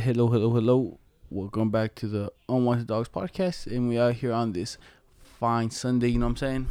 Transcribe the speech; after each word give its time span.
Hello, 0.00 0.28
hello, 0.28 0.48
hello. 0.48 0.98
Welcome 1.28 1.68
back 1.68 1.94
to 1.96 2.08
the 2.08 2.32
Unwanted 2.48 2.86
Dogs 2.86 3.10
podcast. 3.10 3.66
And 3.66 3.86
we 3.86 3.98
are 3.98 4.12
here 4.12 4.32
on 4.32 4.54
this 4.54 4.78
fine 5.38 5.70
Sunday, 5.70 6.08
you 6.08 6.18
know 6.18 6.24
what 6.24 6.30
I'm 6.30 6.36
saying? 6.38 6.66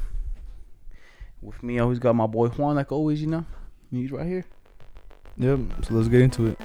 With 1.39 1.62
me, 1.62 1.78
I 1.78 1.84
always 1.84 2.00
got 2.00 2.15
my 2.15 2.26
boy 2.26 2.47
Juan, 2.47 2.78
like 2.78 2.92
always, 2.92 3.21
you 3.21 3.28
know? 3.28 3.46
He's 3.92 4.12
right 4.12 4.26
here. 4.26 4.46
Yep. 5.38 5.60
So 5.84 5.94
let's 5.94 6.07
get 6.07 6.21
into 6.21 6.47
it. 6.47 6.60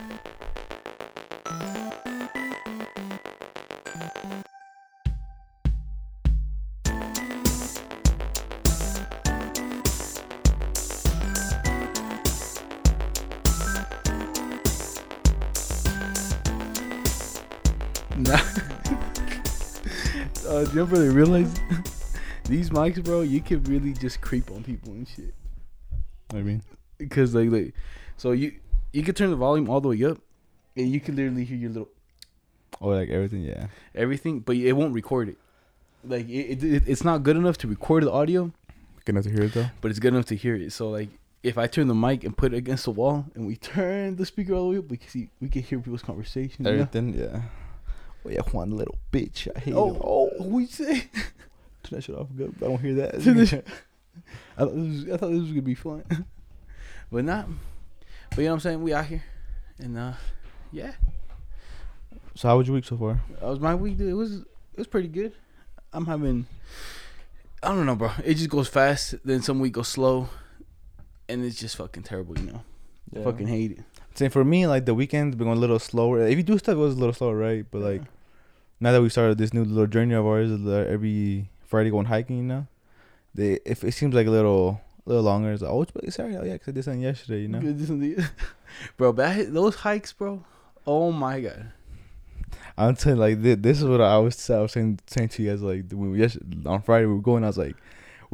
Do 20.84 20.96
you 20.96 21.02
ever 21.06 21.14
realize 21.16 21.54
these 22.44 22.70
mics, 22.70 23.02
bro, 23.02 23.22
you 23.22 23.40
can 23.40 23.62
really 23.64 23.92
just 23.92 24.20
creep 24.20 24.50
on 24.50 24.62
people 24.62 24.92
and 24.92 25.08
shit. 25.08 25.34
I 26.32 26.38
mean, 26.42 26.62
Because, 26.98 27.34
like, 27.34 27.50
like, 27.50 27.74
so 28.16 28.32
you 28.32 28.52
you 28.92 29.02
can 29.02 29.14
turn 29.14 29.30
the 29.30 29.36
volume 29.36 29.68
all 29.68 29.80
the 29.80 29.88
way 29.88 30.04
up 30.04 30.18
and 30.76 30.88
you 30.88 31.00
can 31.00 31.16
literally 31.16 31.44
hear 31.44 31.56
your 31.56 31.70
little 31.70 31.88
oh, 32.80 32.88
like 32.88 33.08
everything. 33.10 33.42
Yeah. 33.42 33.66
everything, 33.94 34.40
but 34.40 34.56
it 34.56 34.72
won't 34.72 34.94
record 34.94 35.28
it. 35.28 35.38
Like, 36.04 36.28
it, 36.28 36.62
it, 36.62 36.82
it's 36.86 37.02
not 37.02 37.22
good 37.22 37.36
enough 37.36 37.58
to 37.58 37.68
record 37.68 38.04
the 38.04 38.12
audio, 38.12 38.52
Good 39.04 39.12
enough 39.16 39.24
to 39.24 39.30
hear 39.30 39.44
it 39.44 39.52
though. 39.54 39.66
but 39.80 39.90
it's 39.90 40.00
good 40.00 40.14
enough 40.14 40.26
to 40.26 40.36
hear 40.36 40.54
it. 40.54 40.72
So, 40.72 40.90
like, 40.90 41.08
if 41.42 41.58
I 41.58 41.66
turn 41.66 41.88
the 41.88 41.94
mic 41.94 42.24
and 42.24 42.36
put 42.36 42.54
it 42.54 42.56
against 42.56 42.84
the 42.84 42.90
wall 42.90 43.26
and 43.34 43.46
we 43.46 43.56
turn 43.56 44.16
the 44.16 44.24
speaker 44.26 44.54
all 44.54 44.70
the 44.70 44.70
way 44.72 44.78
up, 44.78 44.88
we 44.90 44.96
can 44.96 45.08
see, 45.08 45.28
we 45.40 45.48
can 45.48 45.62
hear 45.62 45.78
people's 45.78 46.02
conversation. 46.02 46.64
you 46.64 46.64
know? 46.64 46.70
Everything. 46.80 47.14
Yeah. 47.14 47.40
Oh 48.26 48.30
yeah, 48.30 48.40
Juan, 48.42 48.70
little 48.70 48.98
bitch. 49.12 49.48
I 49.54 49.58
hate 49.58 49.74
Oh, 49.74 49.94
him. 49.94 50.00
oh, 50.04 50.30
what 50.38 50.58
you 50.60 50.66
say? 50.66 51.00
Turn 51.82 51.90
that 51.92 52.04
shit 52.04 52.14
off. 52.16 52.28
Good. 52.36 52.54
I 52.58 52.64
don't 52.66 52.80
hear 52.80 52.94
that. 52.94 53.22
Turn 53.22 53.36
the 53.36 53.46
shit- 53.46 53.66
I 54.56 54.60
thought, 54.64 54.74
this 54.74 55.04
was, 55.04 55.04
I 55.10 55.16
thought 55.16 55.30
this 55.30 55.40
was 55.40 55.48
gonna 55.50 55.62
be 55.62 55.74
fun, 55.74 56.04
but 57.12 57.24
not. 57.24 57.48
But 58.30 58.38
you 58.38 58.44
know 58.44 58.50
what 58.50 58.54
I'm 58.54 58.60
saying? 58.60 58.82
We 58.82 58.94
out 58.94 59.06
here, 59.06 59.24
and 59.78 59.98
uh, 59.98 60.12
yeah, 60.72 60.92
so 62.34 62.48
how 62.48 62.58
was 62.58 62.66
your 62.66 62.74
week 62.74 62.84
so 62.84 62.96
far? 62.96 63.20
that 63.40 63.42
was 63.48 63.60
my 63.60 63.74
week. 63.74 63.98
Dude. 63.98 64.08
It 64.10 64.14
was 64.14 64.36
it 64.40 64.46
was 64.78 64.86
pretty 64.86 65.08
good. 65.08 65.32
I'm 65.92 66.06
having, 66.06 66.46
I 67.62 67.68
don't 67.68 67.86
know, 67.86 67.94
bro. 67.96 68.10
It 68.24 68.34
just 68.34 68.50
goes 68.50 68.68
fast. 68.68 69.14
Then 69.24 69.42
some 69.42 69.60
week 69.60 69.72
goes 69.74 69.88
slow, 69.88 70.28
and 71.28 71.44
it's 71.44 71.58
just 71.58 71.76
fucking 71.76 72.02
terrible. 72.04 72.38
You 72.38 72.46
know, 72.46 72.62
Yeah. 73.12 73.24
fucking 73.24 73.46
hate 73.48 73.72
it. 73.72 73.80
Same 74.14 74.30
for 74.30 74.44
me. 74.44 74.66
Like 74.66 74.84
the 74.86 74.94
weekend's 74.94 75.36
been 75.36 75.46
going 75.46 75.58
a 75.58 75.60
little 75.60 75.78
slower. 75.78 76.26
If 76.26 76.36
you 76.36 76.42
do 76.42 76.58
stuff, 76.58 76.74
it 76.74 76.78
was 76.78 76.94
a 76.94 76.98
little 76.98 77.12
slower, 77.14 77.36
right? 77.36 77.64
But 77.70 77.80
like 77.82 78.02
now 78.80 78.92
that 78.92 79.02
we 79.02 79.08
started 79.08 79.38
this 79.38 79.52
new 79.52 79.64
little 79.64 79.86
journey 79.86 80.14
of 80.14 80.24
ours, 80.26 80.50
every 80.52 81.50
Friday 81.64 81.90
going 81.90 82.06
hiking, 82.06 82.36
you 82.38 82.42
know, 82.44 82.66
they 83.34 83.58
if 83.64 83.82
it 83.84 83.92
seems 83.92 84.14
like 84.14 84.26
a 84.26 84.30
little 84.30 84.80
a 85.06 85.08
little 85.08 85.24
longer. 85.24 85.52
It's 85.52 85.62
like 85.62 85.70
oh, 85.72 85.84
it's 86.02 86.16
sorry, 86.16 86.36
oh 86.36 86.44
yeah, 86.44 86.56
'cause 86.58 86.68
I 86.68 86.72
did 86.72 86.84
something 86.84 87.02
yesterday, 87.02 87.42
you 87.42 87.48
know. 87.48 87.60
Good, 87.60 87.78
this 87.78 87.88
and 87.90 88.00
the- 88.02 88.24
bro, 88.96 89.12
that, 89.12 89.52
those 89.52 89.74
hikes, 89.76 90.12
bro. 90.12 90.44
Oh 90.86 91.10
my 91.12 91.40
god. 91.40 91.72
I'm 92.76 92.94
telling 92.96 93.18
like 93.18 93.42
this, 93.42 93.56
this 93.60 93.78
is 93.78 93.84
what 93.84 94.00
I 94.00 94.18
was 94.18 94.48
I 94.50 94.60
was 94.60 94.72
saying 94.72 95.00
saying 95.06 95.28
to 95.30 95.42
you 95.42 95.50
guys 95.50 95.62
like 95.62 95.90
when 95.92 96.10
we 96.12 96.20
yes 96.20 96.36
on 96.66 96.82
Friday 96.82 97.06
we 97.06 97.14
were 97.14 97.20
going 97.20 97.42
I 97.44 97.48
was 97.48 97.58
like 97.58 97.76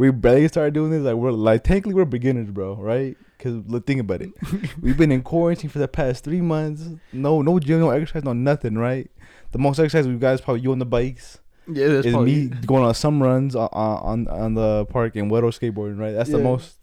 we 0.00 0.10
barely 0.10 0.48
started 0.48 0.72
doing 0.72 0.90
this 0.90 1.02
like 1.02 1.14
we're 1.14 1.30
like 1.30 1.62
technically 1.62 1.92
we're 1.92 2.06
beginners 2.06 2.50
bro 2.50 2.74
right 2.74 3.18
because 3.36 3.62
think 3.82 4.00
about 4.00 4.22
it 4.22 4.30
we've 4.80 4.96
been 4.96 5.12
in 5.12 5.20
quarantine 5.20 5.68
for 5.68 5.78
the 5.78 5.86
past 5.86 6.24
three 6.24 6.40
months 6.40 6.88
no 7.12 7.42
no 7.42 7.58
gym 7.58 7.80
no 7.80 7.90
exercise 7.90 8.24
no 8.24 8.32
nothing 8.32 8.78
right 8.78 9.10
the 9.52 9.58
most 9.58 9.78
exercise 9.78 10.08
we 10.08 10.14
got 10.14 10.32
is 10.32 10.40
probably 10.40 10.62
you 10.62 10.72
on 10.72 10.78
the 10.78 10.86
bikes 10.86 11.40
Yeah, 11.66 11.88
that's 11.88 12.06
is 12.06 12.16
me 12.16 12.46
going 12.64 12.82
on 12.82 12.94
some 12.94 13.22
runs 13.22 13.54
on 13.54 13.68
on 13.70 14.28
on 14.28 14.54
the 14.54 14.86
park 14.86 15.16
and 15.16 15.30
Weddle 15.30 15.52
skateboarding 15.52 15.98
right 15.98 16.12
that's 16.12 16.30
the 16.30 16.38
most 16.38 16.78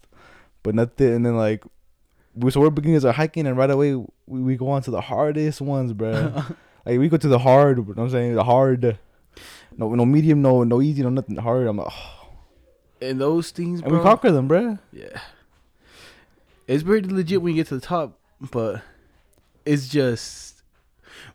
but 0.62 0.76
nothing 0.76 1.12
and 1.12 1.26
then 1.26 1.36
like 1.36 1.64
we 2.36 2.52
so 2.52 2.60
we're 2.60 2.70
beginners 2.70 3.04
are 3.04 3.12
hiking 3.12 3.48
and 3.48 3.56
right 3.56 3.70
away 3.70 3.96
we, 3.96 4.06
we 4.26 4.56
go 4.56 4.68
on 4.68 4.82
to 4.82 4.92
the 4.92 5.00
hardest 5.00 5.60
ones 5.60 5.92
bro. 5.92 6.44
Like 6.86 7.00
we 7.00 7.10
go 7.10 7.18
to 7.18 7.28
the 7.28 7.38
hard, 7.38 7.76
you 7.76 7.84
know 7.84 7.92
what 7.92 7.98
I'm 8.04 8.10
saying? 8.10 8.34
The 8.34 8.44
hard. 8.44 8.98
No 9.76 9.94
no 9.94 10.06
medium, 10.06 10.40
no 10.40 10.64
no 10.64 10.80
easy, 10.80 11.02
no 11.02 11.10
nothing 11.10 11.36
hard. 11.36 11.66
I'm 11.66 11.76
like, 11.76 11.88
oh. 11.90 12.17
And 13.00 13.20
those 13.20 13.50
things, 13.50 13.80
and 13.82 13.92
we 13.92 13.98
conquer 14.00 14.30
them, 14.32 14.48
bro. 14.48 14.78
Yeah. 14.92 15.20
It's 16.66 16.82
pretty 16.82 17.08
legit 17.08 17.40
when 17.40 17.54
you 17.54 17.60
get 17.62 17.68
to 17.68 17.76
the 17.76 17.80
top, 17.86 18.18
but 18.50 18.82
it's 19.64 19.88
just 19.88 20.62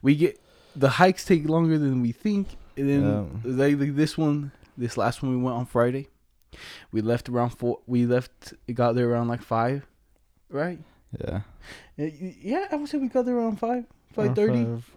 we 0.02 0.16
get 0.16 0.40
the 0.75 0.90
hikes 0.90 1.25
take 1.25 1.47
longer 1.47 1.78
than 1.78 2.02
we 2.02 2.12
think. 2.12 2.47
And 2.78 2.90
then 2.90 3.03
Um. 3.06 3.41
like, 3.44 3.78
like 3.79 3.96
this 3.96 4.18
one, 4.18 4.52
this 4.78 4.97
last 4.97 5.22
one 5.23 5.31
we 5.31 5.41
went 5.41 5.56
on 5.57 5.66
Friday. 5.66 6.07
We 6.91 7.02
left 7.02 7.29
around 7.29 7.52
four. 7.52 7.79
We 7.88 8.06
left. 8.06 8.53
It 8.68 8.73
got 8.73 8.94
there 8.96 9.09
around 9.09 9.28
like 9.28 9.41
five, 9.41 9.88
right? 10.50 10.79
Yeah. 11.19 11.41
Uh, 12.00 12.03
Yeah, 12.41 12.68
I 12.72 12.75
would 12.75 12.90
say 12.90 12.97
we 13.00 13.07
got 13.07 13.25
there 13.25 13.35
around 13.38 13.57
five, 13.59 13.85
five 14.13 14.35
five, 14.35 14.50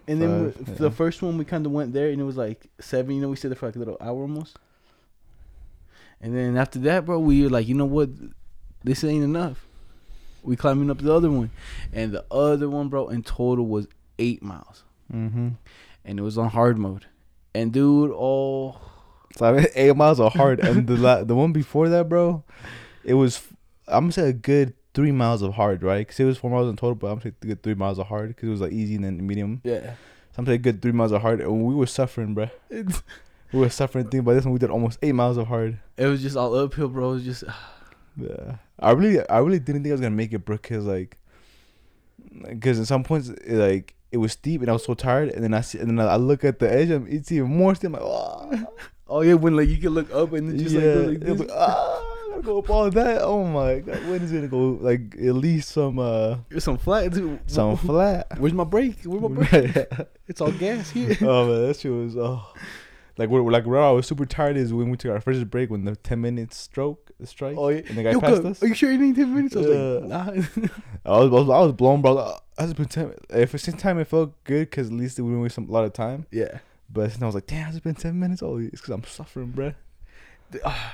And 0.07 0.21
then 0.21 0.51
five, 0.51 0.67
we- 0.67 0.73
yeah. 0.73 0.77
the 0.79 0.91
first 0.91 1.21
one 1.23 1.37
we 1.37 1.45
kind 1.45 1.65
of 1.65 1.71
went 1.71 1.93
there, 1.93 2.09
and 2.09 2.21
it 2.21 2.23
was 2.23 2.37
like 2.37 2.69
seven. 2.79 3.15
You 3.15 3.21
know, 3.21 3.29
we 3.29 3.35
stayed 3.37 3.49
there 3.49 3.55
for 3.55 3.65
like 3.67 3.75
a 3.75 3.79
little 3.79 3.97
hour 3.99 4.21
almost. 4.21 4.57
And 6.21 6.35
then 6.35 6.57
after 6.57 6.79
that, 6.79 7.05
bro, 7.05 7.19
we 7.19 7.43
were 7.43 7.49
like, 7.49 7.67
you 7.67 7.75
know 7.75 7.85
what, 7.85 8.09
this 8.83 9.03
ain't 9.03 9.23
enough. 9.23 9.65
We 10.43 10.55
climbing 10.55 10.89
up 10.89 10.99
the 10.99 11.13
other 11.13 11.29
one, 11.29 11.51
and 11.93 12.11
the 12.13 12.25
other 12.31 12.69
one, 12.69 12.87
bro, 12.89 13.09
in 13.09 13.21
total 13.23 13.65
was 13.67 13.87
eight 14.17 14.41
miles, 14.41 14.83
Mm-hmm. 15.13 15.49
and 16.05 16.19
it 16.19 16.21
was 16.21 16.37
on 16.37 16.49
hard 16.49 16.77
mode. 16.77 17.05
And 17.53 17.71
dude, 17.73 18.11
oh, 18.13 18.79
So 19.37 19.45
I 19.45 19.51
mean, 19.51 19.65
eight 19.75 19.95
miles 19.95 20.19
are 20.19 20.29
hard, 20.31 20.59
and 20.61 20.87
the 20.87 20.95
la- 20.95 21.23
the 21.23 21.35
one 21.35 21.51
before 21.51 21.89
that, 21.89 22.07
bro, 22.07 22.43
it 23.03 23.13
was 23.15 23.41
I'm 23.87 24.05
gonna 24.05 24.11
say 24.13 24.29
a 24.29 24.33
good 24.33 24.73
three 24.93 25.11
miles 25.11 25.41
of 25.41 25.53
hard, 25.55 25.83
right? 25.83 26.07
Cause 26.07 26.19
it 26.19 26.25
was 26.25 26.37
four 26.37 26.49
miles 26.49 26.69
in 26.69 26.75
total, 26.77 26.95
but 26.95 27.07
I'm 27.07 27.13
gonna 27.19 27.23
say 27.23 27.33
a 27.41 27.45
good 27.45 27.61
three 27.63 27.75
miles 27.75 27.99
of 27.99 28.07
hard, 28.07 28.35
cause 28.37 28.47
it 28.47 28.51
was 28.51 28.61
like 28.61 28.71
easy 28.71 28.95
and 28.95 29.03
then 29.03 29.25
medium. 29.27 29.61
yeah, 29.63 29.81
So 29.81 30.39
I'm 30.39 30.45
gonna 30.45 30.51
say 30.51 30.55
a 30.55 30.59
good 30.59 30.81
three 30.81 30.91
miles 30.93 31.11
of 31.11 31.21
hard, 31.21 31.41
and 31.41 31.65
we 31.65 31.75
were 31.75 31.85
suffering, 31.87 32.33
bruh. 32.35 32.51
We 33.51 33.59
were 33.59 33.69
suffering. 33.69 34.05
Thinking 34.05 34.23
but 34.23 34.33
this 34.33 34.45
one, 34.45 34.53
we 34.53 34.59
did 34.59 34.69
almost 34.69 34.99
eight 35.01 35.13
miles 35.13 35.37
of 35.37 35.47
hard. 35.47 35.79
it 35.97 36.07
was 36.07 36.21
just 36.21 36.35
all 36.35 36.53
uphill, 36.55 36.89
bro. 36.89 37.11
It 37.11 37.13
was 37.13 37.23
just 37.23 37.43
Yeah, 38.17 38.55
I 38.79 38.91
really, 38.91 39.27
I 39.29 39.37
really 39.39 39.59
didn't 39.59 39.83
think 39.83 39.91
I 39.91 39.93
was 39.93 40.01
gonna 40.01 40.15
make 40.15 40.33
it, 40.33 40.43
bro. 40.43 40.57
Cause 40.57 40.85
like, 40.85 41.17
cause 42.61 42.79
at 42.79 42.87
some 42.87 43.03
points, 43.03 43.29
it, 43.29 43.53
like 43.53 43.93
it 44.11 44.17
was 44.17 44.31
steep 44.31 44.61
and 44.61 44.69
I 44.69 44.73
was 44.73 44.85
so 44.85 44.95
tired, 44.95 45.29
and 45.29 45.43
then 45.43 45.53
I 45.53 45.61
see, 45.61 45.77
and 45.77 45.89
then 45.89 45.99
I 45.99 46.15
look 46.15 46.43
at 46.43 46.59
the 46.59 46.71
edge, 46.71 46.89
and 46.89 47.07
it's 47.07 47.31
even 47.31 47.49
more 47.49 47.75
steep. 47.75 47.87
I'm 47.89 47.93
like, 47.93 48.01
oh, 48.03 48.67
oh 49.07 49.21
yeah, 49.21 49.35
when 49.35 49.55
like 49.55 49.69
you 49.69 49.77
can 49.77 49.91
look 49.91 50.11
up 50.13 50.33
and 50.33 50.57
just 50.57 50.73
yeah, 50.73 50.81
like, 50.81 51.19
go 51.19 51.33
like 51.33 51.39
like, 51.41 51.49
ah, 51.53 52.15
I 52.37 52.41
go 52.41 52.57
up 52.57 52.69
all 52.71 52.89
that. 52.89 53.21
Oh 53.21 53.43
my 53.43 53.79
god, 53.79 54.03
when 54.07 54.23
is 54.23 54.31
it 54.31 54.37
gonna 54.37 54.47
go? 54.47 54.79
Like 54.81 55.15
at 55.15 55.35
least 55.35 55.69
some, 55.69 55.99
uh, 55.99 56.37
some 56.57 56.79
flat, 56.79 57.11
dude. 57.11 57.39
some 57.45 57.77
flat. 57.77 58.39
Where's 58.39 58.53
my 58.53 58.63
brake? 58.63 58.97
Where's 59.05 59.21
my 59.21 59.43
brake? 59.49 59.87
It's 60.27 60.41
all 60.41 60.51
gas 60.51 60.89
here. 60.89 61.15
oh 61.21 61.47
man, 61.47 61.67
that 61.67 61.79
shit 61.79 61.91
was 61.91 62.17
oh. 62.17 62.51
Like 63.17 63.29
we're 63.29 63.41
like 63.41 63.65
where 63.65 63.81
I 63.81 63.91
was 63.91 64.05
super 64.07 64.25
tired 64.25 64.57
is 64.57 64.73
when 64.73 64.89
we 64.89 64.97
took 64.97 65.11
our 65.11 65.19
first 65.21 65.49
break 65.49 65.69
when 65.69 65.85
the 65.85 65.95
ten 65.95 66.21
minute 66.21 66.53
stroke 66.53 67.11
strike 67.23 67.55
Oh 67.57 67.69
yeah. 67.69 67.81
and 67.87 67.97
the 67.97 68.03
guy 68.03 68.11
Yo, 68.11 68.21
passed 68.21 68.43
cuz, 68.43 68.45
us. 68.45 68.63
Are 68.63 68.67
you 68.67 68.75
sure 68.75 68.91
you 68.91 68.97
need 68.99 69.15
ten 69.15 69.33
minutes? 69.33 69.55
I 69.55 69.59
was 69.59 69.67
Yeah. 69.67 69.75
like, 69.75 70.57
nah. 70.57 70.67
I 71.05 71.19
was, 71.19 71.27
I 71.29 71.33
was 71.33 71.49
I 71.49 71.59
was 71.61 71.71
blown, 71.73 72.01
bro. 72.01 72.35
I 72.57 72.63
was 72.63 72.73
been 72.73 72.85
ten. 72.85 73.13
If 73.29 73.55
it's 73.55 73.65
time 73.81 73.97
it 73.99 74.05
felt 74.07 74.43
good 74.43 74.69
because 74.69 74.87
at 74.87 74.93
least 74.93 75.17
it 75.17 75.23
wouldn't 75.23 75.41
waste 75.41 75.55
some, 75.55 75.67
a 75.67 75.71
lot 75.71 75.85
of 75.85 75.93
time. 75.93 76.25
yeah. 76.31 76.59
But 76.89 77.11
then 77.11 77.23
I 77.23 77.25
was 77.25 77.35
like, 77.35 77.47
damn, 77.47 77.67
it's 77.69 77.79
been 77.79 77.95
ten 77.95 78.17
minutes. 78.19 78.41
Oh, 78.41 78.57
it's 78.57 78.79
because 78.81 78.91
I'm 78.93 79.03
suffering, 79.03 79.51
bruh. 79.51 79.75
Uh, 80.63 80.89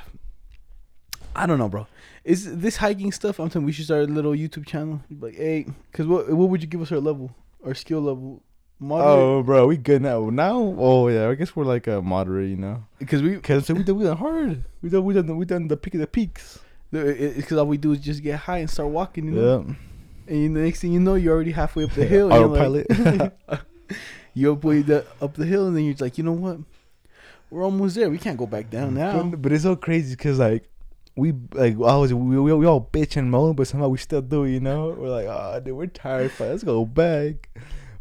I 1.36 1.46
don't 1.46 1.58
know, 1.60 1.70
bro. 1.70 1.88
Is 2.24 2.58
this 2.58 2.78
hiking 2.78 3.12
stuff? 3.12 3.40
I'm 3.40 3.50
saying 3.50 3.66
we 3.66 3.72
should 3.72 3.86
start 3.86 4.10
a 4.10 4.12
little 4.12 4.32
YouTube 4.34 4.66
channel. 4.66 5.02
Like, 5.20 5.36
hey, 5.36 5.66
cause 5.92 6.06
what 6.08 6.30
what 6.30 6.50
would 6.50 6.62
you 6.62 6.68
give 6.68 6.82
us 6.82 6.92
our 6.92 7.00
level, 7.00 7.36
our 7.66 7.74
skill 7.76 8.02
level? 8.02 8.42
Moderate. 8.84 9.08
Oh, 9.10 9.44
bro, 9.44 9.68
we 9.68 9.78
good 9.78 10.02
now. 10.02 10.30
Now, 10.30 10.76
oh 10.78 11.08
yeah, 11.08 11.30
I 11.30 11.36
guess 11.36 11.56
we're 11.56 11.64
like 11.64 11.88
a 11.88 12.02
moderate, 12.02 12.50
you 12.50 12.58
know. 12.58 12.84
because 13.00 13.22
we 13.22 13.38
Cause 13.38 13.70
we 13.70 13.82
done 13.82 13.98
we 13.98 14.04
done 14.04 14.18
hard. 14.18 14.66
We 14.82 14.90
done 14.90 15.06
we 15.06 15.14
done 15.14 15.38
we 15.38 15.46
done 15.46 15.68
the 15.70 15.78
peak 15.78 15.94
of 15.94 16.02
the 16.02 16.08
peaks. 16.08 16.60
because 16.92 17.54
all 17.54 17.66
we 17.66 17.78
do 17.78 17.94
is 17.94 18.00
just 18.00 18.22
get 18.22 18.40
high 18.40 18.58
and 18.58 18.70
start 18.70 18.90
walking. 18.90 19.26
You 19.26 19.32
know? 19.32 19.76
And 20.28 20.56
the 20.56 20.62
next 20.62 20.82
thing 20.82 20.92
you 20.92 21.00
know, 21.00 21.16
you're 21.16 21.34
already 21.34 21.52
halfway 21.52 21.86
up 21.86 21.92
the 21.92 22.06
hill. 22.06 22.30
and 22.32 22.40
you're 22.40 22.72
like- 22.72 22.86
Autopilot. 22.90 23.62
you're 24.34 24.54
up 24.54 24.64
way 24.64 24.82
the, 24.82 25.06
up 25.22 25.34
the 25.36 25.46
hill, 25.46 25.68
and 25.68 25.78
then 25.78 25.86
you're 25.86 25.96
like, 26.00 26.18
you 26.18 26.24
know 26.24 26.34
what? 26.34 26.60
We're 27.50 27.64
almost 27.64 27.96
there. 27.96 28.10
We 28.10 28.18
can't 28.18 28.38
go 28.38 28.48
back 28.48 28.70
down 28.70 28.96
now. 28.96 29.24
But, 29.24 29.42
but 29.42 29.52
it's 29.52 29.64
so 29.64 29.76
crazy 29.76 30.16
because 30.16 30.40
like 30.40 30.68
we 31.16 31.34
like 31.54 31.76
I 31.76 31.96
was 31.98 32.14
we, 32.14 32.40
we, 32.40 32.54
we 32.54 32.66
all 32.66 32.90
bitch 32.92 33.16
and 33.16 33.30
moan, 33.30 33.56
but 33.56 33.68
somehow 33.68 33.88
we 33.88 33.98
still 33.98 34.22
do. 34.22 34.46
You 34.46 34.60
know, 34.60 34.90
we're 34.90 35.10
like, 35.10 35.28
oh, 35.28 35.62
dude, 35.64 35.76
we're 35.76 35.88
tired. 35.88 36.32
But 36.38 36.50
let's 36.50 36.64
go 36.64 36.84
back. 36.86 37.50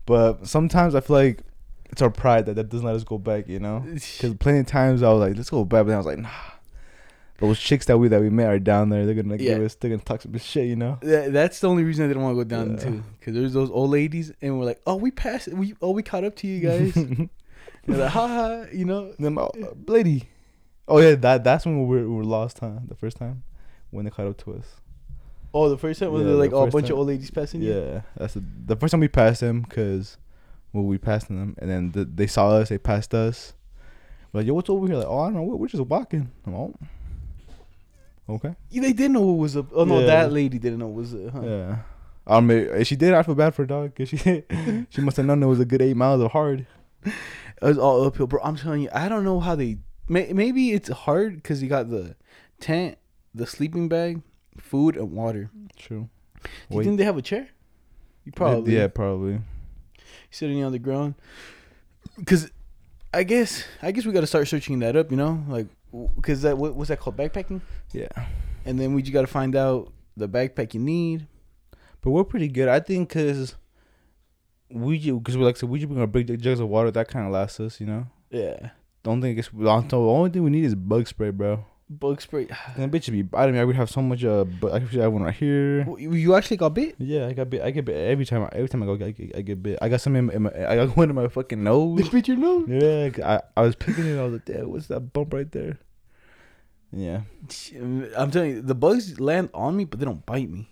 But 0.07 0.47
sometimes 0.47 0.95
I 0.95 1.01
feel 1.01 1.17
like 1.17 1.41
it's 1.91 2.03
our 2.03 2.11
pride 2.11 2.47
that 2.47 2.55
that 2.55 2.69
doesn't 2.71 2.87
let 2.87 2.97
us 2.97 3.05
go 3.05 3.19
back. 3.19 3.49
You 3.49 3.61
know, 3.61 3.81
because 3.87 4.35
plenty 4.35 4.61
of 4.61 4.67
times 4.67 5.03
I 5.03 5.11
was 5.13 5.21
like, 5.21 5.37
let's 5.37 5.51
go 5.51 5.65
back, 5.65 5.81
but 5.85 5.89
then 5.89 5.95
I 5.95 5.99
was 5.99 6.07
like, 6.07 6.19
nah. 6.19 6.29
those 7.39 7.59
chicks 7.59 7.87
that 7.87 7.99
we 7.99 8.09
that 8.09 8.21
we 8.21 8.31
met 8.31 8.49
are 8.49 8.59
down 8.59 8.89
there. 8.89 9.05
They're 9.07 9.15
gonna 9.15 9.37
Yeah. 9.37 9.55
give 9.55 9.63
us. 9.65 9.75
They're 9.75 9.91
gonna 9.91 10.03
talk 10.03 10.23
some 10.23 10.37
shit, 10.39 10.67
you 10.69 10.77
know. 10.77 10.99
That, 11.03 11.33
that's 11.33 11.61
the 11.61 11.69
only 11.69 11.85
reason 11.85 12.05
I 12.05 12.09
didn't 12.09 12.23
want 12.23 12.39
to 12.39 12.45
go 12.45 12.49
down 12.57 12.73
Yeah. 12.79 12.85
too, 12.85 13.03
because 13.19 13.35
there's 13.35 13.53
those 13.53 13.71
old 13.71 13.91
ladies, 13.91 14.33
and 14.43 14.59
we're 14.59 14.65
like, 14.65 14.81
oh, 14.87 14.97
we 14.97 15.11
passed, 15.11 15.49
we 15.49 15.75
oh, 15.83 15.91
we 15.91 16.03
caught 16.03 16.25
up 16.25 16.37
to 16.37 16.47
you 16.47 16.61
guys. 16.61 16.97
and 16.97 17.29
like, 17.87 18.11
ha 18.11 18.29
ha, 18.29 18.65
you 18.73 18.85
know. 18.85 19.13
Then 19.19 19.37
oh, 19.39 19.51
uh, 19.63 19.75
lady. 19.87 20.29
Oh 20.89 20.99
yeah, 20.99 21.15
that 21.17 21.45
that's 21.45 21.65
when 21.65 21.79
we 21.81 21.87
were, 21.87 22.09
we 22.09 22.15
were 22.17 22.25
lost, 22.25 22.59
huh? 22.61 22.79
The 22.87 22.95
first 22.97 23.17
time 23.17 23.45
when 23.91 24.05
they 24.05 24.11
caught 24.11 24.27
up 24.27 24.37
to 24.39 24.55
us. 24.55 24.67
Oh, 25.55 25.69
the 25.69 25.77
first 25.79 26.01
time 26.01 26.13
was 26.13 26.23
Yeah, 26.23 26.29
there 26.29 26.37
like 26.37 26.53
oh, 26.53 26.63
a 26.67 26.71
bunch 26.71 26.87
time. 26.87 26.93
of 26.95 26.99
old 27.01 27.09
ladies 27.09 27.31
passing 27.31 27.63
you. 27.63 27.73
Yeah, 27.75 28.01
that's 28.17 28.35
the, 28.35 28.45
the 28.67 28.77
first 28.77 28.93
time 28.93 29.01
we 29.01 29.09
passed 29.09 29.41
them 29.41 29.63
because 29.63 30.17
well, 30.73 30.85
we 30.85 30.97
passed 30.99 31.29
them, 31.29 31.55
and 31.59 31.71
then 31.71 31.93
the, 31.93 32.05
they 32.05 32.27
saw 32.27 32.51
us. 32.53 32.71
They 32.71 32.79
passed 32.79 33.13
us. 33.15 33.53
We're 34.33 34.41
like, 34.41 34.47
yo, 34.47 34.55
what's 34.55 34.71
over 34.71 34.87
here? 34.87 34.97
Like, 34.97 35.07
oh, 35.07 35.19
I 35.21 35.25
don't 35.27 35.35
know. 35.35 35.43
We're, 35.43 35.57
we're 35.57 35.67
just 35.69 35.83
walking. 35.85 36.31
I'm, 36.47 36.55
oh, 36.55 36.75
okay. 38.29 38.55
Yeah, 38.71 38.83
They 38.83 38.93
didn't 38.93 39.13
know 39.13 39.31
it 39.35 39.37
was 39.37 39.57
a. 39.57 39.67
Oh 39.75 39.85
no, 39.85 40.01
Yeah. 40.01 40.07
that 40.07 40.33
lady 40.33 40.59
didn't 40.59 40.79
know 40.79 40.89
it 40.89 40.95
was 40.95 41.15
a. 41.15 41.31
Huh? 41.31 41.41
Yeah. 41.43 41.77
I 42.27 42.41
mean, 42.41 42.59
if 42.71 42.87
she 42.87 42.97
did. 42.97 43.13
I 43.15 43.23
feel 43.23 43.35
bad 43.35 43.55
for 43.55 43.63
her 43.63 43.67
dog 43.67 43.95
because 43.95 44.09
she 44.09 44.17
she 44.91 45.01
must 45.01 45.17
have 45.17 45.27
known 45.27 45.43
it 45.43 45.47
was 45.47 45.61
a 45.61 45.65
good 45.65 45.83
eight 45.83 45.97
miles 45.97 46.21
of 46.23 46.33
hard. 46.33 46.67
It 47.61 47.67
was 47.67 47.79
all 47.79 48.05
uphill, 48.05 48.27
bro. 48.27 48.41
I'm 48.43 48.57
telling 48.57 48.83
you, 48.83 48.89
I 48.93 49.09
don't 49.09 49.23
know 49.23 49.39
how 49.39 49.55
they. 49.55 49.79
May, 50.09 50.33
maybe 50.33 50.73
it's 50.73 50.89
hard 50.89 51.37
because 51.37 51.63
you 51.63 51.69
got 51.69 51.91
the 51.91 52.17
tent, 52.59 52.99
the 53.37 53.47
sleeping 53.47 53.89
bag, 53.89 54.21
food, 54.59 54.97
and 54.97 55.11
water. 55.13 55.51
True. 55.77 56.09
Do 56.43 56.49
you 56.71 56.77
Wait. 56.79 56.85
think 56.85 56.99
they 56.99 57.05
have 57.05 57.17
a 57.17 57.23
chair? 57.23 57.49
You 58.25 58.33
probably 58.33 58.77
Yeah, 58.77 58.89
probably. 58.89 59.41
sitting 60.31 60.63
on 60.65 60.73
the 60.73 60.79
ground. 60.79 61.15
Because 62.19 62.51
I 63.15 63.23
guess 63.25 63.65
I 63.83 63.93
guess 63.93 64.05
we 64.07 64.13
got 64.13 64.21
to 64.23 64.27
start 64.27 64.49
searching 64.49 64.79
that 64.81 64.97
up. 64.97 65.11
You 65.11 65.17
know, 65.17 65.45
like 65.49 65.67
because 66.17 66.43
that 66.43 66.57
what, 66.59 66.75
what's 66.75 66.89
that 66.89 66.99
called 67.01 67.17
backpacking? 67.17 67.61
Yeah. 67.93 68.09
And 68.65 68.79
then 68.79 68.95
we 68.95 69.03
just 69.03 69.13
got 69.13 69.23
to 69.23 69.27
find 69.27 69.55
out 69.57 69.93
the 70.17 70.29
backpack 70.29 70.75
you 70.75 70.81
need. 70.81 71.27
But 72.01 72.11
we're 72.11 72.25
pretty 72.25 72.49
good. 72.49 72.69
I 72.69 72.81
think 72.81 73.09
because 73.11 73.57
we 74.71 74.99
just 74.99 75.19
because 75.19 75.37
we 75.37 75.45
like 75.45 75.57
I 75.57 75.61
said 75.61 75.69
we 75.69 75.79
just 75.79 75.89
bring 75.89 76.01
our 76.01 76.07
big 76.07 76.41
jugs 76.41 76.61
of 76.61 76.69
water 76.69 76.91
that 76.91 77.09
kind 77.09 77.27
of 77.27 77.33
lasts 77.33 77.61
us. 77.61 77.81
You 77.81 77.87
know. 77.87 78.07
Yeah, 78.31 78.71
Don't 79.03 79.21
think 79.21 79.39
it's 79.39 79.51
the 79.53 79.69
only 79.69 80.31
thing 80.31 80.43
we 80.43 80.49
need 80.51 80.65
is 80.65 80.75
bug 80.75 81.07
spray, 81.07 81.31
bro. 81.31 81.67
Bug 81.99 82.21
spray. 82.21 82.47
That 82.77 82.91
bitch 82.91 83.07
would 83.07 83.13
be 83.13 83.23
biting 83.23 83.55
me. 83.55 83.61
I 83.61 83.65
would 83.65 83.77
have 83.77 83.91
so 83.91 84.03
much 84.03 84.25
uh, 84.25 84.45
but 84.45 84.73
I 84.73 84.81
could 84.81 84.93
have 85.01 85.13
one 85.13 85.23
right 85.23 85.35
here. 85.35 85.87
You 85.99 86.35
actually 86.35 86.57
got 86.57 86.75
bit? 86.75 86.97
Yeah, 86.99 87.27
I 87.27 87.33
got 87.33 87.51
bit. 87.51 87.63
I 87.63 87.71
get 87.71 87.85
bit 87.85 87.97
every 87.97 88.25
time. 88.25 88.49
Every 88.53 88.69
time 88.69 88.83
I 88.83 88.87
go, 88.87 88.95
I 88.95 89.11
get, 89.11 89.37
I 89.37 89.41
get 89.43 89.63
bit. 89.63 89.79
I 89.83 89.89
got 89.89 90.01
some 90.01 90.17
in, 90.17 90.43
my-. 90.43 90.51
I 90.69 90.77
got 90.77 90.97
one 90.97 91.11
in 91.11 91.17
my 91.17 91.29
fucking 91.29 91.63
nose. 91.63 92.01
They 92.01 92.09
bit 92.09 92.29
your 92.29 92.37
nose? 92.37 92.67
Yeah, 92.69 93.11
I, 93.25 93.41
I 93.57 93.63
was 93.63 93.75
picking 93.77 94.07
it. 94.07 94.19
I 94.19 94.25
was 94.25 94.33
like, 94.35 94.45
"Damn, 94.45 94.71
what's 94.71 94.87
that 94.89 95.13
bump 95.13 95.33
right 95.35 95.51
there?" 95.51 95.79
Yeah. 96.93 97.23
I'm 98.17 98.31
telling 98.31 98.51
you, 98.51 98.63
the 98.63 98.75
bugs 98.75 99.19
land 99.19 99.49
on 99.55 99.77
me, 99.77 99.85
but 99.85 99.99
they 99.99 100.05
don't 100.05 100.25
bite 100.27 100.51
me. 100.51 100.69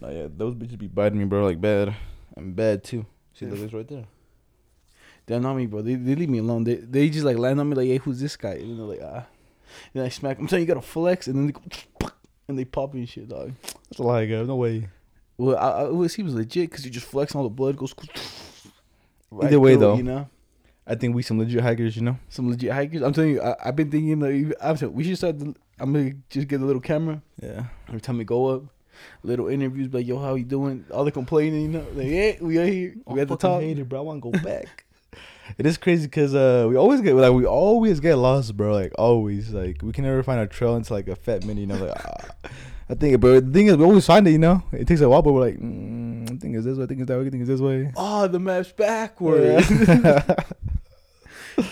No, 0.00 0.10
yeah, 0.10 0.26
those 0.30 0.54
bitches 0.54 0.78
be 0.78 0.88
biting 0.88 1.18
me, 1.18 1.24
bro, 1.24 1.44
like 1.44 1.60
bad. 1.60 1.94
I'm 2.36 2.52
bad 2.52 2.84
too. 2.84 3.06
See, 3.34 3.46
Yeah. 3.46 3.54
look, 3.54 3.72
right 3.72 3.86
there. 3.88 4.06
They're 5.26 5.40
not 5.40 5.54
me, 5.54 5.66
bro. 5.66 5.82
They, 5.82 5.94
they 5.94 6.14
leave 6.14 6.30
me 6.30 6.38
alone. 6.38 6.64
They 6.64 6.76
they 6.76 7.10
just 7.10 7.24
like 7.24 7.36
land 7.36 7.60
on 7.60 7.68
me 7.68 7.76
like, 7.76 7.86
hey, 7.88 7.98
who's 7.98 8.18
this 8.18 8.36
guy? 8.36 8.54
And 8.54 8.78
they're 8.78 8.86
like, 8.86 9.00
ah. 9.02 9.26
And 9.94 10.02
I 10.04 10.08
smack. 10.08 10.38
I'm 10.38 10.46
telling 10.46 10.62
you, 10.62 10.68
you 10.68 10.74
got 10.74 10.80
to 10.80 10.86
flex, 10.86 11.26
and 11.26 11.36
then 11.36 11.46
they 11.46 11.52
go, 11.52 12.10
and 12.48 12.58
they 12.58 12.64
pop 12.64 12.94
and 12.94 13.08
shit, 13.08 13.28
dog. 13.28 13.52
That's 13.62 13.98
a 13.98 14.02
lie, 14.02 14.26
guys. 14.26 14.46
No 14.46 14.56
way. 14.56 14.88
Well, 15.36 15.56
I, 15.56 15.82
I, 15.84 16.04
it 16.04 16.08
seems 16.08 16.34
legit 16.34 16.70
because 16.70 16.84
you 16.84 16.90
just 16.90 17.06
flex, 17.06 17.32
and 17.32 17.38
all 17.38 17.44
the 17.48 17.54
blood 17.54 17.76
goes. 17.76 17.94
right 19.30 19.46
Either 19.48 19.60
way, 19.60 19.72
through 19.74 19.80
though. 19.80 19.96
you 19.96 20.02
know, 20.02 20.28
I 20.86 20.94
think 20.94 21.14
we 21.14 21.22
some 21.22 21.38
legit 21.38 21.60
hikers, 21.62 21.96
you 21.96 22.02
know. 22.02 22.18
some 22.28 22.48
legit 22.50 22.72
hikers. 22.72 23.02
I'm 23.02 23.12
telling 23.12 23.30
you, 23.30 23.42
I, 23.42 23.56
I've 23.66 23.76
been 23.76 23.90
thinking 23.90 24.18
like, 24.20 24.56
I'm 24.60 24.76
saying 24.76 24.92
we 24.92 25.04
should 25.04 25.16
start. 25.18 25.38
The, 25.38 25.54
I'm 25.80 25.92
gonna 25.92 26.12
just 26.30 26.48
get 26.48 26.60
a 26.60 26.64
little 26.64 26.80
camera 26.82 27.22
Yeah. 27.42 27.64
every 27.88 28.00
time 28.00 28.18
we 28.18 28.24
go 28.24 28.46
up. 28.46 28.62
Little 29.22 29.46
interviews, 29.46 29.94
like, 29.94 30.08
yo, 30.08 30.18
how 30.18 30.34
you 30.34 30.44
doing? 30.44 30.84
All 30.92 31.04
the 31.04 31.12
complaining, 31.12 31.62
you 31.62 31.68
know, 31.68 31.86
like, 31.94 32.06
yeah, 32.08 32.32
we 32.40 32.58
are 32.58 32.66
here. 32.66 32.96
We 33.06 33.20
at 33.20 33.28
the 33.28 33.36
top. 33.36 33.60
Hate 33.60 33.78
it, 33.78 33.88
bro. 33.88 34.00
I 34.00 34.02
want 34.02 34.22
to 34.24 34.30
go 34.32 34.38
back. 34.44 34.86
It 35.56 35.66
is 35.66 35.78
crazy 35.78 36.06
because 36.06 36.34
uh, 36.34 36.66
we 36.68 36.76
always 36.76 37.00
get 37.00 37.14
like 37.14 37.32
we 37.32 37.46
always 37.46 38.00
get 38.00 38.16
lost, 38.16 38.56
bro. 38.56 38.74
Like 38.74 38.92
always, 38.98 39.50
like 39.50 39.80
we 39.82 39.92
can 39.92 40.04
never 40.04 40.22
find 40.22 40.40
a 40.40 40.46
trail 40.46 40.76
into 40.76 40.92
like 40.92 41.08
a 41.08 41.16
fat 41.16 41.44
mini. 41.44 41.62
You 41.62 41.66
know, 41.68 41.76
like 41.76 41.92
ah. 41.96 42.50
I 42.90 42.94
think, 42.94 43.20
but 43.20 43.46
the 43.46 43.52
thing 43.52 43.66
is, 43.66 43.76
we 43.76 43.84
always 43.84 44.06
find 44.06 44.26
it. 44.26 44.30
You 44.30 44.38
know, 44.38 44.62
it 44.72 44.86
takes 44.88 45.00
a 45.02 45.08
while, 45.08 45.20
but 45.22 45.32
we're 45.32 45.40
like, 45.42 45.58
mm, 45.58 46.22
I 46.30 46.36
think 46.36 46.56
it's 46.56 46.64
this 46.64 46.78
way. 46.78 46.84
I 46.84 46.86
think 46.86 47.00
it's 47.00 47.08
that 47.08 47.18
way. 47.18 47.26
I 47.26 47.30
think 47.30 47.42
it's 47.42 47.48
this 47.48 47.60
way. 47.60 47.92
Oh, 47.96 48.26
the 48.28 48.38
map's 48.38 48.72
backwards. 48.72 49.70
Yeah. 49.70 50.24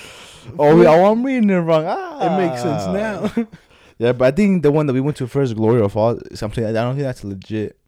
oh, 0.58 0.76
we, 0.76 0.86
oh, 0.86 1.10
I'm 1.10 1.24
reading 1.24 1.50
it 1.50 1.54
wrong. 1.56 1.84
Ah. 1.86 2.26
It 2.26 2.46
makes 2.46 2.62
sense 2.62 2.86
now. 2.86 3.46
Yeah, 3.98 4.12
but 4.12 4.26
I 4.26 4.30
think 4.30 4.62
the 4.62 4.70
one 4.70 4.84
that 4.88 4.92
we 4.92 5.00
went 5.00 5.16
to 5.16 5.26
first, 5.26 5.56
Glory 5.56 5.80
of 5.80 5.96
All, 5.96 6.18
something 6.34 6.62
I 6.62 6.70
don't 6.72 6.96
think 6.96 7.04
that's 7.04 7.24
legit, 7.24 7.78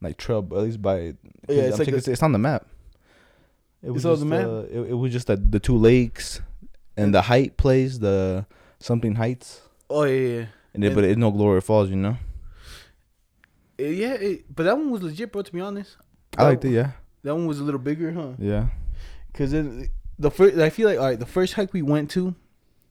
like 0.00 0.16
trail, 0.16 0.40
but 0.40 0.58
at 0.58 0.62
least 0.62 0.80
by 0.80 0.98
Yeah, 0.98 1.12
it's 1.48 1.48
I'm 1.48 1.70
like 1.70 1.78
checking- 1.78 1.94
it's, 1.96 2.06
it's 2.06 2.22
on 2.22 2.30
the 2.30 2.38
map. 2.38 2.64
It 3.82 3.90
on 3.90 3.98
just, 3.98 4.20
the 4.20 4.26
map? 4.26 4.46
Uh, 4.46 4.62
it, 4.70 4.90
it 4.90 4.94
was 4.94 5.12
just 5.12 5.28
like 5.28 5.50
the 5.50 5.60
two 5.60 5.76
lakes 5.76 6.40
and 6.96 7.14
the 7.14 7.22
height 7.22 7.56
place, 7.56 7.98
the 7.98 8.44
something 8.80 9.14
heights, 9.14 9.60
oh 9.88 10.02
yeah, 10.04 10.18
yeah. 10.40 10.46
and 10.74 10.84
it, 10.84 10.88
And- 10.88 10.94
but 10.96 11.04
it's 11.04 11.16
no 11.18 11.30
Glory 11.30 11.60
Falls, 11.60 11.88
you 11.90 11.96
know. 11.96 12.16
Uh, 13.80 13.84
yeah, 13.84 14.14
it, 14.14 14.44
but 14.54 14.64
that 14.64 14.76
one 14.76 14.90
was 14.90 15.02
legit, 15.02 15.30
bro. 15.30 15.42
To 15.42 15.52
be 15.52 15.60
honest, 15.60 15.96
I 16.36 16.44
liked 16.44 16.64
it, 16.64 16.70
yeah, 16.70 16.92
That 17.22 17.34
one 17.36 17.46
was 17.46 17.60
a 17.60 17.64
little 17.64 17.78
bigger, 17.80 18.10
huh? 18.12 18.32
yeah, 18.38 18.66
Because 19.32 19.52
then 19.52 19.88
the 20.18 20.30
first, 20.32 20.58
I 20.58 20.70
feel 20.70 20.88
like, 20.88 20.98
all 20.98 21.04
right, 21.06 21.18
the 21.18 21.26
first 21.26 21.54
hike 21.54 21.72
we 21.72 21.82
went 21.82 22.10
to, 22.12 22.34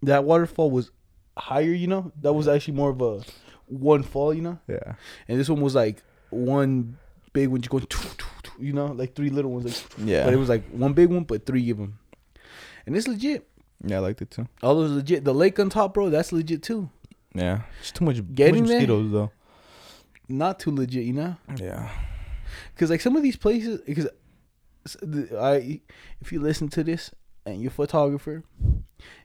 that 0.04 0.24
waterfall 0.24 0.72
was 0.72 0.92
higher. 1.38 1.74
You 1.74 1.88
know, 1.88 2.12
that 2.22 2.32
was 2.32 2.48
actually 2.48 2.76
more 2.76 2.92
of 2.92 3.02
a 3.02 3.22
one 3.66 4.04
fall. 4.04 4.34
You 4.34 4.42
know, 4.42 4.60
yeah. 4.70 4.94
and 5.28 5.38
this 5.38 5.50
one 5.50 5.60
was 5.60 5.76
like 5.76 6.02
one 6.30 6.98
big 7.34 7.50
one, 7.50 7.60
just 7.60 7.70
going, 7.70 7.86
you 8.60 8.74
know, 8.74 8.88
like 8.88 9.16
three 9.16 9.30
little 9.30 9.52
ones. 9.52 9.66
Like, 9.66 10.08
Yeah, 10.08 10.26
but 10.26 10.34
it 10.34 10.38
was 10.38 10.50
like 10.50 10.68
one 10.70 10.94
big 10.94 11.10
one, 11.10 11.24
but 11.24 11.46
three 11.46 11.70
of 11.70 11.78
them. 11.78 12.00
And 12.86 12.96
it's 12.96 13.08
legit. 13.08 13.48
yeah, 13.84 13.98
I 13.98 14.00
liked 14.00 14.22
it 14.22 14.32
too. 14.32 14.48
All 14.64 14.76
those 14.76 14.92
legit. 14.92 15.24
The 15.26 15.34
lake 15.34 15.60
on 15.60 15.70
top, 15.70 15.94
bro, 15.94 16.10
that's 16.10 16.32
legit 16.32 16.64
too. 16.64 16.90
Yeah, 17.34 17.62
it's 17.80 17.92
too 17.92 18.06
much. 18.06 18.18
Getting 18.34 18.66
there? 18.66 18.78
mosquitoes 18.80 19.12
though. 19.12 19.32
Not 20.30 20.60
too 20.60 20.72
legit, 20.72 21.04
you 21.06 21.14
know. 21.14 21.36
Yeah, 21.58 21.90
Because 22.74 22.90
like 22.90 23.02
some 23.02 23.16
of 23.16 23.24
these 23.24 23.36
places, 23.38 23.82
because 23.86 24.08
I, 25.40 25.82
if 26.22 26.32
you 26.32 26.40
listen 26.42 26.70
to 26.70 26.84
this 26.84 27.12
and 27.46 27.62
you're 27.62 27.70
a 27.70 27.74
photographer, 27.74 28.44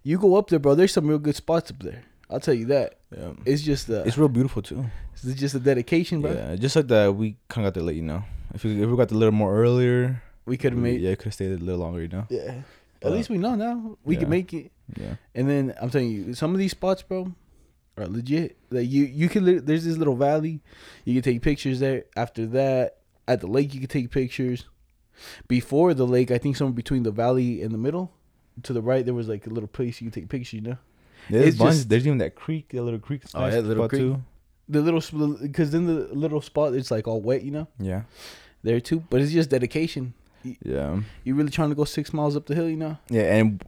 you 0.02 0.19
go 0.19 0.37
up 0.37 0.49
there, 0.50 0.58
bro. 0.58 0.75
There's 0.75 0.93
some 0.93 1.06
real 1.08 1.19
good 1.19 1.37
spots 1.37 1.70
up 1.70 1.82
there. 1.82 2.02
I'll 2.31 2.40
tell 2.40 2.55
you 2.55 2.67
that. 2.67 2.99
yeah. 3.17 3.32
It's 3.44 3.62
just 3.62 3.90
uh, 3.90 4.02
It's 4.06 4.17
real 4.17 4.28
beautiful 4.28 4.62
too. 4.62 4.87
it's 5.12 5.35
just 5.40 5.55
a 5.55 5.61
dedication, 5.61 6.20
bro. 6.23 6.32
Yeah, 6.32 6.56
just 6.56 6.76
like 6.76 6.88
that, 6.88 7.14
we 7.14 7.37
kind 7.49 7.67
of 7.67 7.73
got 7.73 7.78
there 7.78 7.85
late, 7.87 7.96
you 7.96 8.02
know. 8.02 8.25
If 8.54 8.64
we 8.64 8.82
if 8.82 8.88
we 8.88 8.96
got 8.96 9.10
a 9.10 9.14
little 9.14 9.32
more 9.32 9.54
earlier, 9.56 10.22
We 10.44 10.56
could 10.56 10.72
have 10.72 10.82
made, 10.82 11.00
yeah. 11.00 11.10
yeah, 11.10 11.14
could 11.16 11.26
have 11.26 11.34
stayed 11.34 11.52
a 11.52 11.56
little 11.64 11.81
longer, 11.81 12.02
you 12.02 12.08
know. 12.08 12.26
Yeah. 12.28 12.62
At 13.00 13.11
Uh, 13.11 13.14
least 13.14 13.30
we 13.30 13.38
know 13.38 13.54
now 13.54 13.97
we 14.04 14.16
can 14.16 14.28
make 14.28 14.52
it. 14.54 14.71
Yeah, 14.97 15.14
And 15.35 15.49
then 15.49 15.75
I'm 15.80 15.90
telling 15.90 16.11
you, 16.11 16.35
some 16.35 16.52
of 16.52 16.59
these 16.59 16.73
spots, 16.73 17.02
bro, 17.02 17.32
are 17.97 18.06
legit. 18.06 18.56
Like 18.71 18.88
you, 18.90 19.04
you 19.04 19.28
can. 19.28 19.44
There's 19.64 19.85
this 19.85 19.97
little 19.97 20.16
valley. 20.16 20.61
You 21.04 21.14
can 21.14 21.23
take 21.23 21.40
pictures 21.42 21.80
there. 21.80 22.04
After 22.16 22.47
that, 22.47 22.99
at 23.26 23.40
the 23.40 23.47
lake, 23.47 23.73
you 23.75 23.80
can 23.80 23.88
take 23.88 24.11
pictures. 24.11 24.66
Before 25.49 25.94
the 25.94 26.06
lake, 26.06 26.30
I 26.30 26.38
think 26.38 26.56
somewhere 26.56 26.75
between 26.75 27.02
the 27.04 27.11
valley 27.11 27.62
and 27.62 27.73
the 27.73 27.78
middle, 27.78 28.12
to 28.62 28.73
the 28.73 28.82
right, 28.82 29.04
there 29.04 29.14
was 29.14 29.28
like 29.28 29.47
a 29.47 29.50
little 29.50 29.68
place 29.68 30.00
you 30.00 30.11
can 30.11 30.21
take 30.23 30.28
pictures. 30.28 30.52
You 30.54 30.61
know, 30.62 30.78
there's 31.30 31.56
bunch, 31.56 31.75
just- 31.76 31.88
There's 31.88 32.06
even 32.06 32.18
that 32.18 32.35
creek, 32.35 32.68
that 32.71 32.82
little 32.82 33.00
creek. 33.00 33.23
Oh, 33.35 33.47
yeah, 33.47 33.61
little 33.61 33.88
creek. 33.88 34.00
too. 34.00 34.23
the 34.68 34.80
little 34.80 35.02
because 35.42 35.71
then 35.71 35.87
the 35.87 36.09
little 36.14 36.40
spot 36.40 36.73
it's 36.75 36.90
like 36.90 37.06
all 37.09 37.21
wet. 37.21 37.42
You 37.42 37.50
know, 37.50 37.68
Yeah, 37.78 38.02
there 38.62 38.81
too. 38.81 39.04
But 39.11 39.21
it's 39.21 39.33
just 39.33 39.50
dedication. 39.50 40.14
yeah, 40.45 41.00
You 41.25 41.35
really 41.35 41.50
trying 41.50 41.69
to 41.71 41.75
go 41.75 41.85
six 41.85 42.12
miles 42.12 42.37
up 42.37 42.47
the 42.47 42.54
hill? 42.54 42.69
You 42.69 42.76
know. 42.76 42.99
yeah. 43.09 43.35
And 43.37 43.62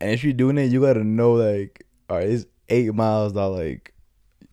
and 0.00 0.10
if 0.12 0.24
you're 0.24 0.32
doing 0.32 0.58
it, 0.58 0.70
you 0.70 0.80
gotta 0.80 1.04
know 1.04 1.32
like, 1.34 1.84
all 2.08 2.16
right, 2.18 2.28
it's 2.28 2.46
eight 2.68 2.94
miles. 2.94 3.32
That 3.34 3.48
like, 3.48 3.92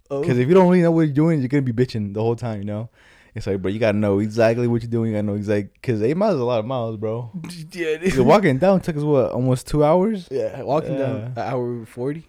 Oh. 0.09 0.21
because 0.21 0.37
if 0.39 0.47
you 0.47 0.53
don't 0.53 0.69
really 0.69 0.81
know 0.81 0.91
what 0.91 1.01
you're 1.01 1.13
doing, 1.13 1.39
you're 1.39 1.49
gonna 1.49 1.61
be 1.63 1.73
bitching 1.73 2.13
the 2.13 2.21
whole 2.21 2.35
time. 2.35 2.59
You 2.59 2.65
know. 2.65 2.89
It's 3.35 3.45
like, 3.45 3.61
bro, 3.61 3.69
you 3.69 3.77
gotta 3.77 3.97
know 3.99 4.17
exactly 4.17 4.67
what 4.67 4.81
you're 4.81 4.89
doing. 4.89 5.11
You 5.11 5.17
gotta 5.17 5.27
know 5.27 5.35
exactly 5.35 5.69
because 5.75 6.01
eight 6.01 6.17
miles 6.17 6.35
is 6.35 6.41
a 6.41 6.45
lot 6.45 6.57
of 6.59 6.65
miles, 6.65 6.97
bro. 6.97 7.29
yeah, 7.71 7.87
it 7.89 8.03
is. 8.03 8.19
Walking 8.19 8.57
down 8.57 8.81
took 8.81 8.97
us 8.97 9.03
what 9.03 9.31
almost 9.31 9.67
two 9.67 9.83
hours. 9.83 10.27
Yeah, 10.31 10.63
walking 10.63 10.97
down 10.97 11.15
an 11.17 11.33
hour 11.37 11.85
forty 11.85 12.25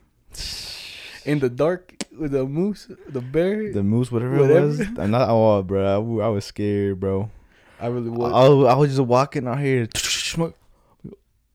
in 1.25 1.39
the 1.39 1.49
dark 1.49 1.95
with 2.19 2.33
the 2.33 2.45
moose, 2.45 2.89
the 3.09 3.21
bear. 3.23 3.73
The 3.73 3.83
moose, 3.83 4.11
whatever, 4.13 4.37
Whatever. 4.39 4.59
it 4.59 4.67
was. 4.67 4.81
I'm 4.99 5.11
not. 5.11 5.29
Oh, 5.31 5.63
bro, 5.63 5.85
I, 5.87 6.27
I 6.27 6.29
was 6.29 6.45
scared, 6.45 7.01
bro. 7.01 7.31
I 7.81 7.87
really 7.87 8.11
was. 8.11 8.33
I 8.33 8.75
was, 8.75 8.91
just 8.91 9.01
walking 9.01 9.47
out 9.47 9.61
here. 9.61 9.89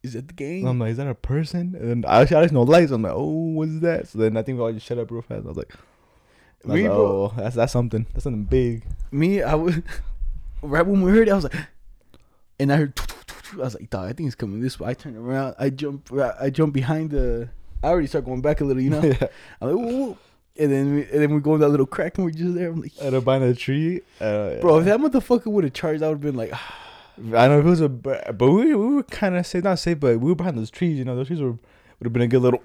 Is 0.04 0.14
that 0.14 0.28
the 0.28 0.34
game? 0.34 0.66
I'm 0.66 0.80
like, 0.80 0.92
is 0.92 0.98
that 0.98 1.08
a 1.08 1.16
person? 1.16 1.76
And 1.76 2.06
I, 2.06 2.22
I 2.22 2.26
just 2.26 2.54
no 2.54 2.64
lights. 2.64 2.92
I'm 2.92 3.02
like, 3.02 3.14
oh, 3.14 3.24
what's 3.24 3.80
that? 3.80 4.08
So 4.10 4.20
then 4.20 4.36
I 4.36 4.42
think 4.42 4.58
we 4.58 4.64
all 4.64 4.74
just 4.74 4.86
shut 4.86 4.98
up 4.98 5.10
real 5.10 5.22
fast. 5.22 5.46
I 5.46 5.48
was 5.48 5.58
like, 5.58 5.74
Me, 6.66 6.84
like, 6.84 6.92
bro. 6.92 6.96
oh, 6.98 7.34
that's 7.38 7.56
that's 7.56 7.72
something. 7.72 8.06
That's 8.14 8.24
something 8.24 8.44
big. 8.44 8.84
Me, 9.12 9.42
I 9.42 9.56
was 9.56 9.76
right 10.62 10.86
when 10.86 11.02
we 11.02 11.12
heard 11.12 11.28
it. 11.28 11.32
I 11.32 11.36
was 11.36 11.46
like, 11.46 11.56
and 12.60 12.72
I 12.72 12.78
heard. 12.78 13.00
I 13.54 13.58
was 13.58 13.76
like, 13.76 13.90
dog, 13.90 14.10
I 14.10 14.14
think 14.14 14.28
it's 14.28 14.36
coming 14.36 14.62
this 14.62 14.80
way. 14.80 14.90
I 14.90 14.94
turn 14.94 15.16
around. 15.16 15.56
I 15.60 15.70
jump. 15.70 16.12
I 16.40 16.50
jump 16.50 16.74
behind 16.74 17.12
the. 17.12 17.50
I 17.82 17.88
already 17.88 18.08
start 18.08 18.26
going 18.26 18.42
back 18.42 18.62
a 18.62 18.66
little. 18.66 18.82
You 18.82 18.90
know. 18.90 19.02
yeah. 19.04 19.28
I'm 19.62 19.70
like, 19.70 19.86
whoa, 19.86 20.06
whoa. 20.06 20.18
And 20.58 20.72
then 20.72 20.94
we, 20.96 21.02
and 21.04 21.22
then 21.22 21.34
we 21.34 21.42
go 21.42 21.56
in 21.56 21.62
that 21.62 21.70
little 21.70 21.88
crack 21.88 22.18
and 22.18 22.26
we're 22.26 22.32
just 22.32 22.54
there. 22.54 22.70
I'm 22.70 22.82
like, 22.82 22.92
At 23.02 23.14
a 23.14 23.22
behind 23.22 23.44
a 23.44 23.56
tree. 23.56 24.02
Uh, 24.22 24.56
bro, 24.62 24.80
if 24.80 24.86
that 24.86 25.00
motherfucker 25.00 25.48
would 25.48 25.64
have 25.64 25.74
charged, 25.74 26.04
I 26.04 26.10
would 26.10 26.16
have 26.16 26.22
been 26.22 26.36
like, 26.36 26.54
I 27.18 27.48
know 27.48 27.60
if 27.60 27.66
it 27.66 27.70
was 27.70 27.82
a, 27.82 27.90
but 27.90 28.40
we 28.40 28.76
we 28.76 28.96
were 28.96 29.04
kind 29.04 29.36
of 29.36 29.46
safe, 29.48 29.64
not 29.64 29.80
safe, 29.80 30.00
but 30.00 30.20
we 30.20 30.30
were 30.30 30.36
behind 30.36 30.58
those 30.58 30.70
trees. 30.72 30.98
You 30.98 31.06
know, 31.06 31.16
those 31.16 31.28
trees 31.28 31.42
were 31.42 31.52
would 31.52 31.60
have 32.04 32.14
been 32.14 32.22
a 32.24 32.28
good 32.28 32.42
little 32.42 32.62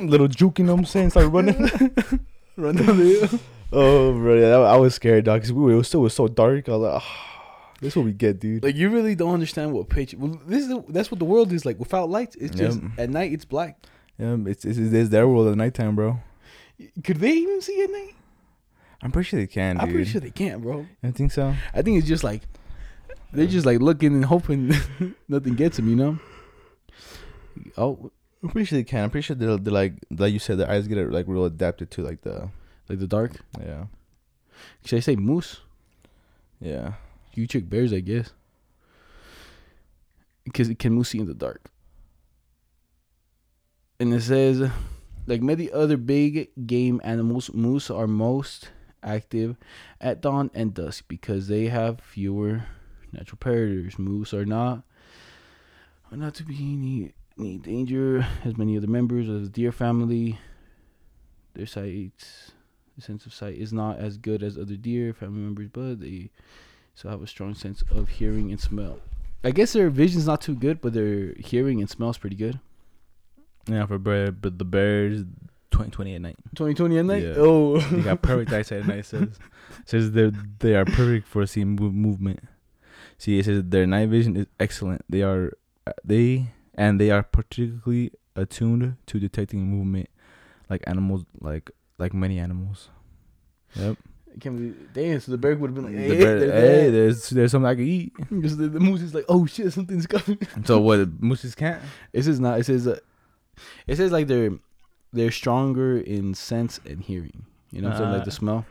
little 0.00 0.28
juke. 0.28 0.58
You 0.60 0.66
know 0.66 0.74
what 0.74 0.80
I'm 0.80 0.84
saying? 0.86 1.10
Start 1.10 1.32
running. 1.32 1.56
run 2.56 2.76
down 2.76 2.98
the 2.98 3.26
hill. 3.28 3.40
oh, 3.72 4.12
bro, 4.12 4.34
yeah, 4.34 4.50
that, 4.50 4.60
I 4.60 4.76
was 4.76 4.94
scared, 4.94 5.24
dog. 5.24 5.40
Cause 5.42 5.52
we 5.52 5.62
were, 5.62 5.72
it 5.72 5.76
was 5.76 5.88
still 5.88 6.00
was 6.02 6.14
so 6.14 6.28
dark. 6.28 6.68
I 6.68 6.72
was 6.72 6.80
like, 6.80 7.02
ah, 7.02 7.70
this 7.80 7.92
is 7.92 7.96
what 7.96 8.04
we 8.04 8.12
get, 8.12 8.38
dude. 8.40 8.62
Like 8.62 8.76
you 8.76 8.88
really 8.90 9.14
don't 9.16 9.34
understand 9.34 9.72
what 9.72 9.88
pitch. 9.88 10.14
Well, 10.14 10.38
this 10.46 10.66
is 10.66 10.74
that's 10.88 11.10
what 11.10 11.18
the 11.18 11.24
world 11.24 11.52
is 11.52 11.64
like. 11.66 11.78
Without 11.80 12.08
lights, 12.10 12.36
it's 12.36 12.54
just 12.54 12.80
Yep. 12.82 12.90
at 12.98 13.10
night. 13.10 13.32
It's 13.32 13.44
black. 13.44 13.78
yeah, 14.18 14.36
it's, 14.46 14.64
it's 14.64 14.78
it's 14.78 15.08
their 15.10 15.26
world 15.26 15.48
at 15.48 15.56
nighttime, 15.56 15.96
bro. 15.96 16.20
Could 17.04 17.18
they 17.18 17.32
even 17.32 17.60
see 17.60 17.82
at 17.82 17.90
night? 17.90 18.14
I'm 19.02 19.10
pretty 19.10 19.28
sure 19.28 19.40
they 19.40 19.46
can, 19.46 19.76
dude. 19.76 19.82
I'm 19.82 19.90
pretty 19.90 20.10
sure 20.10 20.20
they 20.20 20.30
can't, 20.30 20.62
bro. 20.62 20.86
I 21.02 21.10
think 21.10 21.32
so. 21.32 21.54
I 21.74 21.82
think 21.82 21.98
it's 21.98 22.06
just 22.06 22.22
like 22.22 22.42
they're 23.32 23.46
just 23.46 23.66
like 23.66 23.80
looking 23.80 24.14
and 24.14 24.24
hoping 24.24 24.72
nothing 25.28 25.54
gets 25.54 25.76
them. 25.76 25.88
You 25.88 25.96
know? 25.96 26.18
Oh, 27.76 28.10
I'm 28.42 28.48
pretty 28.50 28.64
sure 28.66 28.78
they 28.78 28.84
can. 28.84 29.04
I'm 29.04 29.10
pretty 29.10 29.24
sure 29.24 29.36
they're, 29.36 29.56
they're 29.56 29.72
like 29.72 29.94
like 30.10 30.32
you 30.32 30.38
said, 30.38 30.58
their 30.58 30.70
eyes 30.70 30.86
get 30.86 31.10
like 31.10 31.26
real 31.28 31.44
adapted 31.44 31.90
to 31.92 32.02
like 32.02 32.22
the 32.22 32.48
like 32.88 32.98
the 32.98 33.06
dark. 33.06 33.32
yeah 33.60 33.86
Should 34.84 34.98
I 34.98 35.00
say 35.00 35.16
moose? 35.16 35.60
yeah. 36.60 36.94
You 37.34 37.46
trick 37.46 37.68
bears, 37.68 37.92
I 37.94 38.00
guess. 38.00 38.30
Because 40.44 40.68
it 40.68 40.78
can 40.78 40.92
moose 40.92 41.08
see 41.10 41.18
in 41.18 41.26
the 41.26 41.34
dark. 41.34 41.70
And 43.98 44.12
it 44.12 44.20
says, 44.20 44.70
like 45.26 45.42
many 45.42 45.70
other 45.70 45.96
big 45.96 46.50
game 46.66 47.00
animals, 47.04 47.52
moose 47.52 47.90
are 47.90 48.06
most 48.06 48.70
active 49.02 49.56
at 50.00 50.20
dawn 50.20 50.50
and 50.54 50.74
dusk 50.74 51.04
because 51.08 51.48
they 51.48 51.66
have 51.66 52.00
fewer 52.00 52.64
natural 53.12 53.38
predators. 53.38 53.98
Moose 53.98 54.32
are 54.34 54.44
not 54.44 54.82
are 56.10 56.16
not 56.16 56.34
to 56.34 56.44
be 56.44 56.54
any, 56.54 57.12
any 57.38 57.58
danger 57.58 58.26
as 58.44 58.56
many 58.56 58.76
other 58.76 58.86
members 58.86 59.28
of 59.28 59.42
the 59.42 59.48
deer 59.48 59.72
family. 59.72 60.38
Their 61.54 61.66
sights, 61.66 62.52
the 62.96 63.02
sense 63.02 63.26
of 63.26 63.34
sight 63.34 63.56
is 63.56 63.72
not 63.72 63.98
as 63.98 64.16
good 64.16 64.42
as 64.42 64.58
other 64.58 64.76
deer 64.76 65.12
family 65.12 65.40
members, 65.40 65.68
but 65.72 66.00
they 66.00 66.30
still 66.94 67.10
have 67.10 67.22
a 67.22 67.26
strong 67.26 67.54
sense 67.54 67.82
of 67.90 68.08
hearing 68.08 68.50
and 68.50 68.60
smell. 68.60 69.00
I 69.44 69.50
guess 69.50 69.72
their 69.72 69.90
vision's 69.90 70.26
not 70.26 70.40
too 70.40 70.54
good, 70.54 70.80
but 70.80 70.92
their 70.92 71.34
hearing 71.38 71.80
and 71.80 71.90
smell's 71.90 72.18
pretty 72.18 72.36
good. 72.36 72.60
Yeah, 73.66 73.86
for 73.86 73.98
bear, 73.98 74.32
but 74.32 74.58
the 74.58 74.64
bears, 74.64 75.22
2020 75.70 76.14
at 76.16 76.20
night. 76.22 76.36
2020 76.56 76.98
at 76.98 77.04
night. 77.04 77.22
Yeah. 77.22 77.34
Oh, 77.36 77.78
They 77.78 78.02
got 78.02 78.22
perfect 78.22 78.52
eyesight 78.58 78.80
at 78.80 78.86
night. 78.86 79.06
Says 79.06 79.38
says 79.86 80.12
they 80.12 80.30
they 80.58 80.74
are 80.74 80.84
perfect 80.84 81.26
for 81.28 81.46
seeing 81.46 81.76
mov- 81.76 81.94
movement. 81.94 82.40
See, 83.18 83.38
it 83.38 83.44
says 83.44 83.62
their 83.64 83.86
night 83.86 84.08
vision 84.08 84.36
is 84.36 84.46
excellent. 84.58 85.04
They 85.08 85.22
are 85.22 85.52
they 86.04 86.46
and 86.74 87.00
they 87.00 87.10
are 87.10 87.22
particularly 87.22 88.12
attuned 88.36 88.96
to 89.06 89.18
detecting 89.20 89.64
movement, 89.64 90.08
like 90.68 90.82
animals, 90.86 91.24
like 91.40 91.70
like 91.98 92.12
many 92.12 92.38
animals. 92.38 92.88
Yep. 93.76 93.96
I 94.34 94.38
can't 94.38 94.56
believe. 94.56 94.88
Damn, 94.94 95.20
so 95.20 95.30
the 95.32 95.38
bear 95.38 95.54
would 95.56 95.68
have 95.70 95.74
been 95.74 95.84
like, 95.84 95.94
The 95.94 96.00
hey, 96.00 96.18
bear- 96.18 96.40
they're 96.40 96.80
hey, 96.82 96.90
there's 96.90 97.30
there's 97.30 97.50
something 97.52 97.68
I 97.68 97.74
can 97.74 97.84
eat. 97.86 98.12
Because 98.30 98.56
the, 98.56 98.68
the 98.68 98.80
moose 98.80 99.02
is 99.02 99.14
like, 99.14 99.24
oh 99.28 99.46
shit, 99.46 99.72
something's 99.72 100.06
coming. 100.06 100.38
So 100.64 100.80
what? 100.80 101.20
Mooses 101.22 101.54
can't. 101.54 101.80
It 102.12 102.22
says 102.24 102.40
not. 102.40 102.58
It 102.60 102.64
says 102.64 102.86
uh, 102.86 102.98
it 103.86 103.96
says 103.96 104.12
like 104.12 104.26
they're 104.26 104.52
they're 105.12 105.30
stronger 105.30 105.98
in 105.98 106.34
sense 106.34 106.80
and 106.86 107.02
hearing. 107.02 107.44
You 107.70 107.82
know, 107.82 107.88
what 107.88 107.96
I'm 107.96 108.02
saying 108.02 108.12
like 108.12 108.24
the 108.24 108.30
Ah. 108.30 108.34
smell. 108.34 108.66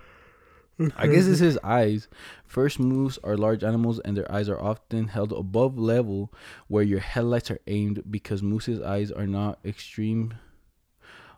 I 0.97 1.05
guess 1.05 1.27
it's 1.27 1.39
his 1.39 1.59
eyes. 1.63 2.07
First 2.47 2.79
moose 2.79 3.19
are 3.23 3.37
large 3.37 3.63
animals 3.63 3.99
and 3.99 4.17
their 4.17 4.31
eyes 4.31 4.49
are 4.49 4.59
often 4.59 5.09
held 5.09 5.31
above 5.31 5.77
level 5.77 6.33
where 6.67 6.81
your 6.83 6.99
headlights 6.99 7.51
are 7.51 7.59
aimed 7.67 8.01
because 8.09 8.41
moose's 8.41 8.81
eyes 8.81 9.11
are 9.11 9.27
not 9.27 9.59
extreme 9.63 10.33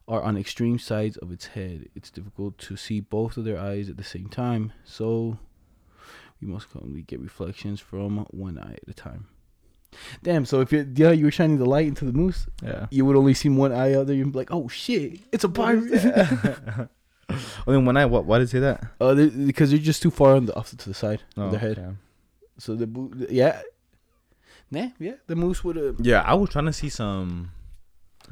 are 0.07 0.21
on 0.21 0.38
extreme 0.38 0.79
sides 0.79 1.17
of 1.17 1.31
its 1.31 1.47
head. 1.47 1.89
It's 1.95 2.09
difficult 2.12 2.57
to 2.59 2.77
see 2.77 3.00
both 3.01 3.35
of 3.38 3.43
their 3.45 3.57
eyes 3.59 3.89
at 3.89 3.97
the 3.97 4.03
same 4.03 4.27
time, 4.29 4.71
so 4.85 5.38
we 6.41 6.47
must 6.47 6.69
commonly 6.69 7.01
get 7.01 7.19
reflections 7.21 7.79
from 7.81 8.19
one 8.31 8.57
eye 8.59 8.73
at 8.81 8.88
a 8.89 8.93
time. 8.93 9.27
Damn, 10.22 10.46
so 10.46 10.62
if 10.62 10.72
you 10.72 10.88
yeah, 10.96 11.12
you 11.12 11.25
were 11.25 11.32
shining 11.32 11.58
the 11.58 11.65
light 11.65 11.88
into 11.88 12.05
the 12.05 12.13
moose, 12.13 12.48
Yeah. 12.62 12.88
you 12.91 13.05
would 13.05 13.15
only 13.15 13.34
see 13.34 13.50
one 13.50 13.72
eye 13.72 13.93
out 13.96 14.08
there, 14.08 14.15
you'd 14.15 14.32
be 14.32 14.38
like, 14.38 14.51
Oh 14.51 14.67
shit, 14.67 15.20
it's 15.32 15.43
a 15.43 15.50
pirate. 15.50 15.91
Only 17.65 17.82
one 17.84 17.98
eye. 17.98 18.05
What? 18.05 18.25
Why 18.25 18.38
did 18.38 18.46
it 18.46 18.50
say 18.51 18.60
that? 18.60 18.86
Uh, 19.00 19.13
they- 19.13 19.29
because 19.29 19.70
they're 19.72 19.79
just 19.79 20.01
too 20.01 20.12
far 20.12 20.36
on 20.36 20.46
the 20.46 20.55
opposite 20.55 20.79
to 20.79 20.89
the 20.89 20.93
side 20.93 21.22
of 21.38 21.51
their 21.51 21.60
head. 21.60 21.79
Oh. 21.79 21.96
So 22.60 22.75
the 22.75 22.86
bo- 22.86 23.12
yeah, 23.29 23.62
nah, 24.70 24.89
yeah, 25.00 25.13
the 25.27 25.36
moose 25.36 25.63
would 25.63 25.75
have. 25.77 25.96
Yeah, 26.00 26.22
I 26.22 26.34
was 26.36 26.50
trying 26.50 26.65
to 26.65 26.74
see 26.74 26.89
some 26.89 27.51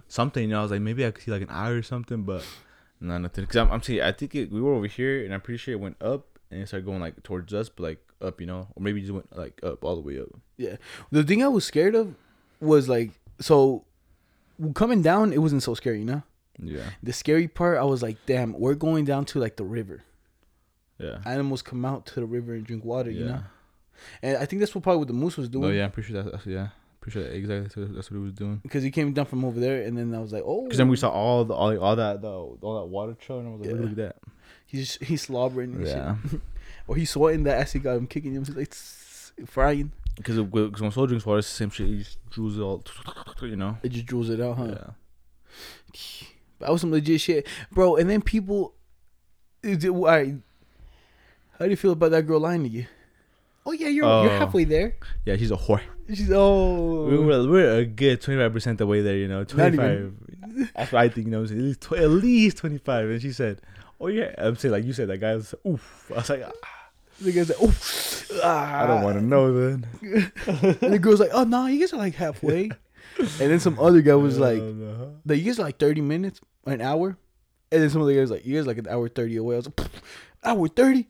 something. 0.07 0.43
You 0.43 0.49
know, 0.49 0.59
I 0.59 0.61
was 0.63 0.71
like, 0.71 0.81
maybe 0.81 1.05
I 1.05 1.11
could 1.11 1.23
see 1.23 1.31
like 1.31 1.41
an 1.41 1.49
eye 1.49 1.69
or 1.69 1.81
something, 1.81 2.23
but 2.23 2.45
no, 2.99 3.17
nothing. 3.17 3.45
Cause 3.47 3.55
I'm, 3.55 3.71
I'm 3.71 3.81
seeing. 3.81 4.01
I 4.01 4.11
think 4.11 4.35
it, 4.35 4.51
we 4.51 4.61
were 4.61 4.73
over 4.73 4.85
here, 4.87 5.23
and 5.25 5.33
I'm 5.33 5.41
pretty 5.41 5.57
sure 5.57 5.73
it 5.73 5.79
went 5.79 5.99
up 6.01 6.37
and 6.51 6.61
it 6.61 6.67
started 6.67 6.85
going 6.85 6.99
like 6.99 7.23
towards 7.23 7.51
us, 7.53 7.69
but 7.69 7.83
like 7.83 7.99
up, 8.21 8.39
you 8.39 8.45
know, 8.45 8.67
or 8.75 8.83
maybe 8.83 8.99
it 8.99 9.03
just 9.03 9.13
went 9.13 9.35
like 9.35 9.59
up 9.63 9.83
all 9.83 9.95
the 9.95 10.01
way 10.01 10.19
up. 10.19 10.29
The 11.11 11.23
thing 11.23 11.43
I 11.43 11.47
was 11.47 11.65
scared 11.65 11.95
of 11.95 12.15
was 12.59 12.87
like 12.89 13.11
so 13.39 13.83
coming 14.73 15.01
down. 15.01 15.33
It 15.33 15.39
wasn't 15.39 15.63
so 15.63 15.73
scary, 15.73 15.99
you 15.99 16.05
know. 16.05 16.23
Yeah, 16.63 16.83
The 17.01 17.11
scary 17.13 17.47
part, 17.47 17.79
I 17.79 17.83
was 17.85 18.03
like, 18.03 18.17
damn, 18.27 18.53
we're 18.53 18.75
going 18.75 19.05
down 19.05 19.25
to 19.25 19.39
like 19.39 19.55
the 19.55 19.63
river. 19.63 20.03
yeah, 20.99 21.17
Animals 21.25 21.63
come 21.63 21.83
out 21.85 22.05
to 22.07 22.15
the 22.19 22.25
river 22.25 22.53
and 22.53 22.63
drink 22.63 22.85
water, 22.85 23.09
you 23.09 23.25
know. 23.25 23.41
And 24.21 24.37
I 24.37 24.45
think 24.45 24.59
that's 24.59 24.75
what 24.75 24.83
probably 24.83 24.99
what 24.99 25.07
the 25.07 25.13
moose 25.15 25.37
was 25.37 25.49
doing. 25.49 25.63
No, 25.63 25.69
yeah, 25.71 25.85
I'm 25.85 25.91
pretty 25.91 26.11
sure 26.13 26.21
that's, 26.21 26.45
yeah, 26.45 26.67
pretty 26.99 27.13
sure 27.13 27.23
that 27.23 27.35
exactly 27.35 27.85
that's 27.85 28.11
what, 28.11 28.17
he 28.17 28.23
was 28.23 28.33
doing. 28.33 28.57
Because 28.61 28.83
he 28.83 28.91
came 28.91 29.11
down 29.13 29.25
from 29.25 29.43
over 29.43 29.59
there, 29.59 29.81
and 29.83 29.97
then 29.97 30.13
I 30.13 30.19
was 30.19 30.31
like, 30.31 30.43
oh, 30.45 30.63
Because 30.65 30.77
then 30.77 30.87
we 30.89 30.97
saw 30.97 31.09
all 31.09 31.45
the 31.45 31.53
all, 31.55 31.75
all 31.79 31.95
that 31.95 32.21
the, 32.21 32.29
all 32.29 32.79
that 32.81 32.87
water 32.89 33.13
trail, 33.13 33.39
and 33.39 33.47
I 33.47 33.51
was 33.51 33.61
like, 33.61 33.69
Yeah. 33.75 33.81
look 33.81 33.89
at 33.91 33.95
that. 33.97 34.15
he's 34.67 34.95
he's 35.01 35.23
slobbering 35.23 35.73
and 35.75 35.87
Yeah, 35.87 36.15
shit, 36.29 36.41
or 36.87 36.95
he's 36.95 37.09
sweating. 37.09 37.43
That 37.45 37.59
acid 37.59 37.81
got 37.83 37.97
him 37.97 38.05
kicking 38.05 38.33
him. 38.35 38.45
He's 38.45 38.55
like 38.55 39.47
frying. 39.49 39.91
Because 40.15 40.39
when 40.39 40.91
soul 40.91 41.07
drinks 41.07 41.25
water, 41.25 41.39
it's 41.39 41.49
the 41.49 41.55
same 41.55 41.69
shit. 41.69 41.87
You 41.87 41.97
just 41.99 42.17
drools 42.29 42.57
it 42.57 42.61
all, 42.61 42.83
you 43.41 43.55
know. 43.55 43.77
It 43.83 43.89
just 43.89 44.05
drools 44.05 44.29
it 44.29 44.39
out, 44.41 44.57
huh? 44.57 44.65
Yeah. 44.67 44.89
But 46.59 46.65
that 46.67 46.71
was 46.71 46.81
some 46.81 46.91
legit 46.91 47.21
shit, 47.21 47.47
bro. 47.71 47.95
And 47.95 48.09
then 48.09 48.21
people, 48.21 48.73
is 49.63 49.83
it, 49.83 49.89
right, 49.89 50.35
how 51.57 51.65
do 51.65 51.71
you 51.71 51.77
feel 51.77 51.91
about 51.93 52.11
that 52.11 52.23
girl 52.27 52.39
lying 52.39 52.63
to 52.63 52.69
you? 52.69 52.85
Oh 53.65 53.71
yeah, 53.73 53.87
you're 53.89 54.05
you're 54.23 54.31
Oh. 54.31 54.39
halfway 54.39 54.63
there. 54.63 54.95
Yeah, 55.25 55.37
she's 55.37 55.51
a 55.51 55.55
whore. 55.55 55.81
She's 56.09 56.31
oh, 56.33 57.05
We 57.05 57.17
we're, 57.19 57.47
we're 57.47 57.77
a 57.79 57.85
good 57.85 58.19
twenty 58.21 58.39
five 58.41 58.51
percent 58.53 58.79
the 58.79 58.87
way 58.87 59.01
there, 59.01 59.15
you 59.15 59.27
know. 59.27 59.43
Twenty 59.43 59.77
five. 59.77 60.13
That's 60.75 60.91
what 60.91 61.01
I 61.01 61.09
think. 61.09 61.27
You 61.27 61.31
know, 61.31 61.43
at 61.43 61.51
least 61.51 61.81
tw- 61.81 61.93
at 61.93 62.09
least 62.09 62.57
twenty 62.57 62.79
five. 62.79 63.07
And 63.07 63.21
she 63.21 63.31
said, 63.31 63.61
"Oh 63.99 64.07
yeah." 64.07 64.33
I'm 64.39 64.55
saying 64.55 64.71
like 64.71 64.83
you 64.83 64.93
said 64.93 65.09
that 65.09 65.19
guy 65.19 65.35
was 65.35 65.53
oof. 65.67 66.11
I 66.11 66.15
was 66.15 66.29
like, 66.31 66.43
"Ah, 66.43 66.67
the 67.21 67.31
guy's 67.31 67.49
like, 67.49 67.57
oh, 67.61 67.73
ah. 68.43 68.83
I 68.83 68.87
don't 68.87 69.03
want 69.03 69.17
to 69.17 69.23
know 69.23 69.53
then. 69.53 69.87
And 70.81 70.93
the 70.93 70.99
girl's 70.99 71.19
like, 71.19 71.31
oh 71.33 71.43
no, 71.43 71.65
you 71.67 71.79
guys 71.79 71.93
are 71.93 71.97
like 71.97 72.15
halfway. 72.15 72.69
and 73.19 73.27
then 73.51 73.59
some 73.59 73.77
other 73.79 74.01
guy 74.01 74.15
was 74.15 74.39
like, 74.39 74.59
Uh, 74.61 75.07
the 75.25 75.37
you 75.37 75.45
guys 75.45 75.59
are 75.59 75.63
like 75.63 75.77
thirty 75.77 76.01
minutes, 76.01 76.39
an 76.65 76.81
hour. 76.81 77.17
And 77.71 77.81
then 77.81 77.89
some 77.89 78.01
other 78.01 78.13
guys 78.13 78.29
like, 78.31 78.45
you 78.45 78.55
guys 78.57 78.67
like 78.67 78.77
an 78.79 78.87
hour 78.87 79.07
thirty 79.09 79.37
away. 79.37 79.55
I 79.55 79.57
was 79.59 79.67
like, 79.77 79.87
hour 80.43 80.67
thirty. 80.67 81.07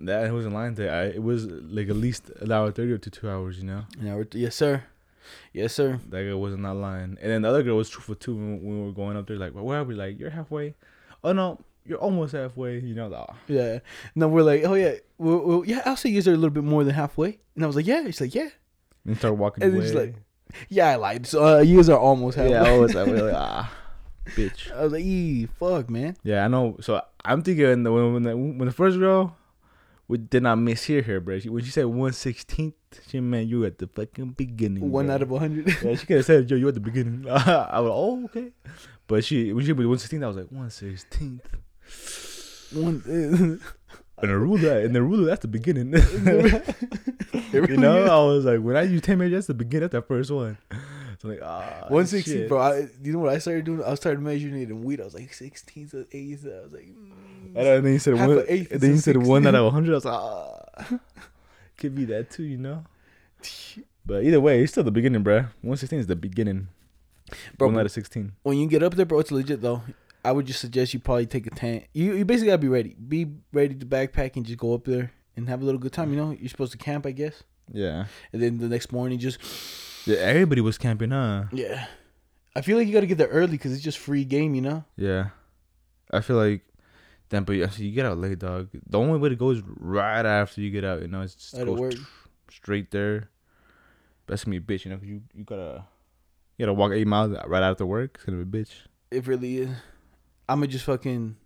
that 0.00 0.32
wasn't 0.32 0.54
lying 0.54 0.74
there. 0.74 0.92
I, 0.94 1.04
it 1.06 1.22
was 1.22 1.46
like 1.46 1.88
at 1.88 1.96
least 1.96 2.30
an 2.40 2.50
hour 2.52 2.70
thirty 2.72 2.92
or 2.92 2.98
to 2.98 3.10
two 3.10 3.28
hours. 3.28 3.58
You 3.58 3.64
know, 3.64 3.84
An 4.00 4.08
hour, 4.08 4.26
yes 4.32 4.54
sir, 4.56 4.84
yes 5.52 5.74
sir. 5.74 6.00
that 6.08 6.22
girl 6.22 6.40
was 6.40 6.56
not 6.56 6.76
lying. 6.76 7.18
And 7.20 7.30
then 7.30 7.42
the 7.42 7.48
other 7.48 7.62
girl 7.62 7.76
was 7.76 7.90
truthful 7.90 8.14
too 8.14 8.34
when, 8.34 8.62
when 8.62 8.80
we 8.80 8.86
were 8.86 8.92
going 8.92 9.16
up 9.16 9.26
there. 9.26 9.36
Like, 9.36 9.54
well, 9.54 9.64
where 9.64 9.80
are 9.80 9.84
we? 9.84 9.94
Like, 9.94 10.18
you're 10.18 10.30
halfway. 10.30 10.74
Oh 11.24 11.32
no, 11.32 11.58
you're 11.88 11.98
almost 11.98 12.34
halfway. 12.34 12.78
You 12.80 12.94
know, 12.94 13.08
that. 13.10 13.30
Yeah. 13.48 13.78
No, 14.14 14.28
we're 14.28 14.42
like, 14.42 14.64
oh 14.64 14.74
yeah, 14.74 14.94
well, 15.16 15.38
well, 15.38 15.62
yeah. 15.64 15.82
I'll 15.84 15.96
say 15.96 16.10
you 16.10 16.20
are 16.20 16.34
a 16.34 16.36
little 16.36 16.50
bit 16.50 16.64
more 16.64 16.84
than 16.84 16.94
halfway. 16.94 17.38
And 17.54 17.64
I 17.64 17.66
was 17.66 17.76
like, 17.76 17.86
yeah. 17.86 18.04
She's 18.04 18.20
like, 18.20 18.34
yeah, 18.34 18.50
and 19.06 19.16
start 19.16 19.36
walking 19.36 19.64
And 19.64 19.72
then 19.72 19.80
away. 19.80 19.88
she's 19.88 19.96
like, 19.96 20.14
yeah. 20.68 20.90
I 20.90 20.94
lied. 20.96 21.26
So 21.26 21.44
uh, 21.44 21.60
you 21.60 21.76
guys 21.76 21.88
are 21.88 21.98
almost 21.98 22.36
halfway. 22.36 22.52
yeah, 22.52 22.62
I 22.62 22.78
was 22.78 22.94
like, 22.94 23.08
ah, 23.34 23.72
bitch. 24.26 24.70
I 24.72 24.84
was 24.84 24.92
like, 24.92 25.04
ee, 25.04 25.46
fuck, 25.46 25.90
man. 25.90 26.16
Yeah, 26.22 26.44
I 26.44 26.48
know. 26.48 26.76
So 26.80 27.02
I'm 27.24 27.42
thinking 27.42 27.82
the, 27.82 27.92
when 27.92 28.12
when 28.14 28.22
the, 28.22 28.36
when 28.36 28.66
the 28.66 28.72
first 28.72 28.98
girl, 28.98 29.36
we 30.06 30.18
did 30.18 30.42
not 30.42 30.58
mishear 30.58 31.04
her, 31.04 31.20
bro. 31.20 31.38
She, 31.38 31.48
when 31.48 31.64
she 31.64 31.70
said 31.70 31.86
one 31.86 32.12
sixteenth, 32.12 32.74
she 33.08 33.20
meant 33.20 33.48
you 33.48 33.64
at 33.64 33.78
the 33.78 33.86
fucking 33.86 34.30
beginning. 34.30 34.90
One 34.90 35.06
bro. 35.06 35.14
out 35.14 35.22
of 35.22 35.30
a 35.32 35.38
hundred. 35.38 35.68
Yeah, 35.82 35.94
she 35.94 36.06
could 36.06 36.16
have 36.16 36.26
said, 36.26 36.50
"Yo, 36.50 36.56
you 36.56 36.68
at 36.68 36.74
the 36.74 36.80
beginning." 36.80 37.26
I 37.30 37.80
was, 37.80 37.88
like, 37.88 37.96
oh, 37.96 38.24
okay. 38.26 38.52
But 39.06 39.24
she 39.24 39.52
when 39.52 39.64
she 39.64 39.72
was 39.72 39.86
one 39.86 39.98
sixteenth, 39.98 40.24
I 40.24 40.28
was 40.28 40.36
like 40.36 40.50
one 40.50 40.70
sixteenth. 40.70 41.46
One. 42.72 43.60
And 44.20 44.30
the 44.32 44.36
ruler, 44.36 44.80
and 44.80 44.96
the 44.96 45.00
ruler, 45.00 45.26
that's 45.26 45.42
the 45.42 45.48
beginning. 45.48 45.94
It 47.52 47.52
you 47.70 47.76
know, 47.76 48.02
is. 48.02 48.10
I 48.10 48.18
was 48.18 48.44
like, 48.44 48.60
when 48.60 48.76
I 48.76 48.82
use 48.82 49.00
ten 49.00 49.18
minutes, 49.18 49.32
that's 49.34 49.46
the 49.46 49.54
beginning. 49.54 49.88
That's 49.88 49.92
the 49.92 50.02
first 50.02 50.30
one. 50.32 50.58
So 50.72 51.28
I'm 51.28 51.30
like 51.30 51.40
ah, 51.42 51.84
One 51.88 52.04
sixteen, 52.06 52.34
shit. 52.34 52.48
bro. 52.48 52.58
I, 52.58 52.88
you 53.02 53.12
know 53.12 53.20
what 53.20 53.32
I 53.32 53.38
started 53.38 53.64
doing? 53.64 53.82
I 53.84 53.94
started 53.94 54.20
measuring 54.20 54.60
it 54.60 54.70
in 54.70 54.82
weed. 54.82 55.00
I 55.00 55.04
was 55.04 55.14
like 55.14 55.32
sixteen 55.32 55.88
to 55.90 56.04
eighth. 56.10 56.44
I 56.46 56.62
was 56.64 56.72
like, 56.72 56.86
mm, 56.88 57.54
And 57.54 57.84
then 57.86 57.92
you 57.92 57.98
said 58.00 58.14
one. 58.14 58.44
eighth 58.48 58.72
And 58.72 58.80
then 58.80 58.90
you 58.90 58.96
said 58.98 59.16
one 59.18 59.46
out 59.46 59.54
of 59.54 59.72
hundred. 59.72 59.92
I 59.92 59.94
was 59.94 60.04
like, 60.04 60.14
ah, 60.14 60.98
could 61.76 61.94
be 61.94 62.04
that 62.06 62.30
too, 62.30 62.42
you 62.42 62.58
know. 62.58 62.84
But 64.04 64.24
either 64.24 64.40
way, 64.40 64.62
it's 64.62 64.72
still 64.72 64.84
the 64.84 64.90
beginning, 64.90 65.22
bro. 65.22 65.44
One 65.62 65.76
sixteen 65.76 66.00
is 66.00 66.06
the 66.08 66.16
beginning. 66.16 66.68
Bro, 67.56 67.68
one 67.68 67.78
out 67.78 67.86
of 67.86 67.92
sixteen. 67.92 68.32
when 68.42 68.58
you 68.58 68.66
get 68.66 68.82
up 68.82 68.94
there, 68.94 69.06
bro, 69.06 69.20
it's 69.20 69.30
legit 69.30 69.60
though. 69.62 69.82
I 70.28 70.32
would 70.32 70.46
just 70.46 70.60
suggest 70.60 70.92
you 70.94 71.00
probably 71.00 71.26
take 71.26 71.46
a 71.46 71.50
tent. 71.50 71.84
You 71.94 72.14
you 72.14 72.24
basically 72.24 72.48
gotta 72.48 72.58
be 72.58 72.68
ready. 72.68 72.94
Be 72.94 73.26
ready 73.52 73.74
to 73.74 73.86
backpack 73.86 74.36
and 74.36 74.44
just 74.44 74.58
go 74.58 74.74
up 74.74 74.84
there 74.84 75.10
and 75.36 75.48
have 75.48 75.62
a 75.62 75.64
little 75.64 75.80
good 75.80 75.92
time. 75.92 76.10
You 76.12 76.16
know, 76.20 76.30
you're 76.32 76.48
supposed 76.50 76.72
to 76.72 76.78
camp, 76.78 77.06
I 77.06 77.12
guess. 77.12 77.42
Yeah. 77.72 78.06
And 78.32 78.42
then 78.42 78.58
the 78.58 78.68
next 78.68 78.92
morning, 78.92 79.18
just 79.18 79.38
Yeah. 80.06 80.16
Everybody 80.18 80.60
was 80.60 80.76
camping, 80.78 81.10
huh? 81.10 81.44
yeah. 81.52 81.86
I 82.56 82.60
feel 82.62 82.76
like 82.76 82.86
you 82.88 82.92
gotta 82.92 83.06
get 83.06 83.18
there 83.18 83.28
early 83.28 83.52
because 83.52 83.72
it's 83.72 83.82
just 83.82 83.98
free 83.98 84.24
game. 84.24 84.54
You 84.54 84.62
know. 84.62 84.84
Yeah. 84.96 85.30
I 86.10 86.20
feel 86.20 86.36
like. 86.36 86.62
Damn, 87.30 87.44
but 87.44 87.52
you, 87.52 87.68
you 87.76 87.92
get 87.92 88.06
out 88.06 88.16
late, 88.18 88.38
dog. 88.38 88.68
The 88.86 88.98
only 88.98 89.18
way 89.18 89.28
to 89.28 89.36
go 89.36 89.50
is 89.50 89.60
right 89.78 90.24
after 90.24 90.62
you 90.62 90.70
get 90.70 90.82
out. 90.84 91.02
You 91.02 91.08
know, 91.08 91.20
it's 91.20 91.34
just 91.34 91.54
At 91.54 91.66
go 91.66 91.74
work. 91.74 91.92
straight 92.50 92.90
there. 92.90 93.28
That's 94.26 94.44
gonna 94.44 94.58
be 94.60 94.64
a 94.64 94.66
bitch, 94.78 94.84
you 94.86 94.90
know, 94.90 94.96
'cause 94.98 95.06
you 95.06 95.22
you 95.34 95.44
gotta 95.44 95.84
you 96.56 96.64
gotta 96.64 96.72
walk 96.74 96.92
eight 96.92 97.06
miles 97.06 97.36
right 97.46 97.62
after 97.62 97.84
work. 97.86 98.12
It's 98.16 98.24
gonna 98.24 98.42
be 98.44 98.58
a 98.60 98.62
bitch. 98.64 98.72
It 99.10 99.26
really 99.26 99.58
is. 99.58 99.70
I'ma 100.48 100.66
just 100.66 100.84
fucking. 100.84 101.36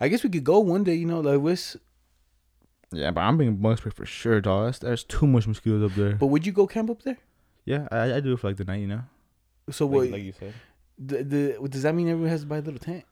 I 0.00 0.08
guess 0.08 0.22
we 0.22 0.30
could 0.30 0.44
go 0.44 0.60
one 0.60 0.84
day. 0.84 0.94
You 0.94 1.06
know, 1.06 1.20
like 1.20 1.40
with. 1.40 1.76
Yeah, 2.92 3.10
but 3.10 3.22
I'm 3.22 3.36
bringing 3.36 3.56
bug 3.56 3.78
spray 3.78 3.90
for 3.90 4.06
sure, 4.06 4.40
dog. 4.40 4.66
That's, 4.66 4.78
there's 4.78 5.02
too 5.04 5.26
much 5.26 5.48
mosquitoes 5.48 5.90
up 5.90 5.96
there. 5.96 6.14
But 6.14 6.26
would 6.28 6.46
you 6.46 6.52
go 6.52 6.66
camp 6.66 6.90
up 6.90 7.02
there? 7.02 7.18
yeah, 7.64 7.88
I, 7.90 8.14
I 8.16 8.20
do 8.20 8.34
it 8.34 8.38
for 8.38 8.48
like 8.48 8.56
the 8.56 8.64
night, 8.64 8.80
you 8.80 8.86
know. 8.86 9.00
So 9.70 9.86
Like, 9.86 9.94
what? 9.94 10.10
like 10.10 10.22
you 10.22 10.32
said. 10.38 10.54
the, 10.98 11.24
the 11.24 11.68
does 11.68 11.82
that 11.82 11.94
mean 11.94 12.08
everyone 12.08 12.30
has 12.30 12.42
to 12.42 12.46
buy 12.46 12.58
a 12.58 12.60
little 12.60 12.78
tent 12.78 13.04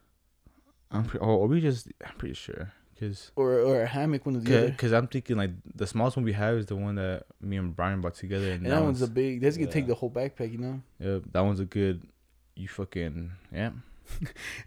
I'm 0.90 1.04
pre- 1.04 1.18
or, 1.18 1.30
or 1.30 1.46
we 1.48 1.60
just 1.62 1.88
I'm 2.06 2.14
pretty 2.16 2.34
sure 2.34 2.70
because 2.94 3.32
or 3.34 3.54
or 3.58 3.82
a 3.82 3.86
hammock? 3.86 4.24
One 4.26 4.36
of 4.36 4.44
the 4.44 4.56
other. 4.58 4.68
because 4.68 4.92
I'm 4.92 5.08
thinking 5.08 5.36
like 5.38 5.50
the 5.74 5.86
smallest 5.86 6.16
one 6.16 6.24
we 6.24 6.34
have 6.34 6.56
is 6.58 6.66
the 6.66 6.76
one 6.76 6.94
that 6.96 7.24
me 7.40 7.56
and 7.56 7.74
Brian 7.74 8.00
bought 8.02 8.14
together, 8.14 8.52
and, 8.52 8.64
And 8.66 8.72
that 8.72 8.82
one's 8.82 9.02
a 9.02 9.08
big. 9.08 9.40
That's 9.40 9.56
gonna 9.56 9.72
take 9.72 9.86
the 9.86 9.94
whole 9.94 10.10
backpack. 10.10 10.52
You 10.52 10.58
know. 10.58 10.82
yeah, 11.00 11.18
that 11.32 11.40
one's 11.40 11.58
a 11.60 11.64
good. 11.64 12.02
You 12.54 12.68
fucking 12.68 13.32
yeah. 13.52 13.70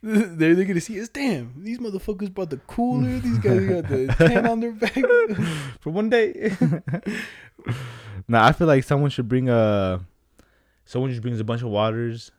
They're, 0.01 0.55
they're 0.55 0.65
gonna 0.65 0.81
see 0.81 0.99
us. 1.01 1.09
Damn, 1.09 1.53
these 1.63 1.79
motherfuckers 1.79 2.33
brought 2.33 2.49
the 2.49 2.57
cooler. 2.57 3.19
These 3.19 3.39
guys 3.39 3.65
got 3.65 3.89
the 3.89 4.07
tent 4.17 4.47
on 4.47 4.59
their 4.59 4.71
back. 4.71 4.93
for 5.79 5.89
one 5.89 6.09
day. 6.09 6.55
nah, 8.27 8.45
I 8.45 8.51
feel 8.51 8.67
like 8.67 8.83
someone 8.83 9.09
should 9.09 9.27
bring 9.27 9.49
a. 9.49 10.05
Someone 10.85 11.09
just 11.09 11.21
brings 11.21 11.39
a 11.39 11.43
bunch 11.43 11.61
of 11.61 11.69
waters, 11.69 12.31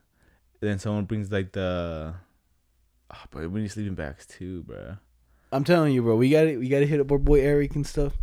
and 0.60 0.70
then 0.70 0.78
someone 0.78 1.04
brings 1.04 1.30
like 1.30 1.52
the. 1.52 2.14
Oh, 3.12 3.22
but 3.30 3.50
we 3.50 3.60
need 3.60 3.70
sleeping 3.70 3.94
bags 3.94 4.26
too, 4.26 4.62
bro. 4.64 4.96
I'm 5.52 5.64
telling 5.64 5.92
you, 5.92 6.02
bro. 6.02 6.16
We 6.16 6.30
got 6.30 6.44
to 6.44 6.56
We 6.56 6.68
got 6.68 6.80
to 6.80 6.86
hit 6.86 7.00
up 7.00 7.10
our 7.10 7.18
boy 7.18 7.40
Eric 7.40 7.74
and 7.76 7.86
stuff. 7.86 8.14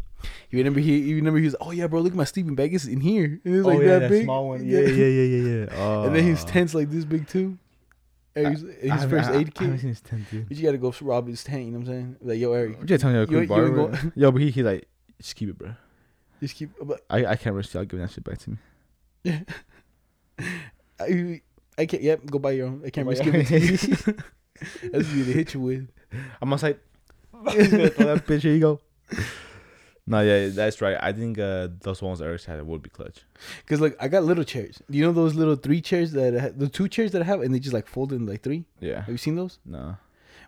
You 0.50 0.60
remember 0.60 0.80
he? 0.80 1.00
You 1.00 1.16
remember 1.18 1.40
he 1.40 1.46
was? 1.46 1.56
Oh 1.60 1.72
yeah, 1.72 1.88
bro. 1.88 2.02
Look 2.02 2.14
at 2.14 2.18
my 2.18 2.24
sleeping 2.24 2.56
bag. 2.56 2.74
It's 2.74 2.86
in 2.86 3.02
here. 3.02 3.42
And 3.44 3.56
it's 3.56 3.66
oh, 3.66 3.70
like 3.70 3.80
that, 3.82 4.10
big. 4.10 4.24
small 4.26 4.50
one. 4.50 4.66
Yeah, 4.66 4.82
yeah, 4.82 5.06
yeah, 5.06 5.24
yeah, 5.24 5.50
yeah. 5.50 5.66
Oh. 5.76 6.04
And 6.04 6.16
then 6.16 6.24
his 6.24 6.44
tent's 6.46 6.74
like 6.74 6.90
this 6.90 7.06
big 7.06 7.28
too. 7.28 7.58
Eric's, 8.36 8.62
his 8.62 8.92
I 8.92 9.08
first 9.08 9.30
I- 9.30 9.34
aid 9.34 9.36
I 9.36 9.38
haven't 9.38 9.52
kit. 9.54 9.80
seen 9.80 9.90
his 9.90 10.02
tent, 10.02 10.24
dude. 10.32 10.48
But 10.48 10.58
you 10.58 10.64
gotta 10.64 10.78
go 10.80 10.94
rob 11.02 11.28
his 11.28 11.44
tent. 11.44 11.66
You 11.66 11.72
know 11.72 11.80
what 11.80 11.88
I'm 11.90 11.94
saying? 11.94 12.16
Like 12.22 12.40
yo, 12.40 12.54
Eric, 12.54 12.78
I'm 12.80 12.88
just 12.88 13.02
telling 13.02 13.16
you, 13.18 13.22
a 13.24 13.28
quick 13.28 13.48
bar, 13.50 13.70
go- 13.70 13.94
Yo, 14.16 14.32
but 14.32 14.42
he 14.42 14.50
he 14.52 14.64
like 14.64 14.88
just 15.22 15.36
keep 15.36 15.50
it, 15.50 15.58
bro. 15.58 15.76
just 16.42 16.56
keep. 16.56 16.72
But 16.82 17.02
I 17.10 17.26
I 17.28 17.36
can't 17.36 17.56
risk 17.56 17.74
you. 17.74 17.80
I'll 17.80 17.86
give 17.86 18.00
that 18.00 18.12
shit 18.12 18.24
back 18.24 18.40
to 18.40 18.50
me. 18.52 18.58
Yeah. 19.24 19.40
I, 21.00 21.42
I 21.78 21.86
can't. 21.86 22.02
Yep, 22.04 22.26
go 22.28 22.40
buy 22.40 22.52
your 22.52 22.68
own. 22.68 22.82
I 22.86 22.90
can't 22.90 23.08
risk 23.08 23.24
giving 23.24 23.42
it 23.42 23.48
to 23.48 23.60
you. 23.60 23.78
That's 24.92 25.08
what 25.08 25.26
to 25.26 25.34
hit 25.34 25.54
you 25.54 25.60
with. 25.62 25.88
I'm 26.42 26.52
on 26.54 26.60
site. 26.60 26.80
Throw 27.32 27.52
that 27.54 28.24
bitch. 28.28 28.42
Here 28.42 28.54
you 28.54 28.60
go. 28.60 28.80
No, 30.06 30.20
yeah, 30.20 30.50
that's 30.50 30.82
right. 30.82 30.98
I 31.00 31.14
think 31.14 31.40
uh, 31.40 31.70
those 31.82 32.02
ones 32.02 32.22
Eric 32.22 32.44
had 32.44 32.62
would 32.68 32.82
be 32.82 32.90
clutch. 32.90 33.24
Cause 33.68 33.80
like 33.80 33.96
I 34.02 34.10
got 34.10 34.24
little 34.26 34.44
chairs. 34.44 34.82
You 34.90 35.06
know 35.06 35.14
those 35.14 35.34
little 35.36 35.56
three 35.56 35.80
chairs 35.82 36.12
that 36.12 36.36
I 36.36 36.40
ha- 36.40 36.50
the 36.56 36.68
two 36.68 36.90
chairs 36.90 37.12
that 37.14 37.22
I 37.22 37.26
have, 37.26 37.42
and 37.42 37.56
they 37.56 37.60
just 37.60 37.74
like 37.74 37.88
fold 37.88 38.12
in 38.12 38.26
like 38.26 38.42
three. 38.44 38.66
Yeah. 38.82 39.00
Have 39.02 39.10
you 39.10 39.18
seen 39.18 39.36
those? 39.36 39.60
No. 39.66 39.96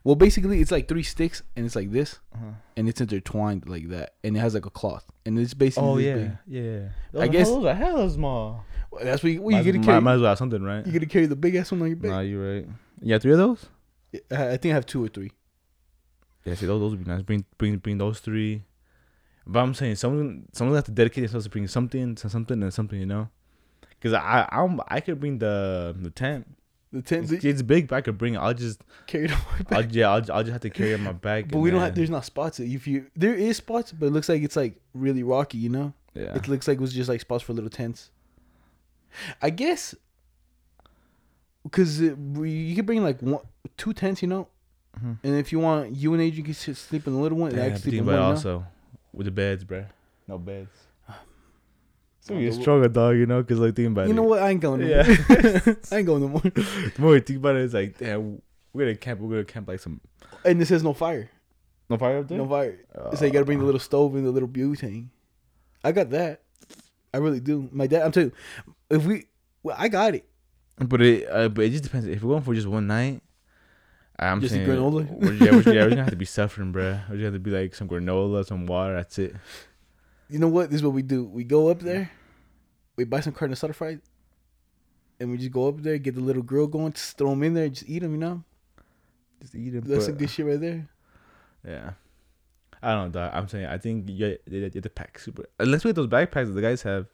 Well, 0.03 0.15
basically 0.15 0.59
it's 0.61 0.71
like 0.71 0.87
three 0.87 1.03
sticks, 1.03 1.41
and 1.55 1.65
it's 1.65 1.75
like 1.75 1.91
this, 1.91 2.19
Uh-huh. 2.33 2.51
and 2.77 2.87
it's 2.89 2.99
intertwined 3.01 3.67
like 3.67 3.87
that, 3.89 4.13
and 4.23 4.35
it 4.35 4.39
has 4.39 4.53
like 4.53 4.65
a 4.65 4.69
cloth, 4.69 5.05
and 5.25 5.39
it's 5.39 5.53
basically. 5.53 5.89
Oh 5.89 5.97
yeah, 5.97 6.15
big. 6.15 6.31
yeah. 6.47 6.79
I 7.13 7.27
Those, 7.27 7.29
guess- 7.29 7.47
those 7.49 7.65
are 7.65 7.73
hella 7.73 8.09
small. 8.09 8.65
Well, 8.91 9.03
that's 9.05 9.23
what 9.23 9.31
you, 9.31 9.41
well, 9.41 9.63
you 9.63 9.73
might, 9.73 9.83
carry. 9.83 10.01
might 10.01 10.13
as 10.15 10.21
well 10.21 10.29
have 10.31 10.37
something, 10.37 10.61
right? 10.63 10.85
You 10.85 10.91
gotta 10.91 11.05
carry 11.07 11.25
the 11.27 11.35
big 11.35 11.55
ass 11.55 11.71
one 11.71 11.81
on 11.81 11.87
your 11.87 11.95
back. 11.95 12.11
Nah, 12.11 12.19
you're 12.19 12.55
right. 12.55 12.67
Yeah, 13.01 13.17
three 13.19 13.31
of 13.31 13.37
those. 13.37 13.65
I 14.31 14.49
I 14.51 14.57
think 14.57 14.73
I 14.73 14.75
have 14.75 14.85
two 14.85 15.03
or 15.03 15.07
three. 15.07 15.31
Yeah, 16.43 16.53
see, 16.55 16.65
those 16.67 16.79
those 16.81 16.91
would 16.91 17.03
be 17.05 17.09
nice. 17.09 17.21
Bring 17.23 17.45
bring 17.57 17.77
bring 17.77 17.97
those 17.97 18.19
three. 18.19 18.63
But 19.47 19.59
I'm 19.59 19.73
saying 19.73 19.95
someone 19.95 20.47
someone 20.53 20.75
have 20.75 20.85
to 20.85 20.91
dedicate 20.91 21.23
themselves 21.23 21.45
to 21.45 21.49
bring 21.49 21.67
something 21.67 22.15
to 22.15 22.29
something 22.29 22.61
and 22.63 22.73
something, 22.73 22.99
you 22.99 23.05
know. 23.05 23.29
Cause 24.01 24.13
I 24.13 24.47
I'm, 24.51 24.79
I 24.87 24.99
could 25.01 25.19
bring 25.19 25.37
the 25.39 25.95
the 25.99 26.09
tent. 26.09 26.47
The 26.91 27.01
tent 27.01 27.31
It's, 27.31 27.43
it's 27.43 27.61
big, 27.61 27.87
but 27.87 27.95
I 27.97 28.01
could 28.01 28.17
bring 28.17 28.35
it. 28.35 28.37
I'll 28.37 28.53
just 28.53 28.81
carry 29.07 29.25
it 29.25 29.31
on 29.31 29.39
my 29.51 29.57
back. 29.63 29.71
I'll 29.71 29.91
yeah 29.91 30.09
I'll, 30.09 30.31
I'll 30.31 30.43
just 30.43 30.51
have 30.51 30.61
to 30.61 30.69
carry 30.69 30.91
it 30.91 30.95
on 30.95 31.03
my 31.03 31.11
back. 31.29 31.49
But 31.49 31.59
we 31.59 31.71
don't 31.71 31.81
have. 31.81 31.95
There's 31.95 32.09
not 32.09 32.25
spots. 32.25 32.59
If 32.59 32.87
you 32.87 33.07
there 33.15 33.33
is 33.35 33.57
spots, 33.57 33.91
but 33.91 34.07
it 34.07 34.11
looks 34.11 34.29
like 34.29 34.41
it's 34.43 34.55
like 34.55 34.75
really 34.93 35.23
rocky. 35.23 35.57
You 35.57 35.69
know, 35.69 35.93
yeah. 36.13 36.35
it 36.35 36.47
looks 36.47 36.67
like 36.67 36.77
it 36.77 36.81
was 36.81 36.93
just 36.93 37.09
like 37.09 37.21
spots 37.21 37.43
for 37.43 37.53
little 37.53 37.69
tents. 37.69 38.11
I 39.41 39.49
guess 39.49 39.95
because 41.63 41.99
you 42.01 42.75
could 42.75 42.85
bring 42.85 43.03
like 43.03 43.21
one, 43.21 43.41
two 43.77 43.93
tents, 43.93 44.21
you 44.21 44.27
know, 44.27 44.47
Mhm. 44.99 45.17
and 45.23 45.35
if 45.35 45.51
you 45.51 45.59
want, 45.59 45.95
you 45.95 46.13
and 46.13 46.21
Adrian 46.21 46.45
can 46.45 46.53
sleep 46.53 47.07
in 47.07 47.13
the 47.13 47.19
little 47.19 47.37
one, 47.37 47.51
and 47.51 47.61
I 47.61 47.69
can 47.69 47.79
sleep 47.79 47.95
in 47.95 48.05
one. 48.05 48.15
it 48.15 48.17
you 48.17 48.23
know? 48.23 48.29
also 48.29 48.65
with 49.15 49.25
the 49.25 49.31
beds, 49.31 49.63
bruh. 49.63 49.87
No 50.27 50.37
beds. 50.37 50.69
So 52.21 52.33
you 52.33 52.49
the- 52.51 52.61
stronger, 52.61 52.87
dog. 52.87 53.15
You 53.17 53.25
know, 53.27 53.43
cause 53.43 53.59
like 53.59 53.75
think 53.75 53.89
about 53.89 54.07
You 54.07 54.13
it. 54.13 54.15
know 54.15 54.23
what? 54.23 54.41
I 54.41 54.49
ain't 54.49 54.61
going. 54.61 54.81
No 54.81 54.87
Yeah. 54.87 55.03
more. 55.07 55.77
I 55.91 55.97
ain't 55.97 56.05
going 56.07 56.21
no 56.21 56.27
more. 56.27 56.41
The 56.41 56.93
more 56.97 57.13
you 57.15 57.21
think 57.21 57.37
about 57.39 57.55
it, 57.55 57.63
it's 57.63 57.73
like 57.73 57.97
damn. 57.97 58.41
We're 58.73 58.85
gonna 58.85 58.95
camp. 58.97 59.19
We're 59.21 59.29
gonna 59.29 59.45
camp 59.45 59.67
like 59.67 59.79
some 59.79 60.01
And 60.43 60.59
this 60.59 60.69
has 60.69 60.83
no 60.83 60.93
fire. 60.93 61.29
no 61.89 61.97
fire 61.97 62.17
up 62.19 62.27
there. 62.27 62.37
No 62.39 62.47
fire. 62.47 62.79
So 63.15 63.25
you 63.25 63.31
gotta 63.31 63.45
bring 63.45 63.59
the 63.59 63.65
little 63.65 63.79
stove 63.79 64.15
and 64.15 64.25
the 64.25 64.31
little 64.31 64.49
butane. 64.49 65.07
I 65.83 65.91
got 65.91 66.09
that. 66.09 66.41
I 67.13 67.17
really 67.17 67.39
do. 67.39 67.69
My 67.71 67.87
dad. 67.87 68.01
I'm 68.03 68.11
telling 68.11 68.31
you, 68.67 68.75
if 68.89 69.05
we, 69.05 69.25
well, 69.63 69.75
I 69.79 69.87
got 69.87 70.15
it. 70.15 70.27
But 70.77 71.01
it, 71.01 71.29
uh, 71.29 71.47
but 71.47 71.63
it 71.65 71.69
just 71.69 71.83
depends. 71.83 72.05
If 72.07 72.21
we're 72.23 72.31
going 72.31 72.43
for 72.43 72.53
just 72.55 72.67
one 72.67 72.87
night, 72.87 73.21
I'm 74.17 74.39
Just 74.41 74.53
saying 74.53 74.67
granola? 74.67 75.09
We're, 75.09 75.33
yeah, 75.33 75.51
we're, 75.51 75.73
yeah, 75.73 75.83
we're 75.83 75.89
gonna 75.89 76.03
have 76.03 76.09
to 76.11 76.15
be 76.15 76.25
suffering, 76.25 76.71
bro. 76.71 76.99
We're 77.09 77.15
gonna 77.15 77.23
have 77.25 77.33
to 77.33 77.39
be 77.39 77.51
like 77.51 77.75
some 77.75 77.89
granola, 77.89 78.45
some 78.45 78.65
water. 78.65 78.95
That's 78.95 79.19
it. 79.19 79.35
You 80.29 80.39
know 80.39 80.47
what? 80.47 80.69
This 80.69 80.77
is 80.77 80.83
what 80.83 80.93
we 80.93 81.01
do. 81.01 81.25
We 81.25 81.43
go 81.43 81.69
up 81.69 81.79
there, 81.79 82.09
we 82.95 83.03
buy 83.03 83.19
some 83.19 83.33
carne 83.33 83.51
asada 83.51 83.75
fries, 83.75 83.99
and 85.19 85.29
we 85.31 85.37
just 85.37 85.51
go 85.51 85.67
up 85.67 85.81
there, 85.81 85.97
get 85.97 86.15
the 86.15 86.21
little 86.21 86.43
grill 86.43 86.67
going, 86.67 86.93
just 86.93 87.17
throw 87.17 87.29
them 87.31 87.43
in 87.43 87.53
there, 87.53 87.69
just 87.69 87.89
eat 87.89 87.99
them. 87.99 88.13
You 88.13 88.17
know, 88.19 88.43
Just 89.41 89.53
eat 89.55 89.75
it. 89.75 89.83
that's 89.85 90.05
some 90.05 90.15
good 90.15 90.29
shit 90.29 90.45
right 90.45 90.59
there. 90.59 90.87
Yeah. 91.67 91.91
I 92.81 92.93
don't 92.93 93.11
know, 93.11 93.19
dog. 93.21 93.31
I'm 93.33 93.47
saying 93.47 93.65
I 93.65 93.77
think 93.79 94.09
you 94.09 94.37
have 94.49 94.71
to 94.73 94.89
pack 94.89 95.17
super. 95.19 95.45
Unless 95.59 95.83
we 95.83 95.89
get 95.89 95.95
those 95.95 96.07
backpacks 96.07 96.47
that 96.47 96.53
the 96.53 96.61
guys 96.61 96.83
have, 96.83 97.07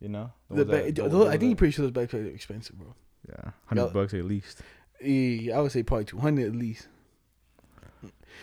you 0.00 0.08
know. 0.08 0.32
The 0.50 0.64
ba- 0.64 0.90
that- 0.90 0.94
those 1.10 1.28
I 1.28 1.36
think 1.36 1.50
you're 1.50 1.56
pretty 1.56 1.72
sure 1.72 1.88
those 1.88 1.92
backpacks 2.06 2.14
are 2.24 2.34
expensive, 2.34 2.78
bro. 2.78 2.94
Yeah, 3.28 3.50
hundred 3.66 3.92
bucks 3.92 4.14
at 4.14 4.24
least. 4.24 4.62
Yeah, 5.00 5.58
I 5.58 5.60
would 5.60 5.72
say 5.72 5.82
probably 5.82 6.04
two 6.06 6.18
hundred 6.18 6.46
at 6.48 6.56
least. 6.56 6.88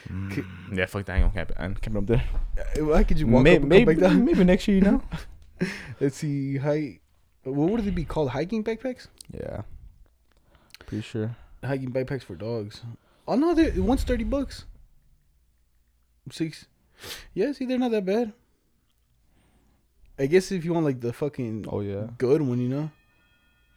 Mm, 0.09 0.45
yeah, 0.73 0.85
fuck 0.85 1.05
that. 1.05 1.13
I 1.13 1.15
ain't 1.17 1.33
gonna 1.33 1.45
camp. 1.45 1.51
I'm 1.57 1.75
camping 1.75 1.97
up 1.97 2.05
there. 2.07 2.23
Uh, 2.79 2.93
I 2.93 3.03
could 3.03 3.19
you 3.19 3.27
walk 3.27 3.43
May- 3.43 3.57
up 3.57 3.63
maybe, 3.63 3.93
come 3.93 4.01
back 4.01 4.09
down. 4.11 4.25
maybe 4.25 4.43
next 4.43 4.67
year, 4.67 4.77
you 4.77 4.83
know. 4.83 5.01
Let's 5.99 6.17
see, 6.17 6.57
hike. 6.57 7.01
What 7.43 7.71
would 7.71 7.85
it 7.87 7.95
be 7.95 8.05
called? 8.05 8.29
Hiking 8.31 8.63
backpacks? 8.63 9.07
yeah. 9.33 9.61
Pretty 10.85 11.01
sure. 11.01 11.35
Hiking 11.63 11.91
backpacks 11.91 12.21
for 12.23 12.35
dogs. 12.35 12.81
Oh 13.27 13.35
no, 13.35 13.53
they 13.55 13.71
one's 13.79 14.03
thirty 14.03 14.23
bucks. 14.23 14.65
Six. 16.31 16.67
Yeah, 17.33 17.51
see, 17.53 17.65
they're 17.65 17.77
not 17.79 17.91
that 17.91 18.05
bad. 18.05 18.33
I 20.17 20.27
guess 20.27 20.51
if 20.51 20.63
you 20.63 20.73
want 20.73 20.85
like 20.85 21.01
the 21.01 21.11
fucking 21.11 21.65
Oh 21.69 21.81
yeah. 21.81 22.07
good 22.17 22.41
one, 22.41 22.59
you 22.61 22.69
know, 22.69 22.91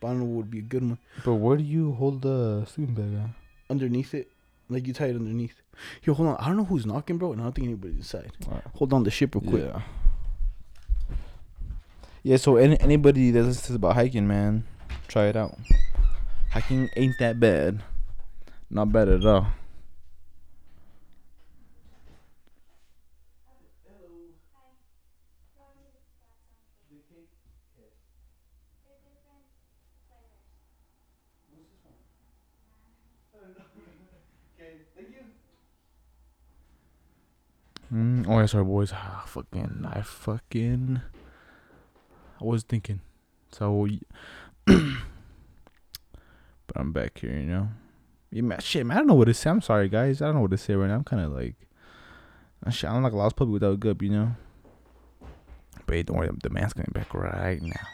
but 0.01 0.09
I 0.09 0.11
don't 0.11 0.21
know 0.21 0.25
what 0.27 0.37
would 0.37 0.51
be 0.51 0.59
a 0.61 0.63
good 0.63 0.83
one 0.83 0.99
But 1.25 1.35
where 1.35 1.57
do 1.57 1.65
you 1.65 1.93
hold 1.93 2.23
the 2.23 2.65
sleeping 2.67 2.95
bag 2.95 3.15
at? 3.15 3.31
underneath 3.71 4.15
it. 4.15 4.31
Like 4.71 4.87
you 4.87 4.93
tie 4.93 5.07
it 5.07 5.17
underneath. 5.17 5.55
Yo, 6.03 6.13
hold 6.15 6.29
on. 6.31 6.37
I 6.39 6.47
don't 6.49 6.57
know 6.59 6.65
who's 6.65 6.85
knocking, 6.87 7.17
bro, 7.19 7.33
and 7.33 7.41
I 7.41 7.45
don't 7.45 7.55
think 7.55 7.67
anybody's 7.67 7.97
inside. 7.97 8.33
Alright. 8.47 8.65
Hold 8.75 8.93
on 8.93 9.03
the 9.05 9.11
ship 9.11 9.35
real 9.35 9.43
quick. 9.43 9.65
Yeah. 9.65 9.81
Yeah, 12.23 12.37
so 12.37 12.57
any, 12.57 12.79
anybody 12.81 13.31
that 13.31 13.43
listens 13.43 13.77
about 13.77 13.95
hiking, 13.95 14.27
man, 14.27 14.65
try 15.07 15.27
it 15.27 15.37
out. 15.37 15.57
Hiking 16.51 16.89
ain't 16.97 17.15
that 17.21 17.39
bad. 17.41 17.83
Not 18.71 18.93
bad 18.93 19.09
at 19.09 19.25
all. 19.25 19.47
Oh, 38.29 38.39
yeah, 38.39 38.47
sorry, 38.47 38.65
boys. 38.65 38.93
Ah, 38.95 39.25
fucking, 39.27 39.87
I 39.91 40.03
fucking. 40.03 41.01
I 42.41 42.45
was 42.45 42.63
thinking. 42.63 43.01
So, 43.53 43.87
but 44.67 44.77
I'm 46.77 46.93
back 46.93 47.19
here, 47.19 47.33
you 47.33 47.45
know. 47.47 47.69
Yeah, 48.31 48.43
man, 48.43 48.61
shit, 48.61 48.85
man. 48.87 48.97
I 48.97 49.01
don't 49.01 49.07
know 49.09 49.15
what 49.15 49.25
to 49.27 49.35
say. 49.35 49.51
I'm 49.51 49.61
sorry, 49.63 49.89
guys. 49.89 50.21
I 50.21 50.27
don't 50.27 50.35
know 50.37 50.43
what 50.43 50.51
to 50.51 50.59
say 50.59 50.75
right 50.75 50.89
now. 50.89 50.97
I'm 50.97 51.05
kind 51.05 51.23
of 51.25 51.33
like, 51.33 51.55
shit, 52.71 52.91
I'm 52.91 53.03
like 53.03 53.13
a 53.13 53.17
lost 53.17 53.37
puppy 53.37 53.51
without 53.51 53.73
a 53.73 53.77
gup, 53.77 54.03
you 54.03 54.11
know. 54.11 54.33
But 55.87 55.95
hey, 55.95 56.03
don't 56.03 56.19
worry, 56.19 56.29
the 56.43 56.51
man's 56.51 56.75
coming 56.75 56.91
back 56.93 57.15
right 57.15 57.63
now. 57.63 57.87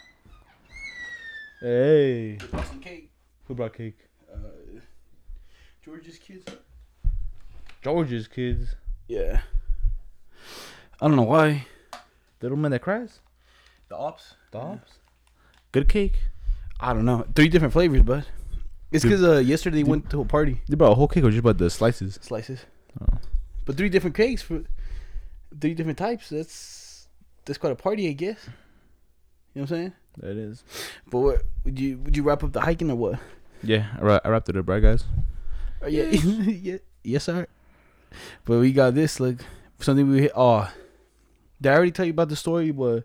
Hey, 1.60 2.38
Some 2.66 2.80
cake. 2.80 3.10
who 3.46 3.54
brought 3.54 3.74
cake? 3.74 3.98
Uh, 4.30 4.38
George's 5.84 6.18
kids. 6.18 6.44
George's 7.82 8.26
kids. 8.26 8.74
Yeah. 9.06 9.40
I 11.00 11.08
don't 11.08 11.16
know 11.16 11.22
why. 11.22 11.66
Little 12.40 12.58
man 12.58 12.70
that 12.72 12.82
cries. 12.82 13.20
The 13.88 13.96
ops. 13.96 14.34
Dobbs. 14.52 14.98
Good 15.72 15.88
cake. 15.88 16.18
I 16.78 16.92
don't 16.92 17.04
know. 17.04 17.26
Three 17.34 17.48
different 17.48 17.72
flavors, 17.72 18.02
but 18.02 18.26
it's 18.92 19.02
because 19.02 19.22
uh, 19.24 19.38
yesterday 19.38 19.78
they 19.78 19.82
Dude. 19.82 19.90
went 19.90 20.10
to 20.10 20.20
a 20.20 20.24
party. 20.24 20.60
They 20.68 20.76
brought 20.76 20.92
a 20.92 20.94
whole 20.94 21.08
cake 21.08 21.24
or 21.24 21.30
just 21.30 21.40
about 21.40 21.58
the 21.58 21.70
slices? 21.70 22.18
Slices. 22.22 22.60
Oh. 23.00 23.18
But 23.64 23.76
three 23.76 23.88
different 23.88 24.14
cakes 24.14 24.42
for 24.42 24.62
three 25.60 25.74
different 25.74 25.98
types. 25.98 26.28
That's 26.28 27.08
that's 27.44 27.58
quite 27.58 27.72
a 27.72 27.76
party, 27.76 28.08
I 28.08 28.12
guess. 28.12 28.38
You 29.54 29.62
know 29.62 29.62
what 29.62 29.62
I'm 29.62 29.66
saying? 29.66 29.92
That 30.18 30.36
is. 30.36 30.64
But 31.10 31.18
what 31.18 31.42
would 31.64 31.80
you 31.80 31.98
would 31.98 32.16
you 32.16 32.22
wrap 32.22 32.44
up 32.44 32.52
the 32.52 32.60
hiking 32.60 32.90
or 32.90 32.96
what? 32.96 33.18
Yeah, 33.62 33.86
I, 33.98 34.02
wra- 34.02 34.20
I 34.24 34.28
wrapped 34.28 34.48
it 34.48 34.56
up, 34.56 34.68
right, 34.68 34.82
guys? 34.82 35.04
Oh, 35.82 35.86
yeah, 35.88 36.04
yeah, 36.10 36.76
yes, 37.02 37.24
sir. 37.24 37.46
But 38.44 38.60
we 38.60 38.72
got 38.72 38.94
this 38.94 39.18
like 39.18 39.40
something 39.80 40.08
we 40.08 40.22
hit. 40.22 40.32
Oh, 40.36 40.70
did 41.60 41.72
I 41.72 41.74
already 41.76 41.92
tell 41.92 42.04
you 42.06 42.10
about 42.12 42.28
the 42.28 42.36
story? 42.36 42.70
But 42.70 43.04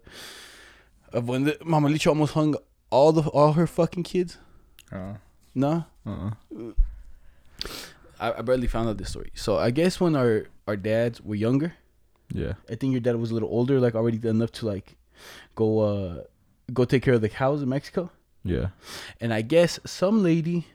of 1.14 1.28
when 1.28 1.44
the, 1.46 1.58
Mama 1.64 1.90
Licha 1.90 2.08
almost 2.08 2.34
hung 2.34 2.56
all 2.90 3.12
the 3.12 3.22
all 3.30 3.54
her 3.54 3.68
fucking 3.68 4.04
kids. 4.04 4.38
Uh. 4.92 5.16
No, 5.56 5.86
Uh. 6.06 6.32
I, 8.20 8.34
I 8.34 8.42
barely 8.42 8.68
found 8.68 8.90
out 8.90 8.98
this 8.98 9.10
story. 9.10 9.32
So 9.34 9.58
I 9.58 9.72
guess 9.72 10.00
when 10.00 10.16
our 10.16 10.48
our 10.68 10.76
dads 10.76 11.22
were 11.22 11.36
younger, 11.36 11.74
Yeah. 12.34 12.54
I 12.70 12.76
think 12.76 12.92
your 12.92 13.02
dad 13.02 13.16
was 13.16 13.32
a 13.32 13.34
little 13.34 13.50
older, 13.50 13.80
like 13.80 13.96
already 13.96 14.20
enough 14.28 14.52
to 14.54 14.66
like 14.68 14.98
go 15.56 15.80
uh 15.80 16.24
go 16.74 16.86
take 16.86 17.04
care 17.04 17.16
of 17.16 17.22
the 17.22 17.30
cows 17.30 17.62
in 17.62 17.70
Mexico. 17.70 18.12
Yeah. 18.44 18.70
And 19.20 19.34
I 19.34 19.42
guess 19.42 19.80
some 19.86 20.24
lady, 20.24 20.68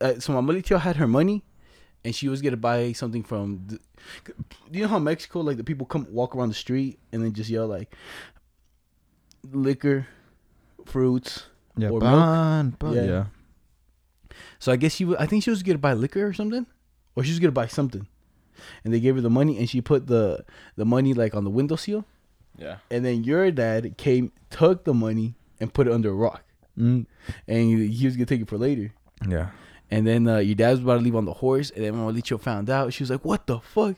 uh, 0.00 0.18
so 0.18 0.32
Mama 0.32 0.52
Licha 0.52 0.80
had 0.80 0.96
her 0.96 1.06
money, 1.06 1.44
and 2.06 2.14
she 2.14 2.28
was 2.30 2.40
gonna 2.40 2.56
buy 2.56 2.92
something 2.92 3.24
from. 3.24 3.66
The, 3.66 3.78
you 4.70 4.82
know 4.82 4.88
how 4.88 5.00
Mexico, 5.00 5.40
like 5.40 5.56
the 5.58 5.64
people 5.64 5.84
come 5.86 6.06
walk 6.10 6.36
around 6.36 6.48
the 6.50 6.54
street 6.54 7.00
and 7.10 7.18
then 7.24 7.32
just 7.34 7.50
yell 7.50 7.66
like, 7.66 7.90
liquor, 9.52 10.06
fruits. 10.86 11.46
Yeah. 11.76 11.90
Or 11.90 12.00
Bon, 12.00 12.70
bon, 12.78 12.94
Yeah. 12.94 13.02
yeah. 13.04 13.24
So 14.58 14.72
I 14.72 14.76
guess 14.76 14.94
she, 14.94 15.04
wa- 15.04 15.16
I 15.18 15.26
think 15.26 15.42
she 15.44 15.50
was 15.50 15.62
gonna 15.62 15.78
buy 15.78 15.92
liquor 15.92 16.24
or 16.26 16.32
something, 16.32 16.66
or 17.14 17.24
she 17.24 17.30
was 17.30 17.38
gonna 17.38 17.52
buy 17.52 17.66
something, 17.66 18.06
and 18.84 18.94
they 18.94 19.00
gave 19.00 19.14
her 19.16 19.20
the 19.20 19.30
money, 19.30 19.58
and 19.58 19.68
she 19.68 19.80
put 19.80 20.06
the 20.06 20.44
the 20.76 20.84
money 20.86 21.12
like 21.12 21.34
on 21.34 21.44
the 21.44 21.50
window 21.50 21.76
seal, 21.76 22.04
Yeah. 22.56 22.76
and 22.90 23.04
then 23.04 23.24
your 23.24 23.50
dad 23.50 23.96
came, 23.98 24.32
took 24.50 24.84
the 24.84 24.94
money, 24.94 25.34
and 25.60 25.72
put 25.74 25.86
it 25.86 25.92
under 25.92 26.10
a 26.10 26.14
rock, 26.14 26.44
Mm. 26.78 27.06
and 27.48 27.58
he, 27.68 27.88
he 27.88 28.06
was 28.06 28.16
gonna 28.16 28.26
take 28.26 28.40
it 28.40 28.48
for 28.48 28.56
later. 28.58 28.92
Yeah. 29.28 29.50
And 29.90 30.06
then 30.06 30.26
uh, 30.26 30.38
your 30.38 30.54
dad 30.56 30.70
was 30.70 30.80
about 30.80 30.96
to 30.96 31.00
leave 31.00 31.14
on 31.14 31.24
the 31.24 31.32
horse, 31.32 31.70
and 31.70 31.84
then 31.84 32.04
when 32.04 32.14
Licho 32.14 32.40
found 32.40 32.68
out, 32.68 32.92
she 32.92 33.02
was 33.02 33.10
like, 33.10 33.24
"What 33.24 33.46
the 33.46 33.60
fuck? 33.60 33.96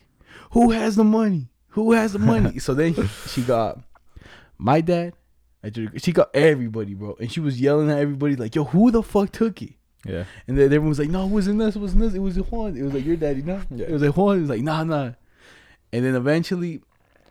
Who 0.53 0.71
has 0.71 0.97
the 0.97 1.05
money? 1.05 1.49
Who 1.69 1.93
has 1.93 2.13
the 2.13 2.19
money?" 2.19 2.59
so 2.59 2.75
then 2.75 2.95
she 3.27 3.43
got 3.43 3.79
my 4.59 4.81
dad. 4.81 5.15
She 5.97 6.13
got 6.13 6.35
everybody, 6.35 6.95
bro, 6.95 7.17
and 7.19 7.33
she 7.33 7.41
was 7.41 7.61
yelling 7.61 7.91
at 7.91 7.99
everybody 7.99 8.37
like, 8.37 8.55
"Yo, 8.55 8.65
who 8.65 8.91
the 8.91 9.03
fuck 9.03 9.33
took 9.33 9.63
it?" 9.63 9.75
Yeah. 10.05 10.25
And 10.47 10.57
then 10.57 10.67
everyone 10.67 10.91
was 10.91 10.99
like, 10.99 11.11
"No, 11.11 11.25
it 11.25 11.31
wasn't 11.31 11.61
us. 11.63 11.75
It 11.75 11.81
wasn't 11.81 12.05
us. 12.05 12.15
It 12.15 12.21
was 12.21 12.37
Juan. 12.37 12.77
It 12.77 12.83
was 12.83 12.93
like 12.93 13.05
your 13.05 13.17
daddy, 13.17 13.43
no? 13.43 13.61
Yeah. 13.71 13.87
It 13.87 13.93
was 13.93 14.03
like 14.03 14.17
Juan. 14.17 14.39
It 14.39 14.41
was 14.43 14.51
like, 14.51 14.63
nah, 14.63 14.85
nah." 14.85 15.13
And 15.93 16.05
then 16.05 16.15
eventually, 16.15 16.83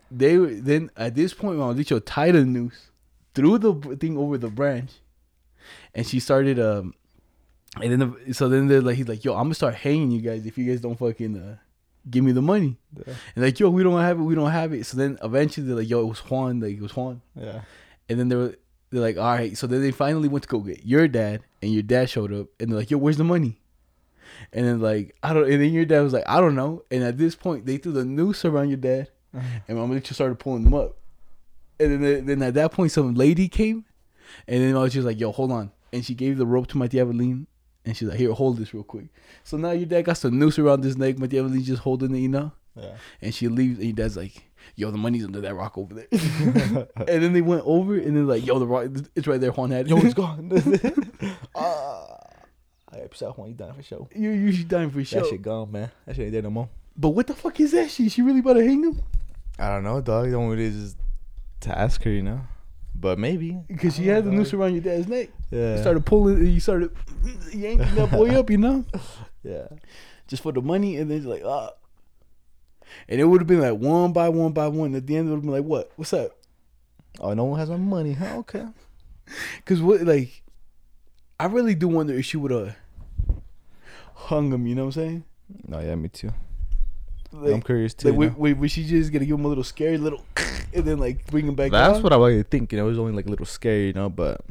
they 0.10 0.38
were 0.38 0.54
then 0.54 0.89
at 0.98 1.15
this 1.15 1.34
point, 1.34 1.58
Mama 1.58 1.76
Licho 1.76 2.02
tied 2.04 2.36
a 2.36 2.43
noose, 2.43 2.91
threw 3.34 3.58
the 3.58 3.74
thing 3.98 4.17
over 4.17 4.38
the 4.38 4.50
branch, 4.50 4.91
and 5.93 6.06
she 6.06 6.20
started 6.20 6.60
um, 6.60 6.93
and 7.82 7.91
then 7.91 7.99
the, 8.25 8.34
so 8.34 8.49
then 8.49 8.67
they're 8.67 8.82
like, 8.82 8.95
he's 8.95 9.08
like, 9.08 9.23
"Yo, 9.25 9.34
I'm 9.34 9.43
gonna 9.43 9.53
start 9.56 9.75
hanging 9.75 10.12
you 10.12 10.21
guys 10.21 10.45
if 10.45 10.58
you 10.58 10.65
guys 10.65 10.82
don't 10.82 10.97
fucking 10.97 11.38
uh, 11.38 11.58
give 12.10 12.23
me 12.23 12.32
the 12.32 12.41
money." 12.41 12.77
Yeah. 13.06 13.13
And 13.36 13.45
like, 13.45 13.60
"Yo, 13.60 13.69
we 13.69 13.84
don't 13.84 13.99
have 14.01 14.19
it. 14.19 14.23
We 14.23 14.36
don't 14.36 14.51
have 14.51 14.73
it." 14.73 14.86
So 14.86 14.97
then 14.97 15.17
eventually 15.23 15.67
they're 15.67 15.75
like, 15.75 15.89
"Yo, 15.89 16.01
it 16.01 16.06
was 16.06 16.19
Juan. 16.19 16.60
Like 16.60 16.73
it 16.77 16.82
was 16.82 16.95
Juan." 16.95 17.21
Yeah. 17.36 17.62
And 18.10 18.19
then 18.19 18.30
they 18.30 18.36
were 18.36 18.56
they're 18.89 19.01
like, 19.01 19.17
all 19.17 19.34
right. 19.36 19.58
So 19.58 19.67
then 19.67 19.82
they 19.82 19.91
finally 19.91 20.30
went 20.30 20.43
to 20.43 20.49
go 20.49 20.60
get 20.60 20.86
your 20.86 21.08
dad, 21.10 21.41
and 21.62 21.71
your 21.73 21.84
dad 21.84 22.10
showed 22.10 22.32
up, 22.34 22.47
and 22.60 22.71
they're 22.71 22.80
like, 22.80 22.89
yo, 22.89 22.97
where's 22.97 23.17
the 23.17 23.25
money? 23.25 23.60
And 24.53 24.65
then 24.65 24.80
like 24.80 25.15
I 25.21 25.34
don't. 25.34 25.43
And 25.51 25.62
then 25.62 25.73
your 25.73 25.86
dad 25.86 26.01
was 26.01 26.13
like, 26.13 26.23
I 26.27 26.39
don't 26.39 26.56
know. 26.56 26.84
And 26.89 27.03
at 27.03 27.17
this 27.17 27.36
point, 27.36 27.65
they 27.65 27.77
threw 27.77 27.91
the 27.91 28.06
noose 28.06 28.45
around 28.45 28.69
your 28.69 28.77
dad, 28.77 29.10
and 29.67 29.77
Mama 29.77 29.99
just 29.99 30.15
started 30.15 30.39
pulling 30.39 30.63
them 30.63 30.73
up. 30.73 30.95
And 31.80 31.91
then 31.91 32.01
they- 32.01 32.21
then 32.21 32.41
at 32.41 32.53
that 32.56 32.71
point, 32.71 32.91
some 32.91 33.13
lady 33.13 33.47
came, 33.49 33.86
and 34.47 34.63
then 34.63 34.75
I 34.75 34.80
was 34.80 34.93
just 34.93 35.06
like, 35.06 35.19
yo, 35.19 35.32
hold 35.32 35.51
on. 35.51 35.71
And 35.93 36.03
she 36.06 36.15
gave 36.15 36.38
the 36.38 36.45
rope 36.45 36.67
to 36.67 36.77
my 36.77 36.88
tia 36.88 37.06
and 37.88 37.95
she's 37.95 38.10
like, 38.10 38.17
here, 38.17 38.34
hold 38.34 38.58
this 38.58 38.73
real 38.73 38.84
quick. 38.84 39.06
So 39.45 39.56
now 39.56 39.71
your 39.71 39.86
dad 39.86 40.02
got 40.02 40.17
some 40.17 40.38
noose 40.38 40.60
around 40.60 40.84
his 40.84 40.97
neck. 40.97 41.17
My 41.17 41.28
tia 41.28 41.39
Evelyn 41.39 41.63
just 41.63 41.84
holding 41.84 42.13
it, 42.13 42.19
you 42.19 42.28
know. 42.28 42.52
Yeah. 42.76 42.97
And 43.21 43.34
she 43.34 43.47
leaves, 43.47 43.78
and 43.78 43.88
your 43.88 43.95
dad's 43.95 44.17
like, 44.17 44.43
yo, 44.76 44.91
the 44.91 44.97
money's 44.97 45.23
under 45.23 45.39
that 45.39 45.56
rock 45.56 45.78
over 45.78 45.93
there. 45.93 46.08
and 46.12 47.23
then 47.23 47.32
they 47.32 47.39
went 47.39 47.63
over, 47.65 47.95
and 47.95 48.17
then 48.17 48.28
like, 48.28 48.45
yo, 48.45 48.60
the 48.60 48.67
rock, 48.67 48.89
it's 49.15 49.26
right 49.26 49.39
there. 49.39 49.52
Juan 49.52 49.71
had 49.71 49.86
it. 49.86 49.89
Yo, 49.89 49.97
it's 50.00 50.13
gone. 50.13 50.52
Ah. 51.56 52.17
I 52.91 52.97
upset 52.97 53.38
Juan. 53.38 53.47
You 53.47 53.56
done 53.56 53.73
for 53.73 53.84
sure. 53.84 54.10
you 54.13 54.32
you 54.32 54.52
should 54.52 54.67
dying 54.67 54.89
for 54.89 55.04
sure. 55.06 55.21
That 55.21 55.30
shit 55.30 55.41
gone, 55.41 55.71
man. 55.71 55.89
That 56.06 56.17
shit 56.17 56.26
ain't 56.26 56.34
there 56.34 56.41
no 56.41 56.50
more. 56.50 56.67
But 56.97 57.10
what 57.10 57.28
the 57.28 57.36
fuck 57.36 57.58
is 57.62 57.71
that 57.71 57.89
shit? 57.89 58.12
She 58.12 58.21
really 58.21 58.39
about 58.39 58.54
to 58.54 58.65
hang 58.65 58.84
him? 58.84 59.02
I 59.58 59.69
don't 59.69 59.86
know, 59.86 60.02
dog. 60.02 60.30
The 60.30 60.36
only 60.36 60.58
way 60.58 60.63
is 60.63 60.97
to 61.62 61.78
ask 61.78 62.04
her, 62.04 62.10
you 62.10 62.23
know. 62.23 62.41
But 62.99 63.19
maybe. 63.19 63.60
Because 63.67 63.99
I 63.99 64.03
had 64.03 64.25
the 64.25 64.31
noose 64.31 64.53
around 64.53 64.73
your 64.73 64.81
dad's 64.81 65.07
neck. 65.07 65.29
Yeah. 65.51 65.75
You 65.75 65.81
started 65.81 66.05
pulling, 66.05 66.45
you 66.45 66.60
started 66.60 66.91
yanking 67.53 67.93
that 67.95 68.10
boy 68.12 68.29
up, 68.38 68.49
you 68.49 68.57
know, 68.57 68.86
Yeah. 69.43 69.67
just 70.27 70.41
for 70.43 70.51
the 70.51 70.62
money, 70.62 70.97
and 70.97 71.10
then 71.12 71.17
it's 71.17 71.25
like 71.27 71.43
ah. 71.45 71.71
And 73.07 73.21
it 73.21 73.25
would 73.25 73.41
have 73.41 73.47
been 73.47 73.62
like 73.62 73.77
one 73.77 74.13
by 74.13 74.29
one 74.29 74.51
by 74.51 74.67
one. 74.67 74.95
At 74.95 75.05
the 75.05 75.15
end, 75.17 75.27
it 75.27 75.31
would 75.31 75.38
have 75.38 75.43
been 75.43 75.51
like, 75.51 75.63
what? 75.63 75.91
What's 75.95 76.13
up? 76.13 76.31
Oh, 77.19 77.33
no 77.33 77.45
one 77.45 77.60
has 77.60 77.69
my 77.69 77.77
money. 77.77 78.13
Huh? 78.13 78.38
Okay. 78.39 78.65
Because 79.57 79.81
what, 79.81 80.01
like, 80.03 80.41
I 81.38 81.47
really 81.47 81.75
do 81.75 81.89
wonder 81.89 82.13
if 82.13 82.25
she 82.25 82.38
would 82.38 82.51
have 82.51 82.77
hung 84.15 84.51
him. 84.53 84.65
You 84.65 84.75
know 84.75 84.86
what 84.86 84.95
I'm 84.97 85.01
saying? 85.03 85.23
No, 85.67 85.79
yeah, 85.81 85.95
me 85.95 86.07
too. 86.10 86.31
Like, 87.32 87.54
I'm 87.54 87.62
curious 87.62 87.94
too. 87.94 88.08
like 88.08 88.13
you 88.13 88.20
wait, 88.20 88.32
know? 88.32 88.36
wait, 88.38 88.58
was 88.58 88.72
she 88.72 88.86
just 88.86 89.12
gonna 89.12 89.26
give 89.26 89.38
him 89.38 89.46
a 89.46 89.48
little 89.50 89.63
scary 89.63 89.98
little, 89.98 90.24
and 90.74 90.86
then 90.86 90.98
like 90.98 91.26
bring 91.28 91.46
him 91.48 91.56
back? 91.56 91.72
That's 91.72 91.96
down? 91.96 92.04
what 92.04 92.13
I 92.13 92.18
was 92.18 92.44
thinking. 92.50 92.80
It 92.80 92.84
was 92.84 92.98
only 92.98 93.12
like 93.13 93.26
a 93.28 93.30
little 93.30 93.46
scary, 93.46 93.88
you 93.88 93.94
know, 93.94 94.10
but 94.10 94.42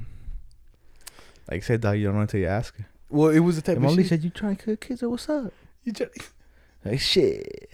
like 1.50 1.58
I 1.62 1.66
said, 1.66 1.80
dog, 1.80 1.96
you 1.98 2.04
don't 2.04 2.14
know 2.16 2.20
until 2.22 2.40
you 2.40 2.46
ask 2.46 2.76
her. 2.76 2.86
Well, 3.08 3.30
it 3.30 3.38
was 3.40 3.56
the 3.56 3.62
type 3.62 3.76
And 3.76 3.84
of 3.84 3.90
Molly 3.90 4.02
shit. 4.02 4.10
said, 4.10 4.24
"You 4.24 4.30
trying 4.30 4.56
to 4.56 4.64
cook 4.64 4.80
kids 4.80 5.02
or 5.02 5.08
what's 5.08 5.28
up?" 5.28 5.52
You 5.84 5.92
try- 5.92 6.08
Like 6.84 7.00
shit. 7.00 7.72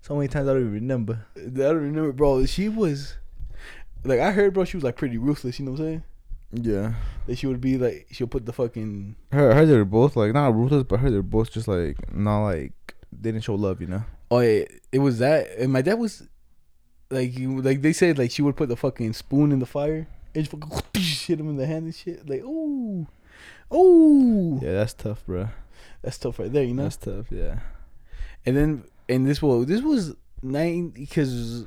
So 0.00 0.14
many 0.16 0.28
times 0.28 0.48
I 0.48 0.52
don't 0.54 0.62
even 0.62 0.72
remember. 0.74 1.26
I 1.36 1.40
don't 1.48 1.76
remember, 1.76 2.12
bro. 2.12 2.44
She 2.46 2.68
was 2.68 3.16
like 4.04 4.20
I 4.20 4.30
heard, 4.32 4.54
bro. 4.54 4.64
She 4.64 4.76
was 4.76 4.84
like 4.84 4.96
pretty 4.96 5.18
ruthless. 5.18 5.58
You 5.58 5.66
know 5.66 5.72
what 5.72 5.80
I'm 5.80 5.86
saying? 5.86 6.02
Yeah. 6.54 6.94
That 7.26 7.38
she 7.38 7.46
would 7.46 7.60
be 7.60 7.76
like 7.78 8.06
she'll 8.10 8.26
put 8.26 8.44
the 8.46 8.52
fucking 8.52 9.16
Her, 9.32 9.54
her, 9.54 9.66
they're 9.66 9.84
both 9.84 10.16
like 10.16 10.32
not 10.32 10.54
ruthless, 10.54 10.82
but 10.84 11.00
her, 11.00 11.10
they're 11.10 11.22
both 11.22 11.50
just 11.50 11.68
like 11.68 12.14
not 12.14 12.44
like 12.44 12.91
they 13.12 13.30
didn't 13.32 13.44
show 13.44 13.54
love, 13.54 13.80
you 13.80 13.86
know. 13.86 14.02
oh 14.30 14.40
yeah, 14.40 14.64
it 14.90 14.98
was 14.98 15.18
that. 15.18 15.50
And 15.58 15.72
my 15.72 15.82
dad 15.82 15.94
was 15.94 16.26
like 17.10 17.36
you- 17.38 17.60
like 17.60 17.82
they 17.82 17.92
said 17.92 18.18
like 18.18 18.30
she 18.30 18.42
would 18.42 18.56
put 18.56 18.68
the 18.68 18.76
fucking 18.76 19.12
spoon 19.12 19.52
in 19.52 19.58
the 19.58 19.66
fire 19.66 20.06
and 20.34 20.44
just 20.44 20.50
fucking 20.50 20.82
hit 21.02 21.38
him 21.40 21.48
in 21.50 21.56
the 21.56 21.66
hand 21.66 21.84
and 21.84 21.94
shit. 21.94 22.28
Like 22.28 22.42
ooh, 22.42 23.06
ooh, 23.74 24.58
Yeah, 24.62 24.72
that's 24.72 24.94
tough, 24.94 25.24
bro. 25.26 25.48
that's 26.02 26.18
tough 26.18 26.38
right 26.38 26.52
there. 26.52 26.64
You 26.64 26.74
know. 26.74 26.84
That's 26.84 26.96
tough. 26.96 27.26
Yeah. 27.30 27.60
And 28.46 28.56
then 28.56 28.84
and 29.08 29.26
this 29.26 29.40
was 29.42 29.66
this 29.66 29.82
was 29.82 30.14
nine 30.42 30.88
because 30.88 31.62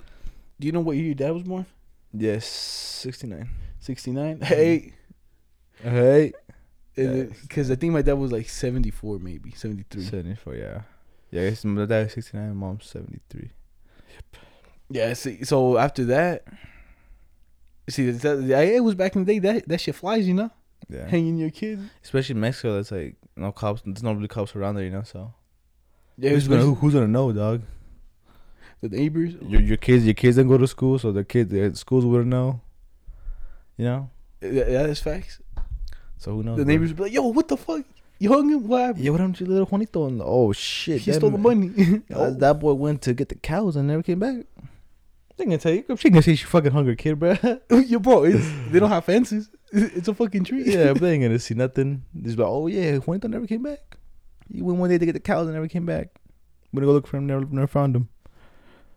do 0.59 0.65
you 0.67 0.71
know 0.71 0.79
what 0.81 0.95
year 0.97 1.05
your 1.05 1.15
dad 1.15 1.31
was 1.31 1.43
born? 1.43 1.65
Yes, 2.13 2.45
sixty 2.45 3.27
nine. 3.27 3.49
Sixty 3.79 4.11
nine. 4.11 4.39
Mm-hmm. 4.39 4.45
Hey. 4.45 4.93
Hey. 5.83 6.33
Because 7.41 7.69
I 7.69 7.75
think 7.75 7.91
my 7.93 8.01
dad 8.01 8.13
was 8.13 8.31
like 8.31 8.47
74, 8.47 9.19
maybe 9.19 9.51
73. 9.51 10.01
Seventy 10.03 10.35
four. 10.35 10.55
Yeah. 10.55 10.81
Yeah, 11.35 11.41
I 11.41 11.49
guess 11.49 11.65
my 11.65 11.85
dad 11.85 12.07
is 12.07 12.13
sixty 12.13 12.37
nine. 12.37 12.55
Mom's 12.55 12.85
seventy 12.85 13.19
three. 13.29 13.49
Yeah, 14.89 15.13
see, 15.13 15.43
so 15.43 15.77
after 15.77 16.05
that, 16.05 16.45
see, 17.89 18.09
that, 18.11 18.63
it 18.67 18.83
was 18.83 18.95
back 18.95 19.15
in 19.17 19.25
the 19.25 19.33
day 19.33 19.39
that 19.39 19.67
that 19.67 19.81
shit 19.81 19.95
flies, 19.95 20.27
you 20.27 20.33
know. 20.33 20.49
Yeah. 20.87 21.07
hanging 21.07 21.37
your 21.37 21.49
kids. 21.49 21.81
Especially 22.03 22.35
in 22.35 22.41
Mexico, 22.41 22.75
that's 22.75 22.91
like 22.91 23.15
no 23.35 23.51
cops. 23.51 23.81
There's 23.85 24.03
not 24.03 24.15
really 24.15 24.27
cops 24.29 24.55
around 24.55 24.75
there, 24.75 24.85
you 24.85 24.91
know. 24.91 25.03
So 25.03 25.33
Yeah, 26.17 26.29
who's 26.29 26.47
gonna 26.47 26.61
who, 26.61 26.75
who's 26.75 26.93
gonna 26.93 27.07
know, 27.07 27.33
dog? 27.33 27.63
the 28.81 28.89
neighbors. 28.89 29.33
Your 29.41 29.61
your 29.61 29.77
kids 29.77 30.05
your 30.05 30.13
kids 30.13 30.37
didn't 30.37 30.51
go 30.51 30.57
to 30.57 30.67
school, 30.67 30.99
so 30.99 31.11
the 31.11 31.25
kids 31.25 31.51
the 31.51 31.75
schools 31.75 32.05
wouldn't 32.05 32.29
know. 32.29 32.61
You 33.77 33.85
know. 33.85 34.09
Yeah, 34.41 34.63
that 34.63 34.89
is 34.89 35.01
facts. 35.01 35.41
So 36.17 36.31
who 36.35 36.43
knows? 36.43 36.57
The 36.57 36.65
neighbors 36.65 36.89
would 36.91 36.97
be 36.97 37.03
like, 37.03 37.13
"Yo, 37.13 37.23
what 37.23 37.47
the 37.49 37.57
fuck? 37.57 37.83
You 38.19 38.31
hung 38.31 38.49
him? 38.49 38.67
What 38.67 38.81
happened? 38.81 39.03
Yeah, 39.03 39.11
what 39.11 39.19
happened 39.19 39.35
to 39.37 39.45
little 39.45 39.65
Juanito? 39.65 40.07
And, 40.07 40.21
oh 40.23 40.51
shit, 40.53 41.01
he 41.01 41.11
stole 41.13 41.29
the 41.31 41.37
money." 41.37 42.01
Uh, 42.13 42.29
that 42.31 42.59
boy 42.59 42.73
went 42.73 43.01
to 43.03 43.13
get 43.13 43.29
the 43.29 43.35
cows 43.35 43.75
and 43.75 43.87
never 43.87 44.01
came 44.03 44.19
back. 44.19 44.45
She 45.37 45.43
gonna 45.43 45.57
tell 45.57 45.73
you. 45.73 45.83
She 45.97 46.09
gonna 46.09 46.21
say 46.21 46.35
she 46.35 46.45
fucking 46.45 46.71
hungry 46.71 46.95
kid, 46.95 47.19
bro. 47.19 47.35
Yo, 47.71 47.99
bro, 47.99 48.25
they 48.31 48.79
don't 48.79 48.89
have 48.89 49.03
fences. 49.03 49.49
It's 49.71 50.07
a 50.07 50.13
fucking 50.13 50.45
tree. 50.45 50.63
yeah, 50.65 50.93
but 50.93 51.01
they 51.01 51.13
ain't 51.13 51.23
gonna 51.23 51.39
see 51.39 51.55
nothing. 51.55 52.05
Just 52.21 52.37
like, 52.37 52.47
oh 52.47 52.67
yeah, 52.67 52.97
Juanito 52.99 53.27
never 53.27 53.45
came 53.45 53.63
back. 53.63 53.97
He 54.49 54.61
went 54.61 54.79
one 54.79 54.89
day 54.89 54.97
to 54.97 55.05
get 55.05 55.11
the 55.13 55.19
cows 55.19 55.47
and 55.47 55.53
never 55.55 55.67
came 55.67 55.85
back. 55.85 56.07
We're 56.71 56.81
gonna 56.81 56.91
go 56.91 56.93
look 56.93 57.07
for 57.07 57.17
him. 57.17 57.27
Never, 57.27 57.45
never 57.45 57.67
found 57.67 57.95
him. 57.97 58.07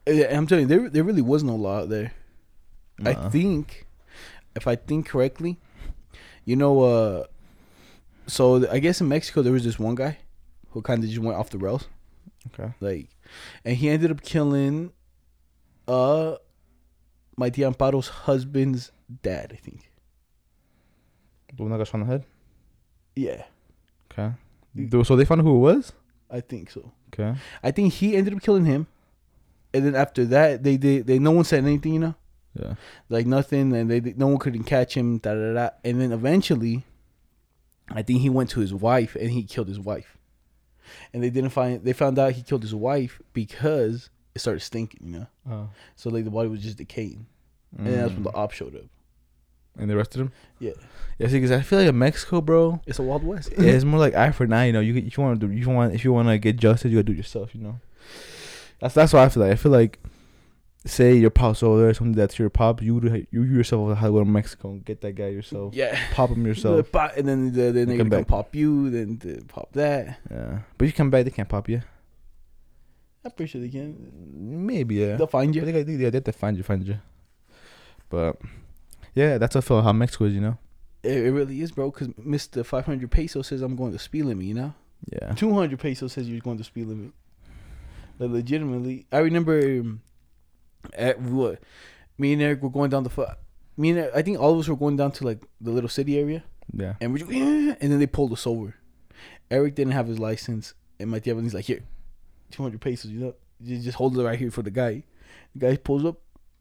Yeah, 0.07 0.37
I'm 0.37 0.47
telling 0.47 0.69
you, 0.69 0.69
there 0.69 0.89
there 0.89 1.03
really 1.05 1.23
was 1.23 1.43
no 1.43 1.57
law 1.57 1.81
out 1.81 1.89
there. 1.89 2.13
I 3.05 3.13
Uh-uh. 3.15 3.31
think, 3.31 3.87
if 4.55 4.67
I 4.69 4.77
think 4.77 5.07
correctly, 5.09 5.59
you 6.45 6.55
know, 6.57 6.83
uh, 6.83 7.25
so 8.29 8.71
I 8.71 8.79
guess 8.79 9.01
in 9.01 9.09
Mexico 9.09 9.43
there 9.43 9.53
was 9.53 9.65
this 9.65 9.79
one 9.79 9.95
guy 9.97 10.19
who 10.71 10.83
kind 10.83 11.03
of 11.03 11.09
just 11.11 11.21
went 11.21 11.37
off 11.37 11.51
the 11.51 11.59
rails, 11.59 11.89
Okay. 12.49 12.73
like, 12.81 13.09
and 13.65 13.77
he 13.77 13.89
ended 13.89 14.11
up 14.11 14.21
killing, 14.23 14.93
uh, 15.89 16.37
my 17.37 17.51
tia 17.51 17.67
Amparo's 17.71 18.09
husband's 18.09 18.93
dad. 19.23 19.51
I 19.53 19.57
think. 19.57 19.91
The 21.57 21.63
one 21.63 21.73
that 21.73 21.79
got 21.79 21.87
shot 21.89 21.95
in 21.95 22.01
the 22.01 22.07
head. 22.07 22.25
Yeah, 23.17 23.43
Okay. 24.13 24.33
So 25.05 25.17
they 25.17 25.25
found 25.25 25.41
who 25.41 25.57
it 25.57 25.61
was. 25.61 25.93
I 26.31 26.41
think 26.41 26.71
so. 26.71 26.93
Okay. 27.13 27.35
I 27.65 27.71
think 27.73 27.95
he 27.95 28.15
ended 28.17 28.35
up 28.35 28.43
killing 28.43 28.67
him, 28.67 28.87
and 29.75 29.85
then 29.87 29.95
after 29.97 30.25
that, 30.27 30.63
they 30.63 30.77
did. 30.77 31.07
They 31.07 31.19
no 31.19 31.31
one 31.33 31.45
said 31.45 31.65
anything, 31.65 31.95
you 31.95 32.01
know. 32.01 32.15
Yeah. 32.55 32.75
like 33.09 33.27
nothing, 33.27 33.75
and 33.75 33.91
they 33.91 34.01
no 34.01 34.29
one 34.29 34.39
couldn't 34.39 34.65
catch 34.65 34.95
him. 34.97 35.19
Da 35.19 35.35
da 35.35 35.53
da. 35.55 35.71
And 35.85 36.01
then 36.01 36.13
eventually, 36.13 36.85
I 37.91 38.03
think 38.03 38.21
he 38.21 38.29
went 38.31 38.51
to 38.51 38.61
his 38.61 38.73
wife 38.75 39.15
and 39.17 39.31
he 39.31 39.43
killed 39.45 39.69
his 39.69 39.81
wife. 39.81 40.17
And 41.13 41.23
they 41.23 41.31
didn't 41.31 41.51
find. 41.51 41.83
They 41.85 41.93
found 41.93 42.19
out 42.19 42.33
he 42.33 42.43
killed 42.43 42.63
his 42.63 42.75
wife 42.75 43.21
because 43.33 44.09
it 44.35 44.39
started 44.41 44.61
stinking. 44.61 45.01
You 45.05 45.13
know, 45.21 45.27
Oh. 45.51 45.69
so 45.97 46.09
like 46.11 46.25
the 46.25 46.31
body 46.31 46.49
was 46.49 46.63
just 46.63 46.79
decaying, 46.79 47.27
and 47.77 47.87
that's 47.87 48.13
when 48.13 48.23
the 48.23 48.33
op 48.33 48.53
showed 48.53 48.75
up. 48.75 48.85
and 49.79 49.89
they 49.91 49.95
arrested 49.95 50.21
him. 50.23 50.33
Yeah, 50.59 50.73
Yeah, 51.19 51.29
see, 51.29 51.35
because 51.35 51.51
I 51.53 51.61
feel 51.61 51.79
like 51.81 51.89
in 51.89 51.99
Mexico, 51.99 52.41
bro, 52.41 52.81
it's 52.87 52.99
a 52.99 53.03
wild 53.03 53.23
west. 53.23 53.51
yeah, 53.59 53.71
it's 53.73 53.85
more 53.93 54.01
like 54.01 54.35
for 54.35 54.45
an 54.45 54.53
eye. 54.53 54.67
You 54.67 54.73
know, 54.73 54.81
you 54.81 54.97
if 54.97 55.17
you 55.17 55.23
want 55.23 55.39
to 55.41 55.47
do, 55.47 55.53
you 55.53 55.69
want 55.69 55.95
if 55.95 56.05
you 56.05 56.13
want 56.13 56.29
to 56.29 56.39
get 56.39 56.57
justice, 56.57 56.91
you 56.91 56.97
gotta 56.99 57.05
do 57.05 57.13
it 57.13 57.17
yourself. 57.19 57.55
You 57.55 57.61
know, 57.63 57.81
that's 58.81 58.95
that's 58.95 59.13
what 59.13 59.23
I 59.23 59.29
feel 59.29 59.43
like. 59.43 59.53
I 59.53 59.57
feel 59.57 59.73
like, 59.73 59.99
say 60.89 61.15
your 61.15 61.31
pop's 61.31 61.63
over 61.63 61.81
there, 61.83 61.95
something 61.95 62.15
that's 62.15 62.39
your 62.39 62.51
pop, 62.51 62.83
you 62.83 62.95
would- 62.95 63.27
you 63.31 63.43
yourself 63.43 63.89
have 63.99 64.09
to 64.09 64.13
go 64.13 64.19
to 64.21 64.25
Mexico 64.25 64.71
and 64.71 64.85
get 64.85 65.01
that 65.03 65.13
guy 65.13 65.29
yourself, 65.29 65.75
yeah. 65.75 65.99
pop 66.13 66.31
him 66.31 66.47
yourself. 66.51 66.91
The 66.91 67.13
and 67.17 67.29
then 67.29 67.53
the, 67.53 67.73
then 67.73 67.89
they 67.89 67.97
come 67.97 68.09
back. 68.09 68.27
pop 68.27 68.55
you, 68.55 68.91
then 68.91 69.19
they 69.19 69.41
pop 69.47 69.73
that. 69.73 70.19
Yeah, 70.31 70.61
but 70.77 70.87
you 70.87 70.93
come 70.93 71.11
back, 71.11 71.25
they 71.25 71.31
can't 71.31 71.49
pop 71.49 71.69
you. 71.69 71.83
I'm 73.25 73.31
pretty 73.33 73.51
sure 73.51 73.61
they 73.61 73.69
can. 73.69 74.11
Maybe 74.67 74.97
yeah. 74.97 75.17
They'll 75.17 75.27
find 75.27 75.55
you. 75.55 75.63
I 75.63 75.65
think 75.67 75.89
yeah, 75.89 76.11
they 76.11 76.17
have 76.17 76.25
to 76.25 76.33
find 76.33 76.57
you, 76.57 76.63
find 76.63 76.87
you. 76.87 76.99
But 78.09 78.41
yeah, 79.15 79.39
that's 79.39 79.55
what 79.55 79.65
I 79.65 79.67
feel 79.69 79.83
how 79.83 79.93
Mexico 79.93 80.25
is. 80.25 80.35
You 80.35 80.41
know. 80.41 80.59
It, 81.03 81.27
it 81.27 81.31
really 81.33 81.61
is, 81.61 81.73
bro. 81.73 81.91
Because 81.91 82.49
Five 82.67 82.87
Hundred 82.87 83.11
Peso 83.11 83.43
says 83.43 83.61
I'm 83.61 83.77
going 83.77 83.93
to 83.93 83.99
speed 83.99 84.25
limit. 84.25 84.47
You 84.47 84.55
know. 84.55 84.75
Yeah. 85.13 85.33
Two 85.35 85.53
hundred 85.55 85.79
pesos 85.79 86.13
says 86.13 86.29
you're 86.29 86.41
going 86.41 86.59
to 86.59 86.65
speed 86.65 86.87
limit. 86.87 87.13
Like 88.19 88.31
legitimately, 88.31 89.07
I 89.13 89.19
remember 89.19 89.61
um, 89.61 90.01
at 90.95 91.21
what 91.21 91.61
me 92.19 92.33
and 92.33 92.43
Eric 92.43 92.63
were 92.63 92.71
going 92.71 92.91
down 92.91 93.05
the 93.05 93.11
fu- 93.11 93.25
Me 93.77 93.91
and 93.91 93.99
Eric, 93.99 94.13
I 94.15 94.23
think 94.23 94.39
all 94.41 94.53
of 94.55 94.59
us 94.61 94.69
were 94.69 94.77
going 94.77 94.97
down 94.97 95.13
to 95.13 95.25
like 95.25 95.45
the 95.61 95.71
little 95.71 95.89
city 95.91 96.19
area, 96.19 96.43
Yeah. 96.73 96.95
and 97.01 97.13
we're 97.13 97.19
just, 97.19 97.31
"Yeah," 97.31 97.75
and 97.81 97.93
then 97.93 97.99
they 97.99 98.07
pulled 98.07 98.33
us 98.33 98.47
over. 98.47 98.75
Eric 99.51 99.75
didn't 99.77 99.93
have 99.93 100.09
his 100.09 100.19
license, 100.19 100.75
and 100.99 101.11
my 101.11 101.19
Tia's 101.21 101.55
like, 101.55 101.65
"Here, 101.67 101.81
two 102.51 102.63
hundred 102.63 102.81
pesos. 102.81 103.11
You 103.11 103.21
know, 103.21 103.35
you 103.63 103.79
just 103.79 103.97
hold 103.97 104.19
it 104.19 104.23
right 104.25 104.39
here 104.39 104.51
for 104.51 104.63
the 104.63 104.71
guy." 104.71 105.05
The 105.55 105.59
guy 105.61 105.77
pulls 105.77 106.05
up. 106.05 106.21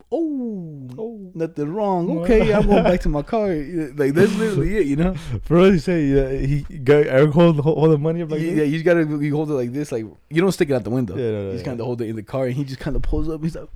Oh, 0.09 0.87
Oh. 0.97 1.31
nothing 1.33 1.73
wrong. 1.73 2.19
Okay, 2.19 2.53
I'm 2.53 2.65
going 2.65 2.83
back 2.83 3.01
to 3.01 3.09
my 3.09 3.21
car. 3.33 3.47
Like 3.49 4.13
that's 4.13 4.33
literally 4.37 4.77
it, 4.77 4.87
you 4.87 4.95
know. 4.95 5.13
For 5.43 5.59
us, 5.59 5.73
he 5.73 5.79
say 5.79 6.05
yeah, 6.05 6.29
he 6.47 6.61
got 6.79 7.07
Eric 7.07 7.31
hold 7.31 7.59
hold 7.59 7.91
the 7.91 7.97
money 7.97 8.21
up 8.21 8.31
like 8.31 8.39
yeah, 8.41 8.53
this? 8.55 8.67
you 8.69 8.73
just 8.73 8.85
gotta 8.85 9.01
you 9.23 9.35
hold 9.35 9.49
it 9.51 9.55
like 9.55 9.73
this, 9.73 9.91
like 9.91 10.05
you 10.29 10.41
don't 10.41 10.51
stick 10.53 10.69
it 10.69 10.73
out 10.73 10.85
the 10.85 10.89
window. 10.91 11.17
Yeah, 11.17 11.31
no, 11.31 11.31
no, 11.31 11.45
you 11.47 11.51
just 11.53 11.65
yeah. 11.65 11.71
kind 11.71 11.79
of 11.81 11.85
hold 11.85 12.01
it 12.01 12.07
in 12.07 12.15
the 12.15 12.23
car, 12.23 12.45
and 12.45 12.55
he 12.55 12.63
just 12.63 12.79
kind 12.79 12.95
of 12.95 13.01
pulls 13.01 13.27
up. 13.27 13.43
He's 13.43 13.55
like, 13.57 13.67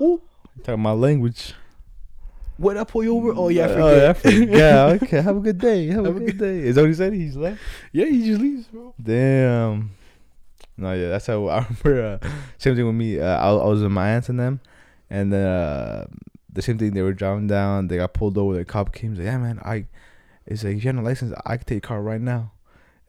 "Oh, 0.00 0.20
Talking 0.62 0.82
my 0.82 0.92
language. 0.92 1.54
what 2.56 2.76
I 2.76 2.84
pull 2.84 3.02
you 3.04 3.16
over? 3.16 3.32
Oh 3.36 3.48
yeah, 3.48 3.66
I 3.66 3.68
Oh, 3.70 4.14
forget. 4.14 4.48
yeah, 4.50 4.86
I 4.86 4.92
forgot. 4.98 5.02
okay, 5.02 5.20
have 5.20 5.36
a 5.36 5.40
good 5.40 5.58
day. 5.58 5.86
Have, 5.88 6.04
Have 6.04 6.16
a 6.16 6.18
a 6.18 6.26
good 6.26 6.38
day. 6.38 6.58
Is 6.60 6.74
that 6.76 6.82
what 6.82 6.88
he 6.88 6.94
said? 6.94 7.12
He's 7.12 7.36
left. 7.36 7.60
yeah, 7.92 8.06
he 8.06 8.24
just 8.26 8.40
leaves, 8.40 8.66
bro. 8.68 8.94
Damn. 9.02 9.90
No, 10.76 10.92
yeah, 10.92 11.08
that's 11.10 11.26
how 11.26 11.46
I 11.48 11.66
remember. 11.84 12.18
Uh, 12.22 12.28
same 12.58 12.76
thing 12.76 12.86
with 12.86 12.94
me. 12.94 13.18
Uh, 13.20 13.26
I, 13.38 13.48
I 13.50 13.66
was 13.66 13.82
with 13.82 13.92
my 13.92 14.08
aunts 14.14 14.28
and 14.28 14.38
them, 14.40 14.60
and 15.10 15.32
uh, 15.34 16.04
the 16.52 16.62
same 16.62 16.78
thing. 16.78 16.92
They 16.94 17.02
were 17.02 17.12
driving 17.12 17.46
down. 17.46 17.88
They 17.88 17.96
got 17.96 18.12
pulled 18.14 18.38
over. 18.38 18.54
The 18.56 18.64
cop 18.64 18.92
came. 18.92 19.10
He's 19.10 19.18
like, 19.20 19.26
"Yeah, 19.26 19.38
man, 19.38 19.58
I." 19.64 19.86
It's 20.46 20.62
like 20.62 20.76
if 20.76 20.84
you 20.84 20.88
have 20.88 20.96
no 20.96 21.02
license, 21.02 21.32
I 21.46 21.56
can 21.56 21.64
take 21.66 21.74
your 21.76 21.80
car 21.88 22.02
right 22.02 22.20
now. 22.20 22.52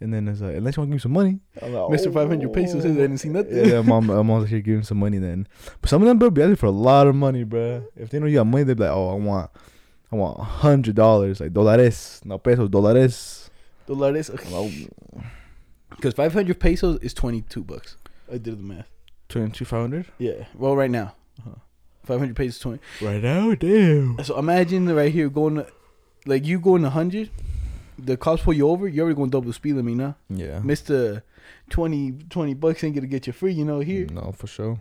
And 0.01 0.13
then 0.13 0.27
it's 0.27 0.41
like, 0.41 0.55
unless 0.57 0.75
you 0.75 0.81
want 0.81 0.89
to 0.89 0.91
give 0.91 0.95
me 0.95 0.99
some 0.99 1.13
money, 1.13 1.39
like, 1.61 1.71
Mr. 1.71 2.13
500 2.13 2.51
pesos 2.51 2.83
I 2.85 2.89
didn't 2.89 3.17
see 3.19 3.29
nothing. 3.29 3.65
Yeah, 3.65 3.81
mom, 3.85 4.07
my 4.07 4.21
mom's 4.21 4.49
here 4.49 4.59
giving 4.59 4.83
some 4.83 4.97
money. 4.99 5.19
Then, 5.19 5.47
but 5.79 5.89
some 5.89 6.01
of 6.01 6.07
them 6.07 6.19
bro 6.19 6.29
be 6.29 6.41
asking 6.41 6.57
for 6.57 6.65
a 6.65 6.71
lot 6.71 7.07
of 7.07 7.15
money, 7.15 7.43
bro. 7.45 7.83
If 7.95 8.09
they 8.09 8.19
know 8.19 8.25
you 8.25 8.35
got 8.35 8.47
money, 8.47 8.63
they 8.65 8.73
be 8.73 8.83
like, 8.83 8.91
"Oh, 8.91 9.09
I 9.11 9.13
want, 9.15 9.51
I 10.11 10.15
want 10.17 10.37
hundred 10.39 10.95
dollars, 10.95 11.39
like 11.39 11.53
dólares, 11.53 12.23
no 12.25 12.37
pesos, 12.37 12.69
dólares." 12.69 13.49
Dólares. 13.87 14.89
Because 15.89 16.13
five 16.13 16.33
hundred 16.33 16.59
pesos 16.59 16.99
is 17.01 17.13
twenty 17.13 17.41
two 17.41 17.63
bucks. 17.63 17.95
I 18.29 18.33
did 18.37 18.57
the 18.59 18.63
math. 18.63 18.89
Twenty 19.29 19.51
two 19.51 19.65
five 19.65 19.81
hundred. 19.81 20.07
Yeah. 20.17 20.45
Well, 20.55 20.75
right 20.75 20.91
now, 20.91 21.15
Uh-huh. 21.39 21.55
five 22.03 22.19
hundred 22.19 22.35
pesos 22.35 22.59
twenty. 22.59 22.79
Right 23.01 23.21
now, 23.23 23.55
damn. 23.55 24.21
So 24.23 24.37
imagine 24.37 24.93
right 24.93 25.11
here 25.13 25.29
going, 25.29 25.55
to, 25.55 25.67
like 26.25 26.45
you 26.45 26.59
going 26.59 26.83
a 26.83 26.89
hundred. 26.89 27.29
The 27.97 28.17
cops 28.17 28.41
pull 28.43 28.53
you 28.53 28.67
over. 28.69 28.87
You're 28.87 29.03
already 29.05 29.15
going 29.15 29.29
double 29.29 29.53
speed 29.53 29.73
limit, 29.73 29.95
now. 29.95 30.15
Yeah. 30.29 30.59
Mister 30.59 31.23
20, 31.69 32.11
20 32.29 32.53
bucks 32.55 32.83
ain't 32.83 32.95
gonna 32.95 33.07
get 33.07 33.27
you 33.27 33.33
free. 33.33 33.53
You 33.53 33.65
know 33.65 33.79
here. 33.79 34.07
No, 34.11 34.31
for 34.31 34.47
sure. 34.47 34.79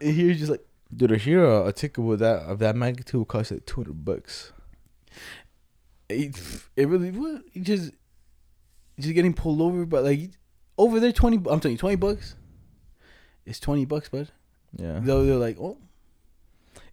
And 0.00 0.14
here's 0.14 0.38
just 0.38 0.50
like. 0.50 0.64
Dude, 0.96 1.10
here 1.20 1.44
a, 1.44 1.66
a 1.66 1.72
ticket 1.72 2.02
with 2.02 2.20
that 2.20 2.44
of 2.44 2.60
that 2.60 2.74
magnitude 2.74 3.18
would 3.18 3.28
cost 3.28 3.50
like 3.50 3.66
two 3.66 3.82
hundred 3.82 4.04
bucks. 4.06 4.52
it, 6.08 6.34
it 6.76 6.88
really 6.88 7.10
what 7.10 7.42
you 7.52 7.60
just 7.62 7.92
just 8.98 9.14
getting 9.14 9.34
pulled 9.34 9.60
over 9.60 9.84
but 9.84 10.02
like 10.02 10.30
over 10.78 10.98
there 10.98 11.12
20 11.12 11.36
i'm 11.50 11.60
telling 11.60 11.72
you 11.72 11.78
20 11.78 11.96
bucks 11.96 12.34
it's 13.44 13.60
20 13.60 13.84
bucks 13.84 14.08
bud 14.08 14.30
Yeah. 14.78 15.00
they're, 15.02 15.22
they're 15.24 15.36
like 15.36 15.58
oh 15.60 15.76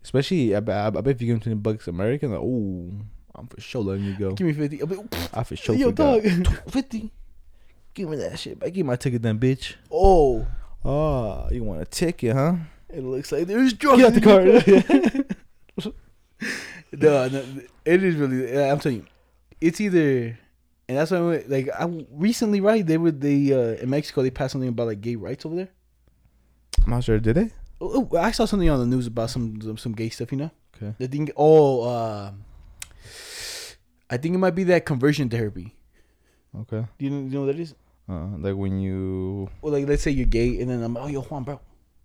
Especially, 0.04 0.56
I, 0.56 0.60
bet- 0.60 0.76
I, 0.98 1.02
bet 1.02 1.16
if 1.16 1.22
you 1.22 1.28
give 1.28 1.36
him 1.38 1.40
twenty 1.42 1.56
bucks 1.56 1.88
American, 1.88 2.30
like, 2.30 2.40
oh, 2.40 2.92
I'm 3.38 3.48
for 3.48 3.60
sure 3.62 3.82
letting 3.84 4.06
you 4.06 4.18
go. 4.18 4.32
give 4.34 4.48
me 4.48 4.54
50 4.54 4.82
I'll 4.82 4.88
be, 4.88 4.98
I 5.34 5.44
for 5.44 5.56
sure 5.56 5.76
yo 5.76 5.88
forgot. 5.88 6.24
dog 6.24 6.48
Fifty. 6.72 7.12
Give 7.94 8.10
me 8.10 8.18
that 8.18 8.38
shit. 8.40 8.58
I 8.62 8.70
give 8.70 8.86
my 8.86 8.96
ticket, 8.98 9.22
then, 9.22 9.40
bitch. 9.40 9.76
oh 9.92 10.46
Oh, 10.84 11.48
you 11.52 11.64
want 11.64 11.82
a 11.82 11.86
ticket, 11.86 12.36
huh? 12.36 12.56
it 12.90 13.04
looks 13.04 13.32
like 13.32 13.48
there's 13.48 13.74
drugs 13.74 13.98
Get 14.02 14.08
out 14.08 14.14
the 14.14 14.22
car 14.22 15.92
no, 16.94 17.28
no 17.28 17.44
it 17.84 18.04
is 18.04 18.16
really 18.16 18.58
i'm 18.58 18.80
telling 18.80 19.00
you 19.00 19.06
it's 19.60 19.82
either 19.82 20.38
and 20.88 20.98
that's 20.98 21.12
why 21.12 21.18
I 21.18 21.22
went, 21.22 21.50
like 21.50 21.70
i 21.78 21.86
recently 22.12 22.62
right 22.62 22.86
they 22.86 22.98
would 22.98 23.20
they 23.20 23.52
uh 23.52 23.82
in 23.82 23.90
mexico 23.90 24.22
they 24.22 24.30
passed 24.30 24.54
something 24.54 24.70
about 24.70 24.88
like 24.88 25.02
gay 25.02 25.16
rights 25.16 25.46
over 25.46 25.56
there 25.56 25.70
I'm 26.86 26.92
not 26.92 27.04
sure. 27.04 27.20
Did 27.20 27.36
they? 27.36 27.50
oh, 27.82 28.08
oh, 28.12 28.18
i 28.18 28.30
saw 28.32 28.46
something 28.46 28.70
on 28.70 28.80
the 28.80 28.86
news 28.86 29.08
about 29.08 29.30
some 29.32 29.60
some, 29.62 29.78
some 29.78 29.94
gay 29.94 30.10
stuff 30.10 30.32
you 30.32 30.38
know 30.38 30.52
Okay. 30.78 30.94
The 31.00 31.08
thing, 31.08 31.30
oh, 31.38 31.84
uh, 31.84 32.32
I 34.10 34.18
think 34.18 34.36
it 34.36 34.38
might 34.38 34.56
be 34.56 34.64
that 34.66 34.86
conversion 34.86 35.30
therapy. 35.30 35.76
Okay. 36.62 36.86
Do 36.98 37.06
you 37.06 37.10
know, 37.12 37.18
you 37.26 37.30
know 37.32 37.40
what 37.42 37.48
that 37.48 37.60
is? 37.60 37.74
Uh, 38.08 38.28
like 38.38 38.56
when 38.56 38.80
you. 38.80 39.50
Well, 39.62 39.74
like 39.74 39.88
let's 39.88 40.04
say 40.04 40.12
you're 40.12 40.28
gay, 40.28 40.60
and 40.62 40.70
then 40.70 40.84
I'm, 40.84 40.94
like, 40.94 41.04
oh, 41.06 41.08
yo, 41.08 41.22
Juan, 41.22 41.44
bro, 41.44 41.60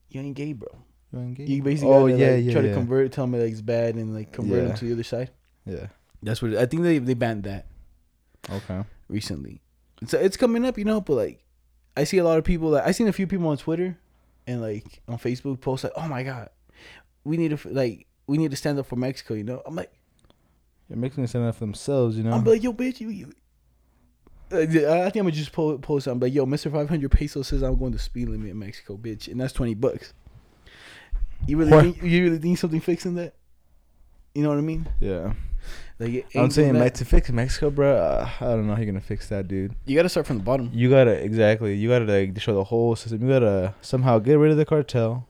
you 0.09 0.21
ain't 0.21 0.35
gay, 0.35 0.53
bro. 0.55 0.69
You 1.13 1.21
ain't 1.21 1.35
gay. 1.37 1.45
You 1.45 1.63
basically 1.63 1.93
Oh 1.93 2.09
gotta, 2.09 2.19
yeah, 2.19 2.31
like, 2.37 2.45
yeah. 2.45 2.53
try 2.53 2.63
yeah. 2.63 2.69
to 2.69 2.75
convert, 2.75 3.13
tell 3.13 3.27
me 3.27 3.39
like 3.39 3.53
it's 3.53 3.61
bad, 3.61 3.97
and 3.97 4.15
like 4.15 4.33
convert 4.33 4.63
Yeah. 4.63 4.69
them 4.69 4.77
to 4.79 4.85
the 4.87 4.93
other 4.95 5.03
side. 5.03 5.31
Yeah. 5.67 5.87
That's 6.23 6.41
what 6.43 6.55
I 6.55 6.67
think 6.67 6.83
they 6.83 6.99
they 6.99 7.15
banned 7.15 7.45
that 7.45 7.67
Okay. 8.51 8.83
recently. 9.09 9.61
So 10.07 10.19
it's 10.19 10.37
coming 10.37 10.65
up, 10.65 10.79
you 10.79 10.85
know. 10.85 11.01
But 11.01 11.15
like, 11.15 11.45
I 11.97 12.05
see 12.05 12.19
a 12.19 12.25
lot 12.25 12.39
of 12.39 12.45
people. 12.45 12.71
Like, 12.71 12.87
I 12.87 12.93
seen 12.93 13.09
a 13.09 13.13
few 13.13 13.27
people 13.27 13.49
on 13.49 13.57
Twitter 13.59 13.99
and 14.47 14.61
like 14.63 15.03
on 15.09 15.19
Facebook 15.19 15.61
post 15.61 15.85
like, 15.85 15.93
oh 15.97 16.09
my 16.09 16.23
god, 16.23 16.49
we 17.25 17.37
need 17.37 17.57
to 17.57 17.69
like 17.69 18.07
we 18.27 18.39
need 18.39 18.51
to 18.51 18.57
stand 18.57 18.79
up 18.79 18.87
for 18.87 18.97
Mexico. 18.97 19.35
You 19.35 19.45
know, 19.45 19.63
I'm 19.67 19.75
like, 19.77 19.93
It 20.91 20.97
makes 20.97 21.17
me 21.17 21.27
stand 21.27 21.47
up 21.47 21.55
for 21.55 21.61
themselves, 21.61 22.17
you 22.17 22.25
know. 22.25 22.33
I'm 22.33 22.45
like, 22.45 22.63
yo, 22.63 22.73
bitch, 22.73 23.01
you. 23.01 23.11
you 23.11 23.33
uh, 24.53 24.57
I 24.59 24.67
think 24.67 25.17
I'm 25.17 25.23
gonna 25.23 25.31
just 25.31 25.53
po- 25.53 25.79
post. 25.79 26.09
I'm 26.09 26.19
like, 26.19 26.35
yo, 26.35 26.45
Mister 26.47 26.71
500 26.71 27.11
pesos 27.11 27.47
says 27.49 27.63
I'm 27.63 27.79
going 27.79 27.93
to 27.93 27.99
speed 27.99 28.29
limit 28.29 28.51
in 28.51 28.59
Mexico, 28.59 28.97
bitch, 28.97 29.29
and 29.29 29.41
that's 29.41 29.53
20 29.53 29.75
bucks. 29.75 30.13
You 31.47 31.57
really, 31.57 31.71
What? 31.71 31.83
think, 31.85 32.03
you 32.03 32.25
really 32.25 32.39
think 32.39 32.59
something 32.59 32.81
fixing 32.81 33.15
that? 33.15 33.35
You 34.35 34.43
know 34.43 34.49
what 34.51 34.59
I 34.59 34.63
mean? 34.63 34.89
yeah. 35.01 35.33
Like, 35.99 36.27
I'm 36.35 36.51
saying, 36.51 36.79
like, 36.79 36.95
to 36.95 37.05
fix 37.05 37.31
Mexico, 37.31 37.69
bro. 37.69 37.95
Uh, 37.95 38.29
I 38.41 38.45
don't 38.47 38.67
know 38.67 38.73
how 38.75 38.79
you're 38.81 38.87
gonna 38.91 39.03
fix 39.03 39.29
that, 39.29 39.47
dude. 39.47 39.75
you 39.85 39.95
gotta 39.95 40.09
start 40.09 40.27
from 40.27 40.39
the 40.39 40.43
bottom. 40.43 40.71
You 40.73 40.89
gotta 40.89 41.13
exactly. 41.23 41.75
You 41.77 41.91
gotta 41.91 42.07
like 42.07 42.33
destroy 42.33 42.55
the 42.55 42.65
whole 42.65 42.97
system. 42.97 43.21
You 43.23 43.29
gotta 43.29 43.75
somehow 43.83 44.19
get 44.19 44.35
rid 44.35 44.51
of 44.51 44.57
the 44.57 44.65
cartel. 44.65 45.27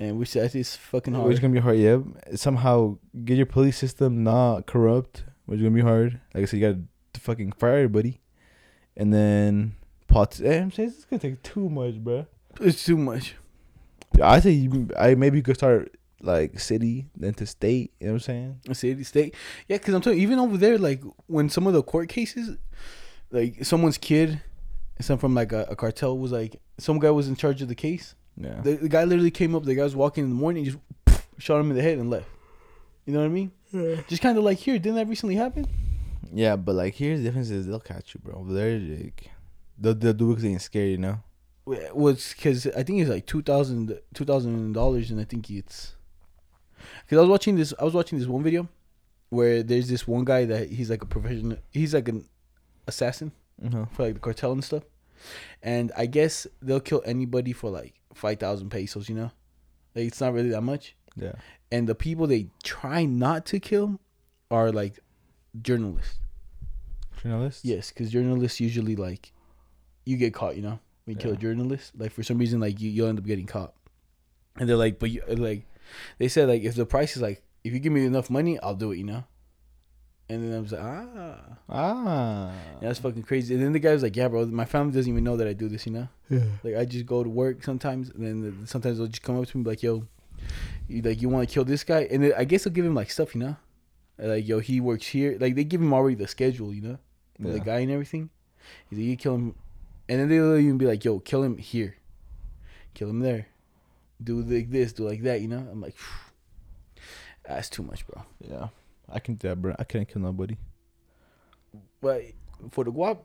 And 0.00 0.18
we 0.18 0.24
said 0.24 0.54
it's 0.54 0.76
fucking 0.76 1.12
Which 1.14 1.20
hard. 1.20 1.32
is 1.34 1.40
gonna 1.40 1.52
be 1.54 1.60
hard. 1.60 1.78
Yeah. 1.78 1.98
Somehow 2.34 2.98
get 3.24 3.36
your 3.36 3.46
police 3.46 3.76
system 3.76 4.24
not 4.24 4.66
corrupt. 4.66 5.24
Which 5.46 5.58
is 5.58 5.62
gonna 5.62 5.74
be 5.74 5.82
hard. 5.82 6.20
Like 6.34 6.42
I 6.42 6.46
said, 6.46 6.60
you 6.60 6.66
gotta 6.68 6.80
fucking 7.20 7.52
fire 7.52 7.74
everybody, 7.74 8.20
and 8.96 9.12
then 9.12 9.76
pot. 10.08 10.40
eh, 10.42 10.58
I'm 10.60 10.70
saying 10.72 10.88
it's 10.90 11.04
gonna 11.04 11.20
take 11.20 11.42
too 11.42 11.68
much, 11.68 11.94
bro. 12.02 12.26
It's 12.60 12.84
too 12.84 12.96
much. 12.96 13.36
I 14.22 14.40
think 14.40 14.72
you, 14.74 14.88
I 14.98 15.14
maybe 15.14 15.38
you 15.38 15.42
could 15.42 15.56
start 15.56 15.94
like 16.20 16.58
city 16.58 17.06
then 17.16 17.34
to 17.34 17.46
state. 17.46 17.92
You 18.00 18.06
know 18.06 18.12
what 18.14 18.16
I'm 18.16 18.20
saying? 18.20 18.60
A 18.68 18.74
city 18.74 19.04
state. 19.04 19.34
Yeah, 19.68 19.76
because 19.76 19.94
I'm 19.94 20.00
telling 20.00 20.18
you, 20.18 20.24
even 20.24 20.38
over 20.38 20.56
there, 20.56 20.78
like 20.78 21.02
when 21.26 21.48
some 21.50 21.66
of 21.66 21.72
the 21.72 21.82
court 21.82 22.08
cases, 22.08 22.56
like 23.30 23.64
someone's 23.64 23.98
kid, 23.98 24.40
some 25.00 25.18
from 25.18 25.34
like 25.34 25.52
a, 25.52 25.66
a 25.70 25.76
cartel 25.76 26.16
was 26.18 26.32
like, 26.32 26.60
some 26.78 26.98
guy 26.98 27.10
was 27.10 27.28
in 27.28 27.36
charge 27.36 27.60
of 27.62 27.68
the 27.68 27.74
case. 27.74 28.14
Yeah. 28.36 28.60
The, 28.62 28.74
the 28.76 28.88
guy 28.88 29.04
literally 29.04 29.30
came 29.30 29.54
up. 29.54 29.64
The 29.64 29.74
guy 29.74 29.82
was 29.84 29.94
walking 29.96 30.24
in 30.24 30.30
the 30.30 30.36
morning, 30.36 30.64
just 30.64 30.78
shot 31.38 31.60
him 31.60 31.70
in 31.70 31.76
the 31.76 31.82
head 31.82 31.98
and 31.98 32.10
left. 32.10 32.26
You 33.06 33.12
know 33.12 33.20
what 33.20 33.26
I 33.26 33.28
mean? 33.28 33.52
Just 34.08 34.22
kind 34.22 34.38
of 34.38 34.44
like 34.44 34.58
here. 34.58 34.78
Didn't 34.78 34.96
that 34.96 35.08
recently 35.08 35.34
happen? 35.36 35.66
Yeah, 36.32 36.56
but 36.56 36.74
like 36.74 36.94
here's 36.94 37.20
the 37.20 37.24
difference 37.24 37.50
is 37.50 37.66
they'll 37.66 37.80
catch 37.80 38.14
you, 38.14 38.20
bro. 38.24 38.34
Over 38.40 38.52
there, 38.52 38.78
like 38.78 39.30
they'll, 39.78 39.94
they'll 39.94 40.12
do 40.12 40.26
it 40.26 40.34
because 40.34 40.42
they 40.42 40.50
ain't 40.50 40.62
scared, 40.62 40.90
you 40.90 40.98
know. 40.98 41.20
It 41.66 41.94
was 41.96 42.34
because 42.36 42.66
I 42.68 42.82
think 42.82 43.00
it's 43.00 43.10
like 43.10 43.26
two 43.26 43.42
thousand 43.42 43.98
two 44.14 44.24
thousand 44.24 44.72
dollars, 44.72 45.10
and 45.10 45.20
I 45.20 45.24
think 45.24 45.50
it's 45.50 45.94
because 47.04 47.18
I 47.18 47.20
was 47.20 47.30
watching 47.30 47.56
this. 47.56 47.72
I 47.78 47.84
was 47.84 47.94
watching 47.94 48.18
this 48.18 48.28
one 48.28 48.42
video 48.42 48.68
where 49.30 49.62
there's 49.62 49.88
this 49.88 50.06
one 50.06 50.24
guy 50.24 50.44
that 50.44 50.68
he's 50.70 50.90
like 50.90 51.02
a 51.02 51.06
professional. 51.06 51.58
He's 51.70 51.94
like 51.94 52.08
an 52.08 52.24
assassin 52.86 53.32
Uh-huh. 53.64 53.86
for 53.92 54.04
like 54.04 54.14
the 54.14 54.20
cartel 54.20 54.52
and 54.52 54.62
stuff. 54.64 54.82
And 55.62 55.90
I 55.96 56.06
guess 56.06 56.46
they'll 56.60 56.80
kill 56.80 57.02
anybody 57.06 57.52
for 57.52 57.70
like 57.70 57.94
five 58.14 58.38
thousand 58.38 58.70
pesos. 58.70 59.08
You 59.08 59.14
know, 59.16 59.30
like 59.94 60.06
it's 60.06 60.20
not 60.20 60.32
really 60.32 60.50
that 60.50 60.62
much. 60.62 60.96
Yeah. 61.16 61.32
And 61.70 61.88
the 61.88 61.94
people 61.94 62.26
they 62.26 62.48
try 62.62 63.04
not 63.04 63.46
to 63.46 63.60
kill 63.60 64.00
are 64.50 64.72
like 64.72 64.98
journalists. 65.60 66.18
Journalists. 67.22 67.64
Yes, 67.64 67.90
because 67.90 68.10
journalists 68.10 68.60
usually 68.60 68.96
like 68.96 69.32
you 70.04 70.16
get 70.16 70.34
caught. 70.34 70.56
You 70.56 70.62
know, 70.62 70.78
when 71.04 71.16
you 71.16 71.22
kill 71.22 71.32
a 71.32 71.36
journalist, 71.36 71.92
like 71.96 72.12
for 72.12 72.22
some 72.22 72.38
reason, 72.38 72.60
like 72.60 72.80
you 72.80 72.90
you'll 72.90 73.08
end 73.08 73.18
up 73.18 73.26
getting 73.26 73.46
caught. 73.46 73.74
And 74.56 74.68
they're 74.68 74.76
like, 74.76 74.98
but 74.98 75.10
you 75.10 75.22
like, 75.28 75.64
they 76.18 76.28
said 76.28 76.48
like 76.48 76.62
if 76.62 76.74
the 76.74 76.86
price 76.86 77.16
is 77.16 77.22
like 77.22 77.42
if 77.64 77.72
you 77.72 77.78
give 77.78 77.92
me 77.92 78.04
enough 78.04 78.30
money, 78.30 78.58
I'll 78.60 78.74
do 78.74 78.92
it. 78.92 78.98
You 78.98 79.04
know. 79.04 79.24
And 80.28 80.42
then 80.42 80.56
I 80.56 80.60
was 80.60 80.72
like, 80.72 80.80
ah, 80.82 81.38
Ah. 81.68 82.52
yeah, 82.80 82.88
that's 82.88 82.98
fucking 82.98 83.22
crazy. 83.24 83.54
And 83.54 83.62
then 83.62 83.72
the 83.72 83.78
guy 83.78 83.92
was 83.92 84.02
like, 84.02 84.16
yeah, 84.16 84.28
bro, 84.28 84.46
my 84.46 84.64
family 84.64 84.94
doesn't 84.94 85.10
even 85.10 85.22
know 85.22 85.36
that 85.36 85.46
I 85.46 85.52
do 85.52 85.68
this. 85.68 85.84
You 85.86 85.92
know. 85.92 86.08
Yeah. 86.30 86.44
Like 86.62 86.76
I 86.76 86.84
just 86.86 87.04
go 87.04 87.22
to 87.22 87.28
work 87.28 87.62
sometimes, 87.62 88.08
and 88.10 88.24
then 88.24 88.66
sometimes 88.66 88.96
they'll 88.98 89.06
just 89.06 89.22
come 89.22 89.38
up 89.38 89.46
to 89.48 89.58
me 89.58 89.64
like, 89.64 89.82
"Yo, 89.82 90.06
you 90.88 91.02
like 91.02 91.20
you 91.20 91.28
want 91.28 91.46
to 91.48 91.52
kill 91.52 91.64
this 91.66 91.84
guy?" 91.84 92.08
And 92.10 92.24
then 92.24 92.32
I 92.38 92.44
guess 92.44 92.64
they'll 92.64 92.72
give 92.72 92.86
him 92.86 92.94
like 92.94 93.10
stuff, 93.10 93.34
you 93.34 93.40
know, 93.42 93.56
like 94.18 94.48
yo, 94.48 94.60
he 94.60 94.80
works 94.80 95.06
here. 95.08 95.36
Like 95.38 95.54
they 95.56 95.64
give 95.64 95.82
him 95.82 95.92
already 95.92 96.14
the 96.16 96.26
schedule, 96.26 96.72
you 96.72 96.80
know, 96.80 96.98
for 97.42 97.48
the 97.48 97.60
guy 97.60 97.80
and 97.80 97.90
everything. 97.92 98.30
He's 98.88 98.98
like, 98.98 99.06
you 99.06 99.16
kill 99.16 99.34
him, 99.34 99.54
and 100.08 100.20
then 100.20 100.28
they'll 100.30 100.56
even 100.56 100.78
be 100.78 100.86
like, 100.86 101.04
"Yo, 101.04 101.18
kill 101.18 101.42
him 101.42 101.58
here, 101.58 101.96
kill 102.94 103.10
him 103.10 103.20
there, 103.20 103.48
do 104.22 104.40
like 104.40 104.70
this, 104.70 104.94
do 104.94 105.06
like 105.06 105.22
that," 105.24 105.42
you 105.42 105.48
know. 105.48 105.68
I'm 105.70 105.82
like, 105.82 105.96
that's 107.46 107.68
too 107.68 107.82
much, 107.82 108.06
bro. 108.06 108.22
Yeah. 108.40 108.68
I 109.08 109.18
can 109.18 109.34
do 109.34 109.48
that, 109.48 109.56
bro. 109.60 109.74
I 109.78 109.84
can't 109.84 110.08
kill 110.08 110.22
nobody. 110.22 110.56
But 112.00 112.22
for 112.70 112.84
the 112.84 112.92
guap, 112.92 113.18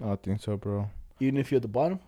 I 0.00 0.04
don't 0.06 0.22
think 0.22 0.40
so, 0.40 0.56
bro. 0.56 0.90
even 1.20 1.36
if 1.38 1.50
you're 1.50 1.56
at 1.56 1.62
the 1.62 1.68
bottom, 1.68 1.98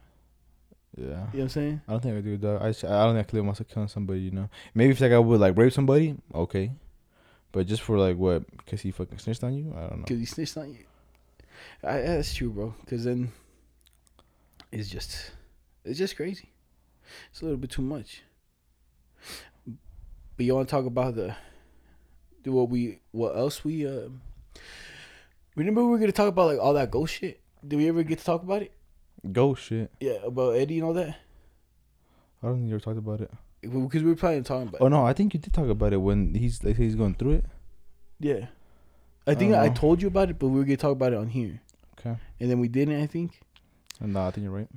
Yeah. 0.96 1.04
you 1.04 1.08
know 1.08 1.22
what 1.24 1.40
I'm 1.42 1.48
saying? 1.48 1.80
I 1.88 1.92
don't 1.92 2.02
think 2.02 2.16
I 2.16 2.20
do 2.20 2.36
that. 2.38 2.62
I, 2.62 2.68
just- 2.68 2.84
I 2.84 3.04
don't 3.04 3.14
think 3.16 3.26
I 3.26 3.30
kill 3.30 3.44
myself 3.44 3.68
killing 3.68 3.88
somebody, 3.88 4.20
you 4.20 4.30
know. 4.30 4.48
Maybe 4.74 4.90
if 4.92 5.00
like 5.00 5.12
I 5.12 5.18
would 5.18 5.40
like 5.40 5.56
rape 5.56 5.72
somebody, 5.72 6.16
okay. 6.34 6.72
But 7.52 7.66
just 7.66 7.82
for 7.82 7.98
like 7.98 8.16
what? 8.16 8.44
Cause 8.66 8.80
he 8.82 8.90
fucking 8.90 9.18
snitched 9.18 9.42
on 9.42 9.54
you? 9.54 9.72
I 9.76 9.80
don't 9.80 9.98
know. 9.98 10.04
Because 10.04 10.18
he 10.18 10.26
snitched 10.26 10.56
on 10.58 10.70
you. 10.70 10.84
I, 11.82 12.00
that's 12.00 12.34
true, 12.34 12.50
bro. 12.50 12.74
Because 12.80 13.04
then 13.04 13.32
it's 14.70 14.88
just, 14.88 15.32
it's 15.84 15.98
just 15.98 16.14
crazy. 16.16 16.50
It's 17.30 17.40
a 17.40 17.44
little 17.44 17.58
bit 17.58 17.70
too 17.70 17.82
much. 17.82 18.22
But 20.36 20.44
you 20.46 20.54
want 20.54 20.68
to 20.68 20.70
talk 20.70 20.84
about 20.86 21.14
the, 21.16 21.34
what 22.52 22.68
we, 22.68 23.00
what 23.12 23.36
else 23.36 23.64
we, 23.64 23.86
uh, 23.86 24.08
remember 25.54 25.84
we 25.84 25.90
were 25.90 25.98
gonna 25.98 26.12
talk 26.12 26.28
about 26.28 26.46
like 26.48 26.58
all 26.58 26.74
that 26.74 26.90
ghost 26.90 27.14
shit. 27.14 27.40
Did 27.66 27.76
we 27.76 27.88
ever 27.88 28.02
get 28.02 28.18
to 28.18 28.24
talk 28.24 28.42
about 28.42 28.62
it? 28.62 28.72
Ghost 29.32 29.64
shit. 29.64 29.90
Yeah, 30.00 30.18
about 30.24 30.56
Eddie 30.56 30.78
and 30.78 30.86
all 30.86 30.94
that. 30.94 31.16
I 32.42 32.46
don't 32.46 32.56
think 32.56 32.68
you 32.68 32.74
ever 32.74 32.80
talked 32.80 32.98
about 32.98 33.20
it. 33.20 33.30
Because 33.60 34.02
we 34.02 34.10
were 34.10 34.16
planning 34.16 34.38
on 34.38 34.44
talking 34.44 34.68
about. 34.68 34.80
Oh 34.80 34.88
no, 34.88 35.04
I 35.04 35.12
think 35.12 35.34
you 35.34 35.40
did 35.40 35.52
talk 35.52 35.68
about 35.68 35.92
it 35.92 35.96
when 35.96 36.34
he's 36.34 36.62
like 36.62 36.76
he's 36.76 36.94
going 36.94 37.14
through 37.14 37.32
it. 37.32 37.44
Yeah, 38.20 38.46
I 39.26 39.34
think 39.34 39.54
I 39.54 39.64
I, 39.64 39.68
told 39.68 40.00
you 40.00 40.08
about 40.08 40.30
it, 40.30 40.38
but 40.38 40.48
we 40.48 40.58
were 40.58 40.64
gonna 40.64 40.76
talk 40.76 40.92
about 40.92 41.12
it 41.12 41.16
on 41.18 41.28
here, 41.28 41.60
Okay. 41.98 42.16
and 42.40 42.50
then 42.50 42.60
we 42.60 42.68
didn't. 42.68 43.02
I 43.02 43.06
think. 43.06 43.40
No, 44.00 44.26
I 44.26 44.30
think 44.30 44.44
you're 44.44 44.52
right. 44.52 44.68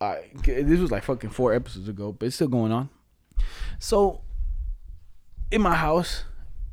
I 0.00 0.24
this 0.44 0.78
was 0.78 0.90
like 0.90 1.02
fucking 1.04 1.30
four 1.30 1.54
episodes 1.54 1.88
ago, 1.88 2.12
but 2.12 2.26
it's 2.26 2.34
still 2.34 2.48
going 2.48 2.70
on. 2.70 2.90
So, 3.78 4.20
in 5.50 5.62
my 5.62 5.74
house, 5.74 6.24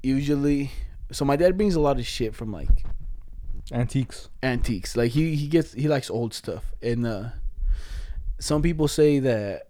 usually, 0.05 0.71
so 1.11 1.25
my 1.25 1.35
dad 1.35 1.57
brings 1.57 1.75
a 1.75 1.79
lot 1.79 1.99
of 1.99 2.05
shit 2.05 2.35
from 2.35 2.51
like 2.51 2.85
Antiques. 3.71 4.29
antiques. 4.43 4.95
Like 4.95 5.11
he 5.11 5.35
he 5.35 5.47
gets 5.47 5.73
he 5.73 5.87
likes 5.87 6.09
old 6.09 6.33
stuff, 6.33 6.71
and 6.81 7.05
uh, 7.05 7.29
some 8.39 8.61
people 8.61 8.87
say 8.87 9.19
that 9.19 9.69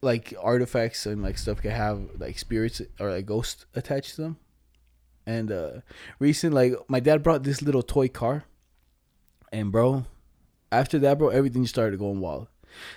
like 0.00 0.34
artifacts 0.40 1.06
and 1.06 1.22
like 1.22 1.38
stuff 1.38 1.62
can 1.62 1.70
have 1.70 2.00
like 2.18 2.38
spirits 2.38 2.82
or 2.98 3.10
like 3.10 3.26
ghosts 3.26 3.66
attached 3.74 4.16
to 4.16 4.22
them. 4.22 4.36
And 5.24 5.52
uh 5.52 5.70
recent 6.18 6.52
like 6.52 6.74
my 6.88 6.98
dad 6.98 7.22
brought 7.22 7.44
this 7.44 7.62
little 7.62 7.84
toy 7.84 8.08
car, 8.08 8.44
and 9.52 9.70
bro, 9.70 10.04
after 10.72 10.98
that, 10.98 11.18
bro, 11.18 11.28
everything 11.28 11.66
started 11.66 12.00
going 12.00 12.18
wild. 12.18 12.48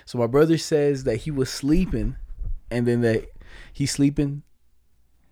So 0.04 0.18
my 0.18 0.26
brother 0.26 0.58
says 0.58 1.04
that 1.04 1.18
he 1.18 1.30
was 1.30 1.48
sleeping, 1.48 2.16
and 2.72 2.86
then 2.86 3.02
that 3.02 3.26
he's 3.72 3.92
sleeping, 3.92 4.42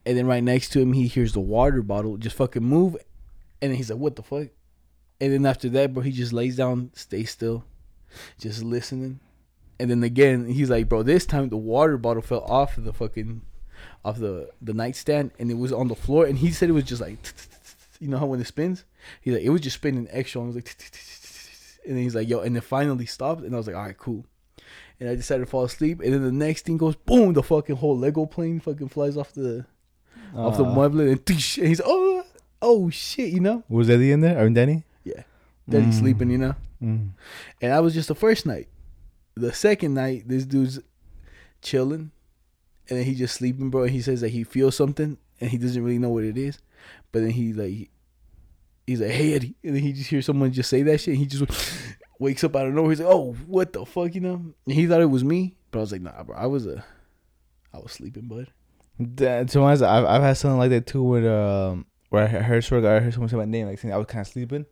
and 0.06 0.16
then 0.16 0.26
right 0.26 0.42
next 0.42 0.70
to 0.70 0.80
him 0.80 0.92
he 0.92 1.06
hears 1.06 1.32
the 1.32 1.40
water 1.40 1.82
bottle 1.82 2.16
just 2.16 2.36
fucking 2.36 2.62
move, 2.62 2.96
and 3.60 3.70
then 3.70 3.76
he's 3.76 3.90
like, 3.90 3.98
"What 3.98 4.16
the 4.16 4.22
fuck?" 4.22 4.48
And 5.20 5.32
then 5.32 5.46
after 5.46 5.68
that, 5.70 5.94
bro, 5.94 6.02
he 6.02 6.12
just 6.12 6.32
lays 6.32 6.56
down, 6.56 6.90
stays 6.94 7.30
still, 7.30 7.64
just 8.38 8.62
listening. 8.62 9.20
And 9.78 9.90
then 9.90 10.02
again, 10.02 10.46
he's 10.46 10.70
like, 10.70 10.88
"Bro, 10.88 11.04
this 11.04 11.26
time 11.26 11.48
the 11.48 11.56
water 11.56 11.96
bottle 11.96 12.22
fell 12.22 12.44
off 12.44 12.76
the 12.76 12.92
fucking, 12.92 13.42
off 14.04 14.18
the 14.18 14.50
the 14.60 14.74
nightstand, 14.74 15.32
and 15.38 15.50
it 15.50 15.58
was 15.58 15.72
on 15.72 15.88
the 15.88 15.96
floor." 15.96 16.26
And 16.26 16.38
he 16.38 16.50
said 16.50 16.68
it 16.68 16.72
was 16.72 16.84
just 16.84 17.00
like, 17.00 17.18
you 18.00 18.08
know 18.08 18.18
how 18.18 18.26
when 18.26 18.40
it 18.40 18.46
spins, 18.46 18.84
he's 19.20 19.34
like, 19.34 19.42
it 19.42 19.50
was 19.50 19.62
just 19.62 19.76
spinning 19.76 20.08
extra. 20.10 20.40
And 20.42 20.50
it 20.50 20.54
was 20.54 20.64
like, 20.64 21.80
and 21.86 21.96
then 21.96 22.02
he's 22.02 22.14
like, 22.14 22.28
"Yo," 22.28 22.40
and 22.40 22.56
it 22.56 22.62
finally 22.62 23.06
stopped, 23.06 23.42
and 23.42 23.54
I 23.54 23.58
was 23.58 23.66
like, 23.66 23.76
"All 23.76 23.82
right, 23.82 23.98
cool." 23.98 24.26
And 25.00 25.08
I 25.08 25.16
decided 25.16 25.44
to 25.44 25.50
fall 25.50 25.64
asleep, 25.64 26.00
and 26.00 26.12
then 26.12 26.22
the 26.22 26.30
next 26.30 26.64
thing 26.64 26.76
goes, 26.76 26.94
boom! 26.94 27.32
The 27.32 27.42
fucking 27.42 27.76
whole 27.76 27.98
Lego 27.98 28.26
plane 28.26 28.60
fucking 28.60 28.90
flies 28.90 29.16
off 29.16 29.32
the 29.32 29.66
off 30.34 30.56
the 30.56 30.64
Uh, 30.64 30.88
and, 31.12 31.24
toosh, 31.24 31.58
and 31.58 31.68
he's 31.68 31.80
oh 31.84 32.24
oh 32.62 32.90
shit, 32.90 33.32
you 33.32 33.40
know. 33.40 33.62
Was 33.68 33.88
Eddie 33.90 34.12
in 34.12 34.20
there? 34.20 34.38
Or 34.44 34.48
Danny? 34.50 34.84
Daddy's 35.68 35.94
Mm. 35.96 36.00
sleeping, 36.00 36.30
you 36.30 36.36
know. 36.38 36.54
Mm. 36.82 37.08
And 37.62 37.72
that 37.72 37.82
was 37.82 37.94
just 37.94 38.08
the 38.08 38.14
first 38.14 38.44
night. 38.44 38.68
The 39.34 39.50
second 39.54 39.94
night, 39.94 40.28
this 40.28 40.44
dude's 40.44 40.78
chilling, 41.62 42.10
and 42.88 42.98
then 42.98 43.04
he 43.06 43.14
just 43.14 43.34
sleeping, 43.36 43.70
bro. 43.70 43.84
And 43.84 43.90
he 43.90 44.02
says 44.02 44.20
that 44.20 44.28
he 44.28 44.44
feels 44.44 44.76
something, 44.76 45.16
and 45.40 45.50
he 45.50 45.56
doesn't 45.56 45.82
really 45.82 45.98
know 45.98 46.10
what 46.10 46.24
it 46.24 46.36
is. 46.36 46.58
But 47.12 47.20
then 47.22 47.30
he 47.30 47.54
like, 47.54 47.88
he's 48.86 49.00
like, 49.00 49.10
"Hey 49.12 49.32
Eddie," 49.32 49.54
and 49.64 49.74
then 49.74 49.82
he 49.82 49.94
just 49.94 50.10
hears 50.10 50.26
someone 50.26 50.52
just 50.52 50.68
say 50.68 50.82
that 50.82 50.98
shit. 50.98 51.12
And 51.16 51.18
he 51.18 51.24
just 51.26 51.44
wakes 52.18 52.44
up 52.44 52.54
out 52.56 52.66
of 52.66 52.74
nowhere. 52.74 52.90
He's 52.90 53.00
like, 53.00 53.08
"Oh, 53.10 53.32
what 53.46 53.72
the 53.72 53.86
fuck," 53.86 54.14
you 54.14 54.20
know? 54.20 54.34
And 54.34 54.54
he 54.74 54.86
thought 54.86 55.00
it 55.00 55.06
was 55.10 55.24
me, 55.24 55.56
but 55.70 55.78
I 55.78 55.82
was 55.82 55.92
like, 55.92 56.02
"Nah, 56.02 56.22
bro. 56.24 56.36
I 56.36 56.44
was 56.46 56.66
a, 56.66 56.84
I 57.72 57.78
was 57.78 57.92
sleeping, 57.92 58.28
bud." 58.28 58.48
That, 58.98 59.48
to 59.48 59.58
be 59.58 59.64
honest, 59.64 59.82
I've 59.82 60.04
I've 60.04 60.22
had 60.22 60.34
something 60.34 60.58
like 60.58 60.70
that 60.70 60.86
too. 60.86 61.02
Where 61.02 61.32
um 61.32 61.86
where 62.10 62.24
I 62.24 62.26
heard 62.26 62.62
swear 62.64 62.80
I 62.86 63.00
heard 63.00 63.12
someone 63.12 63.28
say 63.28 63.36
my 63.36 63.44
name 63.44 63.66
like 63.66 63.78
saying 63.78 63.92
I 63.92 63.96
was 63.96 64.06
kind 64.06 64.20
of 64.20 64.28
sleeping, 64.28 64.66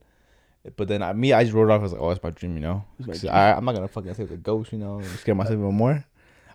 but 0.77 0.89
then 0.89 1.03
I, 1.03 1.13
me 1.13 1.33
I 1.33 1.43
just 1.43 1.55
wrote 1.55 1.69
it 1.69 1.73
off. 1.73 1.81
I 1.81 1.83
was 1.83 1.93
like, 1.93 2.01
oh, 2.01 2.11
it's 2.11 2.23
my 2.23 2.31
dream, 2.31 2.55
you 2.55 2.61
know. 2.61 2.85
Dream. 3.01 3.33
I 3.33 3.55
I'm 3.55 3.65
not 3.65 3.75
gonna 3.75 3.89
fucking 3.89 4.15
say 4.15 4.23
it's 4.23 4.33
a 4.33 4.37
ghost, 4.37 4.73
you 4.73 4.79
know, 4.79 4.99
and 4.99 5.07
scare 5.19 5.35
myself 5.35 5.59
even 5.59 5.75
more. 5.75 6.05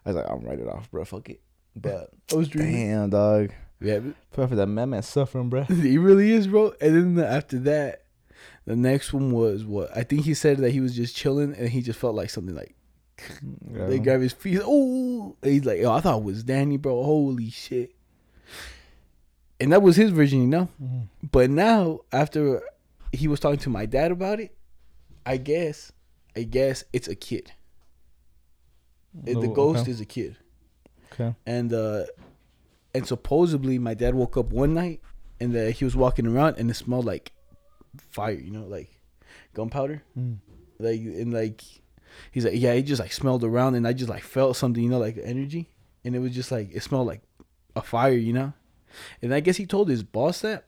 I 0.05 0.09
was 0.09 0.15
like, 0.15 0.25
I'm 0.29 0.39
write 0.41 0.59
it 0.59 0.67
off, 0.67 0.89
bro. 0.89 1.03
Fuck 1.03 1.29
it. 1.29 1.41
But 1.75 2.09
I 2.31 2.35
was 2.35 2.47
dreaming. 2.47 2.89
damn, 2.89 3.09
dog. 3.09 3.51
Yeah, 3.79 3.99
for 4.31 4.47
that 4.47 4.67
man, 4.67 4.89
man 4.89 5.03
suffering, 5.03 5.49
bro. 5.49 5.63
he 5.63 5.97
really 5.97 6.31
is, 6.31 6.47
bro. 6.47 6.73
And 6.81 6.95
then 6.95 7.15
the, 7.15 7.27
after 7.27 7.59
that, 7.59 8.05
the 8.65 8.75
next 8.75 9.13
one 9.13 9.31
was 9.31 9.65
what? 9.65 9.95
I 9.95 10.03
think 10.03 10.23
he 10.23 10.33
said 10.33 10.57
that 10.57 10.71
he 10.71 10.79
was 10.79 10.95
just 10.95 11.15
chilling 11.15 11.53
and 11.53 11.69
he 11.69 11.81
just 11.81 11.99
felt 11.99 12.15
like 12.15 12.29
something 12.29 12.55
like 12.55 12.76
they 13.61 13.99
grab 13.99 14.21
his 14.21 14.33
feet. 14.33 14.61
Oh, 14.63 15.35
he's 15.41 15.65
like, 15.65 15.79
yo, 15.79 15.91
I 15.91 16.01
thought 16.01 16.17
it 16.19 16.23
was 16.23 16.43
Danny, 16.43 16.77
bro. 16.77 17.03
Holy 17.03 17.49
shit. 17.49 17.93
And 19.59 19.71
that 19.71 19.81
was 19.81 19.95
his 19.95 20.11
version, 20.11 20.41
you 20.41 20.47
know. 20.47 20.69
Mhm. 20.81 21.07
But 21.31 21.49
now, 21.49 22.01
after 22.11 22.61
he 23.11 23.27
was 23.27 23.39
talking 23.39 23.59
to 23.59 23.69
my 23.69 23.85
dad 23.87 24.11
about 24.11 24.39
it, 24.39 24.55
I 25.25 25.37
guess, 25.37 25.91
I 26.35 26.43
guess 26.43 26.83
it's 26.93 27.07
a 27.07 27.15
kid. 27.15 27.51
The 29.13 29.35
Oh, 29.35 29.47
ghost 29.53 29.81
okay. 29.83 29.91
is 29.91 29.99
a 29.99 30.05
kid, 30.05 30.37
Okay. 31.11 31.33
and 31.47 31.73
uh, 31.73 32.05
and 32.93 33.07
supposedly 33.07 33.79
my 33.79 33.95
dad 33.95 34.13
woke 34.13 34.37
up 34.37 34.51
one 34.51 34.75
night 34.75 35.01
and 35.39 35.55
that 35.55 35.71
he 35.71 35.85
was 35.85 35.95
walking 35.95 36.27
around 36.27 36.57
and 36.59 36.69
it 36.69 36.75
smelled 36.75 37.05
like 37.05 37.31
fire, 37.97 38.33
you 38.33 38.51
know, 38.51 38.65
like 38.67 38.91
gunpowder, 39.55 40.03
Mm. 40.15 40.37
like 40.77 40.99
and 41.01 41.33
like 41.33 41.63
he's 42.31 42.45
like, 42.45 42.53
yeah, 42.55 42.73
he 42.73 42.83
just 42.83 43.01
like 43.01 43.13
smelled 43.13 43.43
around 43.43 43.75
and 43.75 43.87
I 43.87 43.93
just 43.93 44.09
like 44.09 44.23
felt 44.23 44.55
something, 44.55 44.83
you 44.83 44.89
know, 44.89 44.99
like 44.99 45.17
energy, 45.23 45.69
and 46.03 46.15
it 46.15 46.19
was 46.19 46.33
just 46.33 46.51
like 46.51 46.69
it 46.73 46.83
smelled 46.83 47.07
like 47.07 47.21
a 47.75 47.81
fire, 47.81 48.13
you 48.13 48.33
know, 48.33 48.53
and 49.21 49.33
I 49.33 49.39
guess 49.39 49.57
he 49.57 49.65
told 49.65 49.89
his 49.89 50.03
boss 50.03 50.41
that. 50.41 50.65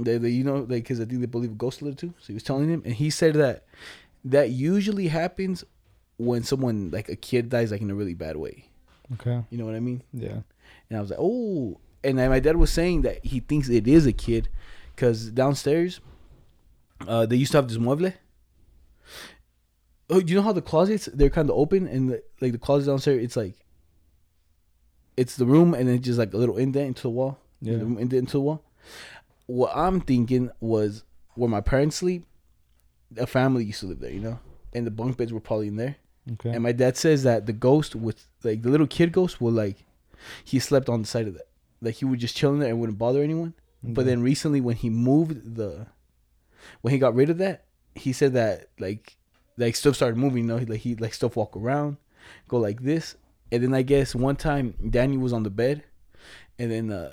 They, 0.00 0.16
they 0.16 0.28
you 0.28 0.44
know, 0.44 0.58
like, 0.58 0.68
because 0.68 1.00
I 1.00 1.06
think 1.06 1.18
they 1.18 1.26
believe 1.26 1.58
ghosts 1.58 1.82
a 1.82 1.84
little 1.84 1.98
too. 1.98 2.14
So 2.18 2.28
he 2.28 2.34
was 2.34 2.44
telling 2.44 2.70
him, 2.70 2.82
and 2.84 2.94
he 2.94 3.10
said 3.10 3.34
that 3.34 3.64
that 4.24 4.50
usually 4.50 5.08
happens 5.08 5.64
when 6.18 6.44
someone 6.44 6.92
like 6.92 7.08
a 7.08 7.16
kid 7.16 7.48
dies 7.48 7.72
like 7.72 7.80
in 7.80 7.90
a 7.90 7.94
really 7.96 8.14
bad 8.14 8.36
way. 8.36 8.66
Okay. 9.14 9.42
You 9.50 9.58
know 9.58 9.66
what 9.66 9.74
I 9.74 9.80
mean? 9.80 10.04
Yeah. 10.12 10.38
And 10.88 10.98
I 10.98 11.00
was 11.00 11.10
like, 11.10 11.18
oh. 11.20 11.80
And 12.04 12.16
then 12.16 12.30
my 12.30 12.38
dad 12.38 12.56
was 12.56 12.70
saying 12.70 13.02
that 13.02 13.24
he 13.24 13.40
thinks 13.40 13.68
it 13.68 13.88
is 13.88 14.06
a 14.06 14.12
kid, 14.12 14.48
because 14.94 15.30
downstairs, 15.30 15.98
uh, 17.08 17.26
they 17.26 17.34
used 17.34 17.50
to 17.50 17.58
have 17.58 17.66
this 17.66 17.78
mueble. 17.78 18.14
Oh, 20.10 20.20
you 20.20 20.34
know 20.34 20.42
how 20.42 20.52
the 20.52 20.62
closets 20.62 21.06
they're 21.12 21.30
kind 21.30 21.50
of 21.50 21.56
open, 21.56 21.86
and 21.86 22.10
the, 22.10 22.22
like 22.40 22.52
the 22.52 22.58
closet 22.58 22.86
downstairs, 22.86 23.22
it's 23.22 23.36
like, 23.36 23.54
it's 25.16 25.36
the 25.36 25.46
room, 25.46 25.74
and 25.74 25.88
then 25.88 26.00
just 26.00 26.18
like 26.18 26.32
a 26.32 26.36
little 26.36 26.56
indent 26.56 26.88
into 26.88 27.02
the 27.02 27.10
wall. 27.10 27.38
Yeah. 27.60 27.74
The 27.74 27.84
room 27.84 27.98
indent 27.98 28.20
into 28.20 28.32
the 28.32 28.40
wall. 28.40 28.64
What 29.46 29.72
I'm 29.74 30.00
thinking 30.00 30.50
was 30.60 31.04
where 31.34 31.48
my 31.48 31.60
parents 31.60 31.96
sleep, 31.96 32.24
a 33.16 33.26
family 33.26 33.64
used 33.64 33.80
to 33.80 33.86
live 33.86 34.00
there, 34.00 34.10
you 34.10 34.20
know, 34.20 34.38
and 34.72 34.86
the 34.86 34.90
bunk 34.90 35.16
beds 35.16 35.32
were 35.32 35.40
probably 35.40 35.68
in 35.68 35.76
there. 35.76 35.96
Okay. 36.32 36.50
And 36.50 36.62
my 36.62 36.72
dad 36.72 36.96
says 36.96 37.22
that 37.22 37.46
the 37.46 37.52
ghost 37.52 37.94
with 37.96 38.26
like 38.42 38.62
the 38.62 38.68
little 38.68 38.86
kid 38.86 39.12
ghost 39.12 39.40
will 39.40 39.52
like 39.52 39.84
he 40.44 40.58
slept 40.58 40.88
on 40.88 41.02
the 41.02 41.08
side 41.08 41.26
of 41.26 41.34
that. 41.34 41.48
Like 41.80 41.96
he 41.96 42.04
would 42.04 42.18
just 42.18 42.36
chill 42.36 42.52
in 42.52 42.58
there 42.58 42.68
and 42.68 42.80
wouldn't 42.80 42.98
bother 42.98 43.22
anyone. 43.22 43.54
But 43.82 44.06
then 44.06 44.22
recently 44.22 44.60
when 44.60 44.76
he 44.76 44.90
moved 44.90 45.54
the 45.54 45.86
when 46.82 46.92
he 46.92 46.98
got 46.98 47.14
rid 47.14 47.30
of 47.30 47.38
that, 47.38 47.64
he 47.94 48.12
said 48.12 48.34
that 48.34 48.68
like 48.78 49.16
like 49.58 49.76
stuff 49.76 49.96
started 49.96 50.16
moving, 50.16 50.44
you 50.44 50.48
know, 50.48 50.56
like 50.56 50.80
he 50.80 50.94
like 50.94 51.12
stuff 51.12 51.36
walk 51.36 51.56
around, 51.56 51.98
go 52.48 52.58
like 52.58 52.82
this. 52.82 53.16
And 53.52 53.62
then 53.62 53.74
I 53.74 53.82
guess 53.82 54.14
one 54.14 54.36
time 54.36 54.74
Danny 54.90 55.16
was 55.16 55.32
on 55.32 55.42
the 55.42 55.50
bed 55.50 55.82
and 56.58 56.70
then 56.70 56.90
uh 56.90 57.12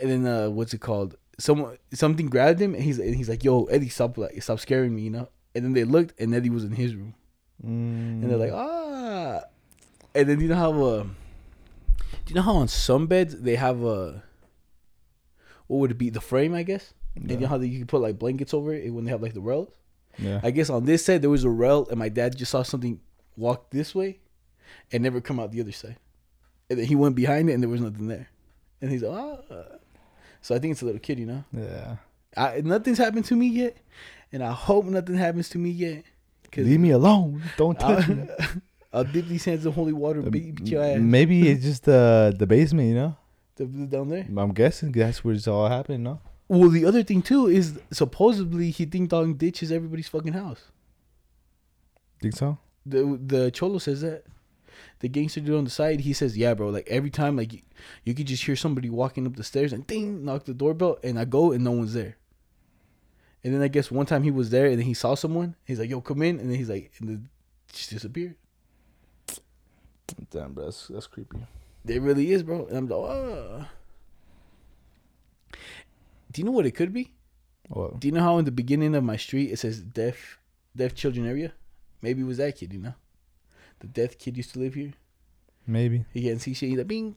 and 0.00 0.10
then 0.10 0.26
uh 0.26 0.50
what's 0.50 0.74
it 0.74 0.80
called? 0.80 1.16
Someone 1.38 1.78
something 1.92 2.26
grabbed 2.26 2.60
him 2.60 2.74
and 2.74 2.82
he's 2.82 2.98
and 2.98 3.14
he's 3.14 3.28
like, 3.28 3.44
Yo, 3.44 3.64
Eddie, 3.64 3.88
stop 3.88 4.18
like 4.18 4.42
stop 4.42 4.60
scaring 4.60 4.94
me, 4.94 5.02
you 5.02 5.10
know? 5.10 5.28
And 5.54 5.64
then 5.64 5.72
they 5.72 5.84
looked 5.84 6.20
and 6.20 6.34
Eddie 6.34 6.50
was 6.50 6.64
in 6.64 6.72
his 6.72 6.94
room. 6.94 7.14
Mm. 7.64 8.22
and 8.22 8.30
they're 8.30 8.38
like, 8.38 8.52
ah. 8.52 9.42
And 10.14 10.28
then 10.28 10.40
you 10.40 10.48
know 10.48 10.56
how, 10.56 10.72
uh, 10.82 11.02
do 11.04 12.28
you 12.28 12.34
know 12.34 12.42
how 12.42 12.56
on 12.56 12.68
some 12.68 13.06
beds 13.06 13.40
they 13.40 13.56
have 13.56 13.82
a, 13.82 14.22
what 15.66 15.78
would 15.78 15.90
it 15.92 15.98
be, 15.98 16.10
the 16.10 16.20
frame, 16.20 16.54
I 16.54 16.64
guess? 16.64 16.92
And 17.14 17.30
you 17.30 17.36
know 17.36 17.46
how 17.46 17.58
they, 17.58 17.66
you 17.66 17.78
can 17.78 17.86
put 17.86 18.00
like 18.00 18.18
blankets 18.18 18.52
over 18.52 18.74
it 18.74 18.90
when 18.92 19.04
they 19.04 19.10
have 19.10 19.22
like 19.22 19.34
the 19.34 19.40
rails? 19.40 19.70
Yeah. 20.18 20.40
I 20.42 20.50
guess 20.50 20.70
on 20.70 20.84
this 20.84 21.04
side 21.04 21.22
there 21.22 21.30
was 21.30 21.44
a 21.44 21.50
rail, 21.50 21.86
and 21.90 21.98
my 21.98 22.08
dad 22.08 22.36
just 22.36 22.50
saw 22.52 22.62
something 22.62 23.00
walk 23.36 23.70
this 23.70 23.94
way, 23.94 24.18
and 24.92 25.02
never 25.02 25.20
come 25.20 25.38
out 25.40 25.52
the 25.52 25.60
other 25.60 25.72
side. 25.72 25.96
And 26.70 26.78
then 26.78 26.86
he 26.86 26.94
went 26.94 27.14
behind 27.16 27.50
it, 27.50 27.54
and 27.54 27.62
there 27.62 27.70
was 27.70 27.80
nothing 27.80 28.08
there. 28.08 28.28
And 28.80 28.90
he's 28.90 29.02
like, 29.02 29.18
ah. 29.18 29.64
So 30.40 30.54
I 30.54 30.58
think 30.58 30.72
it's 30.72 30.82
a 30.82 30.86
little 30.86 31.00
kid, 31.00 31.18
you 31.18 31.26
know. 31.26 31.44
yeah. 31.52 31.96
I, 32.36 32.62
nothing's 32.62 32.98
happened 32.98 33.26
to 33.26 33.36
me 33.36 33.46
yet, 33.48 33.76
and 34.32 34.42
I 34.42 34.52
hope 34.52 34.86
nothing 34.86 35.16
happens 35.16 35.48
to 35.50 35.58
me 35.58 35.70
yet. 35.70 36.04
Cause 36.50 36.64
Leave 36.66 36.80
me 36.80 36.90
alone. 36.90 37.42
Don't 37.56 37.78
touch 37.78 38.08
me. 38.08 38.26
I'll, 38.40 38.48
I'll 38.94 39.04
dip 39.04 39.26
these 39.26 39.44
hands 39.44 39.64
in 39.66 39.72
holy 39.72 39.92
water, 39.92 40.20
beat, 40.22 40.60
your 40.66 40.82
ass. 40.82 40.98
Maybe 41.00 41.48
it's 41.48 41.62
just 41.62 41.88
uh, 41.88 42.32
the 42.36 42.46
basement, 42.46 42.88
you 42.88 42.94
know. 42.94 43.16
The- 43.56 43.64
the- 43.66 43.86
down 43.86 44.08
there. 44.08 44.26
I'm 44.36 44.52
guessing 44.52 44.92
that's 44.92 45.22
where 45.24 45.34
it's 45.34 45.46
all 45.48 45.68
happening, 45.68 46.02
no? 46.02 46.20
Well, 46.52 46.68
the 46.68 46.84
other 46.84 47.02
thing 47.02 47.22
too 47.22 47.46
is 47.46 47.80
supposedly 47.92 48.70
he 48.70 48.84
ding 48.84 49.06
dong 49.06 49.36
ditches 49.36 49.72
everybody's 49.72 50.08
fucking 50.08 50.34
house. 50.34 50.64
Think 52.20 52.36
so? 52.36 52.58
The 52.84 53.18
the 53.24 53.50
cholo 53.50 53.78
says 53.78 54.02
that. 54.02 54.24
The 54.98 55.08
gangster 55.08 55.40
dude 55.40 55.56
on 55.56 55.64
the 55.64 55.70
side, 55.70 56.00
he 56.00 56.12
says, 56.12 56.36
"Yeah, 56.36 56.52
bro. 56.52 56.68
Like 56.68 56.86
every 56.88 57.08
time, 57.08 57.38
like 57.38 57.54
you, 57.54 57.60
you 58.04 58.12
could 58.12 58.26
just 58.26 58.44
hear 58.44 58.54
somebody 58.54 58.90
walking 58.90 59.26
up 59.26 59.36
the 59.36 59.44
stairs 59.44 59.72
and 59.72 59.86
ding, 59.86 60.26
knock 60.26 60.44
the 60.44 60.52
doorbell, 60.52 60.98
and 61.02 61.18
I 61.18 61.24
go 61.24 61.52
and 61.52 61.64
no 61.64 61.70
one's 61.70 61.94
there. 61.94 62.18
And 63.42 63.54
then 63.54 63.62
I 63.62 63.68
guess 63.68 63.90
one 63.90 64.04
time 64.04 64.22
he 64.22 64.30
was 64.30 64.50
there 64.50 64.66
and 64.66 64.78
then 64.78 64.84
he 64.84 64.92
saw 64.92 65.14
someone. 65.14 65.56
He's 65.64 65.78
like, 65.78 65.88
"Yo, 65.88 66.02
come 66.02 66.20
in," 66.20 66.38
and 66.38 66.50
then 66.50 66.58
he's 66.58 66.68
like, 66.68 66.92
and 67.00 67.08
then 67.08 67.28
just 67.72 67.88
disappeared. 67.88 68.36
Damn, 70.30 70.52
bro, 70.52 70.66
that's, 70.66 70.88
that's 70.88 71.06
creepy. 71.06 71.38
It 71.86 72.02
really 72.02 72.30
is, 72.30 72.42
bro. 72.42 72.66
And 72.66 72.76
I'm 72.76 72.88
like, 72.88 72.98
oh. 72.98 73.66
Do 76.32 76.40
you 76.40 76.46
know 76.46 76.52
what 76.52 76.66
it 76.66 76.72
could 76.72 76.92
be? 76.92 77.12
Well, 77.68 77.96
Do 77.98 78.08
you 78.08 78.12
know 78.12 78.20
how 78.22 78.38
in 78.38 78.44
the 78.44 78.50
beginning 78.50 78.94
of 78.94 79.04
my 79.04 79.16
street 79.16 79.50
it 79.52 79.58
says 79.58 79.80
deaf 79.80 80.38
deaf 80.74 80.94
children 80.94 81.26
area? 81.28 81.52
Maybe 82.00 82.22
it 82.22 82.26
was 82.26 82.38
that 82.38 82.56
kid, 82.56 82.72
you 82.72 82.80
know? 82.80 82.94
The 83.80 83.86
deaf 83.86 84.18
kid 84.18 84.36
used 84.36 84.52
to 84.54 84.58
live 84.58 84.74
here. 84.74 84.92
maybe. 85.66 86.04
He 86.12 86.22
can't 86.22 86.40
see 86.40 86.54
shit. 86.54 86.70
He's 86.70 86.78
like 86.78 86.88
bing 86.88 87.14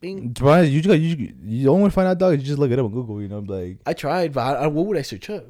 bing. 0.00 0.34
Why 0.40 0.62
you 0.62 0.80
just 0.80 0.88
got 0.88 1.00
you 1.00 1.32
you 1.44 1.64
don't 1.66 1.80
want 1.80 1.92
to 1.92 1.94
find 1.94 2.08
out, 2.08 2.18
dog. 2.18 2.32
You 2.32 2.44
just 2.44 2.58
look 2.58 2.70
it 2.70 2.78
up 2.78 2.84
on 2.86 2.92
Google. 2.92 3.22
You 3.22 3.28
know, 3.28 3.38
like 3.40 3.78
I 3.86 3.92
tried, 3.94 4.32
but 4.32 4.40
I, 4.42 4.64
I, 4.64 4.66
what 4.66 4.86
would 4.86 4.96
I 4.98 5.02
search 5.02 5.30
up? 5.30 5.44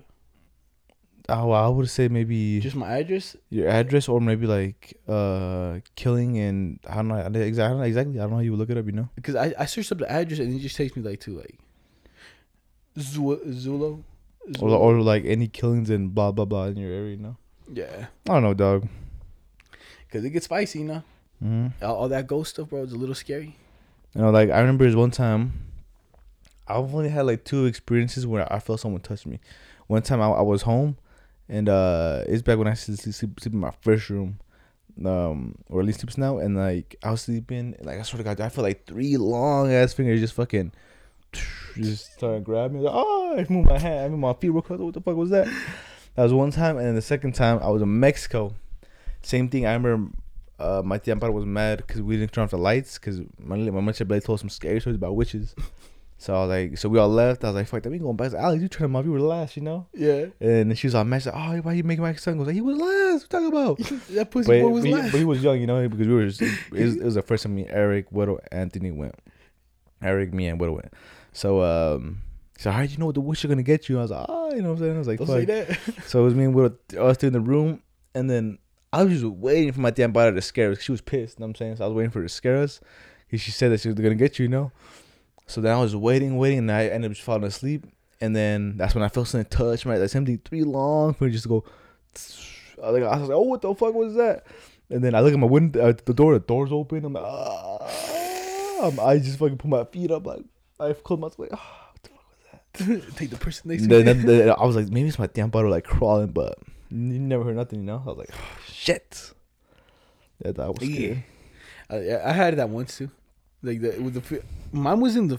oh, 1.29 1.51
I 1.51 1.67
would 1.67 1.91
say 1.91 2.07
maybe 2.07 2.61
Just 2.61 2.77
my 2.77 2.89
address? 2.99 3.35
your 3.51 3.67
address 3.69 4.09
or 4.09 4.21
maybe 4.21 4.47
like 4.47 4.97
uh 5.09 5.81
killing 5.97 6.39
and 6.39 6.79
I 6.89 6.95
don't 6.97 7.09
know 7.09 7.17
exactly 7.41 7.63
I 7.65 7.69
don't 7.69 7.79
know 7.79 7.83
exactly 7.85 8.19
I 8.19 8.23
don't 8.23 8.31
know 8.31 8.37
how 8.37 8.43
you 8.43 8.53
would 8.53 8.61
look 8.61 8.71
it 8.71 8.79
up. 8.79 8.87
You 8.87 8.93
know, 8.93 9.09
Because 9.17 9.35
I, 9.35 9.53
I 9.59 9.65
searched 9.67 9.91
up 9.91 9.99
the 9.99 10.09
address 10.11 10.39
and 10.39 10.55
it 10.55 10.61
just 10.61 10.77
takes 10.77 10.95
me 10.97 11.03
like 11.03 11.19
to 11.23 11.37
like 11.37 11.59
Zu- 12.99 13.41
Zillow. 13.47 14.03
or, 14.61 14.71
or 14.71 15.01
like 15.01 15.25
any 15.25 15.49
killings 15.49 15.91
and 15.91 16.15
blah 16.15 16.33
blah 16.33 16.45
blah 16.45 16.67
in 16.67 16.77
your 16.77 16.93
area. 16.93 17.17
You 17.17 17.23
know, 17.23 17.37
yeah, 17.73 18.07
I 18.29 18.35
don't 18.35 18.43
know, 18.43 18.55
dog. 18.55 18.89
because 20.07 20.25
it 20.25 20.31
gets 20.31 20.47
spicy, 20.47 20.81
you 20.81 20.85
know. 20.87 21.03
Mm-hmm. 21.45 21.85
All, 21.85 21.97
all 21.97 22.09
that 22.09 22.27
ghost 22.27 22.51
stuff, 22.55 22.71
bro, 22.71 22.83
is 22.83 22.93
a 22.93 22.97
little 22.97 23.15
scary. 23.15 23.57
You 24.15 24.23
know, 24.23 24.31
like 24.31 24.51
I 24.51 24.61
remember 24.61 24.85
this 24.87 24.95
one 24.95 25.11
time. 25.11 25.53
I've 26.69 26.93
only 26.95 27.11
had 27.11 27.27
like 27.27 27.45
two 27.45 27.67
experiences 27.67 28.27
where 28.27 28.51
I 28.53 28.59
felt 28.59 28.81
someone 28.81 29.01
touch 29.01 29.25
me. 29.27 29.39
One 29.87 30.03
time 30.03 30.21
I, 30.21 30.29
I 30.29 30.43
was 30.43 30.63
home, 30.63 30.97
and 31.49 31.69
uh, 31.69 32.23
it's 32.27 32.43
back 32.43 32.59
when 32.59 32.67
I 32.67 32.71
used 32.71 32.87
to 32.87 32.97
sleep, 32.97 33.15
sleep, 33.15 33.41
sleep 33.41 33.53
in 33.55 33.61
my 33.61 33.71
first 33.83 34.11
room, 34.11 34.41
um, 35.05 35.55
or 35.69 35.81
at 35.81 35.87
least 35.87 36.01
sleeps 36.01 36.19
now. 36.19 36.39
And 36.39 36.57
like 36.57 36.97
I 37.05 37.11
was 37.13 37.23
sleeping, 37.23 37.77
and, 37.79 37.87
like 37.87 38.01
I 38.01 38.03
swear 38.03 38.19
to 38.19 38.25
God, 38.25 38.41
I 38.41 38.49
felt 38.49 38.65
like 38.65 38.85
three 38.87 39.17
long 39.17 39.71
ass 39.73 39.93
fingers 39.93 40.19
just 40.19 40.35
fucking, 40.35 40.73
just 41.83 42.15
started 42.15 42.45
grabbing 42.45 42.79
me. 42.79 42.85
Like, 42.85 42.95
oh, 42.95 43.37
I 43.39 43.47
moved 43.53 43.69
my 43.69 43.79
hand, 43.79 44.05
I 44.05 44.09
moved 44.09 44.21
my 44.21 44.33
feet 44.35 44.51
real 44.51 44.63
quick. 44.63 44.81
What 44.81 44.95
the 44.95 45.01
fuck 45.01 45.17
was 45.17 45.31
that? 45.31 45.47
That 46.15 46.23
was 46.23 46.33
one 46.33 46.51
time, 46.51 46.79
and 46.79 46.87
then 46.87 46.95
the 46.95 47.03
second 47.03 47.35
time 47.35 47.59
I 47.63 47.69
was 47.69 47.83
in 47.83 48.01
Mexico. 48.01 48.55
Same 49.23 49.49
thing. 49.49 49.67
I 49.67 49.75
remember 49.75 50.17
uh, 50.59 50.83
my 50.85 50.99
tia 50.99 51.15
Amparo 51.15 51.33
was 51.33 51.45
mad 51.45 51.79
because 51.79 52.01
we 52.01 52.17
didn't 52.17 52.33
turn 52.33 52.45
off 52.45 52.51
the 52.51 52.59
lights 52.59 52.99
because 52.99 53.21
my 53.39 53.57
my 53.57 53.81
mother 53.81 54.05
Blade 54.05 54.25
told 54.25 54.41
some 54.41 54.49
scary 54.49 54.81
stories 54.81 54.97
about 54.97 55.15
witches. 55.15 55.55
so 56.19 56.35
I 56.35 56.39
was 56.41 56.49
like, 56.49 56.79
so 56.79 56.89
we 56.89 56.99
all 56.99 57.09
left. 57.09 57.45
I 57.45 57.49
was 57.49 57.57
like, 57.57 57.67
fuck 57.69 57.83
that, 57.83 57.91
we 57.91 57.99
going 57.99 58.17
back. 58.17 58.33
Like, 58.33 58.43
Alex, 58.43 58.63
you 58.63 58.69
turn 58.69 58.87
them 58.87 58.97
off. 58.97 59.05
You 59.05 59.13
were 59.13 59.21
last, 59.21 59.57
you 59.57 59.63
know. 59.63 59.87
Yeah, 59.93 60.27
And 60.41 60.77
she 60.79 60.87
was 60.87 60.95
all 60.95 61.05
mad. 61.05 61.19
She's 61.19 61.27
like, 61.27 61.35
oh, 61.37 61.57
why 61.63 61.75
you 61.75 61.85
making 61.85 62.03
my 62.03 62.15
son? 62.15 62.35
I 62.35 62.39
was 62.39 62.47
like, 62.47 62.55
he 62.55 62.63
was 62.63 62.79
last. 62.79 62.87
What 62.87 63.23
you 63.23 63.29
talking 63.29 63.49
about? 63.49 63.79
that 64.11 64.31
pussy 64.31 64.49
but, 64.49 64.63
boy 64.63 64.69
was 64.69 64.83
but, 64.83 64.89
he, 64.89 64.95
last. 64.95 65.13
but 65.13 65.19
he 65.19 65.25
was 65.25 65.43
young, 65.43 65.61
you 65.61 65.67
know, 65.67 65.89
because 65.89 66.07
we 66.07 66.15
were. 66.15 66.27
Just, 66.27 66.41
it, 66.41 66.73
was, 66.73 66.97
it 66.97 67.05
was 67.05 67.15
the 67.15 67.23
first 67.23 67.43
time 67.43 67.55
me, 67.55 67.67
Eric, 67.69 68.11
Widow, 68.11 68.39
Anthony 68.51 68.91
went. 68.91 69.15
Eric, 70.03 70.33
me, 70.33 70.47
and 70.49 70.59
Widow 70.59 70.73
went. 70.73 70.93
So 71.37 71.63
um. 71.63 72.23
So 72.59 72.71
how 72.71 72.81
do 72.85 72.89
you 72.91 72.97
know 72.97 73.05
what 73.07 73.15
the 73.15 73.21
witch 73.21 73.45
are 73.45 73.49
gonna 73.49 73.63
get 73.63 73.89
you? 73.91 73.99
I 73.99 74.03
was 74.03 74.11
like, 74.11 74.25
oh, 74.31 74.55
you 74.55 74.63
know 74.63 74.71
what 74.73 74.79
I'm 74.79 74.85
saying? 74.85 74.95
I 74.95 74.99
was 74.99 75.07
like, 75.09 75.19
Don't 75.19 75.27
fuck. 75.27 75.37
say 75.37 75.45
that. 75.45 75.79
So 76.07 76.21
it 76.21 76.25
was 76.25 76.35
me 76.35 76.45
and 76.45 76.55
Widow, 76.55 76.75
us 77.07 77.19
two 77.19 77.27
in 77.27 77.35
the 77.35 77.41
room, 77.41 77.83
and 78.15 78.31
then 78.31 78.57
I 78.95 79.03
was 79.05 79.13
just 79.13 79.27
waiting 79.27 79.73
for 79.73 79.81
my 79.81 79.91
damn 79.91 80.11
body 80.13 80.35
to 80.35 80.41
scare 80.41 80.71
us. 80.71 80.81
She 80.81 80.91
was 80.91 81.03
pissed, 81.03 81.39
you 81.39 81.43
know 81.43 81.49
what 81.49 81.51
I'm 81.51 81.55
saying? 81.57 81.77
So 81.77 81.85
I 81.85 81.89
was 81.89 81.95
waiting 81.95 82.11
for 82.11 82.21
her 82.21 82.25
to 82.25 82.33
scare 82.33 82.57
us. 82.63 82.81
'cause 83.31 83.43
She 83.43 83.51
said 83.51 83.71
that 83.73 83.81
she 83.81 83.89
was 83.89 83.97
gonna 83.99 84.15
get 84.15 84.39
you, 84.39 84.45
you 84.45 84.49
know? 84.49 84.73
So 85.47 85.61
then 85.61 85.77
I 85.77 85.81
was 85.81 85.95
waiting, 85.95 86.39
waiting, 86.39 86.61
and 86.61 86.73
I 86.73 86.87
ended 86.87 87.11
up 87.11 87.15
just 87.17 87.25
falling 87.27 87.45
asleep. 87.45 87.85
And 88.23 88.35
then 88.35 88.79
that's 88.79 88.95
when 88.95 89.05
I 89.05 89.09
felt 89.09 89.29
something 89.29 89.51
touch 89.51 89.85
my 89.85 89.99
like 89.99 90.09
something 90.09 90.41
three 90.43 90.63
long 90.65 91.13
for 91.13 91.29
just 91.29 91.43
to 91.43 91.49
go. 91.51 91.65
I 92.83 92.91
was 92.91 93.01
like, 93.01 93.03
I 93.13 93.17
was 93.19 93.29
like, 93.29 93.37
oh, 93.37 93.43
what 93.43 93.61
the 93.61 93.75
fuck 93.75 93.93
was 93.95 94.15
that? 94.15 94.47
And 94.89 95.05
then 95.05 95.15
I 95.15 95.21
look 95.21 95.35
at 95.35 95.39
my 95.39 95.47
window, 95.47 95.87
uh, 95.91 95.93
the 96.05 96.15
door, 96.15 96.33
the 96.33 96.41
door's 96.41 96.73
open. 96.73 97.05
I'm 97.05 97.13
like, 97.13 97.25
ah. 97.27 99.07
I 99.07 99.19
just 99.19 99.39
fucking 99.39 99.59
put 99.59 99.69
my 99.69 99.85
feet 99.85 100.11
up, 100.11 100.27
like 100.27 100.43
I 100.79 100.93
closed 100.93 101.21
my 101.23 101.29
like, 101.39 101.51
oh, 101.53 101.89
what 101.93 102.03
the 102.03 102.09
fuck 102.11 102.25
was 102.31 103.01
that? 103.09 103.17
Take 103.17 103.31
the 103.31 103.37
person 103.37 103.71
next 103.71 103.83
to 103.83 103.89
then 103.89 104.51
I 104.51 104.65
was 104.65 104.77
like, 104.77 104.89
maybe 104.89 105.09
it's 105.09 105.19
my 105.19 105.27
damn 105.27 105.51
bottle 105.51 105.71
like 105.71 105.85
crawling, 105.85 106.29
but 106.29 106.59
you 106.91 106.97
never 107.19 107.45
heard 107.45 107.57
nothing, 107.57 107.81
you 107.81 107.87
know. 107.87 108.03
I 108.05 108.09
was 108.09 108.19
like, 108.19 108.31
oh, 108.33 108.59
shit. 108.71 109.33
Yeah, 110.45 110.53
that 110.53 110.75
was 110.79 110.89
Yeah. 110.89 110.97
scary. 110.97 111.27
I, 111.89 112.29
I 112.31 112.33
had 112.33 112.57
that 112.59 112.69
once 112.69 112.99
too. 112.99 113.11
Like 113.63 113.81
the 113.81 113.99
with 114.01 114.15
the 114.15 114.43
mine 114.73 115.01
was 115.01 115.17
in 115.17 115.29
the 115.29 115.39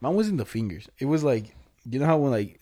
mine 0.00 0.14
was 0.14 0.28
in 0.28 0.36
the 0.36 0.44
fingers. 0.46 0.88
It 0.98 1.06
was 1.06 1.22
like 1.22 1.54
you 1.88 1.98
know 1.98 2.06
how 2.06 2.18
when 2.18 2.30
like 2.30 2.60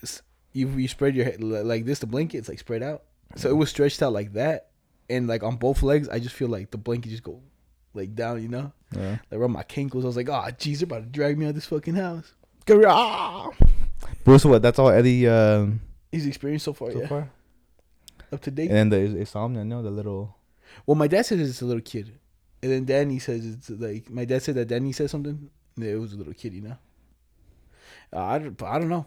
you 0.53 0.69
you 0.69 0.89
spread 0.89 1.15
your 1.15 1.25
head 1.27 1.43
like 1.43 1.85
this, 1.85 2.01
the 2.01 2.07
blanket 2.07 2.39
it's 2.39 2.49
like 2.49 2.59
spread 2.59 2.83
out. 2.83 3.03
So 3.37 3.49
it 3.51 3.55
was 3.55 3.71
stretched 3.71 4.03
out 4.03 4.13
like 4.13 4.33
that, 4.33 4.71
and 5.09 5.29
like 5.29 5.43
on 5.45 5.57
both 5.57 5.83
legs, 5.83 6.09
I 6.09 6.19
just 6.19 6.35
feel 6.35 6.49
like 6.49 6.73
the 6.73 6.79
blanket 6.79 7.11
just 7.11 7.23
go 7.23 7.41
like 7.95 8.15
down. 8.15 8.43
You 8.43 8.49
know, 8.49 8.73
Yeah. 8.97 9.19
like 9.31 9.41
around 9.41 9.53
my 9.53 9.65
ankles. 9.77 10.05
I 10.05 10.09
was 10.09 10.17
like, 10.17 10.29
oh, 10.29 10.45
jeez, 10.59 10.79
they're 10.79 10.85
about 10.87 11.01
to 11.05 11.07
drag 11.11 11.39
me 11.39 11.47
out 11.47 11.51
of 11.51 11.55
this 11.57 11.67
fucking 11.67 11.95
house. 11.95 12.33
Go- 12.67 12.83
ah! 12.87 13.51
But 14.25 14.39
so 14.39 14.49
what? 14.51 14.63
That's 14.63 14.79
all 14.79 14.91
Eddie 14.91 15.27
um, 15.29 15.81
His 16.13 16.27
experience 16.27 16.63
so 16.63 16.73
far, 16.73 16.91
so 16.93 17.01
yeah, 17.01 17.07
far. 17.09 17.31
up 18.33 18.41
to 18.43 18.51
date. 18.51 18.71
And 18.71 18.93
then 18.93 19.13
the 19.15 19.19
insomnia, 19.21 19.65
no, 19.65 19.83
the 19.83 19.91
little. 19.91 20.37
Well, 20.87 20.95
my 20.95 21.07
dad 21.09 21.27
says 21.27 21.41
it's 21.41 21.63
a 21.63 21.67
little 21.67 21.81
kid, 21.83 22.13
and 22.63 22.71
then 22.71 22.85
Danny 22.85 23.19
says 23.19 23.45
it's 23.47 23.71
like 23.71 24.09
my 24.11 24.25
dad 24.25 24.43
said 24.43 24.55
that 24.57 24.69
Danny 24.69 24.93
said 24.93 25.11
something. 25.11 25.51
It 25.81 25.99
was 25.99 26.13
a 26.13 26.17
little 26.17 26.35
kid, 26.35 26.53
you 26.55 26.63
know. 26.63 26.77
Uh, 28.13 28.23
I 28.25 28.39
don't, 28.39 28.63
I 28.63 28.79
don't 28.79 28.89
know. 28.89 29.07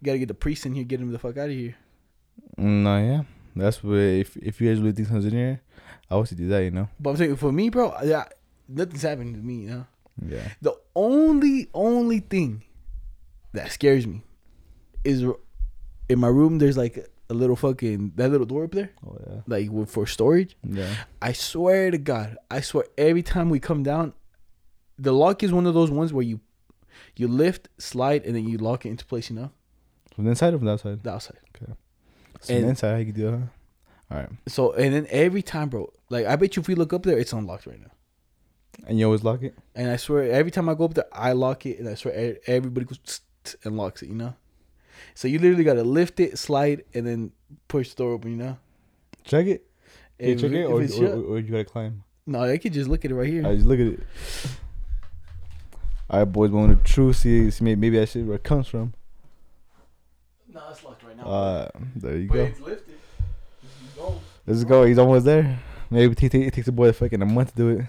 You 0.00 0.06
gotta 0.06 0.18
get 0.18 0.28
the 0.28 0.34
priest 0.34 0.64
in 0.66 0.74
here, 0.74 0.84
get 0.84 1.00
him 1.00 1.10
the 1.12 1.18
fuck 1.18 1.36
out 1.38 1.48
of 1.50 1.54
here. 1.54 1.74
No, 2.56 2.98
yeah, 2.98 3.22
that's 3.56 3.82
where 3.82 3.98
if 4.20 4.36
if 4.36 4.60
you 4.60 4.68
guys 4.70 4.80
really 4.80 4.92
think 4.92 5.08
something's 5.08 5.32
in 5.32 5.38
here, 5.38 5.60
I 6.10 6.16
would 6.16 6.28
do 6.28 6.48
that, 6.48 6.60
you 6.60 6.70
know. 6.70 6.88
But 7.00 7.10
I'm 7.10 7.16
saying 7.16 7.36
for 7.36 7.50
me, 7.52 7.70
bro, 7.70 7.94
yeah, 8.04 8.24
nothing's 8.68 9.02
happening 9.02 9.34
to 9.34 9.40
me, 9.40 9.54
you 9.62 9.70
know. 9.70 9.86
Yeah. 10.26 10.48
The 10.62 10.74
only 10.94 11.68
only 11.74 12.20
thing 12.20 12.62
that 13.52 13.72
scares 13.72 14.06
me 14.06 14.22
is 15.02 15.24
in 16.08 16.18
my 16.18 16.28
room. 16.28 16.58
There's 16.58 16.76
like 16.76 17.08
a 17.30 17.34
little 17.34 17.56
fucking 17.56 18.12
that 18.16 18.30
little 18.30 18.46
door 18.46 18.64
up 18.64 18.72
there, 18.72 18.90
Oh 19.06 19.16
yeah. 19.26 19.40
like 19.46 19.70
with, 19.70 19.90
for 19.90 20.06
storage. 20.06 20.56
Yeah. 20.62 20.94
I 21.22 21.32
swear 21.32 21.90
to 21.90 21.98
God, 21.98 22.36
I 22.50 22.60
swear 22.60 22.84
every 22.98 23.22
time 23.22 23.48
we 23.50 23.58
come 23.58 23.82
down, 23.82 24.12
the 24.98 25.12
lock 25.12 25.42
is 25.42 25.52
one 25.52 25.66
of 25.66 25.74
those 25.74 25.90
ones 25.90 26.12
where 26.12 26.24
you 26.24 26.40
you 27.16 27.26
lift, 27.26 27.68
slide, 27.78 28.24
and 28.24 28.36
then 28.36 28.46
you 28.48 28.58
lock 28.58 28.86
it 28.86 28.90
into 28.90 29.04
place. 29.06 29.30
You 29.30 29.36
know, 29.36 29.50
From 30.14 30.24
the 30.24 30.30
inside 30.30 30.54
or 30.54 30.58
from 30.58 30.66
the 30.66 30.72
outside? 30.72 31.02
the 31.02 31.10
outside. 31.10 31.38
From 31.58 31.76
the 32.46 32.54
And- 32.54 32.66
inside. 32.66 32.90
How 32.92 32.98
you 32.98 33.12
do 33.12 33.28
it? 33.28 33.32
Huh? 33.32 33.46
All 34.10 34.18
right. 34.18 34.28
So 34.46 34.72
and 34.72 34.94
then 34.94 35.06
every 35.10 35.42
time, 35.42 35.68
bro, 35.68 35.92
like 36.10 36.26
I 36.26 36.36
bet 36.36 36.56
you 36.56 36.60
if 36.60 36.68
we 36.68 36.74
look 36.74 36.92
up 36.92 37.02
there, 37.04 37.18
it's 37.18 37.32
unlocked 37.32 37.66
right 37.66 37.80
now. 37.80 37.90
And 38.86 38.98
you 38.98 39.04
always 39.06 39.22
lock 39.24 39.42
it. 39.42 39.54
And 39.74 39.88
I 39.90 39.96
swear, 39.96 40.30
every 40.32 40.50
time 40.50 40.68
I 40.68 40.74
go 40.74 40.84
up 40.84 40.94
there, 40.94 41.06
I 41.12 41.32
lock 41.32 41.64
it, 41.64 41.78
and 41.78 41.88
I 41.88 41.94
swear 41.94 42.36
everybody 42.46 42.86
goes 42.86 42.98
tsk, 42.98 43.22
tsk, 43.44 43.56
and 43.64 43.76
locks 43.76 44.02
it. 44.02 44.08
You 44.08 44.14
know, 44.16 44.34
so 45.14 45.28
you 45.28 45.38
literally 45.38 45.64
gotta 45.64 45.84
lift 45.84 46.18
it, 46.20 46.38
slide, 46.38 46.84
and 46.92 47.06
then 47.06 47.32
push 47.68 47.90
the 47.90 47.96
door 48.02 48.12
open. 48.12 48.32
You 48.32 48.36
know, 48.36 48.58
Check 49.24 49.46
it. 49.46 49.66
Can 50.18 50.28
you 50.28 50.34
If 50.34 50.40
check 50.40 50.50
it- 50.50 50.56
it, 50.60 50.64
or, 50.64 50.82
it's 50.82 50.98
or, 50.98 51.06
or, 51.06 51.22
or 51.22 51.38
you 51.38 51.50
gotta 51.52 51.64
climb. 51.64 52.02
no, 52.26 52.42
I 52.42 52.58
could 52.58 52.72
just 52.72 52.88
look 52.90 53.04
at 53.04 53.10
it 53.10 53.14
right 53.14 53.28
here. 53.28 53.46
I 53.46 53.54
just 53.54 53.66
look 53.66 53.78
at 53.80 53.86
it. 53.86 54.00
All 56.10 56.18
right, 56.18 56.24
boys. 56.26 56.50
Want 56.50 56.84
to 56.84 56.92
true 56.92 57.12
see, 57.12 57.50
see 57.50 57.64
maybe, 57.64 57.80
maybe 57.80 57.98
that 57.98 58.08
shit 58.10 58.26
where 58.26 58.36
it 58.36 58.44
comes 58.44 58.68
from. 58.68 58.92
no, 60.52 60.60
it's 60.70 60.84
locked 60.84 61.02
right 61.04 61.16
now. 61.16 61.24
Uh, 61.24 61.68
there 61.96 62.16
you 62.18 62.28
but 62.28 62.34
go. 62.34 62.44
it's 62.44 62.60
lifted. 62.60 62.93
Let's 64.46 64.64
go. 64.64 64.84
He's 64.84 64.98
almost 64.98 65.24
there. 65.24 65.58
Maybe 65.90 66.12
it, 66.12 66.52
takes 66.52 66.68
a 66.68 66.72
boy 66.72 66.88
a 66.88 66.92
fucking 66.92 67.22
a 67.22 67.26
month 67.26 67.50
to 67.50 67.56
do 67.56 67.68
it. 67.68 67.86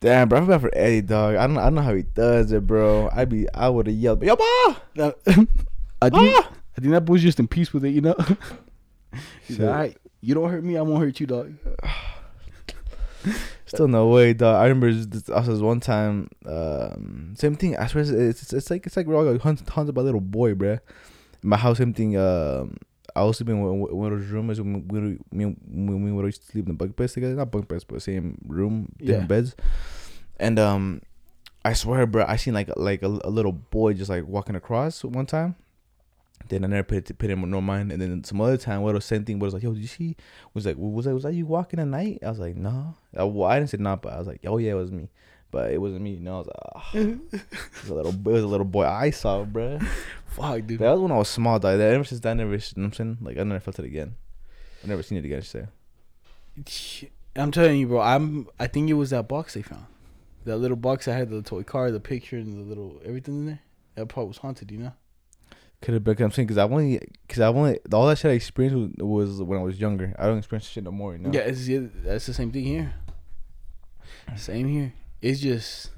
Damn, 0.00 0.28
bro. 0.28 0.38
I 0.38 0.40
feel 0.42 0.48
bad 0.48 0.60
for 0.60 0.70
Eddie, 0.72 1.02
dog. 1.02 1.34
I 1.36 1.46
don't, 1.46 1.58
I 1.58 1.64
don't 1.64 1.74
know 1.74 1.82
how 1.82 1.94
he 1.94 2.02
does 2.02 2.52
it, 2.52 2.66
bro. 2.66 3.10
I 3.12 3.24
be, 3.24 3.52
I 3.52 3.68
would 3.68 3.86
have 3.88 3.96
yelled, 3.96 4.22
"Yo, 4.22 4.36
ma!" 4.36 4.76
Now, 4.94 5.12
I 6.00 6.10
think 6.10 6.34
Ah! 6.36 6.52
I 6.76 6.80
think 6.80 6.92
that 6.92 7.04
boy's 7.04 7.22
just 7.22 7.40
in 7.40 7.48
peace 7.48 7.72
with 7.72 7.84
it, 7.84 7.90
you 7.90 8.00
know. 8.00 8.14
He's 9.46 9.58
like, 9.58 9.68
all 9.68 9.74
right, 9.74 9.96
you 10.20 10.34
don't 10.34 10.48
hurt 10.48 10.62
me, 10.62 10.76
I 10.76 10.82
won't 10.82 11.02
hurt 11.02 11.18
you, 11.18 11.26
dog. 11.26 11.54
Still 13.66 13.88
no 13.88 14.06
way, 14.06 14.32
dog. 14.32 14.54
I 14.56 14.68
remember 14.68 14.92
this, 14.92 15.28
us 15.28 15.46
this 15.46 15.58
one 15.58 15.80
time. 15.80 16.30
Um, 16.46 17.34
same 17.36 17.56
thing. 17.56 17.76
I 17.76 17.86
swear, 17.88 18.02
it's, 18.02 18.10
it's, 18.10 18.52
it's 18.52 18.70
like 18.70 18.86
it's 18.86 18.96
like 18.96 19.06
we're 19.06 19.16
all 19.16 19.24
like 19.24 19.40
hunted, 19.42 19.68
hunted 19.68 19.94
by 19.94 20.02
a 20.02 20.04
little 20.04 20.20
boy, 20.20 20.54
bruh. 20.54 20.78
In 21.42 21.48
my 21.48 21.56
house, 21.56 21.78
same 21.78 21.92
thing. 21.92 22.16
Um, 22.16 22.78
I 23.18 23.24
was 23.24 23.36
sleeping 23.36 23.58
in 23.58 23.80
one 23.80 24.12
of 24.12 24.18
those 24.20 24.28
rooms 24.30 24.60
when 24.60 24.86
we 24.88 25.00
we 25.00 25.18
me 25.32 25.44
and- 25.44 25.88
when 25.88 26.02
we 26.04 26.12
would 26.12 26.34
sleep 26.34 26.66
in 26.66 26.72
the 26.72 26.76
bunk 26.78 26.96
beds 26.96 27.12
together. 27.14 27.34
Not 27.34 27.50
bunk 27.50 27.68
beds, 27.68 27.84
but 27.84 28.00
same 28.02 28.38
room, 28.46 28.92
different 28.98 29.22
Yeah. 29.22 29.26
beds. 29.26 29.56
And 30.40 30.58
um, 30.58 31.02
I 31.64 31.72
swear, 31.72 32.06
bro, 32.06 32.24
I 32.26 32.36
seen 32.36 32.54
like 32.54 32.70
like 32.76 33.02
a, 33.02 33.06
a 33.24 33.30
little 33.30 33.52
boy 33.52 33.94
just 33.94 34.08
like 34.10 34.26
walking 34.26 34.54
across 34.56 35.04
one 35.04 35.26
time. 35.26 35.56
Then 36.48 36.64
I 36.64 36.68
never 36.68 36.84
paid 36.84 37.10
it, 37.10 37.18
paid 37.18 37.30
him 37.30 37.50
no 37.50 37.60
mind. 37.60 37.90
And 37.92 38.00
then 38.00 38.22
some 38.24 38.40
other 38.40 38.56
time, 38.56 38.80
what 38.82 38.94
was 38.94 39.04
same 39.04 39.24
thing? 39.24 39.38
Was 39.40 39.52
like, 39.54 39.62
yo, 39.64 39.72
did 39.74 39.80
you 39.80 39.88
see? 39.88 40.16
Was 40.54 40.64
like, 40.64 40.76
was 40.78 41.04
that 41.04 41.12
was 41.14 41.24
that 41.24 41.34
you 41.34 41.44
walking 41.46 41.80
at 41.80 41.88
night? 41.88 42.20
I 42.24 42.30
was 42.30 42.38
like, 42.38 42.56
no. 42.56 42.94
I, 43.16 43.24
well, 43.24 43.48
I 43.50 43.58
didn't 43.58 43.70
say 43.70 43.78
nah, 43.78 43.96
but 43.96 44.12
I 44.12 44.18
was 44.18 44.28
like, 44.28 44.40
oh 44.46 44.58
yeah, 44.58 44.70
it 44.70 44.74
was 44.74 44.90
me. 44.92 45.10
But 45.50 45.70
it 45.70 45.80
wasn't 45.80 46.02
me. 46.02 46.18
No, 46.20 46.34
I 46.34 46.38
was 46.38 46.46
like, 46.46 46.56
ah. 46.74 46.90
it 46.94 47.18
was 47.82 47.90
a 47.90 47.94
little, 47.94 48.12
it 48.12 48.24
was 48.24 48.42
a 48.42 48.46
little 48.46 48.66
boy 48.66 48.84
I 48.84 49.10
saw, 49.10 49.44
bro. 49.44 49.78
Fuck, 50.26 50.66
dude. 50.66 50.80
That 50.80 50.92
was 50.92 51.00
when 51.00 51.12
I 51.12 51.16
was 51.16 51.28
small, 51.28 51.58
dog. 51.58 51.80
Ever 51.80 52.04
since 52.04 52.20
that, 52.20 52.30
I 52.30 52.34
never, 52.34 52.54
you 52.54 52.60
know 52.76 52.84
I'm 52.84 52.92
saying? 52.92 53.18
Like 53.20 53.38
I 53.38 53.42
never 53.44 53.60
felt 53.60 53.78
it 53.78 53.84
again. 53.86 54.14
I 54.84 54.88
never 54.88 55.02
seen 55.02 55.18
it 55.18 55.24
again. 55.24 55.38
I 55.38 55.40
say. 55.40 55.66
I'm 57.36 57.50
telling 57.50 57.78
you, 57.78 57.86
bro. 57.86 58.00
I'm. 58.00 58.48
I 58.58 58.66
think 58.66 58.90
it 58.90 58.94
was 58.94 59.10
that 59.10 59.28
box 59.28 59.54
they 59.54 59.62
found. 59.62 59.86
That 60.44 60.58
little 60.58 60.76
box 60.76 61.06
that 61.06 61.14
had 61.14 61.30
the 61.30 61.42
toy 61.42 61.62
car, 61.62 61.90
the 61.90 62.00
picture, 62.00 62.36
and 62.36 62.54
the 62.54 62.68
little 62.68 63.00
everything 63.04 63.40
in 63.40 63.46
there. 63.46 63.60
That 63.94 64.06
part 64.06 64.28
was 64.28 64.38
haunted, 64.38 64.70
you 64.70 64.78
know. 64.78 64.92
Could 65.80 65.94
have 65.94 66.04
been. 66.04 66.20
I'm 66.20 66.30
saying 66.32 66.46
because 66.46 66.58
I've 66.58 66.72
only, 66.72 67.00
because 67.26 67.40
I've 67.40 67.56
only 67.56 67.78
all 67.92 68.06
that 68.06 68.18
shit 68.18 68.30
I 68.30 68.34
experienced 68.34 69.00
was, 69.00 69.38
was 69.38 69.42
when 69.42 69.60
I 69.60 69.62
was 69.62 69.80
younger. 69.80 70.14
I 70.18 70.26
don't 70.26 70.38
experience 70.38 70.68
shit 70.68 70.84
no 70.84 70.90
more. 70.90 71.12
You 71.12 71.20
know. 71.20 71.30
Yeah, 71.32 71.40
it's, 71.40 71.68
yeah, 71.68 71.80
that's 72.04 72.26
the 72.26 72.34
same 72.34 72.50
thing 72.50 72.64
here. 72.64 72.94
Same 74.36 74.68
here. 74.68 74.92
It's 75.20 75.40
just, 75.40 75.90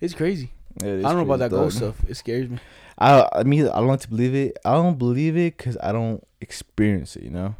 it's 0.00 0.14
crazy. 0.14 0.50
Yeah, 0.82 0.88
it 0.90 0.98
I 1.04 1.08
don't 1.08 1.16
know 1.16 1.22
about 1.34 1.40
that 1.40 1.50
ghost 1.50 1.78
stuff. 1.78 1.96
It 2.08 2.14
scares 2.16 2.48
me. 2.48 2.58
I 2.98 3.28
I 3.32 3.42
mean 3.42 3.66
I 3.68 3.76
don't 3.78 3.88
like 3.88 4.00
to 4.00 4.08
believe 4.08 4.34
it. 4.34 4.56
I 4.64 4.72
don't 4.72 4.98
believe 4.98 5.36
it 5.36 5.56
because 5.56 5.76
I 5.82 5.90
don't 5.92 6.22
experience 6.40 7.16
it. 7.16 7.24
You 7.24 7.30
know. 7.30 7.54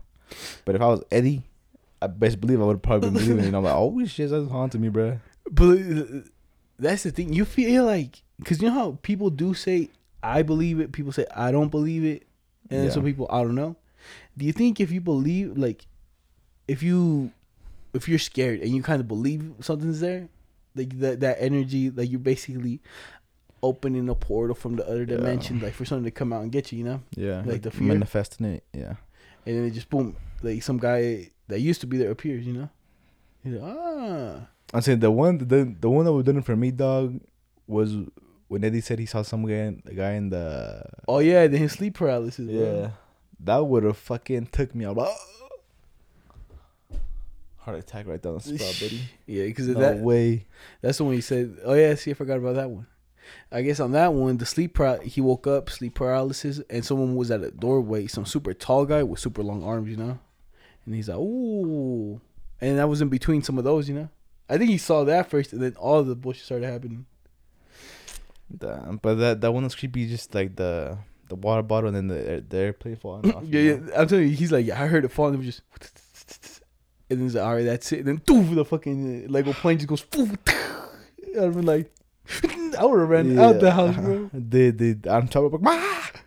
But 0.65 0.77
if 0.77 0.81
I 0.81 0.87
was 0.87 1.03
Eddie, 1.11 1.43
I 2.01 2.07
best 2.07 2.41
believe 2.41 2.61
I 2.61 2.65
would 2.65 2.83
probably 2.83 3.11
been 3.11 3.15
believing 3.19 3.41
it. 3.41 3.45
You 3.47 3.51
know, 3.53 3.59
I'm 3.59 3.65
like, 3.65 3.75
oh 3.75 4.05
shit, 4.07 4.31
that's 4.31 4.49
haunting 4.49 4.81
me, 4.81 4.89
bro. 4.89 5.19
But 5.51 5.79
uh, 5.79 6.05
that's 6.79 7.03
the 7.03 7.11
thing. 7.11 7.33
You 7.33 7.45
feel 7.45 7.85
like 7.85 8.23
because 8.39 8.63
you 8.63 8.69
know 8.69 8.75
how 8.75 8.99
people 9.03 9.29
do 9.31 9.55
say 9.55 9.89
I 10.23 10.43
believe 10.43 10.79
it. 10.79 10.93
People 10.93 11.13
say 11.13 11.27
I 11.35 11.51
don't 11.51 11.69
believe 11.71 12.05
it, 12.05 12.27
and 12.71 12.79
then 12.81 12.87
Yeah. 12.87 12.93
some 12.93 13.05
people 13.05 13.27
I 13.31 13.43
don't 13.43 13.57
know. 13.57 13.77
Do 14.37 14.45
you 14.45 14.53
think 14.53 14.81
if 14.81 14.93
you 14.93 15.01
believe 15.01 15.59
like 15.59 15.87
if 16.69 16.83
you 16.83 17.33
if 17.95 18.09
you're 18.09 18.19
scared 18.19 18.61
and 18.61 18.71
you 18.71 18.83
kind 18.83 19.01
of 19.01 19.09
believe 19.09 19.53
something's 19.61 20.01
there, 20.01 20.29
like 20.75 20.99
that 21.01 21.21
that 21.21 21.37
energy, 21.41 21.91
like 21.91 22.11
you're 22.11 22.21
basically 22.21 22.81
opening 23.63 24.09
a 24.09 24.15
portal 24.15 24.55
from 24.55 24.77
the 24.77 24.87
other 24.87 25.01
Yeah. 25.01 25.17
dimension, 25.17 25.61
like 25.61 25.75
for 25.75 25.85
something 25.85 26.05
to 26.05 26.11
come 26.11 26.33
out 26.33 26.43
and 26.43 26.51
get 26.53 26.73
you, 26.73 26.79
you 26.79 26.85
know? 26.85 27.03
Yeah, 27.15 27.43
Like 27.45 27.63
the 27.63 27.71
fear? 27.71 27.89
manifesting 27.89 28.47
it. 28.47 28.65
Yeah. 28.73 28.95
And 29.45 29.57
then 29.57 29.65
it 29.67 29.71
just 29.73 29.91
boom, 29.91 30.17
like 30.43 30.63
some 30.63 30.79
guy 30.79 31.31
that 31.49 31.61
used 31.61 31.81
to 31.83 31.87
be 31.87 31.99
there 31.99 32.11
appears, 32.11 32.47
you 32.47 32.53
know? 32.55 32.69
He's 33.45 33.55
like, 33.55 33.63
ah. 33.77 34.47
I'm 34.73 34.81
saying 34.81 35.01
the 35.01 35.11
one 35.11 35.39
the 35.39 35.75
the 35.81 35.91
one 35.91 36.05
that 36.05 36.13
was 36.13 36.25
done 36.25 36.39
it 36.39 36.45
for 36.45 36.57
me, 36.57 36.71
dog, 36.71 37.21
was 37.67 37.97
when 38.49 38.65
Eddie 38.65 38.81
said 38.81 38.99
he 38.99 39.07
saw 39.07 39.23
some 39.23 39.45
guy, 39.47 39.55
in- 39.69 39.83
a 39.87 39.95
guy 39.95 40.13
in 40.13 40.31
the 40.31 40.83
Oh 41.09 41.19
yeah, 41.19 41.47
then 41.47 41.61
his 41.61 41.73
sleep 41.73 41.95
paralysis. 41.95 42.47
bro. 42.47 42.55
yeah, 42.55 42.91
that 43.41 43.59
would 43.67 43.83
have 43.85 43.97
fucking 43.99 44.47
took 44.53 44.75
me 44.75 44.85
out. 44.85 44.97
Heart 47.61 47.79
attack 47.79 48.07
right 48.07 48.21
down 48.21 48.35
the 48.35 48.41
spot, 48.41 48.77
buddy. 48.81 49.01
Yeah, 49.27 49.45
because 49.45 49.69
No 49.69 49.81
that 49.81 49.99
way. 49.99 50.47
that's 50.81 50.99
the 50.99 51.05
one 51.05 51.15
he 51.15 51.21
said. 51.21 51.59
Oh 51.65 51.75
yeah, 51.75 51.95
see, 51.95 52.11
I 52.11 52.15
forgot 52.15 52.39
about 52.39 52.55
that 52.57 52.71
one. 52.71 52.87
I 53.53 53.63
guess 53.63 53.79
on 53.81 53.93
that 53.93 54.13
one, 54.15 54.39
the 54.39 54.47
sleep 54.47 54.75
par- 54.75 55.01
he 55.03 55.21
woke 55.21 55.47
up 55.47 55.71
sleep 55.71 55.95
paralysis, 55.95 56.61
and 56.71 56.85
someone 56.85 57.15
was 57.17 57.31
at 57.31 57.43
a 57.45 57.51
doorway. 57.51 58.07
Some 58.07 58.25
super 58.27 58.55
tall 58.55 58.87
guy 58.87 59.03
with 59.03 59.21
super 59.21 59.43
long 59.43 59.63
arms, 59.63 59.89
you 59.91 59.97
know, 59.97 60.19
and 60.87 60.95
he's 60.95 61.09
like, 61.09 61.19
ooh, 61.19 62.21
and 62.61 62.79
that 62.79 62.89
was 62.89 63.03
in 63.03 63.09
between 63.09 63.43
some 63.43 63.59
of 63.59 63.65
those, 63.65 63.89
you 63.89 63.95
know. 63.95 64.09
I 64.49 64.59
think 64.59 64.71
he 64.71 64.79
saw 64.79 65.05
that 65.05 65.31
first, 65.31 65.53
and 65.53 65.63
then 65.63 65.75
all 65.79 66.03
the 66.03 66.17
bullshit 66.17 66.45
started 66.45 66.67
happening. 66.67 67.07
Damn, 68.57 68.97
but 68.97 69.15
that 69.17 69.41
that 69.43 69.53
one 69.53 69.65
was 69.65 69.75
creepy. 69.77 70.09
Just 70.09 70.35
like 70.35 70.57
the 70.57 70.99
the 71.29 71.37
water 71.37 71.63
bottle 71.63 71.95
and 71.95 71.97
then 71.97 72.09
the 72.09 72.45
the 72.49 72.57
airplane 72.57 72.97
falling 72.97 73.33
off. 73.35 73.45
yeah, 73.45 73.61
yeah, 73.61 73.77
know? 73.77 73.93
I'm 73.97 74.09
telling 74.09 74.29
you, 74.29 74.35
he's 74.35 74.51
like, 74.51 74.67
yeah, 74.67 74.83
I 74.83 74.87
heard 74.87 75.05
it 75.05 75.13
fall, 75.13 75.27
and 75.27 75.35
it 75.37 75.39
was 75.39 75.47
just, 75.47 75.63
and 77.11 77.19
then 77.19 77.27
he's 77.27 77.35
like, 77.35 77.45
all 77.45 77.55
right, 77.55 77.65
that's 77.65 77.91
it. 77.93 78.01
And 78.01 78.09
then 78.09 78.19
doof, 78.21 78.55
the 78.55 78.65
fucking 78.65 79.29
Lego 79.29 79.53
plane 79.53 79.79
just 79.79 79.89
goes, 79.89 80.03
poof, 80.03 80.31
I'd 80.49 81.55
been 81.55 81.67
like, 81.67 81.93
I 82.79 82.85
would 82.85 83.01
have 83.01 83.09
ran 83.09 83.39
out 83.39 83.61
the 83.61 83.73
house, 83.73 83.97
bro. 83.97 84.31
Did 84.33 84.77
did 84.77 85.07
I'm 85.07 85.27
talking 85.27 85.47
about 85.47 85.63
bah, 85.63 86.21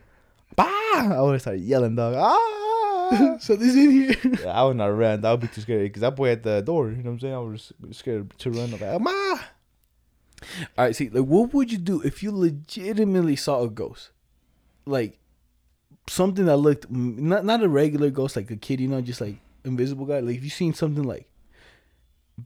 bah. 0.55 1.15
I 1.15 1.21
would 1.21 1.33
have 1.33 1.41
started 1.41 1.61
yelling, 1.61 1.95
dog. 1.95 2.15
Ah. 2.17 3.37
so 3.39 3.55
this 3.55 3.75
in 3.75 3.91
here. 3.91 4.15
Yeah, 4.41 4.51
I 4.51 4.63
would 4.65 4.77
not 4.77 4.87
run. 4.87 5.21
That 5.21 5.31
would 5.31 5.41
be 5.41 5.47
too 5.47 5.61
scary 5.61 5.83
because 5.83 6.01
that 6.01 6.15
boy 6.15 6.31
at 6.31 6.43
the 6.43 6.61
door. 6.61 6.89
You 6.89 6.97
know 6.97 7.03
what 7.03 7.11
I'm 7.11 7.19
saying? 7.19 7.33
I 7.33 7.39
was 7.39 7.73
scared 7.91 8.37
to 8.39 8.51
run. 8.51 8.73
I'm 8.73 8.79
like, 8.79 9.01
Ma. 9.01 9.39
All 10.77 10.85
right, 10.85 10.95
see, 10.95 11.09
like, 11.09 11.23
what 11.23 11.53
would 11.53 11.71
you 11.71 11.77
do 11.77 12.01
if 12.01 12.21
you 12.21 12.31
legitimately 12.31 13.37
saw 13.37 13.63
a 13.63 13.69
ghost, 13.69 14.11
like 14.85 15.17
something 16.09 16.45
that 16.45 16.57
looked 16.57 16.91
not 16.91 17.45
not 17.45 17.63
a 17.63 17.69
regular 17.69 18.09
ghost, 18.09 18.35
like 18.35 18.51
a 18.51 18.57
kid, 18.57 18.81
you 18.81 18.89
know, 18.89 18.99
just 18.99 19.21
like 19.21 19.37
invisible 19.65 20.05
guy. 20.05 20.19
Like, 20.19 20.37
if 20.37 20.43
you 20.43 20.49
seen 20.49 20.73
something 20.73 21.03
like 21.03 21.27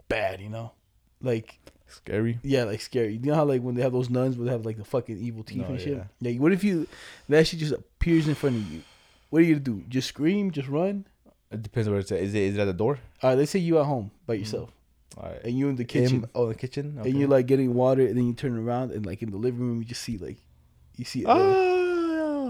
bad, 0.07 0.41
you 0.41 0.49
know, 0.49 0.72
like 1.22 1.59
Scary. 1.88 2.39
yeah, 2.43 2.65
like 2.65 2.82
scary. 2.82 3.13
You 3.13 3.20
know 3.20 3.36
how 3.36 3.45
like 3.45 3.61
when 3.61 3.76
they 3.76 3.82
have 3.82 3.93
those 3.93 4.09
nuns, 4.09 4.38
where 4.38 4.45
they 4.45 4.51
have 4.51 4.65
like 4.65 4.78
the 4.78 4.84
fucking 4.84 5.18
evil 5.18 5.43
teeth 5.43 5.61
No, 5.61 5.68
and 5.68 5.80
shit. 5.80 5.97
yeah. 5.97 6.03
Like, 6.22 6.39
what 6.39 6.51
if 6.51 6.63
you 6.63 6.88
that 7.30 7.47
shit 7.47 7.59
just 7.59 7.74
appears 7.74 8.28
in 8.28 8.36
front 8.36 8.57
of 8.57 8.72
you? 8.72 8.82
What 9.30 9.41
are 9.41 9.45
you 9.45 9.55
gonna 9.55 9.63
do? 9.63 9.84
Just 9.88 10.09
scream? 10.09 10.51
Just 10.51 10.68
run? 10.68 11.05
It 11.49 11.63
depends 11.63 11.88
on 11.88 11.93
where 11.93 12.01
it's 12.01 12.11
at. 12.11 12.20
Is 12.20 12.34
it, 12.34 12.41
is 12.43 12.57
it 12.57 12.61
at 12.61 12.65
the 12.65 12.74
door? 12.74 12.99
All 13.24 13.30
right, 13.30 13.38
let's 13.38 13.51
say 13.51 13.59
you 13.59 13.80
at 13.80 13.86
home 13.86 14.11
by 14.26 14.34
mm-hmm. 14.34 14.41
yourself 14.41 14.70
All 15.18 15.30
right. 15.30 15.41
and 15.45 15.57
you 15.57 15.70
in 15.70 15.78
the 15.78 15.86
kitchen. 15.86 16.24
In- 16.24 16.30
oh, 16.36 16.47
the 16.47 16.55
kitchen? 16.55 16.97
Okay. 16.99 17.09
and 17.09 17.20
you're 17.20 17.30
like 17.30 17.45
getting 17.45 17.74
water, 17.74 18.05
and 18.05 18.18
then 18.18 18.28
you 18.28 18.34
turn 18.34 18.57
around 18.57 18.91
and 18.91 19.05
like 19.05 19.22
in 19.22 19.32
the 19.32 19.38
living 19.38 19.61
room, 19.61 19.80
you 19.80 19.86
just 19.86 20.01
see 20.01 20.18
like 20.18 20.38
you 20.97 21.05
see 21.05 21.22
it. 21.22 21.28
there. 21.28 21.77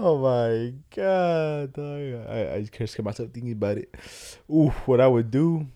Oh, 0.00 0.18
my 0.18 0.74
god, 0.94 1.72
dog. 1.72 2.28
I, 2.28 2.54
I 2.54 2.60
just 2.60 2.72
can't 2.72 2.88
scare 2.88 3.04
myself 3.04 3.30
thinking 3.30 3.52
about 3.52 3.78
it. 3.78 3.94
Ooh, 4.48 4.68
what 4.86 5.00
I 5.00 5.08
would 5.08 5.30
do 5.30 5.66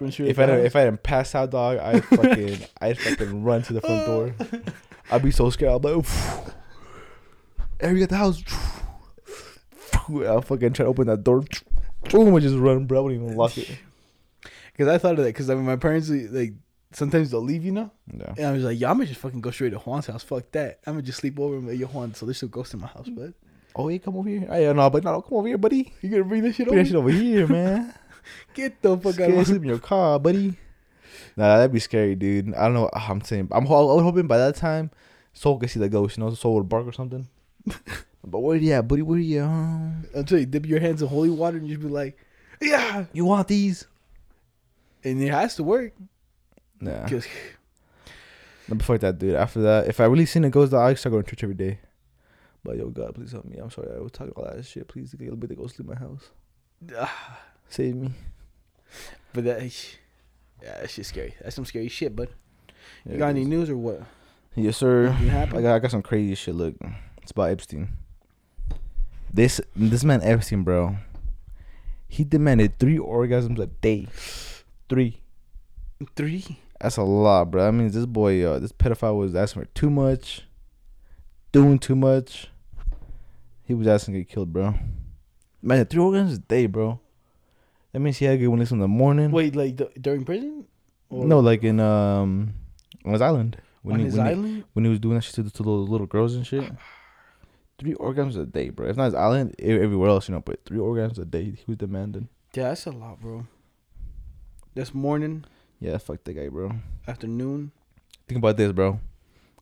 if 0.00 0.38
I 0.38 0.46
didn't, 0.46 0.66
if 0.66 0.76
I 0.76 0.84
didn't 0.84 1.02
pass 1.02 1.34
out, 1.34 1.50
dog, 1.50 1.78
I 1.78 2.00
fucking 2.16 2.58
I 2.80 2.94
fucking 2.94 3.44
run 3.44 3.62
to 3.62 3.74
the 3.74 3.80
front 3.80 4.06
door. 4.06 4.34
I'd 5.10 5.22
be 5.22 5.30
so 5.30 5.50
scared. 5.50 5.72
I'm 5.72 5.82
like, 5.82 5.96
Oof. 5.98 6.54
Every 7.80 8.02
at 8.02 8.08
the 8.08 8.16
house. 8.16 8.42
I'll 10.08 10.42
fucking 10.42 10.72
try 10.72 10.84
to 10.84 10.90
open 10.90 11.06
that 11.08 11.22
door. 11.22 11.44
Boom! 12.10 12.34
I 12.34 12.40
just 12.40 12.56
run, 12.56 12.86
bro. 12.86 12.98
I 12.98 13.02
wouldn't 13.02 13.22
even 13.22 13.36
lock 13.36 13.56
it. 13.58 13.70
Cause 14.76 14.88
I 14.88 14.98
thought 14.98 15.18
of 15.18 15.24
that. 15.24 15.32
Cause 15.34 15.48
I 15.50 15.54
mean, 15.54 15.66
my 15.66 15.76
parents 15.76 16.08
like 16.10 16.54
sometimes 16.94 17.30
they'll 17.30 17.42
leave, 17.42 17.64
you 17.64 17.72
know, 17.72 17.90
Yeah. 18.16 18.34
and 18.36 18.46
I 18.46 18.52
was 18.52 18.64
like, 18.64 18.78
yeah, 18.80 18.90
I'm 18.90 18.96
gonna 18.96 19.06
just 19.08 19.20
fucking 19.20 19.40
go 19.40 19.50
straight 19.50 19.70
to 19.70 19.78
Juan's 19.78 20.06
house. 20.06 20.22
Fuck 20.22 20.50
that. 20.52 20.80
I'm 20.86 20.94
gonna 20.94 21.02
just 21.02 21.18
sleep 21.18 21.38
over 21.38 21.56
and 21.56 21.64
be 21.66 21.72
like, 21.72 21.80
yo, 21.80 21.86
Juan. 21.88 22.14
So 22.14 22.24
there's 22.26 22.36
still 22.38 22.48
ghosts 22.48 22.74
in 22.74 22.80
my 22.80 22.86
house, 22.88 23.08
but 23.08 23.32
Oh, 23.76 23.88
yeah, 23.88 23.98
come 23.98 24.16
over 24.16 24.28
here. 24.28 24.46
I 24.50 24.60
don't 24.60 24.76
know, 24.76 24.88
but 24.88 25.02
no, 25.02 25.20
come 25.20 25.38
over 25.38 25.48
here, 25.48 25.58
buddy. 25.58 25.92
you 26.00 26.08
gonna 26.08 26.24
bring 26.24 26.42
this 26.42 26.56
shit 26.56 26.66
Bring 26.68 26.78
over? 26.78 26.84
that 26.84 26.88
shit 26.88 26.96
over 26.96 27.10
here, 27.10 27.46
man. 27.48 27.92
Get 28.54 28.80
the 28.80 28.96
fuck 28.96 29.18
out 29.20 29.28
of 29.28 29.34
here. 29.34 29.44
sleep 29.44 29.62
in 29.62 29.68
your 29.68 29.78
car, 29.78 30.18
buddy. 30.20 30.56
Nah, 31.36 31.56
that'd 31.56 31.72
be 31.72 31.80
scary, 31.80 32.14
dude. 32.14 32.54
I 32.54 32.64
don't 32.64 32.74
know. 32.74 32.88
Ah, 32.94 33.10
I'm 33.10 33.20
saying, 33.20 33.48
I'm, 33.50 33.66
ho- 33.66 33.90
I 33.90 33.94
was 33.94 34.02
hoping 34.04 34.26
by 34.28 34.38
that 34.38 34.54
time, 34.56 34.90
Soul 35.32 35.58
could 35.58 35.68
see 35.70 35.80
the 35.80 35.88
ghost. 35.88 36.16
You 36.16 36.22
know, 36.24 36.32
Soul 36.34 36.54
would 36.54 36.68
bark 36.68 36.86
or 36.86 36.92
something. 36.92 37.26
but 38.24 38.38
where 38.38 38.56
you 38.56 38.72
at, 38.72 38.86
buddy? 38.86 39.02
Where 39.02 39.18
are 39.18 39.20
you 39.20 39.40
at? 39.42 39.46
I'm 39.48 40.24
telling 40.26 40.42
you, 40.42 40.46
dip 40.46 40.66
your 40.66 40.78
hands 40.80 41.02
in 41.02 41.08
holy 41.08 41.30
water 41.30 41.56
and 41.56 41.66
you 41.66 41.74
just 41.74 41.86
be 41.86 41.92
like, 41.92 42.16
yeah, 42.60 43.06
You 43.12 43.24
want 43.24 43.48
these? 43.48 43.86
and 45.02 45.20
it 45.22 45.30
has 45.32 45.56
to 45.56 45.64
work. 45.64 45.92
Nah. 46.80 47.06
Cause 47.08 47.26
No, 48.68 48.74
before 48.76 48.98
that, 48.98 49.18
dude. 49.18 49.34
After 49.34 49.60
that, 49.62 49.88
if 49.88 50.00
I 50.00 50.04
really 50.06 50.26
seen 50.26 50.44
a 50.44 50.50
ghost, 50.50 50.72
I 50.74 50.94
start 50.94 51.12
going 51.12 51.24
to 51.24 51.30
church 51.30 51.42
every 51.44 51.54
day. 51.54 51.78
But 52.62 52.76
yo, 52.78 52.88
God, 52.88 53.14
please 53.14 53.32
help 53.32 53.44
me. 53.44 53.58
I'm 53.58 53.70
sorry. 53.70 53.88
I 53.94 54.00
was 54.00 54.12
talking 54.12 54.32
all 54.36 54.44
that 54.44 54.64
shit. 54.64 54.88
Please 54.88 55.12
get 55.12 55.20
a 55.20 55.24
little 55.24 55.36
bit 55.36 55.50
of 55.50 55.58
ghost 55.58 55.78
in 55.78 55.86
my 55.86 55.94
house. 55.94 56.30
ah, 56.96 57.40
Save 57.68 57.94
me. 57.96 58.10
but 59.34 59.44
that, 59.44 59.62
yeah, 60.62 60.78
that's 60.80 60.94
just 60.96 61.10
scary. 61.10 61.34
That's 61.42 61.54
some 61.56 61.66
scary 61.66 61.88
shit. 61.88 62.16
But 62.16 62.30
Yeah, 63.04 63.12
you 63.12 63.18
got 63.18 63.28
any 63.28 63.42
it 63.42 63.48
news 63.48 63.68
or 63.68 63.76
what? 63.76 64.02
Yes, 64.56 64.76
sir. 64.78 65.08
I 65.10 65.46
got 65.60 65.74
I 65.74 65.78
got 65.78 65.90
some 65.90 66.02
crazy 66.02 66.34
shit. 66.36 66.54
Look, 66.54 66.74
it's 67.20 67.32
about 67.32 67.50
Epstein. 67.50 67.88
This 69.32 69.60
this 69.76 70.04
man 70.04 70.22
Epstein, 70.22 70.62
bro. 70.62 70.96
He 72.06 72.22
demanded 72.24 72.78
three 72.78 72.96
orgasms 72.98 73.58
a 73.58 73.66
day. 73.66 74.06
Three. 74.88 75.20
Three. 76.14 76.60
That's 76.84 76.98
a 76.98 77.02
lot, 77.02 77.50
bro. 77.50 77.66
I 77.66 77.70
mean, 77.70 77.90
this 77.90 78.04
boy, 78.04 78.44
uh, 78.44 78.58
this 78.58 78.70
pedophile 78.70 79.16
was 79.16 79.34
asking 79.34 79.62
for 79.62 79.68
too 79.70 79.88
much, 79.88 80.42
doing 81.50 81.78
too 81.78 81.96
much. 81.96 82.48
He 83.62 83.72
was 83.72 83.86
asking 83.86 84.12
to 84.12 84.20
get 84.20 84.28
killed, 84.28 84.52
bro. 84.52 84.74
Man, 85.62 85.86
three 85.86 86.02
organs 86.02 86.34
a 86.34 86.38
day, 86.40 86.66
bro. 86.66 87.00
That 87.92 88.00
means 88.00 88.18
he 88.18 88.26
had 88.26 88.32
to 88.32 88.36
get 88.36 88.50
one 88.50 88.58
this 88.58 88.70
in 88.70 88.80
the 88.80 88.86
morning. 88.86 89.30
Wait, 89.30 89.56
like 89.56 89.80
during 89.98 90.26
prison? 90.26 90.66
Or 91.08 91.24
no, 91.24 91.40
like 91.40 91.64
in 91.64 91.80
um 91.80 92.52
on 93.06 93.12
his 93.14 93.22
island. 93.22 93.56
When 93.80 93.94
on 93.94 94.00
he, 94.00 94.04
his 94.04 94.16
when 94.16 94.26
he- 94.26 94.32
island? 94.32 94.64
when 94.74 94.84
he 94.84 94.90
was 94.90 95.00
doing 95.00 95.14
that 95.14 95.22
shit 95.22 95.36
to, 95.36 95.42
the- 95.44 95.50
to 95.52 95.62
those 95.62 95.88
little 95.88 96.06
girls 96.06 96.34
and 96.34 96.46
shit. 96.46 96.70
Three 97.78 97.94
orgasms 97.94 98.36
a 98.38 98.44
day, 98.44 98.68
bro. 98.68 98.88
If 98.90 98.98
not 98.98 99.06
his 99.06 99.14
island, 99.14 99.54
everywhere 99.58 100.10
else, 100.10 100.28
you 100.28 100.34
know. 100.34 100.42
But 100.42 100.62
three 100.66 100.76
orgasms 100.76 101.18
a 101.18 101.24
day, 101.24 101.44
he 101.44 101.64
was 101.66 101.78
demanding. 101.78 102.28
Yeah, 102.54 102.64
that's 102.64 102.84
a 102.84 102.90
lot, 102.90 103.22
bro. 103.22 103.46
That's 104.74 104.92
morning, 104.92 105.46
Yeah, 105.84 105.98
fuck 105.98 106.24
that 106.24 106.32
guy, 106.32 106.48
bro. 106.48 106.72
afternoon. 107.06 107.70
Think 108.26 108.38
about 108.38 108.56
this, 108.56 108.72
bro. 108.72 109.00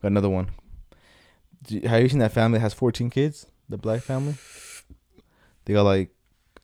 Got 0.00 0.08
another 0.08 0.28
one. 0.28 0.50
You- 1.68 1.88
Have 1.88 2.02
you 2.02 2.08
seen 2.08 2.20
that 2.20 2.32
family 2.32 2.58
that 2.58 2.62
has 2.62 2.74
fourteen 2.74 3.10
kids? 3.10 3.46
The 3.68 3.76
black 3.78 4.02
family. 4.02 4.34
They 5.64 5.72
got 5.74 5.82
like, 5.82 6.10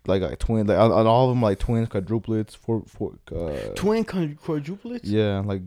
like 0.06 0.22
like 0.22 0.38
twins. 0.38 0.68
Like 0.68 0.78
all 0.78 1.24
of 1.24 1.30
them, 1.30 1.42
like 1.42 1.58
twins, 1.58 1.88
quadruplets, 1.88 2.56
four, 2.56 2.82
four. 2.86 3.14
Uh, 3.32 3.72
Twin 3.74 4.04
quadruplets? 4.04 5.00
yeah, 5.04 5.40
like 5.44 5.62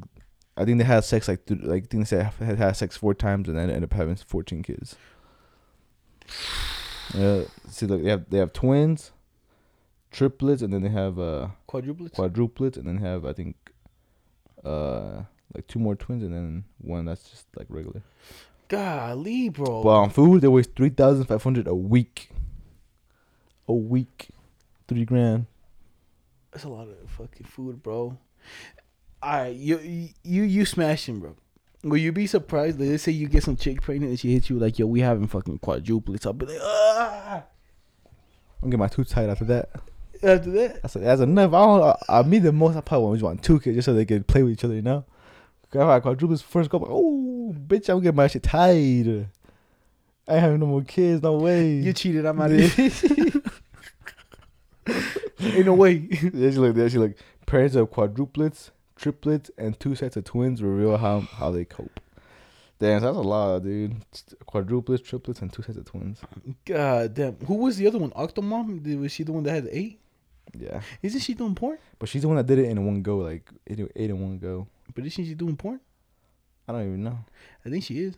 I 0.58 0.66
think 0.66 0.78
they 0.78 0.84
had 0.86 1.04
sex 1.04 1.28
like 1.28 1.46
th- 1.46 1.62
like 1.64 1.84
I 1.84 1.88
think 1.88 2.08
they 2.10 2.24
had 2.46 2.58
had 2.58 2.76
sex 2.78 2.96
four 2.98 3.14
times 3.14 3.48
and 3.50 3.58
then 3.58 3.70
ended 3.70 3.84
up 3.86 3.94
having 3.94 4.16
fourteen 4.16 4.64
kids. 4.64 4.96
Yeah, 7.14 7.44
see, 7.68 7.88
look, 7.88 8.04
they 8.04 8.10
have 8.10 8.30
they 8.30 8.38
have 8.38 8.54
twins, 8.54 9.12
triplets, 10.12 10.62
and 10.62 10.74
then 10.74 10.82
they 10.82 10.88
have 10.90 11.20
uh 11.20 11.50
Quadruplets? 11.68 12.14
quadruplets, 12.14 12.78
and 12.78 12.88
then 12.88 13.00
have 13.00 13.26
I 13.26 13.34
think 13.34 13.58
uh 14.64 15.24
like 15.54 15.68
two 15.68 15.80
more 15.80 15.96
twins, 15.96 16.24
and 16.24 16.34
then 16.34 16.64
one 16.80 17.06
that's 17.06 17.30
just 17.30 17.48
like 17.56 17.68
regular. 17.70 18.02
Golly, 18.68 19.50
bro. 19.50 19.84
But 19.84 19.90
on 19.90 20.10
food, 20.10 20.42
they 20.42 20.48
waste 20.48 20.76
three 20.76 20.90
thousand 20.90 21.26
five 21.26 21.44
hundred 21.44 21.68
a 21.68 21.76
week. 21.76 22.30
A 23.68 23.74
week, 23.74 24.30
three 24.88 25.06
grand. 25.06 25.46
That's 26.52 26.64
a 26.64 26.70
lot 26.70 26.88
of 26.88 27.10
fucking 27.10 27.48
food, 27.48 27.82
bro. 27.82 28.18
Alright, 29.24 29.56
you 29.56 30.10
you 30.24 30.44
you 30.44 30.66
smashing, 30.66 31.20
bro. 31.20 31.36
Will 31.84 31.98
you 31.98 32.12
be 32.12 32.28
surprised? 32.28 32.80
Like, 32.80 32.90
let's 32.90 33.04
say 33.04 33.12
you 33.12 33.28
get 33.28 33.44
some 33.44 33.56
chick 33.56 33.82
pregnant 33.82 34.12
and 34.12 34.20
she 34.20 34.34
hits 34.34 34.50
you 34.50 34.60
like, 34.60 34.78
"Yo, 34.80 34.86
we 34.86 35.00
having 35.02 35.28
fucking 35.28 35.60
quadruplets." 35.60 36.26
I'll 36.26 36.34
be 36.34 36.46
like, 36.46 36.60
"Ah!" 36.62 37.44
I'm 38.62 38.70
get 38.70 38.80
my 38.80 38.88
too 38.88 39.04
tight 39.04 39.30
after 39.30 39.46
that. 39.46 39.70
Uh, 40.24 40.28
After 40.28 40.52
that, 40.52 40.82
That's 40.82 40.94
that's 40.94 41.22
enough. 41.22 41.54
I 41.54 41.66
don't. 41.66 41.84
I, 42.10 42.20
I 42.20 42.24
me 42.24 42.40
the 42.40 42.52
most. 42.52 42.76
I 42.76 42.82
probably 42.82 43.08
want 43.10 43.22
want 43.22 43.44
two 43.44 43.60
kids 43.60 43.76
just 43.76 43.86
so 43.86 43.94
they 43.94 44.06
could 44.06 44.28
play 44.28 44.44
with 44.44 44.54
each 44.54 44.64
other. 44.64 44.76
You 44.76 44.82
know. 44.82 45.06
If 45.74 45.80
I 45.80 45.94
had 45.94 46.04
quadruplets 46.04 46.44
first 46.44 46.70
go, 46.70 46.86
oh 46.88 47.56
bitch, 47.58 47.88
I'm 47.90 48.02
getting 48.02 48.16
my 48.18 48.28
shit 48.28 48.44
tied. 48.44 49.28
I 50.28 50.34
ain't 50.36 50.42
having 50.42 50.60
no 50.60 50.66
more 50.68 50.84
kids. 50.84 51.24
No 51.24 51.38
way. 51.38 51.72
you 51.76 51.94
cheated. 51.94 52.26
I'm 52.26 52.42
out 52.42 52.52
of 52.52 52.60
here. 52.74 52.92
Ain't 55.40 55.66
no 55.66 55.74
way. 55.74 55.98
Then 56.22 56.52
she 56.52 56.58
look. 56.58 56.76
Then 56.76 56.90
she 56.90 56.98
look. 56.98 57.14
Parents 57.46 57.76
of 57.76 57.90
quadruplets, 57.92 58.70
triplets, 58.96 59.50
and 59.58 59.80
two 59.80 59.96
sets 59.96 60.16
of 60.18 60.24
twins 60.26 60.62
reveal 60.62 60.98
how 60.98 61.22
how 61.22 61.52
they 61.52 61.66
cope. 61.66 62.00
Damn, 62.80 63.02
that's 63.02 63.16
a 63.16 63.22
lot, 63.22 63.60
dude. 63.64 63.96
Quadruplets, 64.48 65.04
triplets, 65.04 65.42
and 65.42 65.52
two 65.54 65.62
sets 65.62 65.78
of 65.78 65.86
twins. 65.86 66.20
God 66.66 67.14
damn. 67.14 67.36
Who 67.46 67.56
was 67.56 67.78
the 67.78 67.88
other 67.88 68.00
one? 68.00 68.12
Octomom? 68.12 68.82
Did- 68.84 69.00
Was 69.00 69.12
she 69.12 69.24
the 69.24 69.32
one 69.32 69.44
that 69.44 69.52
had 69.52 69.68
eight? 69.72 70.00
Yeah, 70.58 70.82
Isn't 71.02 71.22
she 71.22 71.34
doing 71.34 71.56
porn? 71.56 71.78
but 71.98 72.10
she's 72.10 72.24
the 72.24 72.28
one 72.28 72.38
that 72.38 72.46
did 72.46 72.60
it 72.60 72.66
in 72.66 72.86
one 72.86 73.02
go, 73.02 73.18
like 73.18 73.50
eight, 73.68 73.80
eight 73.96 74.10
in 74.10 74.20
one 74.22 74.38
go. 74.38 74.68
But 74.94 75.06
isn't 75.06 75.26
she 75.26 75.34
doing 75.34 75.56
porn? 75.56 75.80
I 76.68 76.74
don't 76.74 76.82
even 76.88 77.04
know. 77.04 77.20
I 77.66 77.70
think 77.70 77.84
she 77.84 78.00
is. 78.00 78.18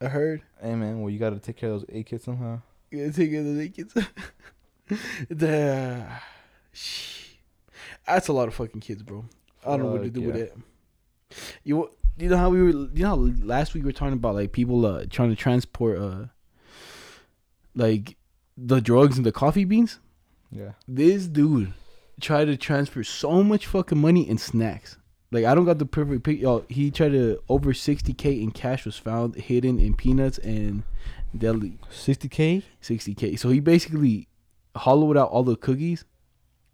I 0.00 0.06
heard. 0.06 0.42
Hey 0.62 0.74
man, 0.74 1.00
well 1.02 1.10
you 1.10 1.18
gotta 1.18 1.38
take 1.38 1.56
care 1.56 1.70
of 1.70 1.80
those 1.80 1.88
eight 1.90 2.06
kids 2.06 2.24
somehow. 2.24 2.60
You 2.90 3.04
gotta 3.04 3.16
take 3.16 3.30
care 3.30 3.40
of 3.40 3.56
the 3.56 3.68
kids. 3.68 3.94
the. 5.28 6.06
That's 8.06 8.28
a 8.28 8.32
lot 8.32 8.48
of 8.48 8.54
fucking 8.54 8.80
kids, 8.80 9.02
bro. 9.02 9.24
I 9.64 9.76
don't 9.76 9.80
know 9.86 9.92
what 9.92 10.02
to 10.02 10.10
do 10.10 10.22
with 10.22 10.36
it. 10.36 10.56
You 11.64 11.90
you 12.18 12.28
know 12.28 12.36
how 12.38 12.50
we 12.50 12.62
were 12.62 12.70
you 12.70 13.02
know 13.02 13.08
how 13.08 13.16
last 13.44 13.74
week 13.74 13.84
we 13.84 13.88
were 13.88 13.92
talking 13.92 14.14
about 14.14 14.34
like 14.34 14.52
people 14.52 14.84
uh 14.86 15.04
trying 15.10 15.30
to 15.30 15.36
transport 15.36 15.98
uh 15.98 16.24
like 17.74 18.16
the 18.56 18.80
drugs 18.80 19.16
and 19.16 19.24
the 19.26 19.32
coffee 19.32 19.64
beans? 19.64 20.00
Yeah. 20.50 20.72
This 20.88 21.26
dude 21.26 21.72
tried 22.20 22.46
to 22.46 22.56
transfer 22.56 23.02
so 23.04 23.42
much 23.42 23.66
fucking 23.66 23.98
money 23.98 24.28
in 24.28 24.38
snacks. 24.38 24.96
Like 25.30 25.44
I 25.44 25.54
don't 25.54 25.64
got 25.64 25.78
the 25.78 25.86
perfect 25.86 26.24
pic. 26.24 26.40
Yo, 26.40 26.64
he 26.68 26.90
tried 26.90 27.12
to 27.12 27.40
over 27.48 27.72
sixty 27.72 28.12
k 28.12 28.42
in 28.42 28.50
cash 28.50 28.84
was 28.84 28.96
found 28.96 29.36
hidden 29.36 29.78
in 29.78 29.94
peanuts 29.94 30.38
and 30.38 30.82
deli. 31.36 31.78
Sixty 31.88 32.28
k. 32.28 32.62
Sixty 32.80 33.14
k. 33.14 33.36
So 33.36 33.48
he 33.50 33.60
basically 33.60 34.26
hollowed 34.74 35.16
out 35.16 35.30
all 35.30 35.44
the 35.44 35.56
cookies 35.56 36.04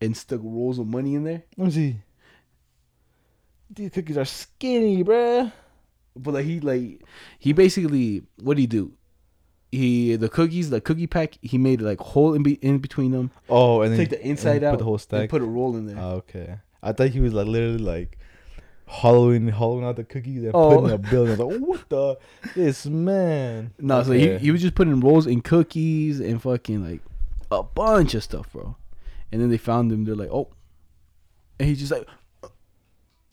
and 0.00 0.16
stuck 0.16 0.40
rolls 0.42 0.78
of 0.78 0.86
money 0.86 1.14
in 1.14 1.24
there. 1.24 1.42
Let 1.56 1.66
me 1.66 1.70
see. 1.70 1.96
These 3.68 3.90
cookies 3.90 4.16
are 4.16 4.24
skinny, 4.24 5.04
bruh. 5.04 5.52
But 6.14 6.34
like 6.34 6.46
he 6.46 6.60
like 6.60 7.02
he 7.38 7.52
basically 7.52 8.22
what 8.40 8.54
did 8.54 8.62
he 8.62 8.66
do? 8.66 8.92
He 9.72 10.16
the 10.16 10.28
cookies, 10.28 10.70
the 10.70 10.80
cookie 10.80 11.06
pack, 11.06 11.38
he 11.42 11.58
made 11.58 11.80
like 11.80 11.98
hole 11.98 12.34
in, 12.34 12.42
be, 12.42 12.54
in 12.54 12.78
between 12.78 13.10
them. 13.12 13.30
Oh, 13.48 13.82
and 13.82 13.92
then 13.92 13.98
Take 13.98 14.10
the 14.10 14.26
inside 14.26 14.62
out. 14.64 14.72
Put 14.72 14.78
the 14.78 14.84
whole 14.84 14.94
and 14.94 15.00
stack. 15.00 15.30
put 15.30 15.42
a 15.42 15.44
roll 15.46 15.76
in 15.76 15.86
there. 15.86 15.96
Oh, 15.98 16.10
okay. 16.16 16.58
I 16.82 16.92
thought 16.92 17.10
he 17.10 17.20
was 17.20 17.32
like 17.34 17.46
literally 17.46 17.78
like 17.78 18.18
hollowing 18.88 19.48
hollowing 19.48 19.84
out 19.84 19.96
the 19.96 20.04
cookies 20.04 20.44
and 20.44 20.54
Oh. 20.54 20.76
putting 20.80 20.90
a 20.94 20.98
bill. 20.98 21.26
I 21.26 21.30
was 21.30 21.38
like, 21.40 21.58
what 21.60 21.88
the 21.88 22.18
this 22.54 22.86
man? 22.86 23.72
no, 23.78 24.02
so 24.02 24.12
he, 24.12 24.38
he 24.38 24.50
was 24.50 24.62
just 24.62 24.74
putting 24.74 25.00
rolls 25.00 25.26
in 25.26 25.40
cookies 25.40 26.20
and 26.20 26.40
fucking 26.40 26.88
like 26.88 27.00
a 27.50 27.62
bunch 27.62 28.14
of 28.14 28.22
stuff, 28.22 28.52
bro. 28.52 28.76
And 29.32 29.40
then 29.42 29.50
they 29.50 29.58
found 29.58 29.90
him. 29.90 30.04
They're 30.04 30.14
like, 30.14 30.30
oh, 30.30 30.48
and 31.58 31.68
he's 31.68 31.80
just 31.80 31.90
like, 31.90 32.06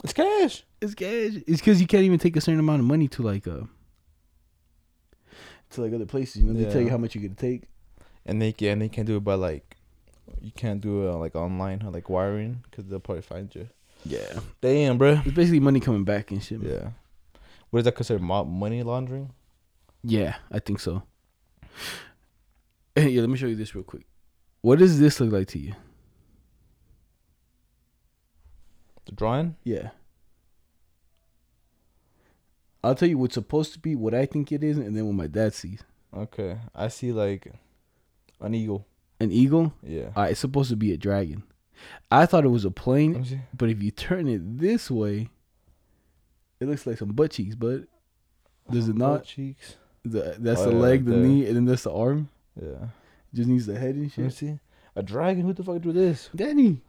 it's 0.03 0.13
cash. 0.13 0.63
it's 0.81 0.95
cash. 0.95 1.41
It's 1.47 1.61
because 1.61 1.79
you 1.79 1.87
can't 1.87 2.03
even 2.03 2.17
take 2.19 2.35
a 2.35 2.41
certain 2.41 2.59
amount 2.59 2.79
of 2.79 2.85
money 2.85 3.07
to 3.09 3.21
like 3.21 3.47
uh 3.47 3.61
to 5.73 5.81
like 5.81 5.93
other 5.93 6.05
places. 6.05 6.41
You 6.43 6.51
know, 6.53 6.59
they 6.59 6.71
tell 6.71 6.81
you 6.81 6.89
how 6.89 6.97
much 6.97 7.15
you 7.15 7.21
get 7.21 7.37
to 7.37 7.41
take. 7.41 7.63
And 8.25 8.41
they 8.41 8.51
can 8.51 8.69
and 8.73 8.81
they 8.81 8.89
can't 8.89 9.07
do 9.07 9.17
it 9.17 9.23
by 9.23 9.33
like 9.35 9.75
you 10.41 10.51
can't 10.51 10.79
do 10.81 11.05
it 11.07 11.11
uh, 11.11 11.17
like 11.17 11.35
online 11.35 11.83
or 11.83 11.91
like 11.91 12.09
wiring 12.09 12.63
because 12.69 12.85
they'll 12.87 12.99
probably 12.99 13.21
find 13.21 13.53
you. 13.53 13.67
Yeah, 14.05 14.39
Damn, 14.61 14.97
bro. 14.97 15.21
it's 15.25 15.31
basically 15.33 15.59
money 15.61 15.79
coming 15.79 16.03
back 16.03 16.31
and 16.31 16.43
shit. 16.43 16.61
man. 16.61 16.71
Yeah. 16.71 16.89
What 17.69 17.79
is 17.79 17.85
that 17.85 17.95
considered? 17.95 18.21
Mo- 18.21 18.43
money 18.45 18.83
laundering? 18.83 19.31
Yeah, 20.03 20.35
I 20.51 20.59
think 20.59 20.79
so. 20.79 21.03
Hey, 22.95 23.09
yeah, 23.09 23.21
let 23.21 23.29
me 23.29 23.37
show 23.37 23.47
you 23.47 23.55
this 23.55 23.73
real 23.73 23.83
quick. 23.83 24.05
What 24.61 24.79
does 24.79 24.99
this 24.99 25.19
look 25.19 25.31
like 25.31 25.47
to 25.49 25.59
you? 25.59 25.73
The 29.05 29.11
drawing? 29.13 29.55
Yeah. 29.63 29.89
I'll 32.83 32.95
tell 32.95 33.07
you 33.09 33.17
what's 33.17 33.35
supposed 33.35 33.73
to 33.73 33.79
be, 33.79 33.95
what 33.95 34.13
I 34.13 34.25
think 34.25 34.51
it 34.51 34.63
is, 34.63 34.77
and 34.77 34.95
then 34.95 35.05
what 35.05 35.13
my 35.15 35.27
dad 35.27 35.53
sees. 35.53 35.83
Okay. 36.15 36.57
I 36.75 36.89
see 36.89 37.11
like 37.11 37.47
an 38.41 38.53
eagle. 38.53 38.85
An 39.19 39.31
eagle? 39.31 39.73
Yeah. 39.81 40.09
Uh, 40.15 40.23
it's 40.23 40.39
supposed 40.41 40.69
to 40.69 40.75
be 40.75 40.91
a 40.91 40.97
dragon. 40.97 41.43
I 42.11 42.25
thought 42.25 42.45
it 42.45 42.49
was 42.49 42.65
a 42.65 42.71
plane, 42.71 43.41
but 43.55 43.69
if 43.69 43.81
you 43.81 43.91
turn 43.91 44.27
it 44.27 44.59
this 44.59 44.91
way, 44.91 45.29
it 46.59 46.67
looks 46.67 46.85
like 46.85 46.97
some 46.97 47.09
butt 47.13 47.31
cheeks, 47.31 47.55
but 47.55 47.83
does 48.71 48.87
it 48.89 48.97
Butt 48.97 48.97
not? 48.97 49.23
cheeks. 49.25 49.75
The, 50.05 50.35
that's 50.39 50.61
Oh, 50.61 50.65
the 50.69 50.75
yeah, 50.75 50.81
leg, 50.81 51.05
the 51.05 51.15
knee, 51.17 51.45
and 51.47 51.55
then 51.55 51.65
that's 51.65 51.83
the 51.83 51.93
arm. 51.93 52.29
Yeah. 52.61 52.87
Just 53.33 53.49
needs 53.49 53.65
the 53.65 53.77
head 53.77 53.95
and 53.95 54.03
Let 54.11 54.17
me 54.17 54.29
shit. 54.29 54.33
see. 54.33 54.59
A 54.95 55.01
dragon? 55.03 55.43
Who 55.45 55.53
the 55.53 55.63
fuck 55.63 55.81
do 55.81 55.91
this? 55.91 56.29
Danny. 56.35 56.81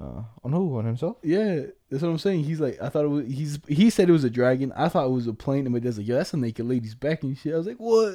Uh, 0.00 0.22
on 0.42 0.52
who? 0.52 0.78
On 0.78 0.84
himself? 0.84 1.16
Yeah, 1.22 1.60
that's 1.90 2.02
what 2.02 2.08
I'm 2.08 2.18
saying. 2.18 2.44
He's 2.44 2.60
like, 2.60 2.80
I 2.82 2.88
thought 2.88 3.04
it 3.04 3.08
was. 3.08 3.26
He's 3.26 3.58
he 3.68 3.90
said 3.90 4.08
it 4.08 4.12
was 4.12 4.24
a 4.24 4.30
dragon. 4.30 4.72
I 4.74 4.88
thought 4.88 5.06
it 5.06 5.10
was 5.12 5.26
a 5.26 5.32
plane, 5.34 5.66
and 5.66 5.72
my 5.72 5.78
dad's 5.78 5.98
like, 5.98 6.06
yo, 6.08 6.16
that's 6.16 6.32
a 6.34 6.36
naked 6.36 6.66
lady's 6.66 6.94
back 6.94 7.22
and 7.22 7.36
shit. 7.36 7.54
I 7.54 7.58
was 7.58 7.66
like, 7.66 7.76
what? 7.76 8.14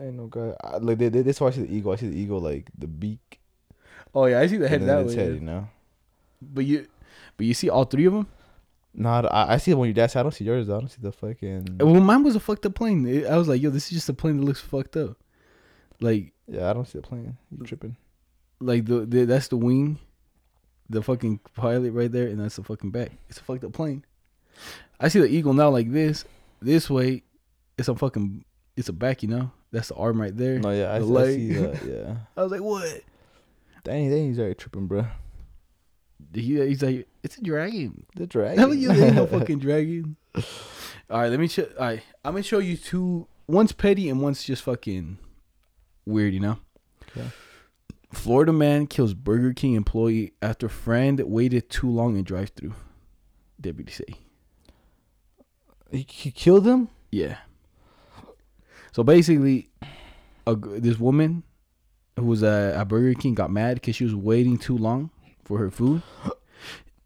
Ain't 0.00 0.14
no 0.14 0.26
guy. 0.26 0.54
I, 0.64 0.78
like 0.78 0.98
they, 0.98 1.08
they, 1.10 1.22
that's 1.22 1.40
why 1.40 1.48
I 1.48 1.50
see 1.50 1.62
the 1.62 1.74
eagle. 1.74 1.92
I 1.92 1.96
see 1.96 2.08
the 2.08 2.16
eagle 2.18 2.40
like 2.40 2.70
the 2.76 2.86
beak. 2.86 3.38
Oh 4.14 4.24
yeah, 4.26 4.40
I 4.40 4.46
see 4.46 4.56
the 4.56 4.68
head 4.68 4.82
that 4.86 5.06
way. 5.06 5.14
head, 5.14 5.34
you 5.34 5.40
know. 5.40 5.68
But 6.40 6.64
you, 6.64 6.86
but 7.36 7.44
you 7.46 7.52
see 7.54 7.68
all 7.68 7.84
three 7.84 8.06
of 8.06 8.14
them. 8.14 8.26
Nah, 8.94 9.20
I, 9.28 9.54
I 9.54 9.56
see 9.58 9.70
it 9.72 9.74
when 9.74 9.88
your 9.88 9.94
dad 9.94 10.10
said. 10.10 10.20
I 10.20 10.22
don't 10.24 10.32
see 10.32 10.44
yours. 10.44 10.68
I 10.70 10.72
don't 10.78 10.88
see 10.88 11.00
the 11.02 11.12
fucking. 11.12 11.76
Well, 11.80 12.00
mine 12.00 12.22
was 12.24 12.34
a 12.34 12.40
fucked 12.40 12.64
up 12.66 12.74
plane. 12.74 13.06
It- 13.06 13.26
I 13.26 13.36
was 13.36 13.46
like, 13.46 13.60
yo, 13.60 13.70
this 13.70 13.84
is 13.84 13.90
just 13.90 14.08
a 14.08 14.14
plane 14.14 14.38
that 14.38 14.44
looks 14.46 14.60
fucked 14.60 14.96
up. 14.96 15.16
Like, 16.00 16.32
Yeah, 16.48 16.70
I 16.70 16.72
don't 16.72 16.88
see 16.88 16.98
the 16.98 17.02
plane. 17.06 17.36
You 17.56 17.64
tripping? 17.66 17.96
like 18.62 18.86
the, 18.86 19.04
the 19.06 19.24
that's 19.26 19.48
the 19.48 19.56
wing, 19.56 19.98
the 20.90 21.00
fucking 21.02 21.38
pilot 21.54 21.92
right 21.92 22.10
there, 22.10 22.26
and 22.26 22.40
that's 22.40 22.56
the 22.56 22.64
fucking 22.64 22.90
back. 22.90 23.12
It's 23.28 23.38
a 23.38 23.42
fucked 23.42 23.64
up 23.64 23.72
plane. 23.72 24.04
I 24.98 25.08
see 25.08 25.20
the 25.20 25.26
eagle 25.26 25.54
now 25.54 25.70
like 25.70 25.90
this, 25.92 26.24
this 26.60 26.90
way. 26.90 27.22
It's 27.78 27.88
a 27.88 27.94
fucking, 27.94 28.44
it's 28.76 28.88
a 28.88 28.92
back, 28.92 29.22
you 29.22 29.28
know. 29.28 29.52
That's 29.72 29.88
the 29.88 29.94
arm 29.94 30.20
right 30.20 30.36
there. 30.36 30.58
No, 30.58 30.70
yeah, 30.70 30.90
I, 30.92 30.96
I 30.96 31.26
see 31.26 31.52
that. 31.52 31.82
Yeah. 31.86 32.16
I 32.36 32.42
was 32.42 32.50
like, 32.50 32.60
what? 32.60 33.02
Dang, 33.84 34.10
dang, 34.10 34.28
he's 34.28 34.38
already 34.38 34.56
tripping, 34.56 34.88
bro. 34.88 35.06
He, 36.34 36.56
he's 36.56 36.82
like, 36.82 37.08
it's 37.22 37.38
a 37.38 37.42
dragon. 37.42 38.04
The 38.16 38.26
dragon. 38.26 38.58
Hell 38.58 38.72
ain't 38.72 39.14
no 39.14 39.26
fucking 39.26 39.60
dragon. 39.60 40.16
All 40.34 41.20
right, 41.20 41.30
let 41.30 41.40
me 41.40 41.48
show. 41.48 41.66
All 41.78 41.86
right, 41.86 42.02
I'm 42.24 42.34
gonna 42.34 42.42
show 42.42 42.58
you 42.58 42.76
two. 42.76 43.26
One's 43.48 43.72
petty 43.72 44.08
and 44.10 44.20
one's 44.20 44.44
just 44.44 44.62
fucking 44.62 45.18
weird. 46.04 46.34
You 46.34 46.40
know. 46.40 46.58
Okay. 47.08 47.26
Florida 48.12 48.52
man 48.52 48.86
kills 48.86 49.14
Burger 49.14 49.52
King 49.54 49.74
employee 49.74 50.32
after 50.42 50.68
friend 50.68 51.20
waited 51.20 51.70
too 51.70 51.88
long 51.88 52.16
in 52.16 52.24
drive-through. 52.24 52.74
Deputy 53.60 53.92
say. 53.92 54.16
He, 55.90 56.06
he 56.08 56.30
killed 56.30 56.66
him. 56.66 56.88
Yeah. 57.12 57.38
So 58.92 59.04
basically, 59.04 59.68
a, 60.46 60.56
this 60.56 60.98
woman 60.98 61.44
who 62.16 62.24
was 62.26 62.42
at 62.42 62.82
Burger 62.84 63.14
King 63.14 63.34
got 63.34 63.50
mad 63.50 63.76
because 63.76 63.96
she 63.96 64.04
was 64.04 64.14
waiting 64.14 64.58
too 64.58 64.76
long 64.76 65.10
for 65.44 65.58
her 65.58 65.70
food, 65.70 66.02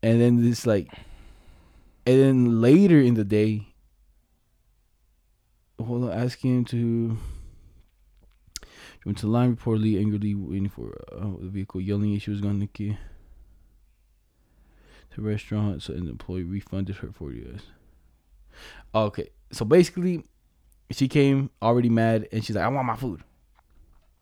and 0.03 0.21
then 0.21 0.43
this 0.43 0.67
like, 0.67 0.91
and 2.07 2.21
then 2.21 2.61
later 2.61 3.01
in 3.01 3.15
the 3.15 3.25
day, 3.25 3.69
hold 5.79 6.05
on, 6.05 6.13
asking 6.13 6.59
him 6.59 6.65
to. 6.67 7.19
She 9.05 9.11
went 9.11 9.19
to 9.19 9.27
the 9.27 9.33
line 9.33 9.55
reportedly 9.55 10.01
angrily 10.01 10.35
waiting 10.35 10.71
for 10.71 10.99
uh, 11.13 11.37
the 11.39 11.51
vehicle, 11.51 11.79
yelling 11.79 12.19
she 12.19 12.31
was 12.31 12.41
going 12.41 12.59
to 12.61 12.67
kill. 12.67 12.97
The 15.15 15.21
restaurant, 15.21 15.83
so 15.83 15.93
an 15.93 16.09
employee 16.09 16.43
refunded 16.43 16.97
her 16.97 17.13
forty 17.13 17.43
dollars. 17.43 17.61
Okay, 18.95 19.29
so 19.53 19.67
basically, 19.67 20.25
she 20.91 21.07
came 21.07 21.51
already 21.61 21.91
mad, 21.91 22.29
and 22.33 22.43
she's 22.43 22.57
like, 22.57 22.65
"I 22.65 22.69
want 22.69 22.87
my 22.87 22.97
food." 22.97 23.23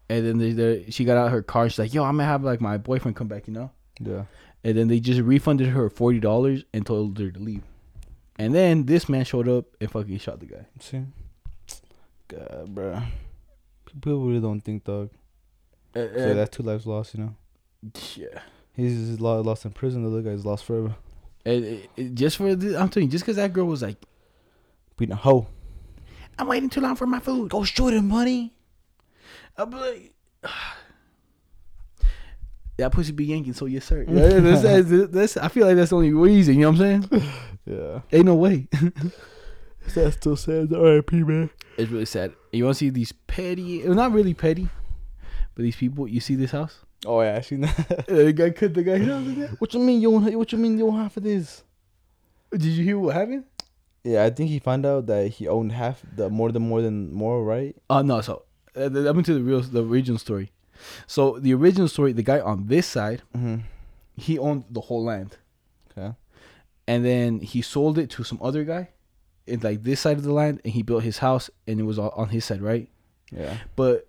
And 0.09 0.27
then 0.27 0.39
they, 0.39 0.51
they, 0.51 0.91
she 0.91 1.05
got 1.05 1.17
out 1.17 1.31
her 1.31 1.43
car. 1.43 1.69
She's 1.69 1.79
like, 1.79 1.95
"Yo, 1.95 2.03
I'm 2.03 2.17
gonna 2.17 2.25
have 2.25 2.43
like 2.43 2.61
my 2.61 2.77
boyfriend 2.77 3.17
come 3.17 3.29
back," 3.29 3.47
you 3.47 3.53
know. 3.53 3.71
Yeah. 4.01 4.25
And 4.65 4.77
then 4.77 4.89
they 4.89 4.99
just 4.99 5.21
refunded 5.21 5.69
her 5.69 5.89
forty 5.91 6.19
dollars 6.19 6.65
and 6.75 6.85
told 6.85 7.17
her 7.21 7.31
to 7.31 7.39
leave. 7.39 7.63
And 8.37 8.53
then 8.53 8.87
this 8.87 9.09
man 9.09 9.25
showed 9.25 9.49
up 9.49 9.67
and 9.81 9.89
fucking 9.89 10.19
shot 10.19 10.41
the 10.41 10.47
guy. 10.47 10.67
See. 10.81 11.03
God, 12.27 12.75
bro. 12.75 13.01
People 14.01 14.25
really 14.27 14.41
don't 14.41 14.61
think, 14.61 14.85
dog. 14.85 15.11
Uh, 15.95 16.07
So 16.17 16.31
uh, 16.31 16.35
that's 16.35 16.57
two 16.57 16.63
lives 16.63 16.87
lost, 16.87 17.15
you 17.15 17.21
know. 17.25 17.35
yeah. 18.17 18.41
He's, 18.75 19.21
lost 19.21 19.65
in 19.67 19.73
prison. 19.73 20.03
The 20.03 20.09
other 20.11 20.23
guy's 20.23 20.47
lost 20.47 20.65
forever. 20.65 20.95
And 21.45 21.65
it, 21.65 21.91
it- 21.97 22.15
just 22.15 22.37
for 22.39 22.55
the, 22.55 22.77
I'm 22.81 22.89
telling 22.89 23.09
you, 23.09 23.13
just 23.13 23.25
because 23.25 23.37
that 23.37 23.53
girl 23.53 23.67
was 23.67 23.83
like, 23.83 23.97
Being 24.97 25.13
a 25.13 25.17
hoe. 25.17 25.47
"I'm 26.39 26.47
waiting 26.49 26.71
too 26.71 26.81
long 26.81 26.97
for 26.97 27.07
my 27.07 27.21
food," 27.21 27.51
Go 27.51 27.65
shoot 27.65 27.93
him, 27.93 28.09
money. 28.09 28.55
I'm 29.57 29.71
like, 29.71 30.13
that 32.79 32.93
pussy 32.93 33.13
be 33.13 33.27
yanking. 33.27 33.53
So 33.53 33.67
yes, 33.67 33.85
sir. 33.85 34.05
Yeah, 34.09 34.41
that's, 34.41 34.63
that's, 34.63 35.11
that's, 35.13 35.37
I 35.37 35.49
feel 35.49 35.67
like 35.67 35.77
that's 35.77 35.91
the 35.91 35.97
only 35.97 36.13
reason. 36.13 36.55
You 36.55 36.63
know 36.63 36.71
what 36.71 36.81
I'm 36.81 37.09
saying? 37.11 37.23
Yeah. 37.65 38.01
Ain't 38.13 38.27
no 38.27 38.35
way. 38.35 38.69
That 39.95 40.13
still 40.15 40.37
says 40.37 40.73
R.I.P. 40.73 41.23
man. 41.25 41.51
It's 41.77 41.91
really 41.91 42.05
sad. 42.07 42.33
You 42.53 42.65
want 42.65 42.77
to 42.77 42.79
see 42.79 42.91
these 42.91 43.13
petty? 43.27 43.83
Well, 43.87 43.95
not 43.95 44.13
really 44.13 44.35
petty, 44.35 44.69
but 45.55 45.63
these 45.63 45.77
people. 45.77 46.07
You 46.09 46.21
see 46.21 46.35
this 46.35 46.51
house? 46.53 46.79
Oh 47.07 47.21
yeah, 47.23 47.37
I 47.37 47.41
seen 47.41 47.63
that. 47.63 48.05
Uh, 48.09 48.15
the 48.25 48.33
guy 48.33 48.51
cut 48.51 48.75
the 48.75 48.85
house. 48.85 49.57
what 49.59 49.73
you 49.75 49.81
mean 49.81 50.01
you 50.01 50.11
don't? 50.11 50.37
What 50.39 50.53
you 50.53 50.59
mean 50.59 50.79
you 50.79 50.87
don't 50.87 50.99
have 50.99 51.13
for 51.13 51.21
this? 51.21 51.63
Did 52.51 52.65
you 52.65 52.85
hear 52.85 52.99
what 52.99 53.15
happened? 53.17 53.45
Yeah, 54.05 54.25
I 54.25 54.31
think 54.31 54.51
he 54.51 54.59
found 54.59 54.85
out 54.85 55.07
that 55.07 55.29
he 55.29 55.49
owned 55.49 55.73
half 55.73 56.03
the 56.17 56.29
more 56.29 56.53
than 56.53 56.63
more 56.69 56.83
than 56.83 57.13
more, 57.13 57.43
right? 57.45 57.75
Oh 57.89 58.03
no. 58.03 58.21
So 58.21 58.43
uh, 58.77 58.83
I'm 58.87 59.19
into 59.19 59.35
the 59.35 59.41
real, 59.43 59.61
the 59.63 59.83
original 59.85 60.19
story. 60.19 60.53
So 61.07 61.39
the 61.39 61.55
original 61.55 61.89
story, 61.89 62.13
the 62.13 62.23
guy 62.23 62.41
on 62.41 62.67
this 62.67 62.87
side, 62.87 63.23
Mm-hmm. 63.37 63.57
he 64.17 64.39
owned 64.39 64.65
the 64.71 64.81
whole 64.81 65.05
land, 65.05 65.39
Okay. 65.97 66.15
and 66.89 67.05
then 67.05 67.41
he 67.41 67.63
sold 67.63 67.97
it 67.99 68.11
to 68.11 68.25
some 68.25 68.39
other 68.43 68.65
guy, 68.65 68.91
in 69.47 69.61
like 69.61 69.83
this 69.83 70.01
side 70.01 70.17
of 70.17 70.23
the 70.23 70.33
land, 70.33 70.61
and 70.65 70.73
he 70.73 70.83
built 70.83 71.03
his 71.03 71.19
house, 71.19 71.51
and 71.67 71.81
it 71.81 71.85
was 71.85 71.99
all 71.99 72.11
on 72.11 72.29
his 72.29 72.45
side, 72.45 72.63
right? 72.63 72.89
Yeah. 73.31 73.57
But 73.77 74.09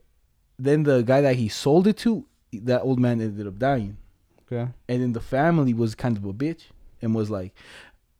then 0.60 0.84
the 0.84 1.02
guy 1.02 1.22
that 1.22 1.36
he 1.38 1.50
sold 1.50 1.88
it 1.88 1.98
to, 1.98 2.26
that 2.54 2.82
old 2.82 3.00
man 3.00 3.20
ended 3.22 3.48
up 3.48 3.58
dying. 3.58 3.98
Okay. 4.52 4.72
and 4.88 5.02
then 5.02 5.14
the 5.14 5.20
family 5.22 5.74
was 5.74 5.96
kind 5.96 6.16
of 6.18 6.26
a 6.26 6.34
bitch 6.34 6.64
and 7.02 7.16
was 7.16 7.32
like 7.32 7.56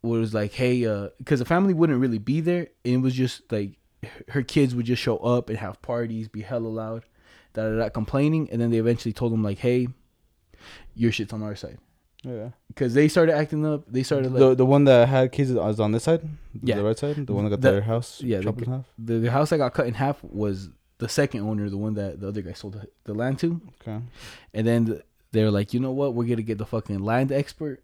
was 0.02 0.34
like 0.34 0.54
hey 0.54 0.84
uh 0.86 1.10
because 1.20 1.38
the 1.40 1.46
family 1.46 1.74
wouldn't 1.76 2.00
really 2.00 2.18
be 2.18 2.42
there 2.42 2.68
and 2.84 2.94
it 2.96 2.98
was 2.98 3.14
just 3.14 3.44
like 3.52 3.78
her- 4.02 4.24
her 4.30 4.42
kids 4.42 4.74
would 4.74 4.86
just 4.86 5.02
show 5.02 5.18
up 5.18 5.50
and 5.50 5.60
have 5.60 5.80
parties 5.84 6.28
be 6.28 6.42
hella 6.42 6.68
loud 6.68 7.06
da 7.54 7.70
da 7.70 7.76
da 7.78 7.90
complaining 7.90 8.50
and 8.52 8.60
then 8.60 8.72
they 8.72 8.78
eventually 8.78 9.14
told 9.14 9.32
him 9.32 9.44
like 9.44 9.60
hey 9.60 9.88
your 10.96 11.12
shit's 11.12 11.34
on 11.34 11.44
our 11.44 11.56
side 11.56 11.78
Yeah. 12.24 12.50
because 12.70 12.94
they 12.94 13.08
started 13.10 13.36
acting 13.36 13.66
up 13.66 13.84
they 13.92 14.02
started 14.04 14.32
like 14.32 14.40
the 14.40 14.56
the 14.56 14.66
one 14.66 14.86
that 14.86 15.10
had 15.10 15.32
kids 15.32 15.52
was 15.52 15.80
on 15.80 15.92
this 15.92 16.04
side. 16.04 16.22
Yeah. 16.62 16.78
The 16.78 16.84
right 16.84 16.98
side. 16.98 17.28
The 17.28 17.34
one 17.34 17.44
that 17.46 17.50
got 17.52 17.62
The- 17.62 17.72
their 17.72 17.82
house. 17.82 18.22
yeah, 18.22 18.38
the 18.38 18.44
chopped 18.46 18.60
g- 18.60 18.66
in 18.66 18.72
half. 18.72 18.86
the, 18.98 19.14
the 19.20 19.32
house 19.32 19.50
that 19.50 19.58
got 19.58 19.74
cut 19.74 19.88
in 19.88 19.94
half 19.94 20.24
was 20.24 20.70
the 21.00 21.10
second 21.10 21.42
owner 21.42 21.70
the 21.70 21.78
one 21.78 21.96
that 21.96 22.22
the 22.22 22.28
other 22.30 22.42
guy 22.42 22.54
sold 22.54 22.74
the, 22.76 22.88
the 23.04 23.14
land 23.14 23.40
to 23.40 23.60
Okay. 23.82 24.00
And 24.54 24.66
then 24.68 25.02
they're 25.34 25.52
like, 25.52 25.74
you 25.74 25.80
know 25.80 25.92
what? 25.92 26.14
We're 26.14 26.26
gonna 26.26 26.44
get 26.44 26.58
the 26.60 26.66
fucking 26.66 27.00
land 27.00 27.32
expert. 27.32 27.84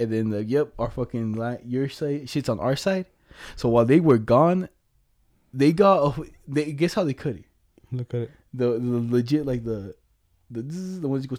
And 0.00 0.12
then 0.12 0.30
the 0.30 0.42
yep, 0.44 0.72
our 0.78 0.90
fucking 0.90 1.34
land, 1.34 1.60
your 1.64 1.88
side 1.88 2.28
shit's 2.28 2.48
on 2.48 2.58
our 2.60 2.76
side. 2.76 3.06
So 3.54 3.68
while 3.68 3.84
they 3.84 4.00
were 4.00 4.18
gone, 4.18 4.68
they 5.54 5.72
got 5.72 6.18
a- 6.18 6.24
they 6.48 6.72
guess 6.72 6.94
how 6.94 7.04
they 7.04 7.14
cut 7.14 7.36
it. 7.36 7.44
Look 7.92 8.12
at 8.14 8.20
it. 8.22 8.30
The, 8.52 8.78
the 8.78 9.06
legit 9.14 9.46
like 9.46 9.62
the 9.64 9.94
the 10.50 10.62
this 10.62 10.76
is 10.76 11.00
the 11.00 11.08
ones 11.08 11.24
you 11.24 11.28
go. 11.28 11.36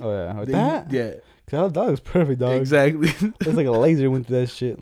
Oh 0.00 0.10
yeah, 0.12 0.32
like 0.32 0.46
They- 0.46 0.52
that. 0.52 0.92
Yeah, 0.92 1.12
That 1.50 1.72
dog 1.72 1.92
is 1.92 2.00
perfect, 2.00 2.40
dog. 2.40 2.56
exactly. 2.60 3.08
It's 3.40 3.46
like 3.54 3.66
a 3.66 3.70
laser 3.70 4.10
went 4.10 4.26
through 4.26 4.40
that 4.40 4.50
shit. 4.50 4.78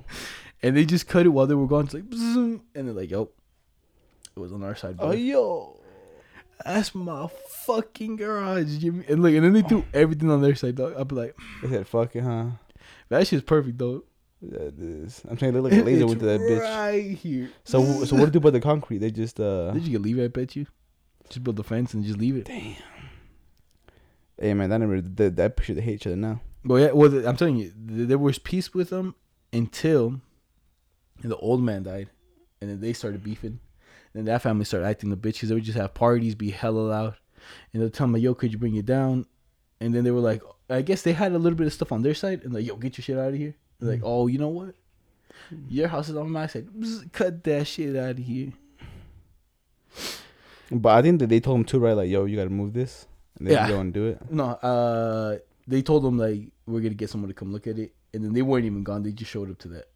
and 0.63 0.77
they 0.77 0.85
just 0.85 1.07
cut 1.09 1.27
it 1.27 1.31
while 1.31 1.47
they 1.47 1.55
were 1.55 1.67
gone. 1.67 1.85
It's 1.85 1.95
like, 1.95 2.05
and 2.11 2.61
they're 2.75 2.93
like, 2.95 3.11
"Yo, 3.11 3.31
it 4.37 4.41
was 4.41 4.53
on 4.53 4.63
our 4.63 4.75
side." 4.77 4.97
Oh 4.99 5.13
yo. 5.13 5.81
That's 6.65 6.95
my 6.95 7.29
fucking 7.67 8.17
garage, 8.17 8.79
Jimmy. 8.79 9.05
And 9.09 9.23
look, 9.23 9.35
and 9.35 9.45
then 9.45 9.53
they 9.53 9.61
threw 9.63 9.85
everything 9.93 10.31
on 10.31 10.41
their 10.41 10.55
side, 10.55 10.75
dog. 10.77 10.95
I'd 10.99 11.07
be 11.07 11.15
like, 11.15 11.37
They 11.63 11.69
said 11.69 11.87
fuck 11.87 12.17
it, 12.17 12.23
huh? 12.23 12.47
that 13.11 13.27
shit's 13.27 13.45
perfect, 13.45 13.77
though. 13.77 14.05
That 14.41 14.75
is. 14.79 15.23
I'm 15.29 15.39
saying 15.39 15.53
they 15.53 15.61
look 15.61 15.73
like 15.73 15.83
a 15.83 15.85
laser 15.85 16.07
went 16.07 16.21
through 16.21 16.39
that 16.39 16.41
bitch. 16.41 16.61
right 16.61 17.17
here. 17.19 17.51
So 17.65 18.05
so 18.05 18.17
what 18.17 18.21
do 18.21 18.27
they 18.27 18.31
do 18.33 18.39
about 18.39 18.53
the 18.55 18.61
concrete? 18.61 18.99
They 18.99 19.11
just 19.11 19.39
uh. 19.39 19.71
Did 19.73 19.85
you 19.85 19.93
get 19.93 20.03
leave 20.03 20.19
it? 20.19 20.25
I 20.25 20.29
bet 20.29 20.57
you. 20.57 20.67
Just 21.29 21.45
build 21.45 21.57
the 21.57 21.65
fence 21.65 21.93
and 21.95 22.05
just 22.05 22.19
leave 22.19 22.37
it. 22.37 22.47
Damn. 22.47 22.77
Hey 24.41 24.55
man, 24.55 24.71
that 24.71 24.79
never 24.79 25.01
that, 25.01 25.37
that 25.37 25.57
picture 25.57 25.75
they 25.75 25.81
hate 25.81 25.95
each 25.97 26.07
other 26.07 26.17
now. 26.17 26.41
Well, 26.67 26.81
yeah. 26.81 26.93
Well, 26.93 27.27
I'm 27.27 27.37
telling 27.37 27.57
you, 27.57 27.73
there 27.77 28.19
was 28.19 28.39
peace 28.39 28.75
with 28.75 28.91
them 28.91 29.15
until 29.53 30.21
the 31.23 31.37
old 31.37 31.63
man 31.63 31.85
died, 31.85 32.11
and 32.61 32.69
then 32.69 32.81
they 32.81 32.93
started 32.93 33.23
beefing. 33.23 33.61
Then 34.13 34.25
that 34.27 34.43
family 34.43 34.65
started 34.65 34.87
acting 34.87 35.11
the 35.11 35.17
bitches. 35.17 35.49
They 35.49 35.55
would 35.55 35.65
just 35.65 35.79
have 35.79 35.95
parties, 35.95 36.35
be 36.35 36.51
hella 36.51 36.81
loud, 36.81 37.15
and 37.73 37.81
they'll 37.83 37.91
tell 37.91 38.07
me, 38.09 38.21
"Yo, 38.21 38.35
could 38.35 38.53
you 38.53 38.59
bring 38.59 38.75
it 38.77 38.87
down?" 38.87 39.27
And 39.81 39.95
then 39.95 40.05
they 40.05 40.11
were 40.11 40.21
like, 40.21 40.43
I 40.69 40.83
guess 40.83 41.03
they 41.03 41.13
had 41.13 41.33
a 41.33 41.39
little 41.39 41.57
bit 41.57 41.67
of 41.67 41.73
stuff 41.73 41.93
on 41.93 42.03
their 42.03 42.15
side, 42.15 42.43
and 42.43 42.53
like, 42.53 42.67
"Yo, 42.67 42.77
get 42.77 42.99
your 42.99 43.03
shit 43.03 43.19
out 43.19 43.29
of 43.29 43.35
here." 43.35 43.55
They're 43.79 43.93
like, 43.93 44.01
"Oh, 44.03 44.27
you 44.27 44.39
know 44.39 44.49
what? 44.49 44.75
Your 45.69 45.87
house 45.89 46.09
is 46.09 46.17
on 46.17 46.31
my 46.31 46.47
side. 46.49 46.67
Cut 47.13 47.45
that 47.45 47.67
shit 47.67 47.95
out 47.95 48.13
of 48.13 48.19
here." 48.19 48.53
But 50.71 50.95
I 50.97 51.03
think 51.03 51.21
that 51.21 51.29
they 51.29 51.39
told 51.41 51.59
him 51.59 51.65
too, 51.65 51.79
right? 51.79 51.93
Like, 51.93 52.11
yo, 52.11 52.25
you 52.25 52.37
gotta 52.37 52.51
move 52.51 52.73
this, 52.73 53.07
and 53.39 53.47
they 53.47 53.53
Yeah. 53.53 53.69
go 53.69 53.79
and 53.79 53.93
do 53.95 54.07
it. 54.07 54.21
No, 54.31 54.45
uh, 54.47 55.39
they 55.69 55.83
told 55.83 56.03
them 56.03 56.19
like 56.19 56.49
we're 56.67 56.81
gonna 56.81 56.95
get 56.95 57.11
someone 57.11 57.29
to 57.29 57.35
come 57.35 57.53
look 57.53 57.67
at 57.67 57.79
it, 57.79 57.95
and 58.13 58.25
then 58.25 58.33
they 58.33 58.43
weren't 58.43 58.65
even 58.65 58.83
gone. 58.83 59.03
They 59.03 59.13
just 59.13 59.31
showed 59.31 59.51
up 59.51 59.59
to 59.59 59.69
that 59.69 59.89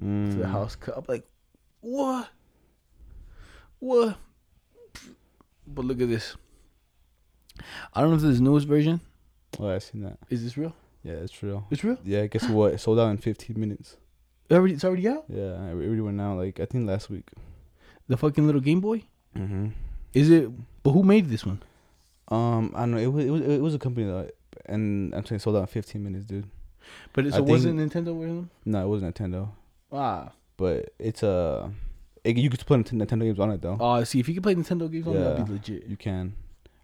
to 0.00 0.04
the 0.36 0.44
Mm. 0.44 0.50
house. 0.50 0.76
I'm 0.94 1.04
like, 1.08 1.26
what? 1.80 2.28
What? 3.78 4.16
But 5.66 5.84
look 5.84 6.00
at 6.00 6.08
this. 6.08 6.36
I 7.94 8.00
don't 8.00 8.10
know 8.10 8.16
if 8.16 8.22
this 8.22 8.32
is 8.32 8.38
the 8.38 8.44
newest 8.44 8.66
version. 8.68 9.00
Oh, 9.58 9.68
I 9.68 9.78
seen 9.78 10.02
that. 10.02 10.18
Is 10.28 10.44
this 10.44 10.56
real? 10.56 10.74
Yeah, 11.02 11.14
it's 11.14 11.42
real. 11.42 11.66
It's 11.70 11.82
real. 11.82 11.98
Yeah, 12.04 12.26
guess 12.26 12.48
what? 12.48 12.74
It 12.74 12.78
sold 12.80 12.98
out 12.98 13.08
in 13.10 13.16
15 13.16 13.58
minutes. 13.58 13.96
It 14.48 14.54
already, 14.54 14.74
it's 14.74 14.84
already 14.84 15.08
out. 15.08 15.24
Yeah, 15.28 15.66
it 15.68 15.72
already 15.72 16.00
went 16.00 16.20
out 16.20 16.36
like 16.38 16.60
I 16.60 16.66
think 16.66 16.86
last 16.86 17.10
week. 17.10 17.28
The 18.08 18.16
fucking 18.16 18.44
little 18.46 18.60
Game 18.60 18.80
Boy. 18.80 19.02
Mm-hmm. 19.36 19.68
Is 20.14 20.30
it? 20.30 20.50
But 20.82 20.92
who 20.92 21.02
made 21.02 21.28
this 21.28 21.44
one? 21.44 21.62
Um, 22.28 22.72
I 22.76 22.80
don't 22.80 22.92
know. 22.92 22.98
It 22.98 23.06
was 23.12 23.24
it 23.24 23.30
was 23.30 23.40
it 23.42 23.60
was 23.60 23.74
a 23.74 23.78
company 23.78 24.06
that, 24.06 24.32
and 24.68 25.14
I'm 25.14 25.24
saying 25.24 25.38
sold 25.40 25.56
out 25.56 25.60
in 25.62 25.66
15 25.66 26.02
minutes, 26.02 26.24
dude. 26.26 26.46
But 27.12 27.26
it, 27.26 27.34
so 27.34 27.42
wasn't 27.42 27.78
Nintendo 27.80 28.14
with 28.14 28.28
them? 28.28 28.50
No, 28.64 28.84
it 28.84 28.88
wasn't 28.88 29.14
Nintendo, 29.14 29.48
Ah. 29.92 30.32
but 30.56 30.90
it's 30.98 31.22
a. 31.22 31.70
it, 32.24 32.36
you 32.36 32.48
could 32.50 32.60
play 32.66 32.78
Nintendo 32.78 33.22
games 33.22 33.40
on 33.40 33.50
it 33.50 33.60
though. 33.62 33.76
Oh, 33.80 34.04
see, 34.04 34.20
if 34.20 34.28
you 34.28 34.34
could 34.34 34.42
play 34.42 34.54
Nintendo 34.54 34.90
games 34.90 35.06
on 35.06 35.16
it, 35.16 35.20
that'd 35.24 35.46
be 35.46 35.52
legit. 35.52 35.86
You 35.86 35.96
can. 35.96 36.34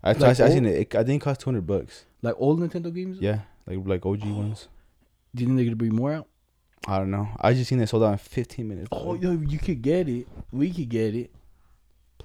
I 0.03 0.11
I, 0.11 0.12
Like 0.14 0.41
I 0.41 0.51
seen 0.51 0.66
it. 0.66 0.74
it. 0.74 0.95
I 0.97 1.05
think 1.05 1.22
it 1.22 1.24
cost 1.24 1.41
200 1.43 1.64
bucks. 1.66 2.05
Like 2.22 2.35
old 2.39 2.59
Nintendo 2.61 2.93
games. 2.93 3.18
Yeah, 3.20 3.41
like 3.66 3.78
like 3.85 4.05
OG 4.07 4.24
ones. 4.24 4.68
Do 5.35 5.43
you 5.43 5.47
think 5.47 5.57
they're 5.57 5.64
gonna 5.66 5.76
bring 5.76 5.95
more 5.95 6.12
out? 6.12 6.28
I 6.89 6.99
don't 6.99 7.12
know. 7.12 7.28
I 7.41 7.55
just 7.55 7.68
seen 7.68 7.80
it 7.80 7.89
sold 7.89 8.03
out 8.03 8.12
in 8.12 8.18
15 8.18 8.66
minutes. 8.68 8.89
Oh, 8.91 9.14
yo, 9.14 9.30
you 9.33 9.59
could 9.61 9.83
get 9.83 10.09
it. 10.09 10.26
We 10.51 10.72
could 10.72 10.89
get 10.89 11.14
it. 11.14 11.30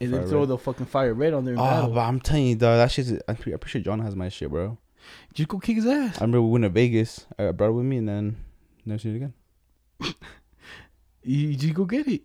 And 0.02 0.12
then 0.14 0.28
throw 0.28 0.40
red. 0.42 0.50
the 0.50 0.58
fucking 0.58 0.88
fire 0.88 1.14
red 1.14 1.34
on 1.36 1.46
there. 1.46 1.54
Oh, 1.54 1.58
battle. 1.58 1.92
but 1.94 2.00
I'm 2.02 2.20
telling 2.20 2.48
you, 2.48 2.56
dog, 2.56 2.78
that 2.78 2.92
shit's. 2.92 3.12
I'm 3.28 3.36
pretty, 3.36 3.54
I'm 3.54 3.60
pretty 3.60 3.72
sure 3.74 3.82
John 3.82 4.00
has 4.00 4.16
my 4.16 4.30
shit, 4.30 4.50
bro. 4.50 4.78
Just 5.34 5.50
go 5.50 5.60
kick 5.60 5.76
his 5.76 5.86
ass. 5.86 6.18
I 6.18 6.22
remember 6.22 6.42
we 6.42 6.52
went 6.52 6.64
to 6.64 6.70
Vegas. 6.70 7.26
I 7.38 7.52
brought 7.52 7.70
it 7.70 7.74
with 7.74 7.86
me, 7.86 7.98
and 7.98 8.10
then 8.10 8.38
never 8.86 9.00
seen 9.00 9.14
it 9.14 9.16
again. 9.18 9.34
You, 11.24 11.56
just 11.58 11.74
go 11.74 11.84
get 11.84 12.08
it. 12.08 12.22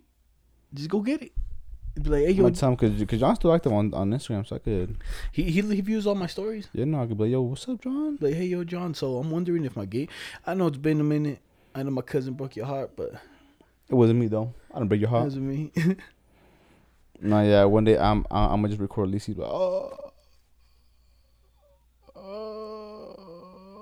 Just 0.73 0.89
go 0.89 1.01
get 1.01 1.21
it. 1.21 1.33
Be 2.01 2.09
like, 2.09 2.21
hey, 2.21 2.31
Yo, 2.31 2.49
time, 2.51 2.77
cause, 2.77 2.91
cause 3.05 3.19
John's 3.19 3.37
still 3.37 3.53
active 3.53 3.73
on, 3.73 3.93
on 3.93 4.11
Instagram, 4.11 4.47
so 4.47 4.55
I 4.55 4.59
could. 4.59 4.97
he, 5.33 5.43
he 5.43 5.61
he 5.61 5.81
views 5.81 6.07
all 6.07 6.15
my 6.15 6.25
stories. 6.25 6.69
Yeah, 6.71 6.85
no, 6.85 7.03
I 7.03 7.05
could 7.05 7.17
be 7.17 7.25
like, 7.25 7.31
yo, 7.33 7.41
what's 7.41 7.67
up, 7.67 7.81
John? 7.81 8.17
Like, 8.21 8.33
hey, 8.33 8.45
yo, 8.45 8.63
John. 8.63 8.93
So 8.93 9.17
I'm 9.17 9.29
wondering 9.29 9.65
if 9.65 9.75
my 9.75 9.85
game. 9.85 10.07
I 10.47 10.53
know 10.53 10.67
it's 10.67 10.77
been 10.77 11.01
a 11.01 11.03
minute. 11.03 11.39
I 11.75 11.83
know 11.83 11.91
my 11.91 12.01
cousin 12.01 12.33
broke 12.33 12.55
your 12.55 12.65
heart, 12.65 12.91
but 12.95 13.11
It 13.89 13.95
wasn't 13.95 14.19
me 14.19 14.27
though. 14.27 14.53
I 14.73 14.75
didn't 14.77 14.87
break 14.87 15.01
your 15.01 15.09
heart. 15.09 15.23
It 15.23 15.25
wasn't 15.25 15.45
me. 15.45 15.71
No, 17.21 17.41
yeah. 17.41 17.63
One 17.63 17.85
day 17.85 17.97
I'm 17.97 18.25
I'm, 18.31 18.61
gonna 18.61 18.67
just 18.67 18.81
record 18.81 19.09
Lacey. 19.09 19.33
Like, 19.33 19.47
oh, 19.47 20.12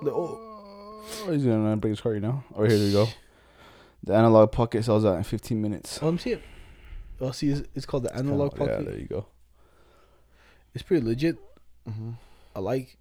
The- 0.03 0.11
oh, 0.11 1.03
he's 1.29 1.43
gonna 1.45 1.77
break 1.77 1.91
his 1.91 1.99
heart, 1.99 2.15
you 2.15 2.21
know. 2.21 2.43
Oh, 2.55 2.63
here 2.63 2.77
we 2.77 2.91
go. 2.91 3.07
The 4.03 4.13
Analogue 4.15 4.51
Pocket 4.51 4.83
sells 4.83 5.05
out 5.05 5.17
in 5.17 5.23
15 5.23 5.61
minutes. 5.61 5.99
oh, 6.01 6.05
let 6.07 6.11
me 6.13 6.17
see 6.17 6.31
it. 6.31 6.41
Oh, 7.19 7.31
see, 7.31 7.49
it's, 7.49 7.67
it's 7.75 7.85
called 7.85 8.03
the 8.03 8.15
analog 8.15 8.53
Yeah, 8.53 8.57
pocket. 8.57 8.85
there 8.85 8.97
you 8.97 9.05
go. 9.05 9.27
It's 10.73 10.83
pretty 10.83 11.05
legit. 11.05 11.37
Mm-hmm. 11.87 12.11
I 12.55 12.59
like. 12.59 12.97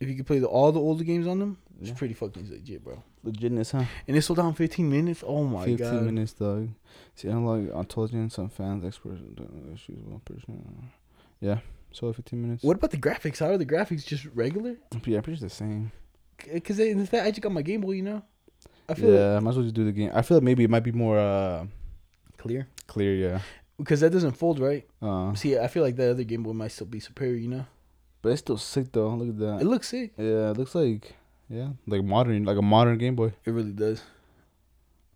If 0.00 0.08
you 0.08 0.14
could 0.16 0.26
play 0.26 0.38
the, 0.38 0.46
all 0.46 0.70
the 0.70 0.80
older 0.80 1.02
games 1.04 1.26
on 1.26 1.38
them, 1.38 1.58
it's 1.80 1.88
Yeah. 1.88 1.94
pretty 1.96 2.14
fucking 2.14 2.48
legit, 2.50 2.84
bro. 2.84 3.02
Legitness, 3.24 3.72
huh? 3.72 3.84
And 4.06 4.16
it 4.16 4.22
sold 4.22 4.38
out 4.38 4.48
in 4.48 4.54
15 4.54 4.88
minutes. 4.90 5.24
Oh 5.26 5.44
my 5.44 5.64
15 5.64 5.76
god. 5.78 6.02
minutes, 6.02 6.32
dog. 6.34 6.68
See, 7.14 7.28
analog 7.28 7.68
intelligence, 7.74 8.34
some 8.34 8.48
fans, 8.48 8.84
experts, 8.84 9.22
issues, 9.72 9.98
one 10.04 10.20
person. 10.20 10.90
Yeah, 11.40 11.58
so 11.90 12.12
15 12.12 12.40
minutes. 12.40 12.62
What 12.62 12.76
about 12.76 12.90
the 12.90 12.96
graphics? 12.98 13.38
How 13.38 13.46
are 13.52 13.58
the 13.58 13.66
graphics 13.66 14.04
just 14.04 14.26
regular? 14.34 14.76
Yeah, 14.92 15.20
pretty 15.20 15.30
much 15.30 15.40
the 15.40 15.48
same. 15.50 15.90
Because 16.52 16.78
in 16.80 17.06
fact, 17.06 17.26
I 17.26 17.30
just 17.30 17.40
got 17.42 17.52
my 17.52 17.62
Game 17.62 17.80
Boy, 17.80 17.92
you 17.92 18.02
know. 18.02 18.22
I 18.88 18.94
feel 18.94 19.12
Yeah, 19.14 19.36
I 19.36 19.40
might 19.40 19.50
as 19.50 19.56
well 19.56 19.64
just 19.64 19.74
do 19.74 19.84
the 19.84 19.92
game. 19.92 20.10
I 20.14 20.22
feel 20.22 20.36
like 20.38 20.44
maybe 20.44 20.64
it 20.64 20.70
might 20.70 20.84
be 20.84 20.92
more 20.92 21.18
uh 21.18 21.66
clear 22.36 22.68
clear. 22.86 23.14
Yeah. 23.14 23.40
because 23.78 24.00
that 24.00 24.10
doesn't 24.10 24.32
fold 24.32 24.58
right. 24.60 24.86
Uh, 25.00 25.34
See, 25.34 25.58
I 25.58 25.68
feel 25.68 25.82
like 25.82 25.96
that 25.96 26.10
other 26.10 26.24
Game 26.24 26.42
Boy 26.42 26.52
might 26.52 26.72
still 26.72 26.86
be 26.86 27.00
superior, 27.00 27.36
you 27.36 27.48
know. 27.48 27.66
but 28.22 28.30
it's 28.30 28.40
still 28.40 28.58
sick 28.58 28.92
though. 28.92 29.08
Look 29.14 29.28
at 29.30 29.38
that. 29.38 29.62
It 29.62 29.66
looks 29.66 29.88
sick. 29.88 30.12
Yeah, 30.18 30.50
it 30.50 30.58
looks 30.58 30.74
like 30.74 31.14
yeah, 31.48 31.68
like 31.86 32.04
modern, 32.04 32.44
like 32.44 32.56
a 32.58 32.62
modern 32.62 32.98
Game 32.98 33.14
Boy. 33.16 33.32
It 33.44 33.50
really 33.50 33.72
does. 33.72 34.02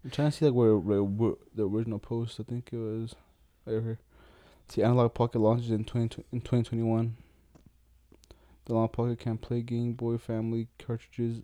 I'm 0.05 0.11
trying 0.11 0.31
to 0.31 0.37
see 0.37 0.45
like 0.47 0.55
where, 0.55 0.77
where, 0.77 1.03
where 1.03 1.35
the 1.55 1.69
original 1.69 1.99
post. 1.99 2.39
I 2.41 2.45
think 2.45 2.71
it 2.73 2.77
was 2.79 3.15
right 3.67 3.83
here. 3.83 3.99
See, 4.69 4.83
Analogue 4.83 5.15
Pocket 5.15 5.39
launches 5.41 5.71
in 5.71 5.85
20, 5.85 6.25
in 6.33 6.41
2021. 6.41 7.17
The 8.69 8.75
long 8.75 8.89
Pocket 8.89 9.19
can 9.19 9.39
play 9.39 9.63
Game 9.63 9.95
Boy 9.95 10.19
family 10.19 10.69
cartridges 10.79 11.41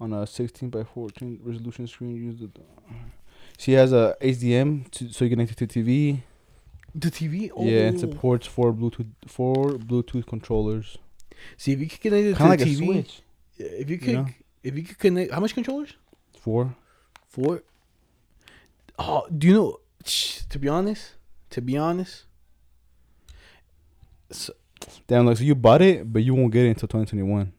on 0.00 0.12
a 0.12 0.26
16 0.26 0.68
by 0.68 0.82
14 0.82 1.40
resolution 1.42 1.86
screen. 1.86 2.16
Use 2.16 2.40
the. 2.40 2.50
She 3.56 3.72
has 3.72 3.92
a 3.92 4.16
HDM 4.20 4.90
to, 4.90 5.12
so 5.12 5.24
you 5.24 5.30
can 5.30 5.38
connect 5.38 5.62
it 5.62 5.68
to 5.70 5.80
TV. 5.80 6.22
The 6.92 7.10
TV. 7.10 7.50
Oh. 7.56 7.64
Yeah, 7.64 7.88
it 7.88 7.94
oh. 7.94 7.98
supports 7.98 8.48
four 8.48 8.72
Bluetooth 8.72 9.06
four 9.28 9.74
Bluetooth 9.74 10.26
controllers. 10.26 10.98
See, 11.56 11.72
if 11.72 11.78
you 11.78 11.88
could 11.88 12.00
connect 12.00 12.26
it 12.26 12.30
to 12.32 12.36
Kind 12.36 12.52
of 12.54 12.58
the 12.58 12.64
like 12.64 12.76
TV, 12.76 12.82
a 12.82 12.92
Switch. 12.92 13.22
If 13.58 13.90
you 13.90 13.98
could, 13.98 14.08
you 14.08 14.14
know? 14.14 14.26
if 14.64 14.76
you 14.76 14.82
could 14.82 14.98
connect, 14.98 15.32
how 15.32 15.40
much 15.40 15.54
controllers? 15.54 15.94
Four. 16.36 16.74
Four. 17.28 17.62
Oh, 18.98 19.26
do 19.36 19.46
you 19.46 19.54
know? 19.54 19.80
To 20.48 20.58
be 20.58 20.68
honest, 20.68 21.14
to 21.50 21.60
be 21.60 21.76
honest, 21.76 22.24
so, 24.30 24.52
Damn, 25.06 25.26
like 25.26 25.36
so 25.38 25.44
you 25.44 25.54
bought 25.54 25.82
it, 25.82 26.12
but 26.12 26.22
you 26.22 26.34
won't 26.34 26.52
get 26.52 26.64
it 26.66 26.68
until 26.70 26.88
2021. 26.88 27.52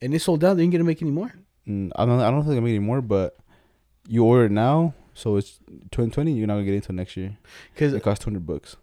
and 0.00 0.14
it 0.14 0.20
sold 0.20 0.44
out. 0.44 0.56
They 0.56 0.62
ain't 0.62 0.72
gonna 0.72 0.84
make 0.84 1.02
any 1.02 1.10
more. 1.10 1.32
Mm, 1.66 1.90
I 1.96 2.04
don't. 2.06 2.20
I 2.20 2.30
don't 2.30 2.44
think 2.44 2.56
I 2.56 2.60
make 2.60 2.70
any 2.70 2.78
more, 2.78 3.00
but 3.02 3.36
you 4.08 4.24
order 4.24 4.46
it 4.46 4.52
now, 4.52 4.94
so 5.14 5.36
it's 5.36 5.58
2020. 5.90 6.32
You're 6.32 6.46
not 6.46 6.54
gonna 6.54 6.64
get 6.64 6.74
it 6.74 6.78
until 6.78 6.94
next 6.94 7.16
year. 7.16 7.36
Cause, 7.76 7.92
It 7.92 8.02
costs 8.02 8.24
200 8.24 8.46
bucks. 8.46 8.76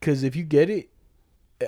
cause 0.00 0.22
if 0.22 0.34
you 0.36 0.44
get 0.44 0.70
it, 0.70 0.88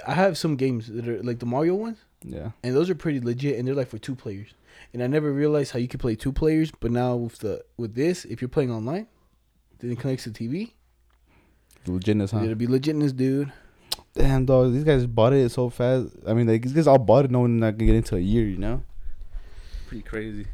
I 0.06 0.14
have 0.14 0.38
some 0.38 0.56
games 0.56 0.86
that 0.88 1.08
are 1.08 1.22
like 1.22 1.38
the 1.40 1.46
Mario 1.46 1.74
ones, 1.74 1.98
Yeah. 2.24 2.50
and 2.62 2.74
those 2.74 2.88
are 2.90 2.94
pretty 2.94 3.20
legit, 3.20 3.58
and 3.58 3.66
they're 3.66 3.74
like 3.74 3.88
for 3.88 3.98
two 3.98 4.14
players. 4.14 4.48
And 4.94 5.02
I 5.02 5.06
never 5.06 5.32
realized 5.32 5.72
how 5.72 5.78
you 5.80 5.88
could 5.88 6.00
play 6.00 6.14
two 6.14 6.32
players, 6.32 6.70
but 6.80 6.90
now 6.92 7.16
with 7.16 7.38
the 7.38 7.64
with 7.76 7.94
this, 7.94 8.24
if 8.24 8.40
you're 8.40 8.48
playing 8.48 8.70
online, 8.70 9.06
then 9.80 9.90
it 9.90 9.98
connects 9.98 10.24
to 10.24 10.30
TV. 10.30 10.72
Legitness, 11.86 12.30
huh? 12.32 12.42
It'll 12.44 12.54
be 12.54 12.66
legitness, 12.66 13.14
dude. 13.16 13.52
Damn, 14.18 14.46
dog. 14.46 14.72
These 14.72 14.82
guys 14.82 15.06
bought 15.06 15.32
it 15.32 15.48
so 15.50 15.70
fast. 15.70 16.08
I 16.26 16.34
mean, 16.34 16.48
like 16.48 16.62
these 16.62 16.72
guys 16.72 16.88
all 16.88 16.98
bought 16.98 17.26
it 17.26 17.30
knowing 17.30 17.60
not 17.60 17.78
gonna 17.78 17.86
get 17.86 17.94
into 17.94 18.16
a 18.16 18.20
year. 18.20 18.46
You 18.46 18.58
know. 18.58 18.82
Pretty 19.86 20.02
crazy. 20.02 20.46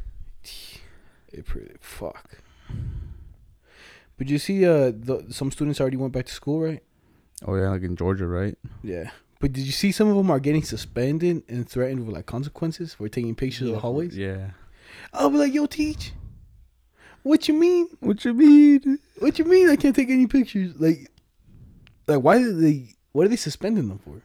It 1.33 1.45
pretty 1.45 1.75
fuck. 1.81 2.37
But 4.17 4.29
you 4.29 4.37
see, 4.37 4.65
uh, 4.65 4.91
the, 4.95 5.25
some 5.29 5.51
students 5.51 5.81
already 5.81 5.97
went 5.97 6.13
back 6.13 6.27
to 6.27 6.31
school, 6.31 6.61
right? 6.61 6.83
Oh 7.43 7.55
yeah, 7.55 7.69
like 7.69 7.81
in 7.81 7.95
Georgia, 7.95 8.27
right? 8.27 8.55
Yeah. 8.83 9.09
But 9.39 9.51
did 9.51 9.65
you 9.65 9.71
see 9.71 9.91
some 9.91 10.07
of 10.07 10.15
them 10.15 10.31
are 10.31 10.39
getting 10.39 10.63
suspended 10.63 11.43
and 11.49 11.67
threatened 11.67 12.05
with 12.05 12.15
like 12.15 12.25
consequences 12.27 12.93
for 12.93 13.09
taking 13.09 13.35
pictures 13.35 13.67
of 13.67 13.73
the 13.73 13.79
hallways? 13.79 14.15
Yeah. 14.15 14.51
I'll 15.11 15.29
be 15.31 15.37
like, 15.37 15.53
yo, 15.53 15.65
teach. 15.65 16.13
What 17.23 17.47
you 17.47 17.55
mean? 17.55 17.89
What 17.99 18.23
you 18.23 18.33
mean? 18.33 18.99
What 19.17 19.39
you 19.39 19.45
mean? 19.45 19.69
I 19.69 19.75
can't 19.75 19.95
take 19.95 20.09
any 20.09 20.27
pictures. 20.27 20.79
Like, 20.79 21.11
like 22.07 22.19
why 22.19 22.37
did 22.37 22.59
they? 22.59 22.93
What 23.15 23.25
are 23.25 23.29
they 23.29 23.37
suspending 23.37 23.87
them 23.87 23.99
for? 23.99 24.21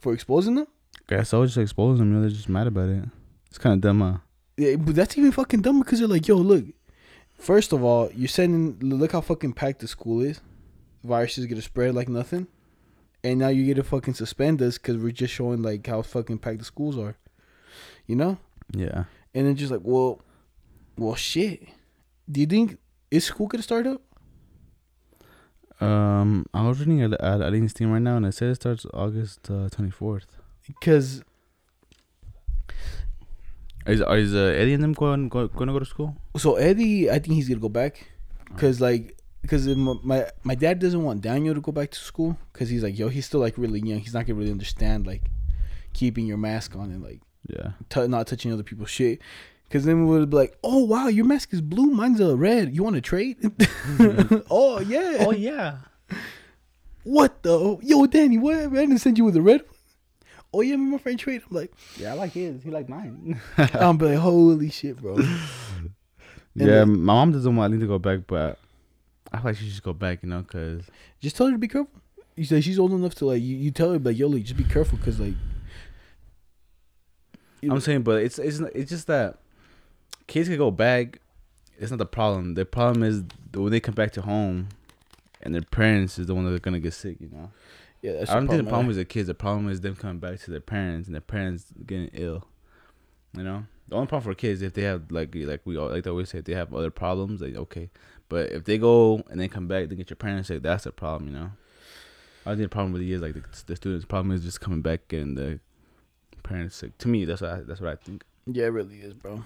for 0.00 0.14
exposing 0.14 0.54
them. 0.54 0.66
Guess 1.06 1.34
I 1.34 1.36
was 1.36 1.50
just 1.50 1.62
exposing 1.62 1.98
them. 1.98 2.08
You 2.08 2.14
know, 2.14 2.20
they're 2.22 2.30
just 2.36 2.48
mad 2.48 2.66
about 2.66 2.88
it. 2.88 3.04
It's 3.50 3.58
kind 3.58 3.74
of 3.74 3.80
dumb, 3.82 4.00
huh? 4.00 4.16
Yeah, 4.56 4.76
but 4.76 4.94
that's 4.94 5.18
even 5.18 5.32
fucking 5.32 5.60
dumb 5.60 5.80
because 5.80 5.98
they're 5.98 6.08
like, 6.08 6.26
yo, 6.26 6.36
look. 6.36 6.64
First 7.38 7.72
of 7.74 7.84
all, 7.84 8.10
you're 8.14 8.28
sending. 8.28 8.78
Look 8.98 9.12
how 9.12 9.20
fucking 9.20 9.52
packed 9.52 9.80
the 9.80 9.86
school 9.86 10.22
is. 10.22 10.40
Viruses 11.04 11.44
gonna 11.46 11.60
spread 11.60 11.94
like 11.94 12.08
nothing, 12.08 12.46
and 13.22 13.38
now 13.38 13.48
you 13.48 13.66
get 13.66 13.74
to 13.74 13.84
fucking 13.84 14.14
suspend 14.14 14.62
us 14.62 14.78
because 14.78 14.96
we're 14.96 15.12
just 15.12 15.34
showing 15.34 15.60
like 15.62 15.86
how 15.86 16.00
fucking 16.00 16.38
packed 16.38 16.60
the 16.60 16.64
schools 16.64 16.96
are. 16.96 17.16
You 18.06 18.16
know, 18.16 18.38
Yeah. 18.72 19.04
and 19.34 19.46
then 19.46 19.56
just 19.56 19.70
like, 19.70 19.82
well, 19.84 20.20
well, 20.96 21.14
shit. 21.16 21.68
Do 22.30 22.40
you 22.40 22.46
think 22.46 22.78
is 23.10 23.24
school 23.24 23.46
gonna 23.46 23.62
start 23.62 23.86
up? 23.86 24.00
Um, 25.82 26.46
I 26.54 26.66
was 26.68 26.78
reading 26.80 27.02
at 27.02 27.12
at 27.14 27.40
Aline's 27.40 27.72
team 27.74 27.90
right 27.92 28.02
now, 28.02 28.16
and 28.16 28.26
it 28.26 28.32
says 28.32 28.52
it 28.56 28.60
starts 28.60 28.86
August 28.94 29.44
twenty 29.44 29.90
fourth. 29.90 30.26
Because 30.66 31.22
Is 33.86 34.00
is 34.00 34.34
uh, 34.34 34.54
Eddie 34.60 34.74
and 34.74 34.84
them 34.84 34.92
going 34.92 35.28
go, 35.28 35.48
going 35.48 35.66
to 35.66 35.72
go 35.72 35.80
to 35.80 35.84
school? 35.84 36.16
so 36.36 36.54
Eddie, 36.54 37.10
I 37.10 37.18
think 37.18 37.34
he's 37.34 37.48
gonna 37.48 37.60
go 37.60 37.68
back. 37.68 38.08
Cause 38.56 38.80
like, 38.80 39.16
cause 39.48 39.66
my, 39.66 39.94
my 40.04 40.26
my 40.44 40.54
dad 40.54 40.78
doesn't 40.78 41.02
want 41.02 41.20
Daniel 41.22 41.54
to 41.54 41.60
go 41.60 41.72
back 41.72 41.90
to 41.90 41.98
school. 41.98 42.36
Cause 42.52 42.68
he's 42.68 42.82
like, 42.82 42.96
yo, 42.98 43.08
he's 43.08 43.26
still 43.26 43.40
like 43.40 43.58
really 43.58 43.80
young. 43.80 43.98
He's 43.98 44.14
not 44.14 44.26
gonna 44.26 44.38
really 44.38 44.52
understand 44.52 45.06
like 45.06 45.22
keeping 45.94 46.26
your 46.26 46.36
mask 46.38 46.76
on 46.76 46.90
and 46.92 47.02
like 47.02 47.20
Yeah. 47.48 47.72
t- 47.88 48.06
not 48.06 48.26
touching 48.28 48.52
other 48.52 48.62
people's 48.62 48.90
shit. 48.90 49.20
Cause 49.72 49.84
then 49.86 50.06
we 50.06 50.18
would 50.18 50.28
be 50.28 50.36
like, 50.36 50.58
oh 50.62 50.84
wow, 50.84 51.08
your 51.08 51.24
mask 51.24 51.54
is 51.54 51.62
blue, 51.62 51.86
mine's 51.86 52.20
a 52.20 52.36
red. 52.36 52.76
You 52.76 52.82
want 52.82 52.96
to 52.96 53.00
trade? 53.00 53.38
oh 54.50 54.80
yeah. 54.80 55.16
Oh, 55.20 55.32
yeah. 55.32 55.78
What 57.04 57.42
the? 57.42 57.78
Yo, 57.80 58.04
Danny, 58.06 58.36
what? 58.36 58.54
I 58.54 58.66
didn't 58.68 58.98
send 58.98 59.16
you 59.16 59.24
with 59.24 59.32
the 59.32 59.40
red 59.40 59.62
one. 59.62 59.70
Oh 60.52 60.60
yeah, 60.60 60.76
my 60.76 60.98
friend 60.98 61.18
trade. 61.18 61.40
I'm 61.50 61.56
like, 61.56 61.72
Yeah, 61.96 62.10
I 62.12 62.16
like 62.16 62.32
his. 62.32 62.62
He 62.62 62.70
like 62.70 62.90
mine. 62.90 63.40
I'm 63.56 63.96
like, 63.96 64.18
holy 64.18 64.68
shit, 64.68 65.00
bro. 65.00 65.16
yeah, 66.54 66.66
then- 66.66 67.02
my 67.02 67.14
mom 67.14 67.32
doesn't 67.32 67.56
want 67.56 67.72
Aline 67.72 67.80
to 67.80 67.86
go 67.86 67.98
back, 67.98 68.26
but 68.26 68.58
I 69.32 69.38
feel 69.38 69.44
like 69.46 69.56
she 69.56 69.70
should 69.70 69.82
go 69.82 69.94
back. 69.94 70.22
You 70.22 70.28
know, 70.28 70.42
cause 70.42 70.82
Just 71.20 71.36
tell 71.36 71.46
her 71.46 71.52
to 71.52 71.58
be 71.58 71.68
careful. 71.68 71.90
You 72.36 72.44
say 72.44 72.60
she's 72.60 72.78
old 72.78 72.92
enough 72.92 73.14
to 73.16 73.24
like 73.26 73.40
you, 73.40 73.56
you 73.56 73.70
tell 73.70 73.92
her 73.92 73.98
like 73.98 74.18
yo, 74.18 74.28
like, 74.28 74.42
just 74.42 74.58
be 74.58 74.64
careful 74.64 74.98
because 74.98 75.18
like 75.18 75.34
I'm 77.62 77.80
saying, 77.80 78.02
but 78.02 78.22
it's 78.22 78.38
it's 78.38 78.58
it's 78.74 78.90
just 78.90 79.06
that 79.06 79.38
kids 80.26 80.48
can 80.48 80.58
go 80.58 80.70
back. 80.70 81.20
It's 81.78 81.90
not 81.90 81.98
the 81.98 82.06
problem. 82.06 82.54
The 82.54 82.64
problem 82.64 83.02
is 83.02 83.24
when 83.54 83.70
they 83.70 83.80
come 83.80 83.94
back 83.94 84.12
to 84.12 84.22
home, 84.22 84.68
and 85.42 85.54
their 85.54 85.62
parents 85.62 86.18
is 86.18 86.26
the 86.26 86.34
one 86.34 86.44
that's 86.44 86.60
gonna 86.60 86.80
get 86.80 86.94
sick. 86.94 87.16
You 87.20 87.28
know. 87.30 87.50
yeah, 88.02 88.12
that's 88.12 88.30
I 88.30 88.34
don't 88.34 88.48
think 88.48 88.64
the 88.64 88.68
problem 88.68 88.90
is 88.90 88.96
the 88.96 89.04
kids. 89.04 89.26
The 89.26 89.34
problem 89.34 89.68
is 89.68 89.80
them 89.80 89.96
coming 89.96 90.18
back 90.18 90.40
to 90.40 90.50
their 90.50 90.60
parents 90.60 91.08
and 91.08 91.14
their 91.14 91.20
parents 91.20 91.66
getting 91.86 92.10
ill. 92.12 92.44
You 93.36 93.42
know, 93.42 93.64
the 93.88 93.96
only 93.96 94.06
problem 94.06 94.32
for 94.32 94.36
kids 94.36 94.62
if 94.62 94.74
they 94.74 94.82
have 94.82 95.10
like 95.10 95.34
like 95.34 95.62
we 95.64 95.76
all 95.76 95.88
like 95.88 96.04
they 96.04 96.10
always 96.10 96.28
say 96.28 96.38
if 96.38 96.44
they 96.44 96.54
have 96.54 96.74
other 96.74 96.90
problems, 96.90 97.40
like 97.40 97.56
okay, 97.56 97.90
but 98.28 98.50
if 98.52 98.64
they 98.64 98.78
go 98.78 99.22
and 99.30 99.40
then 99.40 99.48
come 99.48 99.66
back, 99.66 99.88
they 99.88 99.96
get 99.96 100.10
your 100.10 100.16
parents 100.16 100.48
sick. 100.48 100.62
That's 100.62 100.84
the 100.84 100.92
problem. 100.92 101.32
You 101.32 101.38
know, 101.38 101.50
I 102.46 102.50
think 102.50 102.62
the 102.62 102.68
problem 102.68 102.92
really 102.92 103.12
is 103.12 103.22
like 103.22 103.34
the, 103.34 103.42
the 103.66 103.76
students' 103.76 104.04
problem 104.04 104.34
is 104.34 104.44
just 104.44 104.60
coming 104.60 104.82
back 104.82 105.12
and 105.12 105.36
the 105.36 105.60
parents 106.42 106.76
sick. 106.76 106.96
To 106.98 107.08
me, 107.08 107.24
that's 107.24 107.40
what 107.40 107.50
I, 107.50 107.60
that's 107.60 107.80
what 107.80 107.90
I 107.90 107.96
think. 107.96 108.24
Yeah, 108.46 108.64
it 108.64 108.68
really 108.68 108.96
is, 108.96 109.14
bro. 109.14 109.44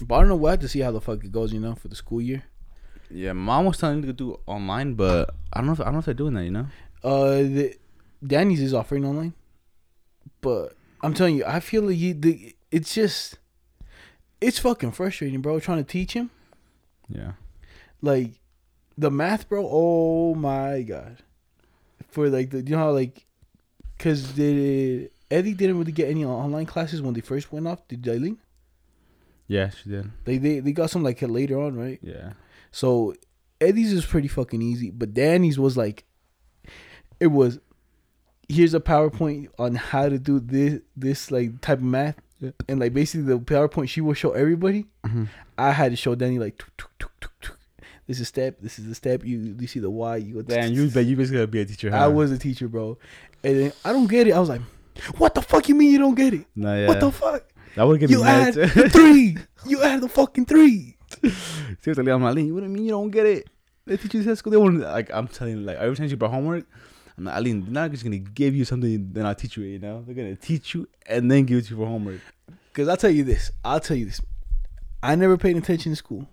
But 0.00 0.14
I 0.14 0.18
don't 0.20 0.28
know. 0.28 0.36
We'll 0.36 0.50
have 0.50 0.60
to 0.60 0.68
see 0.68 0.80
how 0.80 0.92
the 0.92 1.00
fuck 1.00 1.24
it 1.24 1.32
goes, 1.32 1.52
you 1.52 1.60
know, 1.60 1.74
for 1.74 1.88
the 1.88 1.96
school 1.96 2.20
year. 2.20 2.44
Yeah, 3.10 3.32
mom 3.32 3.64
was 3.66 3.78
telling 3.78 4.00
me 4.00 4.06
to 4.08 4.12
do 4.12 4.38
online, 4.46 4.94
but 4.94 5.30
I 5.52 5.58
don't 5.58 5.66
know 5.68 5.72
if 5.72 5.80
I 5.80 5.84
don't 5.84 5.94
know 5.94 5.98
if 6.00 6.04
they're 6.06 6.14
doing 6.14 6.34
that. 6.34 6.44
You 6.44 6.50
know. 6.50 6.66
Uh, 7.04 7.36
the 7.42 7.74
Danny's 8.26 8.60
is 8.60 8.74
offering 8.74 9.04
online, 9.04 9.32
but 10.40 10.76
I'm 11.02 11.14
telling 11.14 11.36
you, 11.36 11.44
I 11.46 11.60
feel 11.60 11.82
like 11.82 11.96
you, 11.96 12.14
the 12.14 12.54
it's 12.70 12.94
just 12.94 13.38
it's 14.40 14.58
fucking 14.58 14.92
frustrating, 14.92 15.40
bro. 15.40 15.60
Trying 15.60 15.78
to 15.84 15.90
teach 15.90 16.12
him 16.14 16.30
Yeah. 17.08 17.32
like 18.02 18.40
the 18.98 19.10
math, 19.10 19.48
bro. 19.48 19.66
Oh 19.70 20.34
my 20.34 20.82
god, 20.82 21.18
for 22.08 22.28
like 22.28 22.50
the 22.50 22.58
you 22.62 22.70
know 22.70 22.78
how 22.78 22.90
like, 22.90 23.24
cause 23.98 24.32
the 24.34 25.10
Eddie 25.30 25.54
didn't 25.54 25.78
really 25.78 25.92
get 25.92 26.08
any 26.08 26.24
online 26.24 26.66
classes 26.66 27.02
when 27.02 27.14
they 27.14 27.20
first 27.20 27.52
went 27.52 27.66
off. 27.66 27.86
Did 27.88 28.08
Eileen? 28.08 28.38
Yeah, 29.48 29.70
she 29.70 29.90
did. 29.90 30.10
They 30.24 30.38
they 30.38 30.60
they 30.60 30.72
got 30.72 30.90
some 30.90 31.02
like 31.02 31.20
later 31.22 31.60
on, 31.60 31.76
right? 31.76 31.98
Yeah. 32.02 32.32
So 32.70 33.14
Eddie's 33.60 33.92
is 33.92 34.04
pretty 34.06 34.28
fucking 34.28 34.60
easy, 34.62 34.90
but 34.90 35.14
Danny's 35.14 35.58
was 35.58 35.76
like, 35.76 36.04
it 37.20 37.28
was. 37.28 37.58
Here's 38.48 38.74
a 38.74 38.80
PowerPoint 38.80 39.48
on 39.58 39.74
how 39.74 40.08
to 40.08 40.18
do 40.18 40.38
this 40.38 40.80
this 40.96 41.30
like 41.32 41.60
type 41.60 41.78
of 41.78 41.84
math, 41.84 42.16
Yeah. 42.38 42.50
and 42.68 42.78
like 42.78 42.92
basically 42.94 43.26
the 43.26 43.38
PowerPoint 43.40 43.88
she 43.88 44.00
will 44.00 44.14
show 44.14 44.32
everybody. 44.32 44.86
Mhm. 45.04 45.28
I 45.58 45.72
had 45.72 45.90
to 45.90 45.96
show 45.96 46.14
Danny 46.14 46.38
like, 46.38 46.56
tuk, 46.58 46.70
tuk, 46.76 46.90
tuk, 47.00 47.10
tuk, 47.20 47.32
tuk. 47.40 47.58
this 48.06 48.20
is 48.20 48.28
step, 48.28 48.58
this 48.60 48.78
is 48.78 48.86
the 48.86 48.94
step. 48.94 49.24
You 49.24 49.56
you 49.58 49.66
see 49.66 49.80
the 49.80 49.90
why. 49.90 50.18
you 50.18 50.34
go. 50.34 50.42
Damn, 50.42 50.72
you 50.72 50.82
you 50.84 51.16
basically 51.16 51.38
gotta 51.38 51.46
be 51.48 51.60
a 51.62 51.64
teacher. 51.64 51.92
I 51.92 52.06
was 52.06 52.30
a 52.30 52.38
teacher, 52.38 52.68
bro, 52.68 52.98
and 53.42 53.58
then 53.58 53.72
I 53.84 53.92
don't 53.92 54.06
get 54.08 54.28
it. 54.28 54.32
I 54.32 54.38
was 54.38 54.48
like, 54.48 54.60
what 55.18 55.34
the 55.34 55.42
fuck 55.42 55.68
you 55.68 55.74
mean 55.74 55.92
you 55.92 55.98
don't 55.98 56.14
get 56.14 56.34
it? 56.34 56.46
Nah, 56.54 56.74
yeah. 56.74 56.88
What 56.88 57.00
the 57.00 57.10
fuck? 57.12 57.44
that 57.74 57.82
would 57.86 58.00
give 58.00 58.10
me 58.10 58.16
You 58.18 58.24
mad. 58.24 58.48
add 58.48 58.70
the 58.70 58.90
three. 58.90 59.36
You 59.66 59.82
add 59.82 60.00
the 60.00 60.08
fucking 60.08 60.46
three. 60.46 60.96
Seriously, 61.80 62.10
I'm 62.10 62.22
like, 62.22 62.34
what 62.34 62.34
do 62.36 62.42
you 62.46 62.68
mean 62.68 62.84
you 62.84 62.90
don't 62.90 63.10
get 63.10 63.26
it? 63.26 63.48
They 63.86 63.96
teach 63.96 64.14
you 64.14 64.22
this 64.22 64.32
at 64.32 64.38
school. 64.38 64.50
They 64.50 64.56
want 64.56 64.80
like 64.80 65.10
I'm 65.12 65.28
telling 65.28 65.58
you, 65.58 65.62
like 65.62 65.76
every 65.78 65.94
time 65.96 66.08
you 66.08 66.16
brought 66.16 66.32
homework, 66.32 66.64
I'm 67.16 67.24
like, 67.24 67.36
Aline, 67.36 67.62
they're 67.62 67.72
not 67.72 67.90
just 67.92 68.02
gonna 68.02 68.18
give 68.18 68.54
you 68.56 68.64
something, 68.64 69.12
then 69.12 69.24
I'll 69.26 69.34
teach 69.34 69.56
you 69.56 69.64
it. 69.64 69.68
You 69.68 69.78
know, 69.78 70.02
they're 70.04 70.14
gonna 70.14 70.34
teach 70.36 70.74
you 70.74 70.88
and 71.06 71.30
then 71.30 71.44
give 71.44 71.58
it 71.58 71.64
to 71.66 71.70
you 71.70 71.76
for 71.76 71.86
homework. 71.86 72.20
Cause 72.72 72.88
I'll 72.88 72.96
tell 72.96 73.10
you 73.10 73.24
this. 73.24 73.50
I'll 73.64 73.80
tell 73.80 73.96
you 73.96 74.06
this. 74.06 74.20
I 75.02 75.14
never 75.14 75.36
paid 75.36 75.56
attention 75.56 75.92
in 75.92 75.96
school, 75.96 76.28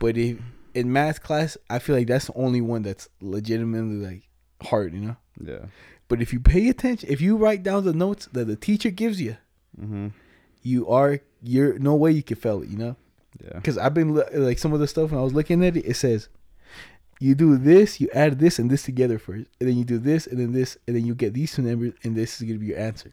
but 0.00 0.16
if 0.16 0.38
in 0.74 0.92
math 0.92 1.22
class, 1.22 1.56
I 1.70 1.78
feel 1.78 1.94
like 1.96 2.08
that's 2.08 2.26
the 2.26 2.34
only 2.34 2.60
one 2.60 2.82
that's 2.82 3.08
legitimately 3.20 3.96
like 4.06 4.22
hard, 4.62 4.92
you 4.94 5.00
know. 5.00 5.16
Yeah. 5.40 5.66
But 6.08 6.20
if 6.20 6.32
you 6.32 6.40
pay 6.40 6.68
attention, 6.68 7.08
if 7.10 7.20
you 7.20 7.36
write 7.36 7.62
down 7.62 7.84
the 7.84 7.92
notes 7.92 8.26
that 8.32 8.46
the 8.46 8.56
teacher 8.56 8.90
gives 8.90 9.20
you, 9.20 9.36
Mm-hmm. 9.80 10.08
you 10.62 10.86
are 10.88 11.18
you're 11.42 11.78
no 11.78 11.94
way 11.96 12.12
you 12.12 12.22
can 12.22 12.36
fail 12.36 12.62
it, 12.62 12.68
you 12.68 12.76
know. 12.78 12.96
Yeah. 13.42 13.54
Because 13.56 13.76
I've 13.76 13.94
been 13.94 14.14
like 14.14 14.58
some 14.58 14.72
of 14.72 14.78
the 14.80 14.86
stuff 14.86 15.10
when 15.10 15.18
I 15.20 15.24
was 15.24 15.34
looking 15.34 15.64
at 15.64 15.76
it, 15.76 15.84
it 15.84 15.94
says 15.96 16.28
you 17.20 17.34
do 17.34 17.56
this, 17.56 18.00
you 18.00 18.08
add 18.14 18.38
this 18.38 18.58
and 18.60 18.70
this 18.70 18.82
together 18.84 19.18
first, 19.18 19.46
and 19.58 19.68
then 19.68 19.76
you 19.76 19.84
do 19.84 19.98
this 19.98 20.26
and 20.28 20.38
then 20.38 20.52
this, 20.52 20.76
and 20.86 20.94
then 20.96 21.04
you 21.04 21.14
get 21.14 21.34
these 21.34 21.52
two 21.54 21.62
numbers, 21.62 21.94
and 22.04 22.14
this 22.14 22.40
is 22.40 22.46
gonna 22.46 22.58
be 22.60 22.66
your 22.66 22.78
answer. 22.78 23.12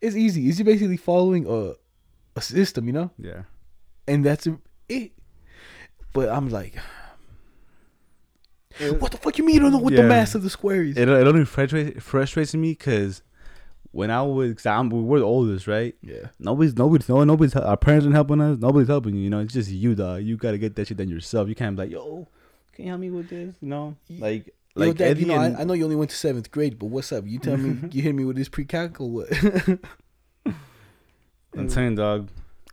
It's 0.00 0.14
easy. 0.16 0.46
It's 0.48 0.60
basically 0.62 0.96
following 0.98 1.46
a 1.48 1.74
a 2.36 2.40
system, 2.40 2.86
you 2.86 2.92
know, 2.92 3.10
Yeah. 3.18 3.42
and 4.06 4.24
that's 4.24 4.46
it. 4.88 5.12
But 6.12 6.28
I'm 6.28 6.48
like, 6.50 6.74
what 8.98 9.12
the 9.12 9.18
fuck 9.18 9.38
you 9.38 9.44
mean 9.44 9.54
you 9.56 9.60
don't 9.60 9.72
know 9.72 9.78
what 9.78 9.94
the 9.94 10.02
mass 10.02 10.34
of 10.34 10.42
the 10.42 10.50
square 10.50 10.82
is? 10.82 10.96
It, 10.96 11.08
it 11.08 11.26
only 11.26 11.44
frustrates 11.44 12.02
frustrates 12.02 12.54
me 12.54 12.70
because 12.72 13.22
when 13.92 14.10
I 14.10 14.22
was, 14.22 14.54
cause 14.54 14.66
I'm, 14.66 14.88
we're 14.88 15.18
the 15.18 15.24
oldest, 15.26 15.66
right? 15.66 15.94
yeah, 16.02 16.28
Nobody's 16.38 16.76
nobody's 16.76 17.08
no 17.08 17.22
nobody's 17.24 17.54
our 17.54 17.76
parents 17.76 18.04
aren't 18.06 18.14
helping 18.14 18.40
us. 18.40 18.58
Nobody's 18.58 18.88
helping 18.88 19.14
you. 19.14 19.22
You 19.22 19.30
know, 19.30 19.40
it's 19.40 19.52
just 19.52 19.70
you, 19.70 19.94
dog. 19.94 20.22
You 20.22 20.36
gotta 20.36 20.58
get 20.58 20.74
that 20.76 20.88
shit 20.88 20.96
done 20.96 21.08
yourself. 21.08 21.48
You 21.48 21.54
can't 21.54 21.76
be 21.76 21.82
like, 21.82 21.90
yo, 21.90 22.26
can 22.72 22.84
you 22.86 22.90
help 22.90 23.00
me 23.00 23.10
with 23.10 23.28
this? 23.28 23.54
You 23.60 23.68
know, 23.68 23.96
like 24.18 24.46
Yo, 24.74 24.86
like 24.86 24.96
Dad, 24.96 25.10
Eddie 25.10 25.20
you 25.20 25.26
know, 25.26 25.38
and- 25.40 25.56
I, 25.58 25.60
I 25.60 25.64
know 25.64 25.74
you 25.74 25.84
only 25.84 25.96
went 25.96 26.10
to 26.10 26.16
seventh 26.16 26.50
grade, 26.50 26.78
but 26.78 26.86
what's 26.86 27.12
up? 27.12 27.24
You 27.26 27.38
tell 27.38 27.58
me, 27.58 27.88
you 27.92 28.00
hit 28.00 28.14
me 28.14 28.24
with 28.24 28.36
this 28.36 28.48
pre-calc 28.48 28.98
or 29.02 29.10
what? 29.10 29.28
I'm 31.56 31.68
saying, 31.68 31.96
dog. 31.96 32.28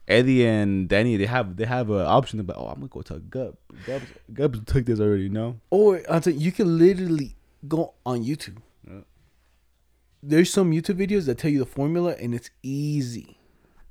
Eddie 0.09 0.45
and 0.45 0.89
Danny, 0.89 1.17
they 1.17 1.27
have 1.27 1.55
they 1.55 1.65
have 1.65 1.89
an 1.91 2.01
option 2.05 2.39
about. 2.39 2.57
Oh, 2.57 2.67
I'm 2.67 2.75
gonna 2.75 2.87
go 2.87 3.01
to 3.03 3.19
Gub. 3.19 3.55
Gubs, 3.85 4.05
Gubs 4.33 4.59
took 4.65 4.85
this 4.85 4.99
already. 4.99 5.23
You 5.23 5.29
know. 5.29 5.59
Or 5.69 5.99
tell 5.99 6.33
you, 6.33 6.39
you 6.39 6.51
can 6.51 6.79
literally 6.79 7.35
go 7.67 7.93
on 8.05 8.23
YouTube. 8.23 8.57
Yeah. 8.87 9.01
There's 10.23 10.51
some 10.51 10.71
YouTube 10.71 10.97
videos 10.97 11.27
that 11.27 11.37
tell 11.37 11.51
you 11.51 11.59
the 11.59 11.65
formula, 11.65 12.15
and 12.19 12.33
it's 12.33 12.49
easy, 12.63 13.37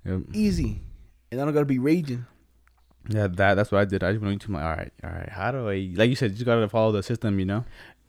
Yep. 0.05 0.23
easy, 0.35 0.83
and 1.31 1.41
I 1.41 1.45
don't 1.45 1.55
gotta 1.55 1.67
be 1.67 1.79
raging. 1.79 2.27
Yeah, 3.09 3.29
that 3.29 3.55
that's 3.55 3.71
what 3.71 3.81
I 3.81 3.85
did. 3.85 4.03
I 4.03 4.13
just 4.13 4.21
went 4.23 4.33
into 4.33 4.51
my 4.51 4.63
all 4.63 4.77
right, 4.77 4.93
all 5.05 5.11
right. 5.11 5.29
How 5.29 5.53
do 5.53 5.69
I 5.69 5.93
like 5.95 6.11
you 6.11 6.17
said? 6.17 6.33
You 6.33 6.37
just 6.37 6.47
gotta 6.47 6.69
follow 6.69 6.91
the 6.93 7.03
system. 7.03 7.39
You 7.39 7.47
know. 7.47 7.65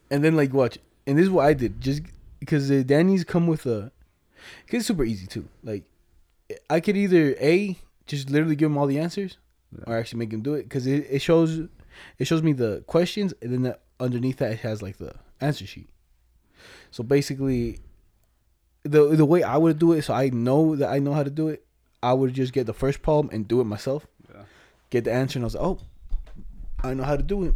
And 0.10 0.24
then 0.24 0.36
like 0.36 0.51
watch, 0.51 0.80
and 1.05 1.16
this 1.16 1.24
is 1.26 1.30
what 1.30 1.45
I 1.45 1.53
did, 1.53 1.80
just 1.80 2.01
because 2.39 2.70
Danny's 2.86 3.24
come 3.24 3.45
with 3.45 3.68
a, 3.68 3.91
cause 4.68 4.80
it's 4.80 4.88
super 4.88 5.03
easy 5.03 5.28
too. 5.28 5.47
Like, 5.64 5.84
I 6.70 6.80
could 6.80 6.97
either 6.97 7.36
a 7.39 7.78
just 8.10 8.30
literally 8.30 8.55
give 8.55 8.70
him 8.72 8.78
all 8.78 8.88
the 8.88 8.99
answers, 8.99 9.38
Yeah. 9.72 9.84
or 9.88 9.97
actually 9.97 10.20
make 10.20 10.34
him 10.34 10.41
do 10.41 10.53
it, 10.55 10.70
cause 10.70 10.86
it, 10.88 11.07
it 11.10 11.20
shows, 11.20 11.60
it 12.18 12.26
shows 12.26 12.41
me 12.43 12.53
the 12.53 12.84
questions, 12.88 13.34
and 13.41 13.53
then 13.53 13.62
the, 13.64 13.80
underneath 13.99 14.38
that 14.38 14.51
it 14.51 14.60
has 14.60 14.82
like 14.82 14.97
the 14.97 15.14
answer 15.41 15.66
sheet. 15.66 15.89
So 16.91 17.03
basically, 17.03 17.80
the 18.84 19.16
the 19.16 19.26
way 19.26 19.43
I 19.43 19.57
would 19.57 19.78
do 19.80 19.93
it, 19.93 20.01
so 20.03 20.14
I 20.14 20.30
know 20.30 20.76
that 20.76 20.89
I 20.89 20.99
know 20.99 21.14
how 21.14 21.24
to 21.24 21.30
do 21.30 21.47
it. 21.49 21.66
I 22.01 22.14
would 22.14 22.34
just 22.34 22.53
get 22.53 22.66
the 22.66 22.74
first 22.74 23.01
problem 23.01 23.30
and 23.34 23.47
do 23.47 23.60
it 23.62 23.66
myself. 23.66 24.07
Yeah. 24.34 24.43
Get 24.89 25.03
the 25.03 25.12
answer, 25.14 25.38
and 25.38 25.43
I 25.43 25.47
was 25.47 25.55
like, 25.55 25.64
oh, 25.64 25.80
I 26.84 26.93
know 26.93 27.03
how 27.03 27.16
to 27.18 27.24
do 27.24 27.43
it. 27.43 27.55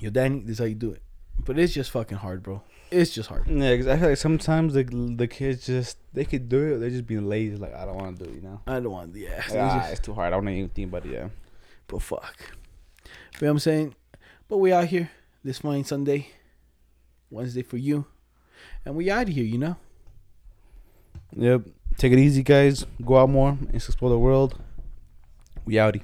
Yo, 0.00 0.10
Danny, 0.10 0.40
this 0.40 0.54
is 0.54 0.58
how 0.58 0.64
you 0.64 0.74
do 0.74 0.90
it. 0.90 1.02
But 1.44 1.58
it's 1.58 1.72
just 1.72 1.90
fucking 1.92 2.18
hard, 2.18 2.42
bro. 2.42 2.62
It's 3.00 3.12
just 3.12 3.28
hard. 3.28 3.46
Yeah, 3.48 3.76
'cause 3.76 3.86
I 3.86 3.96
feel 3.98 4.08
like 4.10 4.18
sometimes 4.18 4.74
the 4.74 4.84
the 4.84 5.26
kids 5.26 5.66
just 5.66 5.98
they 6.12 6.24
could 6.24 6.48
do 6.48 6.74
it. 6.74 6.78
They're 6.78 6.90
just 6.90 7.06
being 7.06 7.28
lazy. 7.28 7.56
Like 7.56 7.74
I 7.74 7.84
don't 7.84 7.96
want 7.96 8.18
to 8.18 8.24
do 8.24 8.30
it. 8.30 8.36
You 8.36 8.42
know. 8.42 8.60
I 8.66 8.80
don't 8.80 8.92
want. 8.92 9.14
Yeah. 9.16 9.30
Like, 9.30 9.46
it's 9.46 9.54
ah, 9.56 9.78
just- 9.78 9.92
it's 9.92 10.00
too 10.00 10.14
hard. 10.14 10.32
I 10.32 10.36
don't 10.36 10.48
even 10.48 10.68
think 10.70 10.88
about 10.88 11.06
it. 11.06 11.12
Yeah. 11.12 11.28
but 11.88 12.00
fuck. 12.02 12.36
But 13.32 13.40
you 13.40 13.46
know 13.46 13.48
what 13.48 13.50
I'm 13.50 13.58
saying. 13.58 13.94
But 14.48 14.58
we 14.58 14.72
out 14.72 14.86
here 14.86 15.10
this 15.42 15.58
fine 15.58 15.84
Sunday, 15.84 16.28
Wednesday 17.30 17.62
for 17.62 17.76
you, 17.76 18.06
and 18.84 18.94
we 18.94 19.10
out 19.10 19.28
here. 19.28 19.44
You 19.44 19.58
know. 19.58 19.76
Yep. 21.36 21.62
Take 21.96 22.12
it 22.12 22.18
easy, 22.18 22.42
guys. 22.42 22.86
Go 23.04 23.18
out 23.18 23.28
more 23.30 23.50
and 23.50 23.74
explore 23.74 24.10
the 24.10 24.18
world. 24.18 24.58
We 25.64 25.74
outie. 25.74 26.02